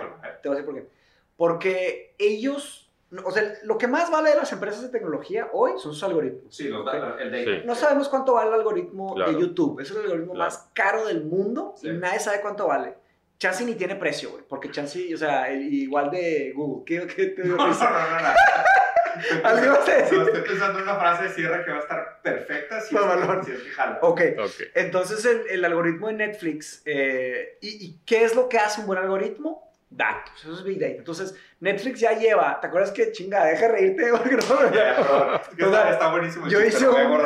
Te 0.41 0.49
voy 0.49 0.57
a 0.57 0.61
decir 0.61 0.65
por 0.65 0.75
qué. 0.75 0.87
Porque 1.35 2.15
ellos, 2.17 2.89
o 3.23 3.31
sea, 3.31 3.43
lo 3.63 3.77
que 3.77 3.87
más 3.87 4.09
vale 4.09 4.29
de 4.31 4.35
las 4.37 4.51
empresas 4.53 4.81
de 4.81 4.89
tecnología 4.89 5.49
hoy 5.53 5.71
son 5.77 5.93
sus 5.93 6.03
algoritmos. 6.03 6.55
Sí, 6.55 6.67
los, 6.69 6.81
Ok. 6.87 6.93
el 7.19 7.31
data. 7.31 7.43
Sí. 7.43 7.61
No 7.65 7.75
sabemos 7.75 8.09
cuánto 8.09 8.33
vale 8.33 8.49
el 8.49 8.55
algoritmo 8.55 9.15
Claro. 9.15 9.31
de 9.33 9.39
YouTube. 9.41 9.79
Es 9.81 9.91
el 9.91 9.97
algoritmo 9.97 10.33
Claro. 10.33 10.49
más 10.49 10.69
caro 10.73 11.05
del 11.05 11.23
mundo 11.25 11.73
Sí. 11.77 11.89
y 11.89 11.93
nadie 11.93 12.19
sabe 12.19 12.41
cuánto 12.41 12.67
vale. 12.67 12.95
Chance 13.39 13.63
ni 13.65 13.75
tiene 13.75 13.95
precio, 13.95 14.31
güey. 14.31 14.43
Porque 14.47 14.71
Chance, 14.71 15.13
o 15.13 15.17
sea, 15.17 15.49
el- 15.49 15.71
igual 15.73 16.09
de 16.11 16.51
Google. 16.55 16.83
¿Qué, 16.85 17.07
qué 17.13 17.25
te 17.27 17.43
dio 17.43 17.55
No, 17.55 17.67
no, 17.67 17.73
no, 17.73 17.89
no. 17.89 18.21
no. 18.21 18.29
Algo. 19.43 19.65
No, 19.65 20.25
estoy 20.25 20.41
pensando 20.41 20.77
en 20.79 20.83
una 20.83 20.95
frase 20.95 21.23
de 21.23 21.29
cierre 21.31 21.65
que 21.65 21.71
va 21.71 21.77
a 21.77 21.81
estar 21.81 22.21
perfecta 22.21 22.79
si 22.81 22.93
Mamalón. 22.93 23.39
es 23.41 23.45
que, 23.47 23.51
si 23.51 23.57
es 23.57 23.63
que 23.63 23.69
jala. 23.71 23.99
Ok. 24.01 24.21
Ok. 24.39 24.51
Entonces, 24.75 25.25
el, 25.25 25.41
el 25.49 25.65
algoritmo 25.65 26.07
de 26.07 26.13
Netflix, 26.13 26.81
eh, 26.85 27.57
¿y, 27.61 27.85
y 27.85 27.99
qué 28.05 28.23
es 28.25 28.35
lo 28.35 28.47
que 28.47 28.59
hace 28.59 28.81
un 28.81 28.87
buen 28.87 28.99
algoritmo? 28.99 29.66
Datos, 29.89 30.33
eso 30.43 30.53
es 30.53 30.63
Big 30.63 30.79
Data. 30.79 30.95
Entonces, 30.95 31.33
Netflix 31.61 32.01
ya 32.01 32.11
lleva, 32.11 32.59
¿te 32.59 32.67
acuerdas 32.67 32.91
que 32.91 33.11
chinga? 33.13 33.45
Deja 33.45 33.67
de 33.67 33.71
reírte 33.71 34.09
porque 34.11 34.31
no. 34.35 35.35
Es 35.35 35.47
que 35.55 35.63
está, 35.63 35.89
está 35.91 36.11
buenísimo. 36.11 36.47
Yo 36.49 36.59
chiste, 36.61 36.77
hice 36.79 36.89
un- 36.89 37.21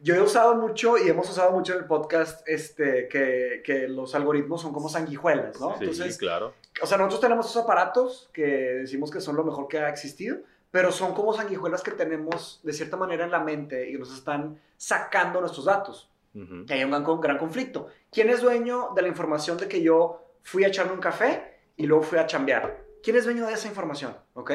Yo 0.00 0.14
he 0.14 0.20
usado 0.20 0.54
mucho 0.56 0.98
y 0.98 1.08
hemos 1.08 1.30
usado 1.30 1.50
mucho 1.52 1.72
en 1.72 1.78
el 1.78 1.84
podcast 1.86 2.46
este, 2.46 3.08
que, 3.08 3.62
que 3.64 3.88
los 3.88 4.14
algoritmos 4.14 4.60
son 4.60 4.74
como 4.74 4.90
sanguijuelas, 4.90 5.58
¿no? 5.60 5.70
Sí, 5.78 5.84
Entonces, 5.84 6.18
claro. 6.18 6.52
o 6.82 6.86
sea, 6.86 6.98
nosotros 6.98 7.20
tenemos 7.22 7.48
esos 7.50 7.64
aparatos 7.64 8.28
que 8.34 8.42
decimos 8.44 9.10
que 9.10 9.22
son 9.22 9.34
lo 9.36 9.44
mejor 9.44 9.66
que 9.68 9.78
ha 9.78 9.88
existido, 9.88 10.36
pero 10.70 10.92
son 10.92 11.14
como 11.14 11.32
sanguijuelas 11.32 11.82
que 11.82 11.92
tenemos 11.92 12.60
de 12.64 12.74
cierta 12.74 12.98
manera 12.98 13.24
en 13.24 13.30
la 13.30 13.40
mente 13.40 13.88
y 13.88 13.94
nos 13.94 14.12
están 14.12 14.60
sacando 14.76 15.40
nuestros 15.40 15.64
datos. 15.64 16.10
Ujú. 16.34 16.66
Y 16.68 16.72
hay 16.74 16.84
un 16.84 16.90
gran, 16.90 17.20
gran 17.20 17.38
conflicto. 17.38 17.88
¿Quién 18.12 18.28
es 18.28 18.42
dueño 18.42 18.90
de 18.94 19.00
la 19.02 19.08
información 19.08 19.56
de 19.56 19.68
que 19.68 19.80
yo 19.80 20.20
fui 20.42 20.64
a 20.64 20.68
echarme 20.68 20.92
un 20.92 21.00
café 21.00 21.53
y 21.76 21.86
luego 21.86 22.02
fui 22.04 22.18
a 22.18 22.26
chambear? 22.26 22.84
¿Quién 23.02 23.16
es 23.16 23.24
dueño 23.24 23.46
de 23.46 23.52
esa 23.54 23.68
información? 23.68 24.16
¿Ok? 24.34 24.52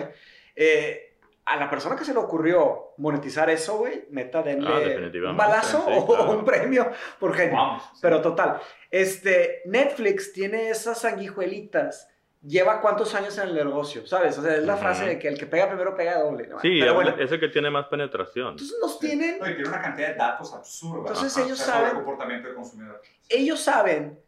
Eh, 0.55 1.05
a 1.45 1.55
la 1.57 1.69
persona 1.69 1.95
que 1.95 2.05
se 2.05 2.13
le 2.13 2.19
ocurrió 2.19 2.93
monetizar 2.97 3.49
eso, 3.49 3.77
güey, 3.77 4.05
neta, 4.11 4.39
Ah, 4.39 4.43
denle 4.43 4.69
definitivamente, 4.85 5.29
un 5.29 5.37
balazo 5.37 5.83
sí, 5.87 5.93
o 5.97 6.05
claro. 6.05 6.31
un 6.31 6.45
premio 6.45 6.91
por 7.19 7.33
genio. 7.33 7.55
Vamos. 7.55 7.83
Pero 8.01 8.21
total, 8.21 8.59
este, 8.91 9.61
Netflix 9.65 10.31
tiene 10.33 10.69
esas 10.69 10.99
sanguijuelitas. 11.01 12.07
¿Lleva 12.41 12.79
cuántos 12.79 13.13
años 13.15 13.37
en 13.37 13.49
el 13.49 13.55
negocio? 13.55 14.07
¿Sabes? 14.07 14.37
O 14.37 14.41
sea, 14.41 14.55
es 14.55 14.63
la 14.63 14.73
Ujú. 14.75 14.81
frase 14.83 15.05
de 15.05 15.19
que 15.19 15.27
el 15.27 15.37
que 15.37 15.45
pega 15.45 15.67
primero 15.67 15.93
pega 15.95 16.19
doble. 16.19 16.47
¿no? 16.47 16.57
Sí, 16.61 16.77
Pero 16.79 16.93
bueno, 16.93 17.15
es 17.19 17.29
el 17.31 17.39
que 17.39 17.49
tiene 17.49 17.69
más 17.69 17.87
penetración. 17.87 18.51
entonces 18.51 18.77
nos 18.81 18.97
tienen, 18.97 19.39
No, 19.39 19.49
y 19.49 19.55
tiene 19.55 19.67
una 19.67 19.81
cantidad 19.81 20.07
de 20.09 20.15
datos 20.15 20.53
absurda. 20.53 20.99
Entonces 21.09 21.35
Ajá. 21.35 21.45
ellos 21.45 21.59
O 21.59 21.63
sea, 21.63 21.73
sobre 21.73 21.79
el 21.85 21.91
saben- 21.91 22.03
comportamiento 22.05 22.47
del 22.47 22.55
consumidor. 22.55 23.01
ellos 23.27 23.59
saben 23.59 24.19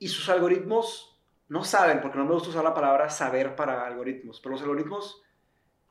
y 0.00 0.08
sus 0.08 0.28
algoritmos 0.28 1.09
no 1.50 1.62
saben, 1.64 2.00
porque 2.00 2.16
no 2.16 2.24
me 2.24 2.32
gusta 2.32 2.48
usar 2.48 2.64
la 2.64 2.72
palabra 2.72 3.10
saber 3.10 3.54
para 3.54 3.86
algoritmos, 3.86 4.40
pero 4.40 4.52
los 4.52 4.62
algoritmos 4.62 5.22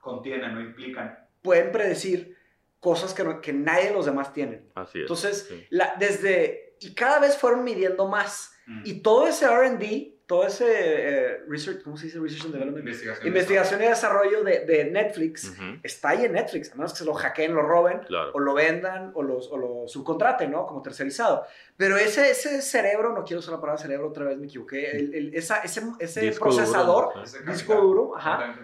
Contienen, 0.02 0.56
no 0.56 0.62
implican. 0.62 1.20
pueden 1.42 1.72
predecir 1.72 2.38
cosas 2.80 3.14
que, 3.14 3.24
no- 3.24 3.42
que 3.42 3.52
nadie 3.54 3.90
de 3.90 3.94
los 3.94 4.06
demás 4.06 4.34
tienen. 4.34 4.70
Así 4.76 5.00
es. 5.00 5.04
Entonces, 5.04 5.46
sí. 5.50 5.68
la, 5.70 5.96
desde, 6.00 6.76
y 6.80 6.94
cada 6.96 7.20
vez 7.20 7.38
fueron 7.38 7.64
midiendo 7.64 8.08
más. 8.08 8.54
Mm. 8.68 8.82
Y 8.86 9.02
todo 9.02 9.28
ese 9.28 9.46
RD, 9.48 10.19
todo 10.30 10.46
ese 10.46 10.66
eh, 10.70 11.38
research, 11.48 11.82
¿cómo 11.82 11.98
se 11.98 12.06
dice? 12.06 12.20
Research 12.20 12.46
and 12.46 12.54
Development. 12.54 12.86
Investigación. 12.86 13.28
Investigación 13.28 13.82
y 13.82 13.86
desarrollo 13.88 14.44
de, 14.44 14.60
de 14.60 14.86
Netflix 14.92 15.46
Ujú, 15.50 15.80
está 15.82 16.10
ahí 16.10 16.24
en 16.26 16.34
Netflix, 16.34 16.72
a 16.72 16.76
menos 16.76 16.94
que 16.94 17.00
se 17.00 17.06
lo 17.06 17.16
hackeen, 17.16 17.56
lo 17.56 17.64
roben, 17.64 18.02
Claro. 18.02 18.30
o 18.36 18.40
lo 18.40 18.54
vendan, 18.54 19.12
o, 19.16 19.24
los, 19.24 19.50
o 19.52 19.58
lo 19.58 19.88
subcontraten, 19.88 20.52
¿no? 20.52 20.68
Como 20.68 20.84
tercerizado. 20.84 21.46
Pero 21.78 21.98
ese, 21.98 22.30
ese 22.30 22.62
cerebro, 22.62 23.12
no 23.12 23.24
quiero 23.24 23.40
usar 23.40 23.56
la 23.56 23.60
palabra 23.60 23.82
cerebro 23.82 24.10
otra 24.10 24.26
vez, 24.26 24.38
me 24.38 24.46
equivoqué, 24.46 24.92
el- 24.92 25.16
el- 25.16 25.34
esa- 25.34 25.62
ese, 25.64 25.82
ese 25.98 26.22
Disco 26.22 26.46
duro, 26.52 26.58
procesador, 26.58 27.16
¿no? 27.16 27.24
Ese 27.24 27.42
disco 27.42 27.74
duro, 27.82 28.16
ajá. 28.16 28.56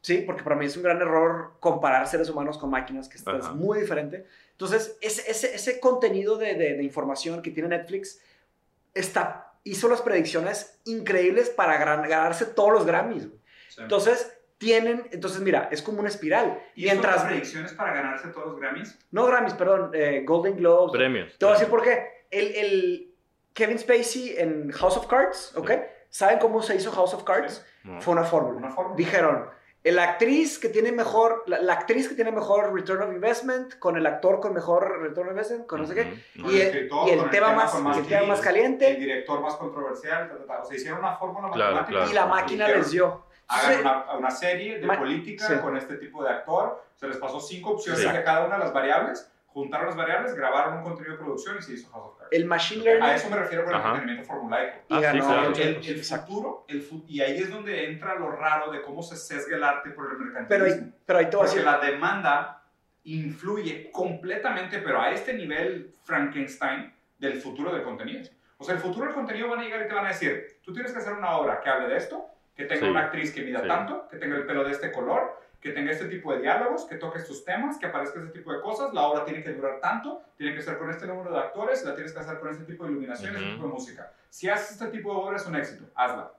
Sí, 0.00 0.22
porque 0.26 0.42
para 0.42 0.56
mí 0.56 0.64
es 0.64 0.74
un 0.78 0.82
gran 0.84 1.02
error 1.02 1.50
comparar 1.60 2.08
seres 2.08 2.30
humanos 2.30 2.56
con 2.56 2.70
máquinas, 2.70 3.10
que 3.10 3.18
esto 3.18 3.36
es 3.36 3.46
muy 3.50 3.78
diferente. 3.78 4.24
Entonces, 4.52 4.96
ese, 5.02 5.30
ese, 5.30 5.54
ese 5.54 5.80
contenido 5.80 6.38
de, 6.38 6.54
de- 6.54 6.76
de 6.78 6.82
información 6.82 7.42
que 7.42 7.50
tiene 7.50 7.68
Netflix 7.68 8.22
está, 8.94 9.49
hizo 9.64 9.88
las 9.88 10.02
predicciones 10.02 10.80
increíbles 10.84 11.50
para 11.50 11.76
ganarse 11.78 12.46
todos 12.46 12.72
los 12.72 12.86
Grammys. 12.86 13.28
Sí. 13.68 13.82
Entonces, 13.82 14.36
tienen, 14.58 15.08
entonces 15.10 15.40
mira, 15.40 15.68
es 15.72 15.80
como 15.80 16.00
una 16.00 16.08
espiral. 16.08 16.62
¿Y 16.74 16.84
Mientras, 16.84 17.24
predicciones 17.24 17.72
para 17.72 17.94
ganarse 17.94 18.28
todos 18.28 18.48
los 18.48 18.60
Grammys? 18.60 18.98
no 19.10 19.26
Grammys, 19.26 19.54
perdón, 19.54 19.90
eh, 19.94 20.22
Golden 20.26 20.56
Globes. 20.56 20.92
Premios. 20.92 21.38
Te 21.38 21.44
voy 21.46 21.54
a 21.54 21.58
decir 21.58 21.70
por 21.70 21.82
qué. 21.82 22.26
El, 22.30 22.54
el 22.54 23.14
Kevin 23.54 23.78
Spacey 23.78 24.34
en 24.36 24.70
House 24.72 24.96
of 24.96 25.06
Cards, 25.06 25.54
¿ok? 25.56 25.70
¿Saben 26.10 26.38
cómo 26.38 26.62
se 26.62 26.76
hizo 26.76 26.90
House 26.92 27.14
of 27.14 27.24
Cards? 27.24 27.64
No. 27.84 28.00
Fue 28.00 28.12
una 28.12 28.24
fórmula. 28.24 28.58
Una 28.58 28.70
forma. 28.70 28.96
Dijeron, 28.96 29.48
la 29.84 30.02
actriz 30.04 30.58
que 30.58 30.68
tiene 30.68 30.92
mejor, 30.92 31.42
la, 31.46 31.60
la 31.62 31.72
actriz 31.72 32.08
que 32.08 32.14
tiene 32.14 32.30
mejor 32.32 32.72
return 32.74 33.02
of 33.02 33.12
investment, 33.14 33.78
con 33.78 33.96
el 33.96 34.04
actor 34.06 34.38
con 34.40 34.52
mejor 34.52 35.00
return 35.00 35.28
of 35.28 35.32
investment, 35.32 35.66
con 35.66 35.80
no 35.80 35.86
sé 35.86 35.94
qué, 35.94 36.24
y 36.34 36.40
el 36.40 36.54
el, 36.54 36.60
escritor, 36.60 37.08
y 37.08 37.10
el 37.12 37.16
con 37.18 37.24
el 37.26 37.30
tema, 37.30 37.46
tema 37.48 37.56
más, 37.64 37.80
más 37.80 37.96
el 37.98 38.06
tema 38.06 38.26
más 38.26 38.40
caliente, 38.40 38.88
El 38.90 39.00
director 39.00 39.40
más 39.40 39.56
controversial. 39.56 40.28
ta, 40.28 40.36
ta, 40.36 40.44
ta. 40.46 40.62
O 40.62 40.64
sea, 40.66 40.76
hicieron 40.76 40.98
una 40.98 41.16
fórmula 41.16 41.50
Claro, 41.50 41.76
matemática. 41.76 41.92
claro. 41.98 42.10
y 42.10 42.14
la 42.14 42.26
máquina 42.26 42.68
les 42.68 42.90
dio. 42.90 43.24
Hagan 43.48 43.72
Sí. 43.74 43.80
una, 43.80 44.04
una 44.18 44.30
serie 44.30 44.78
de 44.78 44.86
Ma- 44.86 44.98
política 44.98 45.46
sí. 45.46 45.54
con 45.62 45.76
este 45.76 45.96
tipo 45.96 46.22
de 46.22 46.30
actor. 46.30 46.84
Se 46.96 47.08
les 47.08 47.16
pasó 47.16 47.40
cinco 47.40 47.70
opciones 47.70 48.02
Sí. 48.02 48.08
de 48.08 48.22
cada 48.22 48.44
una 48.46 48.56
de 48.58 48.64
las 48.64 48.72
variables. 48.72 49.28
Juntaron 49.52 49.86
las 49.88 49.96
variables, 49.96 50.34
grabaron 50.34 50.78
un 50.78 50.84
contenido 50.84 51.14
de 51.14 51.18
producción 51.18 51.56
y 51.58 51.62
se 51.62 51.72
hizo 51.72 51.90
House 51.90 52.12
of 52.12 52.18
Cards. 52.18 52.32
El 52.32 52.44
machine 52.44 52.82
A 52.82 52.84
learning 52.84 53.10
eso 53.10 53.30
me 53.30 53.36
refiero 53.36 53.64
con 53.64 53.72
el 53.74 53.78
Ajá. 53.80 53.88
entretenimiento 53.88 54.28
formulaico. 54.32 54.76
y 54.88 54.94
Ah, 54.94 54.96
sí, 54.98 55.02
ganó. 55.02 55.26
claro. 55.26 55.52
El, 55.54 55.60
el 55.76 55.96
Exacto. 55.96 56.26
futuro, 56.26 56.64
el 56.68 56.82
fu- 56.82 57.04
y 57.08 57.20
ahí 57.20 57.36
es 57.38 57.50
donde 57.50 57.90
entra 57.90 58.14
lo 58.14 58.30
raro 58.30 58.70
de 58.70 58.80
cómo 58.80 59.02
se 59.02 59.16
sesga 59.16 59.56
el 59.56 59.64
arte 59.64 59.90
por 59.90 60.04
el 60.04 60.16
Pero 60.18 60.24
mercantilismo. 60.64 60.92
pero 61.04 61.18
ahí 61.18 61.28
te 61.28 61.36
voy 61.36 61.46
a 61.46 61.48
Porque 61.48 61.60
decir, 61.60 61.64
la 61.72 61.78
demanda 61.90 62.62
influye 63.04 63.90
completamente, 63.90 64.78
pero 64.78 65.00
a 65.00 65.10
este 65.10 65.32
nivel 65.34 65.94
Frankenstein 66.04 66.92
del 67.18 67.40
futuro 67.40 67.72
del 67.72 67.82
contenido. 67.82 68.28
O 68.58 68.62
sea, 68.64 68.74
el 68.74 68.80
futuro 68.80 69.06
del 69.06 69.14
contenido 69.14 69.48
van 69.48 69.60
a 69.60 69.62
llegar 69.64 69.82
y 69.84 69.88
te 69.88 69.94
van 69.94 70.04
a 70.04 70.08
decir, 70.08 70.58
tú 70.62 70.72
tienes 70.72 70.92
que 70.92 70.98
hacer 70.98 71.14
una 71.14 71.32
obra 71.36 71.60
que 71.60 71.68
hable 71.70 71.88
de 71.88 71.96
esto, 71.96 72.24
que 72.54 72.64
tenga 72.66 72.82
Sí. 72.86 72.90
una 72.90 73.00
actriz 73.06 73.32
que 73.34 73.42
mida 73.42 73.62
Sí. 73.62 73.68
tanto, 73.68 74.06
que 74.08 74.16
tenga 74.18 74.36
el 74.36 74.46
pelo 74.46 74.62
de 74.64 74.70
este 74.72 74.92
color, 74.92 75.40
que 75.60 75.70
tenga 75.72 75.92
este 75.92 76.06
tipo 76.06 76.32
de 76.32 76.40
diálogos, 76.40 76.86
que 76.86 76.96
toque 76.96 77.18
estos 77.18 77.44
temas, 77.44 77.78
que 77.78 77.86
aparezca 77.86 78.18
este 78.20 78.38
tipo 78.38 78.52
de 78.52 78.60
cosas, 78.62 78.94
la 78.94 79.02
obra 79.02 79.24
tiene 79.24 79.42
que 79.42 79.52
durar 79.52 79.78
tanto, 79.80 80.22
tiene 80.36 80.54
que 80.54 80.62
ser 80.62 80.78
con 80.78 80.88
este 80.90 81.06
número 81.06 81.30
de 81.32 81.38
actores, 81.38 81.84
la 81.84 81.94
tienes 81.94 82.12
que 82.12 82.18
hacer 82.20 82.38
con 82.40 82.50
este 82.50 82.64
tipo 82.64 82.84
de 82.84 82.90
iluminación, 82.92 83.36
este 83.36 83.50
tipo 83.50 83.66
de 83.66 83.72
música. 83.72 84.12
Si 84.30 84.48
haces 84.48 84.72
este 84.72 84.86
tipo 84.86 85.12
de 85.12 85.18
obra 85.20 85.36
es 85.36 85.46
un 85.46 85.56
éxito, 85.56 85.84
hazla. 85.94 86.32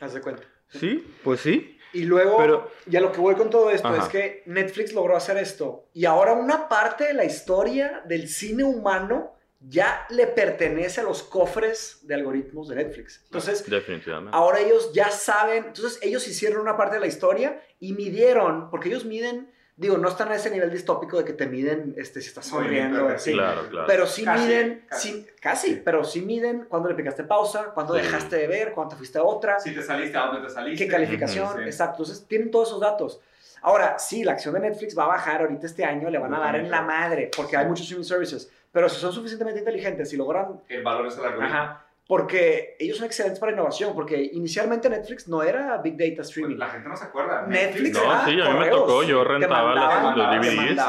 haz 0.00 0.14
de 0.14 0.20
cuenta. 0.20 0.42
Sí, 0.68 1.14
pues 1.24 1.40
sí. 1.40 1.78
Y 1.92 2.04
luego, 2.04 2.36
Pero- 2.36 2.70
ya 2.86 3.00
lo 3.00 3.12
que 3.12 3.20
voy 3.20 3.34
con 3.34 3.48
todo 3.50 3.70
esto 3.70 3.88
Ajá. 3.88 4.02
es 4.02 4.08
que 4.10 4.42
Netflix 4.46 4.92
logró 4.92 5.16
hacer 5.16 5.36
esto. 5.38 5.86
Y 5.94 6.04
ahora 6.04 6.34
una 6.34 6.68
parte 6.68 7.04
de 7.04 7.14
la 7.14 7.24
historia 7.24 8.02
del 8.06 8.28
cine 8.28 8.62
humano 8.64 9.32
ya 9.60 10.06
le 10.10 10.26
pertenece 10.28 11.00
a 11.00 11.04
los 11.04 11.22
cofres 11.24 11.98
de 12.02 12.14
algoritmos 12.14 12.68
de 12.68 12.76
Netflix. 12.76 13.20
Entonces, 13.24 13.68
Definitivamente. 13.68 14.36
ahora 14.36 14.60
ellos 14.60 14.92
ya 14.92 15.10
saben, 15.10 15.64
entonces 15.66 15.98
ellos 16.02 16.26
hicieron 16.28 16.60
una 16.60 16.76
parte 16.76 16.94
de 16.96 17.00
la 17.00 17.06
historia 17.08 17.60
y 17.80 17.92
midieron, 17.92 18.70
porque 18.70 18.88
ellos 18.88 19.04
miden, 19.04 19.50
digo, 19.76 19.98
no 19.98 20.08
están 20.08 20.30
a 20.30 20.36
ese 20.36 20.50
nivel 20.50 20.70
distópico 20.70 21.18
de 21.18 21.24
que 21.24 21.32
te 21.32 21.46
miden 21.46 21.94
este, 21.98 22.20
si 22.20 22.28
estás 22.28 22.46
sonriendo, 22.46 23.08
de- 23.08 23.18
sí. 23.18 23.32
Claro, 23.32 23.68
claro. 23.68 23.86
Pero 23.88 24.06
sí 24.06 24.24
Casi, 24.24 24.44
miden, 24.44 24.84
casi. 24.88 25.08
sí, 25.12 25.26
casi, 25.40 25.74
pero 25.84 26.04
sí 26.04 26.20
miden 26.22 26.66
cuando 26.68 26.88
le 26.88 26.94
picaste 26.94 27.24
pausa, 27.24 27.72
cuando 27.74 27.94
Sí. 27.94 28.00
dejaste 28.02 28.36
de 28.36 28.46
ver, 28.46 28.72
cuando 28.72 28.90
te 28.92 28.96
fuiste 28.98 29.18
a 29.18 29.24
otra, 29.24 29.58
Si 29.58 29.74
te 29.74 29.82
saliste, 29.82 30.16
¿a 30.16 30.26
dónde 30.26 30.46
te 30.46 30.54
saliste? 30.54 30.84
qué 30.84 30.90
calificación, 30.90 31.46
Ujú, 31.48 31.58
sí. 31.58 31.64
exacto. 31.64 32.02
Entonces 32.04 32.26
tienen 32.28 32.52
todos 32.52 32.68
esos 32.68 32.80
datos. 32.80 33.20
Ahora, 33.60 33.98
sí, 33.98 34.22
la 34.22 34.32
acción 34.32 34.54
de 34.54 34.60
Netflix 34.60 34.96
va 34.96 35.02
a 35.04 35.08
bajar 35.08 35.40
ahorita 35.40 35.66
este 35.66 35.84
año, 35.84 36.08
le 36.10 36.18
van 36.18 36.32
a 36.32 36.38
dar 36.38 36.54
en 36.54 36.70
la 36.70 36.80
madre, 36.82 37.28
porque 37.36 37.56
hay 37.56 37.66
muchos 37.66 37.86
streaming 37.86 38.04
services. 38.06 38.48
Pero 38.72 38.88
si 38.88 39.00
son 39.00 39.12
suficientemente 39.12 39.60
inteligentes 39.60 40.12
y 40.12 40.16
logran 40.16 40.60
El 40.68 40.82
valor 40.82 41.06
es 41.06 41.16
el 41.18 41.24
algoritmo. 41.24 41.46
Ajá. 41.46 41.84
Porque 42.06 42.74
ellos 42.78 42.96
son 42.96 43.04
excelentes 43.04 43.38
para 43.38 43.52
innovación, 43.52 43.94
porque 43.94 44.30
inicialmente 44.32 44.88
Netflix 44.88 45.28
no 45.28 45.42
era 45.42 45.76
Big 45.76 45.92
Data 45.94 46.14
Pues 46.16 46.28
Streaming. 46.28 46.56
la 46.56 46.68
gente 46.70 46.88
no 46.88 46.96
se 46.96 47.04
acuerda. 47.04 47.42
Netflix 47.46 47.98
No, 47.98 48.04
era 48.04 48.24
sí, 48.24 48.40
a 48.40 48.50
mí 48.50 48.58
me 48.60 48.68
tocó, 48.70 49.02
yo 49.02 49.24
rentaba 49.24 49.74
mandaban- 49.74 50.16
los, 50.16 50.40
los 50.40 50.46
DVDs, 50.56 50.86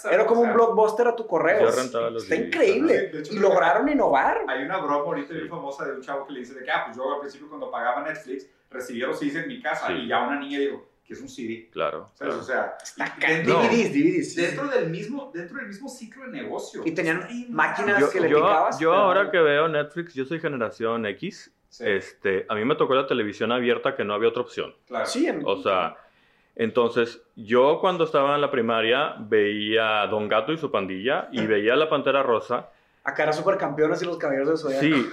sí. 0.00 0.08
Era 0.10 0.24
como 0.24 0.40
un 0.40 0.54
blockbuster 0.54 1.08
a 1.08 1.14
tu 1.14 1.26
correo. 1.26 1.60
Yo 1.68 1.76
rentaba 1.76 2.08
los 2.08 2.22
Está 2.22 2.36
DVDs, 2.36 2.46
increíble. 2.46 2.94
De 3.08 3.18
hecho, 3.18 3.34
y 3.34 3.38
lograron 3.38 3.86
innovar. 3.90 4.40
Hay 4.48 4.62
una 4.62 4.78
broma 4.78 5.04
ahorita 5.04 5.34
bien 5.34 5.48
famosa 5.50 5.84
de 5.84 5.92
un 5.92 6.00
chavo 6.00 6.26
que 6.26 6.32
le 6.32 6.38
dice 6.40 6.54
de 6.54 6.64
que, 6.64 6.70
ah, 6.70 6.84
pues 6.86 6.96
yo 6.96 7.12
al 7.16 7.20
principio 7.20 7.48
cuando 7.50 7.70
pagaba 7.70 8.02
Netflix 8.02 8.48
recibía 8.70 9.08
los 9.08 9.18
CDs 9.18 9.36
en 9.36 9.48
mi 9.48 9.60
casa 9.60 9.88
Sí. 9.88 9.92
y 9.92 10.08
ya 10.08 10.22
una 10.22 10.40
niña 10.40 10.58
dijo, 10.58 10.88
que 11.04 11.14
es 11.14 11.20
un 11.20 11.28
CD? 11.28 11.68
Claro. 11.72 12.10
¿Sabes? 12.14 12.34
claro. 12.34 12.38
O 12.40 12.42
sea, 12.44 12.76
Está 12.82 13.14
dentro, 13.26 13.54
No. 13.54 13.62
DVDs, 13.64 13.92
DVDs. 13.92 14.34
sí, 14.34 14.40
dentro 14.40 14.68
del 14.68 14.88
mismo, 14.90 15.30
dentro 15.34 15.56
del 15.58 15.66
mismo 15.68 15.88
ciclo 15.88 16.24
de 16.24 16.30
negocio. 16.30 16.82
Y 16.84 16.92
tenían 16.92 17.26
máquinas 17.50 17.94
raro. 18.00 18.10
que 18.10 18.20
le 18.20 18.28
yo, 18.30 18.36
picabas, 18.36 18.78
yo 18.78 18.90
pero- 18.90 19.02
ahora 19.02 19.30
que 19.30 19.38
veo 19.40 19.68
Netflix, 19.68 20.14
yo 20.14 20.24
soy 20.24 20.40
generación 20.40 21.04
X. 21.06 21.52
Sí, 21.68 21.84
Este, 21.86 22.44
a 22.48 22.54
mí 22.54 22.64
me 22.66 22.74
tocó 22.76 22.94
la 22.94 23.06
televisión 23.06 23.50
abierta 23.50 23.96
que 23.96 24.04
no 24.04 24.14
había 24.14 24.28
otra 24.28 24.42
opción. 24.42 24.74
claro. 24.86 25.06
Sí, 25.06 25.26
en- 25.26 25.42
O 25.44 25.56
sea, 25.62 25.96
entonces 26.54 27.22
yo 27.34 27.78
cuando 27.80 28.04
estaba 28.04 28.34
en 28.34 28.40
la 28.42 28.50
primaria 28.50 29.14
veía 29.18 30.02
a 30.02 30.06
Don 30.06 30.28
Gato 30.28 30.52
y 30.52 30.58
su 30.58 30.70
pandilla 30.70 31.28
y 31.32 31.46
veía 31.46 31.72
a 31.72 31.76
la 31.76 31.88
Pantera 31.88 32.22
Rosa. 32.22 32.68
acá 33.04 33.22
eran 33.24 33.34
supercampeones 33.34 34.00
y 34.02 34.04
los 34.04 34.16
caballeros 34.18 34.50
de 34.50 34.56
Zodiaco. 34.58 34.84
Sí, 34.84 35.10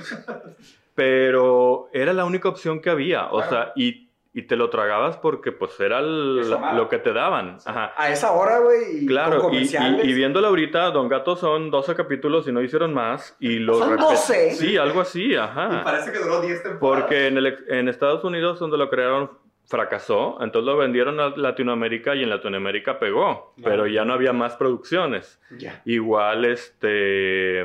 pero 0.96 1.90
era 1.94 2.14
la 2.14 2.26
única 2.26 2.50
opción 2.50 2.82
que 2.82 2.90
había. 2.90 3.28
O 3.28 3.38
Claro. 3.38 3.50
sea, 3.50 3.72
y, 3.76 4.09
y 4.40 4.44
te 4.44 4.56
lo 4.56 4.70
tragabas 4.70 5.18
porque 5.18 5.52
pues 5.52 5.80
era 5.80 6.00
el- 6.00 6.50
lo 6.50 6.88
que 6.90 6.98
te 7.00 7.14
daban. 7.14 7.58
Ajá. 7.66 7.94
A 7.98 8.10
esa 8.10 8.32
hora, 8.32 8.60
güey, 8.60 9.04
y 9.04 9.06
Claro, 9.06 9.42
con 9.42 9.54
y, 9.54 9.58
y, 9.64 9.76
y 10.04 10.14
viéndolo 10.14 10.48
ahorita, 10.48 10.92
Don 10.92 11.10
Gato 11.10 11.36
son 11.36 11.70
12 11.72 11.96
capítulos 11.96 12.48
y 12.48 12.52
no 12.52 12.62
hicieron 12.62 12.94
más. 12.94 13.36
Y 13.40 13.60
lo 13.60 13.76
¿Son 13.76 13.92
repet- 13.98 14.10
12? 14.10 14.52
Sí, 14.52 14.78
algo 14.78 15.02
así, 15.02 15.28
Y 15.32 15.36
ajá. 15.36 15.82
parece 15.84 16.12
que 16.12 16.20
duró 16.20 16.42
10 16.42 16.64
temporadas. 16.64 16.80
Porque 17.04 17.28
en, 17.28 17.38
el, 17.38 17.66
en 17.70 17.90
Estados 17.90 18.24
Unidos, 18.24 18.60
donde 18.60 18.78
lo 18.78 18.90
crearon, 18.90 19.32
fracasó. 19.70 20.38
Entonces 20.42 20.66
lo 20.66 20.76
vendieron 20.78 21.20
a 21.20 21.30
Latinoamérica 21.30 22.16
y 22.16 22.24
en 22.24 22.30
Latinoamérica 22.32 22.98
pegó. 23.00 23.54
Pero 23.64 23.86
ya 23.88 24.04
no 24.04 24.14
había 24.14 24.34
más 24.34 24.56
producciones. 24.56 25.40
Igual, 25.86 26.44
este. 26.46 27.64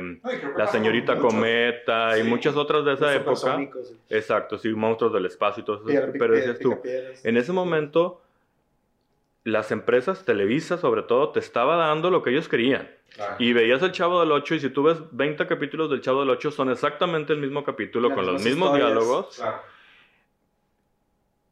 La 0.55 0.67
señorita. 0.67 1.17
Cometa 1.17 2.17
y 2.19 2.23
muchas 2.23 2.55
otras 2.55 2.85
de 2.85 2.93
esa 2.93 3.05
Los 3.25 3.43
época. 3.43 3.57
sí. 3.83 3.97
Exacto, 4.09 4.57
sí, 4.59 4.69
monstruos 4.69 5.11
del 5.13 5.25
espacio 5.25 5.61
y 5.61 5.65
todo 5.65 5.77
eso. 5.77 5.85
Piedra- 5.85 6.11
Pero 6.17 6.35
dices 6.35 6.59
tú, 6.59 6.79
en 7.23 7.37
ese 7.37 7.51
momento, 7.51 8.21
las 9.43 9.71
empresas, 9.71 10.23
Televisa 10.25 10.77
sobre 10.77 11.01
todo, 11.03 11.29
te 11.29 11.39
estaba 11.39 11.75
dando 11.75 12.09
lo 12.11 12.21
que 12.23 12.29
ellos 12.31 12.47
querían. 12.47 12.87
Y 13.39 13.53
veías 13.53 13.81
el 13.81 13.91
Chavo 13.93 14.19
del 14.19 14.31
8 14.31 14.55
y 14.55 14.59
si 14.59 14.69
tú 14.69 14.83
ves 14.83 14.97
20 15.11 15.47
capítulos 15.47 15.89
del 15.89 16.01
Chavo 16.01 16.19
del 16.19 16.29
8 16.31 16.51
son 16.51 16.69
exactamente 16.69 17.31
el 17.33 17.39
mismo 17.39 17.63
capítulo 17.63 18.09
Las 18.09 18.15
con 18.17 18.25
los 18.25 18.43
mismos 18.43 18.67
historias. 18.69 18.87
diálogos. 18.91 19.43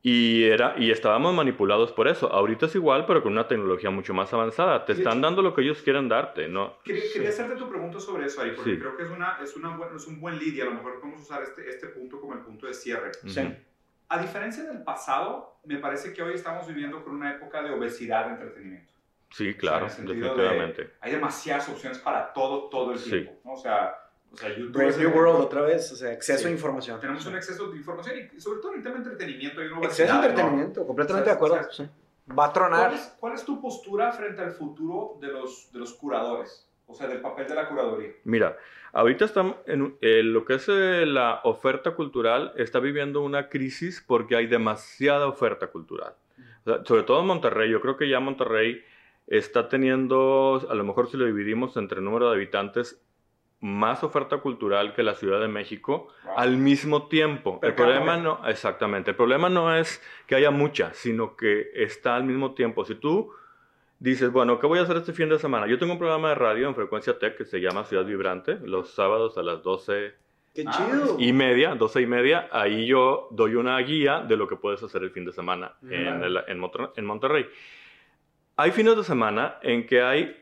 Y 0.05 0.43
era 0.43 0.75
y 0.77 0.91
estábamos 0.91 1.33
manipulados 1.33 1.93
por 1.93 2.09
eso. 2.09 2.31
Ahorita 2.31 2.65
es 2.65 2.75
igual, 2.75 3.05
pero 3.05 3.23
con 3.23 3.31
una 3.31 3.47
tecnología 3.47 3.89
mucho 3.89 4.13
más 4.13 4.33
avanzada. 4.33 4.83
Te 4.83 4.91
están 4.91 5.13
hecho- 5.13 5.21
dando 5.21 5.41
lo 5.41 5.53
que 5.55 5.61
ellos 5.61 5.81
quieren 5.81 6.09
darte, 6.09 6.49
¿no? 6.49 6.77
Quería, 6.83 7.03
quería 7.13 7.29
hacerte 7.29 7.55
tu 7.55 7.69
pregunta 7.69 7.99
sobre 8.01 8.25
eso, 8.25 8.41
Ari, 8.41 8.51
porque 8.51 8.73
Sí. 8.73 8.79
creo 8.79 8.97
que 8.97 9.03
es, 9.03 9.09
una, 9.09 9.37
es, 9.41 9.55
una 9.55 9.77
buen- 9.77 9.95
es 9.95 10.05
un 10.05 10.19
buen 10.19 10.37
lead 10.37 10.53
y 10.53 10.59
a 10.61 10.65
lo 10.65 10.71
mejor 10.71 10.99
podemos 10.99 11.21
usar 11.21 11.41
este, 11.43 11.69
este 11.69 11.87
punto 11.87 12.19
como 12.19 12.33
el 12.33 12.39
punto 12.39 12.67
de 12.67 12.73
cierre. 12.73 13.11
Sí. 13.25 13.41
A 14.09 14.21
diferencia 14.21 14.63
del 14.65 14.83
pasado, 14.83 15.55
me 15.63 15.77
parece 15.77 16.13
que 16.13 16.21
hoy 16.21 16.33
estamos 16.33 16.67
viviendo 16.67 17.01
con 17.03 17.15
una 17.15 17.31
época 17.31 17.63
de 17.63 17.71
obesidad 17.71 18.25
de 18.25 18.31
entretenimiento. 18.33 18.91
Sí, 19.31 19.53
claro, 19.55 19.85
O 19.85 19.89
sea, 19.89 19.99
en 20.03 20.05
definitivamente. 20.07 20.81
de- 20.83 20.89
hay 20.99 21.11
demasiadas 21.13 21.67
opciones 21.69 21.97
para 21.97 22.33
todo, 22.33 22.69
todo 22.69 22.91
el 22.91 22.99
Sí. 22.99 23.09
tiempo. 23.09 23.31
¿no? 23.45 23.53
O 23.53 23.57
sea, 23.57 23.95
o 24.33 24.37
sea 24.37 24.49
YouTube 24.49 24.73
Brave 24.73 24.97
New 24.97 25.09
World 25.15 25.41
otra 25.41 25.61
vez, 25.61 25.91
o 25.91 25.95
sea, 25.95 26.11
exceso 26.11 26.39
Sí. 26.39 26.45
de 26.45 26.51
información. 26.51 26.99
Tenemos 26.99 27.25
un 27.25 27.35
exceso 27.35 27.69
de 27.69 27.77
información 27.77 28.15
y 28.35 28.39
sobre 28.41 28.59
todo 28.61 28.71
en 28.73 28.77
el 28.79 28.83
tema 28.83 28.95
de 28.95 29.03
entretenimiento 29.03 29.61
hay 29.61 29.67
una 29.67 29.85
Exceso 29.85 30.11
de 30.19 30.27
entretenimiento, 30.27 30.85
completamente 30.87 31.29
de 31.29 31.35
O 31.35 31.39
sea, 31.39 31.45
acuerdo. 31.57 31.71
sí. 31.71 31.87
Va 32.37 32.45
a 32.45 32.53
tronar. 32.53 32.87
¿Cuál 32.89 32.93
es, 32.93 33.15
cuál 33.19 33.33
es 33.33 33.43
tu 33.45 33.61
postura 33.61 34.11
frente 34.13 34.41
al 34.41 34.51
futuro 34.51 35.17
de 35.19 35.27
los, 35.27 35.69
de 35.73 35.79
los 35.79 35.93
curadores? 35.93 36.67
O 36.87 36.93
sea, 36.95 37.07
del 37.07 37.21
papel 37.21 37.47
de 37.47 37.55
la 37.55 37.67
curaduría. 37.69 38.11
Mira, 38.25 38.57
ahorita 38.91 39.25
estamos 39.25 39.55
en 39.67 39.97
eh, 40.01 40.21
lo 40.23 40.45
que 40.45 40.55
es 40.55 40.65
eh, 40.69 41.05
la 41.05 41.39
oferta 41.43 41.91
cultural 41.91 42.53
está 42.57 42.79
viviendo 42.79 43.21
una 43.21 43.49
crisis 43.49 44.03
porque 44.05 44.35
hay 44.35 44.47
demasiada 44.47 45.27
oferta 45.27 45.67
cultural. 45.67 46.13
O 46.65 46.69
sea, 46.69 46.85
sobre 46.85 47.03
todo 47.03 47.21
en 47.21 47.27
Monterrey, 47.27 47.69
yo 47.69 47.81
creo 47.81 47.97
que 47.97 48.07
ya 48.09 48.19
Monterrey 48.19 48.83
está 49.27 49.67
teniendo, 49.69 50.65
a 50.69 50.75
lo 50.75 50.83
mejor 50.83 51.09
si 51.09 51.17
lo 51.17 51.25
dividimos 51.25 51.75
entre 51.77 51.99
el 51.99 52.05
número 52.05 52.29
de 52.29 52.35
habitantes, 52.35 53.01
más 53.65 54.03
oferta 54.03 54.37
cultural 54.39 54.93
que 54.93 55.03
la 55.03 55.15
Ciudad 55.15 55.39
de 55.39 55.47
México 55.47 56.09
Wow. 56.25 56.33
al 56.37 56.57
mismo 56.57 57.07
tiempo. 57.07 57.61
Per 57.61 57.69
El 57.69 57.75
problema 57.77 58.17
no, 58.17 58.45
exactamente, 58.45 59.11
el 59.11 59.15
problema 59.15 59.47
no 59.49 59.73
es 59.73 60.01
que 60.27 60.35
haya 60.35 60.51
mucha, 60.51 60.93
sino 60.93 61.37
que 61.37 61.71
está 61.73 62.15
al 62.17 62.25
mismo 62.25 62.53
tiempo. 62.53 62.83
Si 62.83 62.95
tú 62.95 63.31
dices, 63.99 64.31
bueno, 64.33 64.59
¿qué 64.59 64.67
voy 64.67 64.79
a 64.79 64.81
hacer 64.81 64.97
este 64.97 65.13
fin 65.13 65.29
de 65.29 65.39
semana? 65.39 65.65
Yo 65.67 65.79
tengo 65.79 65.93
un 65.93 65.99
programa 65.99 66.27
de 66.29 66.35
radio 66.35 66.67
en 66.67 66.75
Frecuencia 66.75 67.17
Tech 67.17 67.37
que 67.37 67.45
se 67.45 67.61
llama 67.61 67.85
Ciudad 67.85 68.03
Vibrante, 68.03 68.57
los 68.65 68.89
sábados 68.93 69.37
a 69.37 69.43
las 69.43 69.63
12 69.63 70.13
Qué 70.53 70.65
chido. 70.65 71.15
y 71.19 71.31
media, 71.31 71.73
12 71.75 72.01
y 72.01 72.05
media, 72.05 72.49
ahí 72.51 72.85
yo 72.85 73.29
doy 73.31 73.55
una 73.55 73.77
guía 73.79 74.19
de 74.27 74.35
lo 74.35 74.45
que 74.49 74.57
puedes 74.57 74.83
hacer 74.83 75.03
el 75.03 75.11
fin 75.11 75.23
de 75.23 75.31
semana 75.31 75.71
en, 75.89 76.15
Ujú. 76.17 76.23
el- 76.25 76.37
en 76.47 76.61
en 76.97 77.05
Monterrey. 77.05 77.45
Hay 78.57 78.71
fines 78.71 78.97
de 78.97 79.03
semana 79.05 79.57
en 79.61 79.87
que 79.87 80.01
hay 80.01 80.35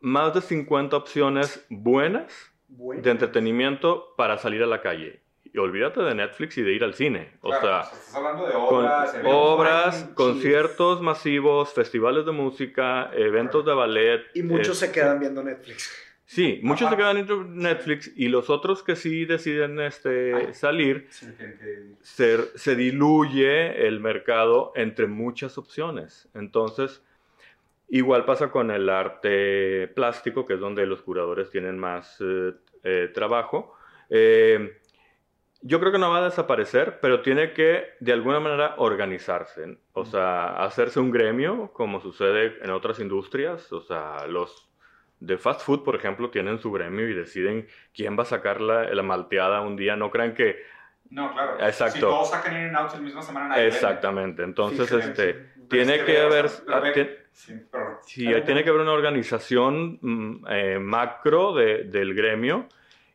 más 0.00 0.34
de 0.34 0.42
50 0.42 0.94
opciones 0.96 1.66
buenas 1.70 2.52
Bueno. 2.68 3.02
de 3.02 3.10
entretenimiento 3.10 4.14
para 4.16 4.38
salir 4.38 4.62
a 4.62 4.66
la 4.66 4.80
calle. 4.80 5.20
Y 5.44 5.58
olvídate 5.58 6.02
de 6.02 6.14
Netflix 6.14 6.58
y 6.58 6.62
de 6.62 6.72
ir 6.72 6.84
al 6.84 6.94
cine. 6.94 7.32
O 7.40 7.48
Claro, 7.48 7.62
sea, 7.66 7.80
estás 7.82 8.14
hablando 8.14 8.46
de 8.46 8.54
obras, 8.54 9.14
eventos, 9.14 9.32
obras, 9.34 10.10
conciertos 10.14 11.00
masivos, 11.00 11.72
festivales 11.72 12.26
de 12.26 12.32
música, 12.32 13.10
eventos 13.14 13.64
de 13.64 13.72
ballet. 13.72 14.20
Y 14.34 14.42
muchos 14.42 14.82
eh, 14.82 14.86
se 14.86 14.92
quedan 14.92 15.18
viendo 15.20 15.42
Netflix. 15.42 15.90
Sí, 16.28 16.58
muchos 16.64 16.88
Ajá. 16.88 16.90
se 16.90 16.96
quedan 16.96 17.16
en 17.18 17.56
Netflix 17.56 18.12
y 18.16 18.26
los 18.28 18.50
otros 18.50 18.82
que 18.82 18.96
sí 18.96 19.24
deciden 19.26 19.78
este, 19.80 20.34
Ay. 20.34 20.54
salir, 20.54 21.06
Sí, 21.10 21.26
que- 21.38 21.54
que- 21.56 21.82
se, 22.02 22.58
se 22.58 22.74
diluye 22.74 23.86
el 23.86 24.00
mercado 24.00 24.72
entre 24.74 25.06
muchas 25.06 25.56
opciones. 25.56 26.28
Entonces, 26.34 27.02
igual 27.88 28.24
pasa 28.24 28.50
con 28.50 28.70
el 28.70 28.88
arte 28.88 29.88
plástico, 29.88 30.46
que 30.46 30.54
es 30.54 30.60
donde 30.60 30.86
los 30.86 31.02
curadores 31.02 31.50
tienen 31.50 31.78
más 31.78 32.18
eh, 32.20 32.52
eh, 32.82 33.10
trabajo. 33.14 33.74
Eh, 34.10 34.78
yo 35.62 35.80
creo 35.80 35.90
que 35.90 35.98
no 35.98 36.10
va 36.10 36.18
a 36.18 36.24
desaparecer, 36.24 37.00
pero 37.00 37.22
tiene 37.22 37.52
que 37.52 37.84
de 38.00 38.12
alguna 38.12 38.40
manera 38.40 38.74
organizarse, 38.78 39.78
o 39.92 40.04
sea, 40.04 40.62
hacerse 40.62 41.00
un 41.00 41.10
gremio, 41.10 41.72
como 41.72 42.00
sucede 42.00 42.58
en 42.62 42.70
otras 42.70 43.00
industrias, 43.00 43.72
o 43.72 43.80
sea, 43.80 44.26
los 44.26 44.68
de 45.18 45.38
fast 45.38 45.62
food, 45.62 45.82
por 45.82 45.96
ejemplo, 45.96 46.30
tienen 46.30 46.58
su 46.58 46.70
gremio 46.70 47.08
y 47.08 47.14
deciden 47.14 47.66
quién 47.94 48.18
va 48.18 48.22
a 48.22 48.26
sacar 48.26 48.60
la, 48.60 48.84
la 48.92 49.02
malteada 49.02 49.62
un 49.62 49.76
día, 49.76 49.96
no 49.96 50.10
crean 50.10 50.34
que 50.34 50.62
No, 51.10 51.32
claro. 51.32 51.58
Exacto. 51.60 51.94
Si 51.94 52.00
todos 52.00 52.30
sacan 52.30 52.54
in 52.56 52.66
and 52.66 52.76
out 52.76 52.92
la 52.92 53.00
misma 53.00 53.22
semana, 53.22 53.48
nadie. 53.48 53.68
Exactamente. 53.68 54.42
Entonces, 54.42 54.88
Sí, 54.88 54.96
este, 54.96 55.52
tiene 55.68 56.04
que 56.04 56.18
haber, 56.20 56.46
ah, 56.68 56.82
Sí, 58.02 58.26
tiene 58.46 58.64
que 58.64 58.70
haber 58.70 58.80
una 58.82 58.92
organización 58.92 59.98
mm, 60.00 60.44
eh, 60.48 60.78
macro 60.80 61.52
de- 61.54 61.84
del 61.84 62.14
gremio 62.14 62.66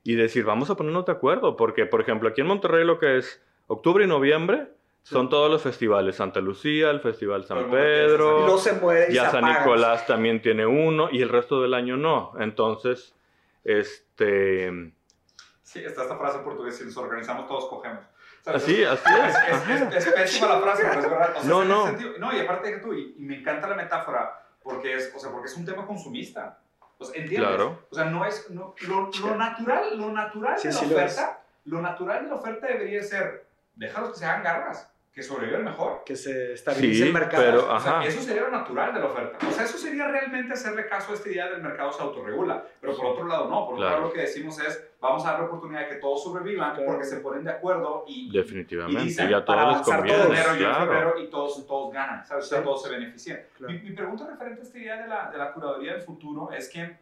y 0.03 0.15
decir, 0.15 0.43
vamos 0.45 0.69
a 0.69 0.75
ponernos 0.75 1.05
de 1.05 1.11
acuerdo, 1.11 1.55
porque, 1.57 1.85
por 1.85 2.01
ejemplo, 2.01 2.29
aquí 2.29 2.41
en 2.41 2.47
Monterrey 2.47 2.85
lo 2.85 2.99
que 2.99 3.17
es 3.17 3.41
octubre 3.67 4.03
y 4.03 4.07
noviembre 4.07 4.67
son 5.03 5.29
todos 5.29 5.49
los 5.49 5.63
festivales, 5.63 6.15
Santa 6.17 6.39
Lucía, 6.41 6.91
el 6.91 6.99
Festival 6.99 7.45
San 7.45 7.71
Pedro, 7.71 8.41
luego 8.41 8.57
se 8.59 8.79
ya 9.11 9.25
se 9.25 9.31
San 9.31 9.43
apaga. 9.45 9.59
Nicolás 9.61 10.05
también 10.05 10.41
tiene 10.41 10.65
uno 10.67 11.09
y 11.11 11.21
el 11.23 11.29
resto 11.29 11.59
del 11.61 11.73
año 11.73 11.97
no. 11.97 12.33
Entonces, 12.39 13.15
este... 13.63 14.91
Sí, 15.63 15.79
está 15.83 16.03
esta 16.03 16.17
frase 16.17 16.37
en 16.39 16.43
portugués, 16.43 16.77
si 16.77 16.83
nos 16.85 16.97
organizamos 16.97 17.47
todos 17.47 17.67
cogemos. 17.69 18.03
Así, 18.45 18.83
así 18.83 19.03
Es, 19.93 20.07
es. 20.07 20.13
pésima 20.13 20.47
la 20.47 20.59
frase, 20.61 20.83
pero 20.89 20.99
es 21.01 21.09
verdad. 21.09 21.31
O 21.37 21.41
sea, 21.41 21.49
No, 21.49 21.63
no. 21.65 21.85
sentido- 21.87 22.13
no, 22.19 22.35
y 22.35 22.39
aparte 22.39 22.71
de 22.71 22.79
tú, 22.79 22.93
y, 22.93 23.15
y 23.17 23.21
me 23.21 23.39
encanta 23.39 23.67
la 23.67 23.75
metáfora, 23.75 24.43
porque 24.63 24.95
es, 24.95 25.13
o 25.15 25.19
sea, 25.19 25.31
porque 25.31 25.47
es 25.47 25.55
un 25.57 25.65
tema 25.65 25.85
consumista. 25.85 26.57
O 26.97 27.05
sea, 27.05 27.15
¿entiendes? 27.21 27.47
Claro. 27.49 27.79
O 27.89 27.95
sea, 27.95 28.05
no 28.05 28.25
es, 28.25 28.49
no, 28.49 28.75
lo, 28.87 29.09
lo 29.21 29.35
natural, 29.35 29.97
lo 29.97 30.11
natural 30.11 30.57
Sí, 30.59 30.67
de 30.67 30.73
la 30.73 30.79
sí 30.79 30.85
lo 30.87 30.95
oferta, 30.95 31.39
lo, 31.65 31.81
natural 31.81 32.23
de 32.23 32.29
la 32.29 32.35
oferta 32.35 32.67
debería 32.67 33.03
ser, 33.03 33.45
déjalos 33.75 34.11
que 34.11 34.17
se 34.19 34.25
hagan 34.25 34.43
garras, 34.43 34.90
que 35.13 35.21
sobrevivan 35.21 35.65
mejor. 35.65 36.03
Que 36.05 36.15
se 36.15 36.53
estabilice 36.53 37.01
Sí, 37.01 37.07
el 37.07 37.13
mercado. 37.13 37.43
pero- 37.43 37.73
O 37.75 37.79
sea, 37.81 37.99
Ajá. 37.99 38.05
eso 38.05 38.21
sería 38.21 38.43
lo 38.43 38.51
natural 38.51 38.93
de 38.93 38.99
la 39.01 39.07
oferta. 39.07 39.45
O 39.45 39.51
sea, 39.51 39.65
eso 39.65 39.77
sería 39.77 40.07
realmente 40.07 40.53
hacerle 40.53 40.87
caso 40.87 41.11
a 41.11 41.15
esta 41.15 41.29
idea 41.29 41.49
del 41.49 41.61
mercado 41.61 41.91
se 41.91 42.01
autorregula. 42.01 42.63
Pero 42.79 42.95
por 42.95 43.05
otro 43.07 43.27
lado, 43.27 43.49
no. 43.49 43.65
Por 43.65 43.73
otro 43.73 43.75
Claro. 43.75 43.91
lado, 43.97 44.07
lo 44.07 44.13
que 44.13 44.21
decimos 44.21 44.57
es, 44.61 44.89
vamos 45.01 45.25
a 45.25 45.31
dar 45.31 45.39
la 45.41 45.45
oportunidad 45.47 45.81
de 45.81 45.87
que 45.89 45.95
todos 45.95 46.23
sobrevivan 46.23 46.75
Claro. 46.75 46.85
porque 46.91 47.03
se 47.05 47.17
ponen 47.17 47.43
de 47.43 47.51
acuerdo 47.51 48.05
y, 48.07 48.31
Definitivamente. 48.31 49.01
Y 49.01 49.05
dicen, 49.07 49.29
Y 49.29 49.33
a 49.33 49.43
para 49.43 49.63
todos 49.63 49.77
les 49.77 49.95
conviene. 49.97 50.17
todos. 50.23 50.31
enero 50.37 50.55
y 50.55 50.57
claro. 50.59 50.79
febrero 50.85 51.19
y 51.19 51.27
todos, 51.29 51.67
todos 51.67 51.93
ganan, 51.93 52.25
¿sabes? 52.25 52.45
O 52.45 52.47
sea, 52.47 52.63
todos 52.63 52.81
se 52.83 52.89
benefician. 52.89 53.39
Claro. 53.57 53.73
Mi, 53.73 53.79
mi 53.79 53.91
pregunta 53.91 54.25
referente 54.29 54.61
a 54.61 54.63
esta 54.63 54.77
idea 54.77 55.01
de 55.01 55.07
la, 55.09 55.29
de 55.29 55.37
la 55.37 55.51
curaduría 55.51 55.91
del 55.93 56.01
futuro 56.03 56.51
es 56.53 56.69
que 56.69 56.99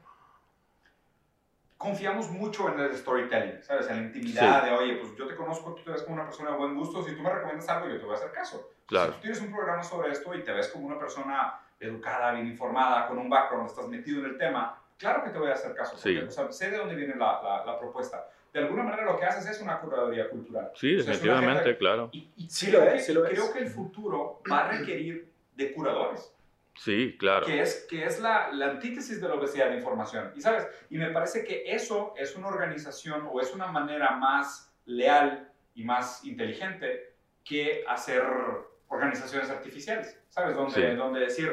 confiamos 1.83 2.29
mucho 2.29 2.67
en 2.71 2.77
el 2.81 2.93
storytelling, 2.95 3.63
¿sabes? 3.63 3.89
En 3.89 3.95
la 3.95 4.01
intimidad 4.03 4.63
de, 4.65 4.71
oye, 4.71 4.97
pues 4.97 5.15
yo 5.17 5.25
te 5.25 5.35
conozco, 5.35 5.73
tú 5.73 5.81
te 5.83 5.91
ves 5.91 6.03
como 6.03 6.15
una 6.15 6.25
persona 6.25 6.51
de 6.51 6.57
buen 6.57 6.75
gusto, 6.75 7.01
si 7.01 7.15
tú 7.15 7.21
me 7.23 7.29
recomiendas 7.31 7.69
algo, 7.69 7.87
yo 7.87 7.97
te 7.97 8.03
voy 8.05 8.13
a 8.13 8.17
hacer 8.17 8.31
caso. 8.33 8.69
Claro. 8.85 9.07
Si 9.07 9.15
tú 9.15 9.21
tienes 9.21 9.41
un 9.41 9.51
programa 9.53 9.81
sobre 9.81 10.11
esto 10.11 10.35
y 10.35 10.43
te 10.43 10.51
ves 10.51 10.67
como 10.67 10.87
una 10.87 10.99
persona 10.99 11.57
educada, 11.79 12.33
bien 12.33 12.47
informada, 12.47 13.07
con 13.07 13.17
un 13.17 13.29
background, 13.29 13.69
estás 13.69 13.87
metido 13.87 14.19
en 14.19 14.25
el 14.25 14.37
tema, 14.37 14.77
claro 14.97 15.23
que 15.23 15.29
te 15.29 15.39
voy 15.39 15.49
a 15.49 15.53
hacer 15.53 15.73
caso. 15.73 15.95
Sí. 15.97 16.15
Porque, 16.15 16.27
o 16.27 16.31
sea, 16.31 16.51
sé 16.51 16.69
de 16.69 16.77
dónde 16.77 16.95
viene 16.95 17.15
la, 17.15 17.41
la, 17.41 17.63
la 17.65 17.79
propuesta. 17.79 18.27
De 18.51 18.59
alguna 18.59 18.83
manera 18.83 19.05
lo 19.05 19.17
que 19.17 19.23
haces 19.25 19.45
es 19.49 19.61
una 19.61 19.79
curaduría 19.79 20.29
cultural. 20.29 20.71
Sí, 20.75 20.97
O 20.97 21.01
sea, 21.01 21.13
definitivamente, 21.13 21.61
agenda- 21.61 21.77
claro. 21.79 22.09
Y, 22.11 22.29
y 22.35 22.49
Sí 22.49 22.67
creo 22.67 22.81
lo 22.83 22.91
que- 22.91 22.95
es, 22.97 23.05
sí 23.05 23.13
lo 23.13 23.23
creo 23.23 23.43
es. 23.45 23.49
que 23.51 23.59
el 23.59 23.67
futuro 23.69 24.41
va 24.51 24.65
a 24.65 24.71
requerir 24.71 25.31
de 25.55 25.71
curadores, 25.71 26.33
Sí, 26.81 27.17
claro. 27.19 27.45
que 27.45 27.61
es, 27.61 27.85
que 27.89 28.05
es 28.05 28.21
la, 28.21 28.53
la 28.53 28.67
antítesis 28.69 29.19
de 29.19 29.27
la 29.27 29.33
obesidad 29.35 29.69
de 29.69 29.75
información. 29.75 30.31
Y 30.35 30.39
sabes, 30.39 30.65
y 30.89 30.97
me 30.97 31.09
parece 31.11 31.43
que 31.43 31.63
eso 31.73 32.13
es 32.17 32.35
una 32.37 32.47
organización 32.47 33.27
o 33.29 33.41
es 33.41 33.53
una 33.53 33.67
manera 33.67 34.11
más 34.11 34.73
leal 34.85 35.51
y 35.75 35.83
más 35.83 36.23
inteligente 36.23 37.13
que 37.43 37.83
hacer 37.85 38.23
organizaciones 38.87 39.49
artificiales, 39.49 40.17
¿sabes? 40.29 40.55
Donde, 40.55 40.91
Sí. 40.91 40.95
donde 40.95 41.19
decir, 41.19 41.51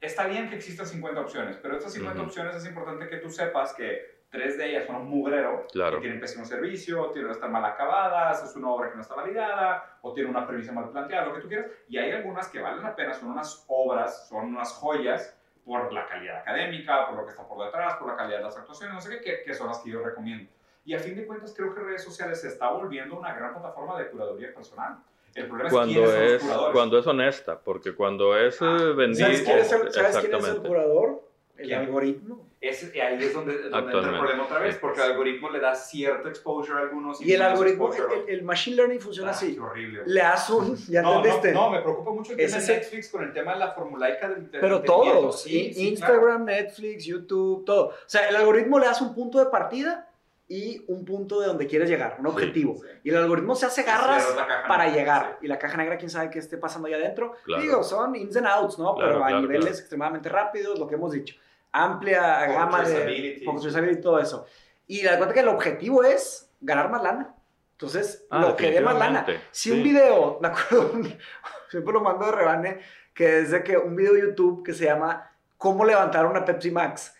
está 0.00 0.26
bien 0.26 0.48
que 0.48 0.56
existan 0.56 0.86
50 0.86 1.20
opciones, 1.20 1.58
pero 1.60 1.76
estas 1.76 1.92
50 1.92 2.20
Ujú. 2.20 2.28
opciones 2.28 2.56
es 2.56 2.66
importante 2.66 3.08
que 3.08 3.18
tú 3.18 3.30
sepas 3.30 3.74
que 3.74 4.13
tres 4.34 4.58
de 4.58 4.68
ellas 4.70 4.86
son 4.86 4.96
un 4.96 5.08
mugrero, 5.08 5.66
Claro. 5.72 5.96
que 5.96 6.02
tienen 6.02 6.20
pésimo 6.20 6.44
servicio, 6.44 7.06
tienen, 7.12 7.30
están 7.30 7.52
mal 7.52 7.64
acabadas, 7.64 8.42
es 8.42 8.56
una 8.56 8.68
obra 8.70 8.90
que 8.90 8.96
no 8.96 9.02
está 9.02 9.14
validada, 9.14 9.98
o 10.02 10.12
tiene 10.12 10.28
una 10.28 10.44
premisa 10.46 10.72
mal 10.72 10.90
planteada, 10.90 11.26
lo 11.26 11.34
que 11.34 11.40
tú 11.40 11.48
quieras. 11.48 11.66
Y 11.88 11.96
hay 11.98 12.10
algunas 12.10 12.48
que 12.48 12.60
valen 12.60 12.82
la 12.82 12.96
pena, 12.96 13.14
son 13.14 13.30
unas 13.30 13.64
obras, 13.68 14.28
son 14.28 14.46
unas 14.46 14.72
joyas 14.72 15.38
por 15.64 15.92
la 15.92 16.06
calidad 16.06 16.38
académica, 16.40 17.06
por 17.06 17.16
lo 17.16 17.24
que 17.24 17.30
está 17.30 17.46
por 17.48 17.64
detrás, 17.64 17.94
por 17.94 18.08
la 18.08 18.16
calidad 18.16 18.38
de 18.38 18.44
las 18.44 18.56
actuaciones, 18.58 18.94
no 18.94 19.00
sé 19.00 19.10
qué, 19.10 19.20
que, 19.20 19.42
que 19.44 19.54
son 19.54 19.68
las 19.68 19.78
que 19.78 19.90
yo 19.90 20.02
recomiendo. 20.02 20.50
Y 20.84 20.94
a 20.94 20.98
fin 20.98 21.14
de 21.16 21.26
cuentas 21.26 21.54
creo 21.56 21.72
que 21.74 21.80
redes 21.80 22.02
sociales 22.04 22.40
se 22.40 22.48
está 22.48 22.68
volviendo 22.70 23.16
una 23.18 23.32
gran 23.34 23.52
plataforma 23.54 23.98
de 23.98 24.08
curaduría 24.10 24.52
personal. 24.52 24.98
El 25.34 25.46
problema 25.46 25.68
es 25.68 25.72
Cuando 25.74 25.92
quiénes 25.94 26.10
son 26.10 26.20
los 26.22 26.32
es, 26.32 26.42
curadores. 26.42 26.72
cuando 26.74 26.98
es 26.98 27.06
honesta, 27.06 27.58
porque 27.58 27.94
cuando 27.94 28.36
es 28.36 28.60
eh, 28.60 28.64
Ah, 28.66 28.92
vendido... 28.96 29.26
¿Sabes 29.26 29.42
quién 29.42 29.58
es 29.58 29.72
el, 29.72 29.92
¿sabes 29.92 30.18
quién 30.18 30.34
es 30.34 30.44
el 30.48 30.62
curador? 30.62 31.22
El 31.56 31.66
¿Quién? 31.68 31.80
algoritmo. 31.80 32.48
Es, 32.60 32.82
ahí 32.94 33.18
es 33.22 33.32
donde, 33.34 33.68
donde 33.68 33.92
entra 33.92 34.10
el 34.10 34.18
problema 34.18 34.44
otra 34.44 34.58
vez, 34.58 34.74
Sí. 34.74 34.78
porque 34.80 35.00
el 35.04 35.10
algoritmo 35.12 35.50
le 35.50 35.60
da 35.60 35.74
cierto 35.74 36.28
exposure 36.28 36.78
a 36.78 36.82
algunos. 36.82 37.20
Y 37.20 37.32
el 37.32 37.38
menos 37.38 37.52
algoritmo, 37.52 37.92
el, 37.94 38.28
el 38.28 38.42
machine 38.42 38.76
learning 38.76 39.00
funciona 39.00 39.30
Ah, 39.30 39.34
así. 39.34 39.54
qué 39.54 39.60
horrible. 39.60 40.02
Le 40.06 40.20
das 40.20 40.50
un, 40.50 40.74
¿ya 40.88 41.02
no, 41.02 41.16
entendiste? 41.16 41.52
No, 41.52 41.66
no, 41.66 41.70
me 41.70 41.80
preocupa 41.82 42.10
mucho 42.10 42.32
el 42.32 42.38
tema 42.38 42.46
Ese 42.48 42.56
de 42.56 42.62
es 42.62 42.68
el- 42.70 42.76
Netflix 42.78 43.08
con 43.10 43.22
el 43.22 43.32
tema 43.32 43.52
de 43.52 43.58
la 43.60 43.72
formulaica 43.72 44.28
del 44.30 44.50
del 44.50 44.60
Pero 44.60 44.82
todos, 44.82 45.42
Sí, 45.42 45.72
sí, 45.74 45.88
Instagram, 45.88 46.44
Netflix, 46.46 47.04
YouTube, 47.04 47.64
todo. 47.64 47.88
O 47.88 47.92
sea, 48.06 48.28
el 48.28 48.34
algoritmo 48.36 48.78
le 48.78 48.86
das 48.86 49.00
un 49.02 49.14
punto 49.14 49.38
de 49.38 49.46
partida 49.46 50.08
y 50.48 50.84
un 50.88 51.04
punto 51.04 51.40
de 51.40 51.46
donde 51.46 51.66
quieres 51.66 51.88
llegar, 51.88 52.16
un 52.18 52.26
Sí. 52.26 52.32
objetivo. 52.32 52.74
Sí. 52.76 52.86
Y 53.04 53.10
el 53.10 53.16
algoritmo 53.16 53.54
se 53.54 53.66
hace 53.66 53.82
garras 53.82 54.26
para 54.68 54.84
negra, 54.84 54.98
llegar. 54.98 55.38
Y 55.42 55.48
la 55.48 55.58
caja 55.58 55.76
negra, 55.76 55.96
quién 55.98 56.10
sabe 56.10 56.30
qué 56.30 56.38
esté 56.38 56.56
pasando 56.58 56.86
allá 56.88 56.96
adentro. 56.96 57.32
Claro. 57.44 57.62
Digo, 57.62 57.82
son 57.82 58.14
ins 58.16 58.36
and 58.36 58.46
outs, 58.46 58.78
¿no? 58.78 58.94
Claro, 58.94 59.10
Pero 59.12 59.24
a 59.24 59.28
claro, 59.28 59.40
niveles 59.42 59.64
claro. 59.66 59.78
extremadamente 59.78 60.28
rápidos, 60.28 60.78
lo 60.78 60.86
que 60.86 60.94
hemos 60.96 61.12
dicho. 61.12 61.34
Amplia 61.74 62.46
gama 62.46 62.82
de... 62.82 63.42
y 63.42 64.00
todo 64.00 64.20
eso. 64.20 64.46
Y 64.86 65.02
la 65.02 65.16
cuenta 65.16 65.34
que 65.34 65.40
el 65.40 65.48
objetivo 65.48 66.04
es 66.04 66.50
ganar 66.60 66.88
más 66.90 67.02
lana. 67.02 67.34
Entonces, 67.72 68.24
Ah, 68.30 68.40
lo 68.40 68.56
que 68.56 68.70
dé 68.70 68.80
más 68.80 68.96
lana. 68.96 69.26
Si 69.50 69.70
sí. 69.70 69.76
un 69.76 69.82
video, 69.82 70.38
me 70.42 70.48
acuerdo, 70.48 70.92
siempre 71.68 71.92
lo 71.92 72.00
mando 72.00 72.26
de 72.26 72.32
rebane, 72.32 72.80
que 73.12 73.40
es 73.40 73.50
de 73.50 73.64
que 73.64 73.76
un 73.76 73.96
video 73.96 74.14
de 74.14 74.20
YouTube 74.22 74.64
que 74.64 74.72
se 74.72 74.84
llama 74.84 75.30
¿Cómo 75.58 75.84
levantar 75.84 76.26
una 76.26 76.44
Pepsi 76.44 76.70
Max? 76.70 77.12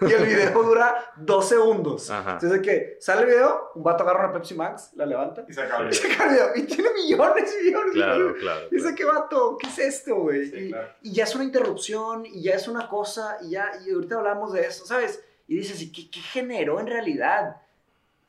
y 0.00 0.12
el 0.12 0.24
video 0.26 0.62
dura 0.62 1.12
dos 1.16 1.48
segundos. 1.48 2.10
Ajá. 2.10 2.32
Entonces, 2.32 2.50
de 2.50 2.62
que 2.62 2.96
sale 3.00 3.22
el 3.22 3.26
video, 3.28 3.70
un 3.76 3.84
vato 3.84 4.02
agarra 4.02 4.24
una 4.24 4.32
Pepsi 4.32 4.54
Max, 4.54 4.90
la 4.94 5.06
levanta, 5.06 5.44
Y 5.48 5.52
se 5.52 5.62
acaba 5.62 5.88
y 5.88 5.92
saca 5.92 6.24
el 6.24 6.30
video, 6.30 6.48
y 6.56 6.62
tiene 6.64 6.90
millones 7.16 7.56
y 7.60 7.64
millones. 7.66 7.92
y 7.94 7.96
Claro, 7.98 8.34
claro. 8.34 8.68
Dice, 8.70 8.94
¿qué 8.94 9.04
vato? 9.04 9.56
¿Qué 9.60 9.66
es 9.68 9.78
esto, 9.78 10.16
güey? 10.16 10.46
Sí, 10.46 10.56
y, 10.56 10.70
claro. 10.70 10.88
y 11.02 11.12
ya 11.12 11.24
es 11.24 11.34
una 11.34 11.44
interrupción, 11.44 12.26
y 12.26 12.42
ya 12.42 12.54
es 12.54 12.68
una 12.68 12.88
cosa, 12.88 13.38
y 13.42 13.50
ya, 13.50 13.70
y 13.86 13.92
ahorita 13.92 14.16
hablamos 14.16 14.52
de 14.52 14.62
eso, 14.66 14.86
¿sabes? 14.86 15.24
Y 15.48 15.56
dices, 15.56 15.80
¿y 15.82 15.92
qué, 15.92 16.10
qué 16.10 16.20
generó 16.20 16.80
en 16.80 16.86
realidad? 16.88 17.56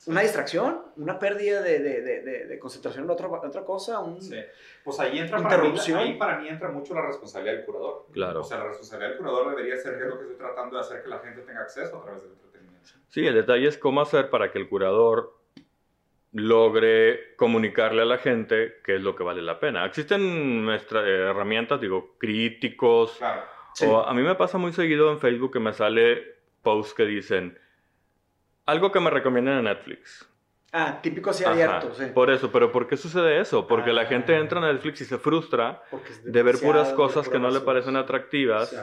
¿Una 0.05 0.21
distracción? 0.21 0.83
¿Una 0.95 1.17
pérdida 1.19 1.61
de, 1.61 1.79
de, 1.79 2.01
de, 2.01 2.21
de- 2.21 2.45
de 2.45 2.59
concentración 2.59 3.03
en 3.05 3.09
otra, 3.09 3.27
otra 3.27 3.65
cosa? 3.65 3.99
Un... 3.99 4.21
Sí. 4.21 4.35
Pues 4.83 4.99
ahí 4.99 5.17
entra 5.19 5.37
para 5.41 5.57
mí, 5.57 5.69
Interrupción. 5.69 5.99
ahí 5.99 6.17
para 6.17 6.39
mí 6.39 6.47
entra 6.47 6.69
mucho 6.69 6.93
la 6.93 7.01
responsabilidad 7.01 7.55
del 7.57 7.65
curador. 7.65 8.05
Claro. 8.13 8.39
O 8.41 8.43
sea, 8.43 8.59
la 8.59 8.65
responsabilidad 8.67 9.09
del 9.09 9.17
curador 9.17 9.49
debería 9.49 9.75
ser 9.75 9.97
que 9.97 10.03
es 10.03 10.09
lo 10.09 10.17
que 10.17 10.23
estoy 10.25 10.37
tratando 10.37 10.75
de 10.77 10.81
hacer 10.81 11.01
que 11.03 11.09
la 11.09 11.19
gente 11.19 11.41
tenga 11.41 11.61
acceso 11.61 11.97
a 11.97 12.03
través 12.03 12.21
del 12.21 12.31
entretenimiento. 12.31 12.89
Sí, 13.09 13.25
el 13.25 13.33
detalle 13.33 13.67
es 13.67 13.77
cómo 13.77 13.99
hacer 13.99 14.29
para 14.29 14.51
que 14.51 14.59
el 14.59 14.69
curador 14.69 15.36
logre 16.37 17.35
comunicarle 17.35 18.03
a 18.03 18.05
la 18.05 18.17
gente 18.17 18.75
qué 18.83 18.95
es 18.95 19.01
lo 19.01 19.15
que 19.15 19.23
vale 19.23 19.41
la 19.41 19.59
pena. 19.59 19.85
Existen 19.85 20.65
nuestras 20.65 21.05
eh, 21.05 21.09
herramientas, 21.29 21.81
digo, 21.81 22.15
críticos. 22.17 23.15
Claro. 23.17 23.41
Sí. 23.73 23.85
O 23.85 24.05
a 24.05 24.13
mí 24.13 24.21
me 24.21 24.35
pasa 24.35 24.57
muy 24.57 24.73
seguido 24.73 25.11
en 25.11 25.19
Facebook 25.19 25.53
que 25.53 25.59
me 25.59 25.73
sale 25.73 26.35
posts 26.63 26.93
que 26.93 27.05
dicen 27.05 27.57
algo 28.65 28.91
que 28.91 28.99
me 28.99 29.09
recomiendan 29.09 29.59
en 29.59 29.63
Netflix. 29.65 30.27
Ah, 30.73 30.99
típico 31.01 31.29
así 31.29 31.43
Ajá, 31.43 31.53
abierto, 31.53 31.93
sí. 31.93 32.05
Por 32.13 32.29
eso, 32.29 32.51
pero 32.51 32.71
¿por 32.71 32.87
qué 32.87 32.97
sucede 32.97 33.39
eso? 33.39 33.65
Porque 33.67 33.93
la 33.93 34.01
Ah. 34.01 34.05
gente 34.05 34.35
entra 34.35 34.59
a 34.59 34.73
Netflix 34.73 35.01
y 35.01 35.05
se 35.05 35.17
frustra 35.17 35.81
de 36.23 36.43
ver 36.43 36.59
puras 36.59 36.91
cosas 36.93 37.29
que 37.29 37.39
no 37.39 37.49
le 37.49 37.61
parecen 37.61 37.95
atractivas. 37.95 38.75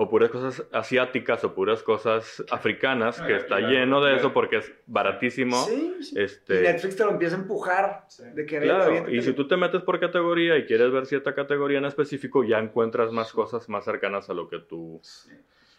O 0.00 0.08
puras 0.08 0.30
cosas 0.30 0.64
asiáticas 0.72 1.42
o 1.42 1.54
puras 1.56 1.82
cosas 1.82 2.44
africanas, 2.52 3.18
No, 3.18 3.26
que 3.26 3.34
está 3.34 3.58
la- 3.58 3.68
lleno 3.68 4.00
de 4.00 4.12
la- 4.12 4.18
eso 4.18 4.32
porque 4.32 4.58
es 4.58 4.72
baratísimo. 4.86 5.56
Sí, 5.64 5.96
sí. 6.00 6.14
Este, 6.20 6.60
Y 6.60 6.62
Netflix 6.62 6.94
te 6.94 7.04
lo 7.04 7.10
empieza 7.10 7.34
a 7.34 7.40
empujar 7.40 8.04
Sí. 8.06 8.22
de 8.32 8.46
que 8.46 8.60
Claro, 8.60 9.10
y 9.10 9.20
si 9.22 9.32
tú 9.32 9.48
te 9.48 9.56
metes 9.56 9.82
por 9.82 9.98
categoría 9.98 10.56
y 10.56 10.66
quieres 10.66 10.92
ver 10.92 11.04
cierta 11.06 11.34
categoría 11.34 11.78
en 11.78 11.86
específico, 11.86 12.44
ya 12.44 12.58
encuentras 12.60 13.10
más 13.10 13.32
cosas 13.32 13.68
más 13.68 13.84
cercanas 13.84 14.30
a 14.30 14.34
lo 14.34 14.48
que 14.48 14.60
tú 14.60 15.00
Sí. 15.02 15.30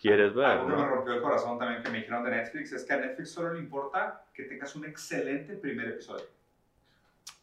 quieres 0.02 0.34
ver. 0.36 0.46
Algo 0.48 0.68
que 0.68 0.76
me 0.76 0.86
rompió 0.90 1.14
el 1.14 1.22
corazón 1.22 1.58
también 1.58 1.82
que 1.82 1.90
me 1.90 2.00
dijeron 2.00 2.22
de 2.26 2.32
Netflix 2.32 2.74
es 2.74 2.84
que 2.84 2.94
a 2.94 2.98
Netflix 2.98 3.32
solo 3.32 3.54
le 3.54 3.60
importa 3.62 4.26
que 4.34 4.44
tengas 4.44 4.76
un 4.76 4.84
excelente 4.84 5.54
primer 5.56 5.88
episodio. 5.88 6.26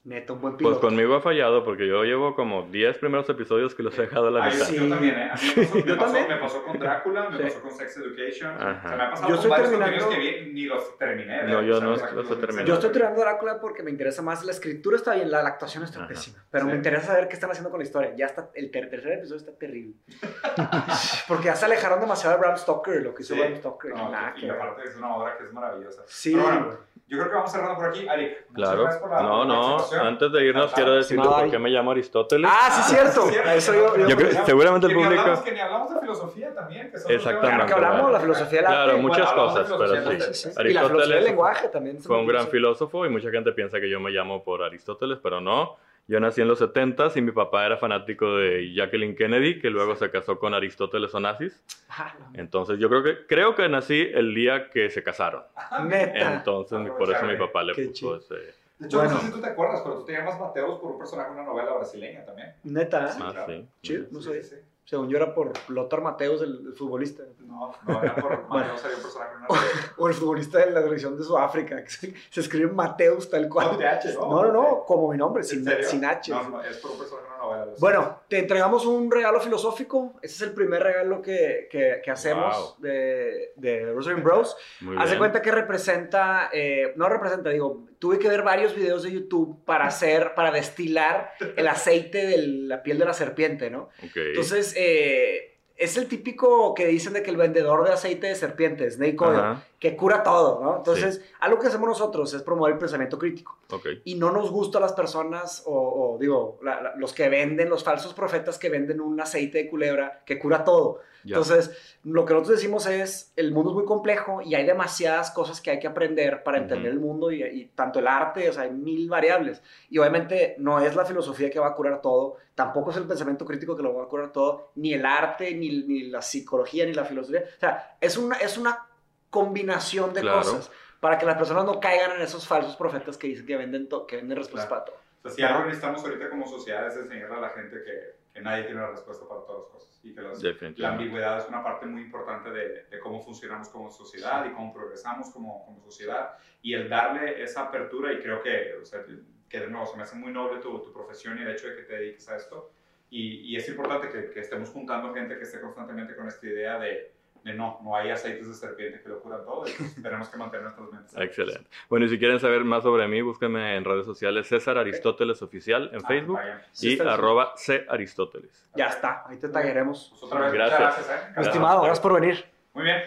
Neta, 0.07 0.35
un 0.35 0.41
buen 0.41 0.53
Pues 0.57 0.59
piloto. 0.69 0.81
conmigo 0.83 1.17
ha 1.17 1.21
fallado 1.21 1.65
porque 1.65 1.89
yo 1.89 2.05
llevo 2.05 2.37
como 2.37 2.63
10 2.71 2.97
primeros 2.99 3.29
episodios 3.29 3.75
que 3.75 3.83
los 3.83 3.99
he 3.99 4.03
dejado 4.03 4.29
a 4.29 4.31
la 4.31 4.45
Ah, 4.45 4.49
yo, 4.51 4.55
mitad. 4.55 4.67
Sí. 4.67 4.77
yo 4.79 4.89
también, 4.89 5.19
¿eh? 5.19 5.31
A 5.33 5.35
mí 5.35 5.41
me 5.57 5.65
pasó, 5.67 5.75
me 5.75 5.83
Yo 5.83 5.97
pasó- 5.97 6.05
también. 6.05 6.29
me 6.29 6.37
pasó 6.37 6.63
con 6.63 6.79
Drácula, 6.79 7.29
me 7.31 7.37
Sí. 7.39 7.43
pasó 7.43 7.61
con 7.63 7.71
Sex 7.73 7.97
Education. 7.97 8.51
Ajá. 8.57 8.83
O 8.85 8.89
sea, 8.89 8.97
me 8.97 9.03
ha 9.03 9.11
pasado 9.11 9.29
Yo 9.29 9.35
con 9.35 9.35
estoy 9.35 9.51
varios 9.51 9.71
terminando- 9.71 10.05
contenidos 10.07 10.35
que 10.37 10.43
vi, 10.45 10.53
ni 10.53 10.65
los 10.67 10.99
terminé. 10.99 11.37
No, 11.43 11.43
¿verdad? 11.57 11.63
yo 11.63 11.75
O 11.75 11.79
sea, 11.79 11.87
no 11.89 11.97
sea, 11.97 12.11
los 12.13 12.31
he 12.31 12.37
terminado. 12.37 12.67
Yo 12.69 12.75
estoy 12.75 12.91
tirando 12.93 13.21
Drácula 13.21 13.61
porque 13.61 13.83
me 13.83 13.91
interesa 13.91 14.23
más. 14.23 14.45
La 14.45 14.53
escritura 14.53 14.97
está 14.97 15.15
bien, 15.17 15.29
la, 15.29 15.43
la 15.43 15.49
actuación 15.49 15.83
está 15.83 15.99
Ajá. 15.99 16.07
pésima. 16.09 16.39
Pero 16.53 16.65
Sí. 16.67 16.71
me 16.71 16.77
interesa 16.77 17.07
saber 17.09 17.27
qué 17.27 17.35
están 17.35 17.51
haciendo 17.51 17.71
con 17.71 17.81
la 17.81 17.85
historia. 17.85 18.15
Ya 18.17 18.27
está, 18.27 18.49
el 18.55 18.71
ter- 18.71 18.89
tercer 18.89 19.11
episodio 19.15 19.39
está 19.41 19.59
terrible. 19.59 19.95
porque 21.29 21.47
ya 21.47 21.57
se 21.57 21.65
alejaron 21.65 21.99
demasiado 21.99 22.37
de 22.37 22.41
Bram 22.43 22.57
Stoker, 22.57 23.03
lo 23.03 23.13
que 23.13 23.23
hizo 23.23 23.35
Sí. 23.35 23.41
Bram 23.41 23.57
Stoker. 23.57 23.91
No, 23.93 24.09
Nada 24.11 24.35
y 24.37 24.41
que 24.43 24.51
aparte 24.51 24.85
es 24.85 24.97
una 24.97 25.17
obra 25.17 25.37
que 25.37 25.45
es 25.45 25.53
maravillosa. 25.53 26.03
Sí, 26.07 26.33
Pero 26.33 26.45
bueno, 26.45 26.79
yo 27.09 27.19
creo 27.19 27.29
que 27.29 27.35
vamos 27.35 27.53
cerrando 27.53 27.75
por 27.77 27.87
aquí. 27.87 28.07
Ari, 28.09 28.25
muchas 28.27 28.45
Claro. 28.55 28.83
gracias 28.83 29.03
por 29.03 29.11
la 29.11 29.23
No, 29.23 29.45
no. 29.45 29.79
Antes 30.01 30.33
de 30.33 30.45
irnos 30.45 30.73
quiero 30.73 30.95
decirle 30.95 31.25
No, 31.25 31.31
por 31.37 31.51
qué 31.51 31.59
me 31.59 31.71
llamo 31.71 31.91
Aristóteles. 31.91 32.51
Ah, 32.53 32.71
sí, 32.71 32.95
cierto. 32.95 33.29
Eso 33.55 33.75
yo, 33.75 34.17
creo- 34.17 34.45
seguramente 34.47 34.87
el 34.87 34.95
público- 34.95 35.45
que 35.45 35.53
ni 35.53 35.61
hablamos 35.61 35.95
de 35.95 36.01
filosofía 36.01 36.55
también. 36.55 36.91
Que 37.07 37.15
Exactamente. 37.15 37.67
que 37.67 37.73
hablamos 37.73 37.97
bueno. 38.03 38.13
la 38.13 38.21
filosofía 38.21 38.59
del 38.63 38.67
arte. 38.67 38.83
Claro, 38.85 38.99
muchas 38.99 39.29
de 39.31 39.35
cosas, 39.37 39.73
pero 39.79 39.89
sí. 39.89 39.99
Y 39.99 40.03
la 40.03 40.13
filosofía 40.13 40.51
del 40.53 40.67
Aristóteles 40.83 41.25
lenguaje 41.25 41.69
también. 41.69 42.01
Fue 42.03 42.19
un 42.19 42.27
gran 42.27 42.49
filósofo 42.49 43.07
y 43.07 43.09
mucha 43.11 43.31
gente 43.31 43.53
piensa 43.53 43.81
que 43.81 43.89
yo 43.91 44.01
me 44.01 44.11
llamo 44.11 44.43
por 44.45 44.63
Aristóteles, 44.63 45.19
pero 45.23 45.41
no. 45.41 45.77
Yo 46.09 46.21
nací 46.21 46.41
en 46.41 46.47
los 46.47 46.61
70s 46.61 47.17
y 47.17 47.21
mi 47.21 47.33
papá 47.33 47.67
era 47.67 47.79
fanático 47.79 48.37
de 48.37 48.73
Jacqueline 48.73 49.17
Kennedy, 49.17 49.59
que 49.59 49.71
luego 49.71 49.97
se 49.97 50.09
casó 50.09 50.39
con 50.39 50.55
Aristóteles 50.55 51.13
Onassis. 51.13 51.61
Ah, 51.89 52.15
Entonces 52.35 52.79
yo 52.79 52.89
creo 52.89 53.03
que 53.03 53.27
creo 53.27 53.57
que 53.57 53.69
nací 53.69 54.09
el 54.15 54.33
día 54.33 54.71
que 54.71 54.89
se 54.89 55.03
casaron. 55.03 55.43
Neta. 55.85 56.35
Entonces 56.35 56.79
mi- 56.79 56.91
por 56.91 57.11
eso 57.11 57.27
mi 57.27 57.35
papá 57.35 57.65
le 57.65 57.75
puso 57.75 58.15
ese. 58.19 58.55
De 58.79 58.87
hecho, 58.87 58.99
Bueno. 58.99 59.15
no 59.15 59.21
sé 59.21 59.27
si 59.27 59.33
tú 59.33 59.41
te 59.41 59.47
acuerdas, 59.49 59.81
pero 59.83 59.97
tú 59.97 60.05
te 60.05 60.13
llamas 60.13 60.39
Mateos 60.39 60.79
por 60.81 60.93
un 60.93 60.99
personaje 60.99 61.31
de 61.31 61.35
una 61.37 61.45
novela 61.45 61.73
brasileña 61.75 62.25
también. 62.25 62.55
Neta. 62.65 63.13
Sí, 63.13 63.21
Ah, 63.23 63.31
claro. 63.33 63.47
sí. 63.53 63.69
Chido, 63.83 64.07
no 64.11 64.21
Sí, 64.21 64.27
sabía. 64.27 64.43
sí. 64.43 64.57
Según 64.85 65.09
yo 65.09 65.17
era 65.17 65.35
por 65.35 65.51
Lothar 65.69 66.01
Mateus, 66.01 66.43
el, 66.43 66.65
el 66.69 66.73
futbolista. 66.75 67.25
No, 67.41 67.73
no, 67.89 68.03
era 68.05 68.15
por 68.15 68.47
Mateos 68.49 68.81
sería 68.81 68.97
un 68.99 69.03
personaje 69.03 69.31
de 69.33 69.37
una 69.39 69.49
novela. 69.49 69.65
O 69.97 70.07
el 70.09 70.15
futbolista 70.15 70.59
de 70.61 70.71
la 70.71 70.81
selección 70.83 71.17
de 71.19 71.25
Sudáfrica. 71.25 71.83
que 71.83 71.91
se, 71.91 72.15
se 72.31 72.41
escribe 72.41 72.71
Mateus 72.71 73.29
tal 73.29 73.49
cual. 73.49 73.71
Con 73.71 73.79
TH, 73.79 74.15
¿no? 74.15 74.21
No, 74.31 74.43
no, 74.45 74.53
no, 74.53 74.85
como 74.85 75.11
mi 75.11 75.17
nombre, 75.19 75.41
¿En 75.43 75.49
sin, 75.49 75.67
sin 75.83 76.05
H. 76.05 76.31
No, 76.31 76.51
no, 76.51 76.63
es 76.63 76.77
por 76.77 76.93
un 76.93 76.99
personaje 76.99 77.27
de 77.27 77.35
una 77.35 77.45
novela. 77.45 77.75
sé. 77.75 77.81
Bueno, 77.81 78.21
te 78.29 78.39
entregamos 78.39 78.87
un 78.87 79.11
regalo 79.11 79.41
filosófico. 79.41 80.13
Ese 80.23 80.35
es 80.37 80.43
el 80.43 80.53
primer 80.55 80.81
regalo 80.85 81.21
que, 81.21 81.67
que, 81.69 82.01
que 82.05 82.11
hacemos 82.13 82.57
Wow. 82.57 82.75
de, 82.87 83.55
de 83.57 83.93
Rosary 83.93 84.21
Bros. 84.21 84.57
Muy 84.83 84.95
Haz 84.99 85.05
de 85.07 85.09
bien. 85.11 85.19
cuenta 85.19 85.43
que 85.43 85.51
representa, 85.51 86.49
eh, 86.53 86.93
no 86.95 87.09
representa, 87.09 87.51
digo, 87.51 87.87
tuve 87.99 88.19
que 88.19 88.29
ver 88.29 88.43
varios 88.43 88.75
videos 88.75 89.03
de 89.03 89.13
YouTube 89.13 89.65
para 89.65 89.87
hacer, 89.87 90.35
para 90.35 90.51
destilar 90.51 91.33
el 91.57 91.69
aceite 91.69 92.27
de 92.27 92.39
la 92.39 92.83
piel 92.83 92.99
de 92.99 93.05
la 93.05 93.15
serpiente, 93.15 93.71
¿no? 93.71 93.91
Ok. 94.05 94.17
Entonces, 94.17 94.75
eh, 94.77 95.57
es 95.77 95.97
el 95.97 96.07
típico 96.07 96.75
que 96.75 96.87
dicen 96.87 97.13
de 97.13 97.23
que 97.23 97.31
el 97.31 97.37
vendedor 97.37 97.85
de 97.85 97.93
aceite 97.93 98.29
de 98.29 98.35
serpiente, 98.35 98.91
Snake 98.91 99.17
Oil, 99.21 99.57
que 99.79 99.95
cura 99.95 100.23
todo, 100.23 100.61
¿no? 100.63 100.77
Entonces, 100.79 101.21
algo 101.41 101.59
que 101.59 101.67
hacemos 101.67 101.89
nosotros 101.89 102.33
es 102.33 102.43
promover 102.43 102.73
el 102.73 102.79
pensamiento 102.79 103.19
crítico. 103.19 103.59
ok. 103.71 103.87
Y 104.05 104.15
no 104.15 104.31
nos 104.31 104.51
gustan 104.51 104.81
las 104.83 104.95
personas, 104.95 105.63
o, 105.67 105.73
o 106.15 106.19
digo, 106.19 106.59
la- 106.63 106.81
la- 106.81 106.97
los 106.97 107.13
que 107.13 107.29
venden, 107.29 107.69
los 107.69 107.85
falsos 107.85 108.15
profetas 108.15 108.59
que 108.59 108.71
venden 108.71 109.01
un 109.03 109.21
aceite 109.21 109.59
de 109.59 109.69
culebra 109.69 110.23
que 110.25 110.39
cura 110.39 110.65
todo. 110.65 111.01
Ya. 111.25 111.37
Entonces, 111.37 111.73
lo 112.05 112.25
que 112.25 112.33
nosotros 112.35 112.57
decimos 112.57 112.87
es, 112.87 113.33
el 113.37 113.53
mundo 113.53 113.71
es 113.73 113.75
muy 113.75 113.85
complejo 113.85 114.41
y 114.43 114.55
hay 114.55 114.65
demasiadas 114.65 115.31
cosas 115.33 115.61
que 115.61 115.73
hay 115.73 115.79
que 115.81 115.89
aprender 115.89 116.43
para 116.45 116.59
entender 116.59 116.93
el 116.93 117.01
mundo 117.01 117.31
y, 117.33 117.43
y 117.43 117.65
tanto 117.75 117.99
el 117.99 118.07
arte, 118.07 118.49
o 118.49 118.53
sea, 118.53 118.63
hay 118.63 118.71
mil 118.71 119.11
variables. 119.11 119.61
Y 119.91 119.99
obviamente 119.99 120.55
no 120.59 120.81
es 120.81 120.95
la 120.97 121.05
filosofía 121.05 121.51
que 121.51 121.59
va 121.59 121.67
a 121.69 121.75
curar 121.75 122.01
todo, 122.01 122.37
tampoco 122.55 122.93
es 122.93 122.97
el 122.97 123.05
pensamiento 123.09 123.45
crítico 123.45 123.77
que 123.77 123.83
lo 123.83 123.93
va 123.93 124.05
a 124.05 124.09
curar 124.09 124.33
todo, 124.33 124.71
ni 124.77 124.95
el 124.95 125.05
arte, 125.05 125.53
ni, 125.55 125.83
ni 125.83 126.05
la 126.05 126.23
psicología, 126.23 126.87
ni 126.87 126.95
la 126.95 127.05
filosofía. 127.05 127.43
O 127.57 127.61
sea, 127.61 127.97
es 128.01 128.17
una, 128.17 128.37
es 128.37 128.57
una 128.57 128.87
combinación 129.31 130.13
de 130.15 130.21
Claro. 130.23 130.39
cosas 130.39 130.71
para 131.01 131.19
que 131.19 131.27
las 131.27 131.37
personas 131.37 131.65
no 131.65 131.79
caigan 131.81 132.13
en 132.13 132.23
esos 132.23 132.47
falsos 132.47 132.77
profetas 132.77 133.17
que 133.17 133.27
dicen 133.29 133.47
que 133.47 133.57
venden, 133.57 133.89
to- 133.89 134.07
que 134.07 134.17
venden 134.17 134.39
respuestas 134.39 134.69
Claro. 134.69 134.85
para 134.85 134.97
todo. 134.97 135.07
O 135.23 135.29
sea, 135.29 135.31
si 135.33 135.43
algo 135.43 135.65
necesitamos 135.65 136.03
ahorita 136.05 136.31
como 136.31 136.47
sociedad 136.47 136.87
es 136.87 136.97
enseñarle 136.97 137.37
a 137.37 137.41
la 137.41 137.51
gente 137.51 137.83
que, 137.83 138.17
que 138.33 138.41
nadie 138.41 138.65
tiene 138.65 138.81
la 138.81 138.91
respuesta 138.91 139.27
para 139.29 139.41
todas 139.43 139.63
las 139.63 139.71
cosas 139.73 140.01
y 140.05 140.15
que 140.15 140.21
las- 140.23 140.43
la 140.79 140.89
ambigüedad 140.91 141.39
es 141.39 141.49
una 141.49 141.63
parte 141.65 141.87
muy 141.87 142.03
importante 142.03 142.51
de, 142.51 142.85
de 142.85 142.99
cómo 143.01 143.21
funcionamos 143.21 143.69
como 143.69 143.91
sociedad 143.91 144.45
y 144.47 144.51
cómo 144.53 144.73
progresamos 144.73 145.31
como, 145.31 145.65
como 145.67 145.81
sociedad 145.81 146.37
y 146.63 146.75
el 146.75 146.89
darle 146.89 147.43
esa 147.43 147.63
apertura 147.63 148.13
y 148.13 148.21
creo 148.21 148.41
que, 148.43 148.75
o 148.81 148.85
sea, 148.85 149.01
que 149.49 149.61
de 149.61 149.69
nuevo 149.69 149.87
se 149.87 149.97
me 149.97 150.03
hace 150.05 150.17
muy 150.17 150.33
noble 150.33 150.61
tu, 150.61 150.79
tu 150.81 150.93
profesión 150.93 151.39
y 151.39 151.43
el 151.43 151.51
hecho 151.51 151.69
de 151.69 151.77
que 151.77 151.83
te 151.83 151.95
dediques 151.95 152.29
a 152.29 152.37
esto 152.37 152.71
y, 153.11 153.53
y 153.53 153.57
es 153.57 153.69
importante 153.69 154.09
que, 154.11 154.31
que 154.31 154.41
estemos 154.41 154.69
juntando 154.71 155.13
gente 155.15 155.37
que 155.37 155.43
esté 155.45 155.61
constantemente 155.61 156.15
con 156.17 156.27
esta 156.29 156.47
idea 156.47 156.79
de, 156.79 157.13
de 157.47 157.55
no, 157.55 157.79
no 157.85 157.95
hay 157.97 158.11
aceites 158.11 158.49
de 158.49 158.55
serpiente 158.55 159.01
que 159.01 159.09
lo 159.09 159.21
curan 159.21 159.45
todo 159.45 159.69
y 159.69 159.71
pues 159.73 159.95
tenemos 160.03 160.29
que 160.29 160.37
mantener 160.37 160.65
nuestras 160.65 160.91
mentes. 160.91 161.17
Excelente. 161.17 161.71
Bueno, 161.89 162.07
y 162.07 162.09
si 162.09 162.19
quieren 162.19 162.41
saber 162.41 162.65
más 162.65 162.83
sobre 162.83 163.07
mí, 163.07 163.23
búsquenme 163.23 163.77
en 163.77 163.85
redes 163.85 164.05
sociales 164.05 164.49
César 164.49 164.77
Aristóteles 164.79 165.41
Oficial 165.43 165.91
en 165.93 166.01
Ah, 166.05 166.09
Facebook. 166.09 166.41
Sí, 166.73 166.97
y 166.97 167.01
arroba 167.01 167.53
C 167.57 167.87
Aristóteles. 167.89 168.69
Ya 168.75 168.87
está, 168.87 169.23
ahí 169.29 169.37
te 169.39 169.49
tagueremos. 169.49 170.09
Pues 170.11 170.23
otra 170.25 170.41
vez, 170.41 170.53
Gracias. 170.55 170.81
muchas 170.81 171.07
gracias. 171.07 171.37
¿eh? 171.37 171.41
Estimado, 171.41 171.83
gracias 171.83 172.01
por 172.01 172.21
venir. 172.21 172.45
Muy 172.75 172.83
bien, 172.85 172.99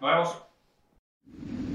nos 0.00 0.10
vemos. 0.10 1.71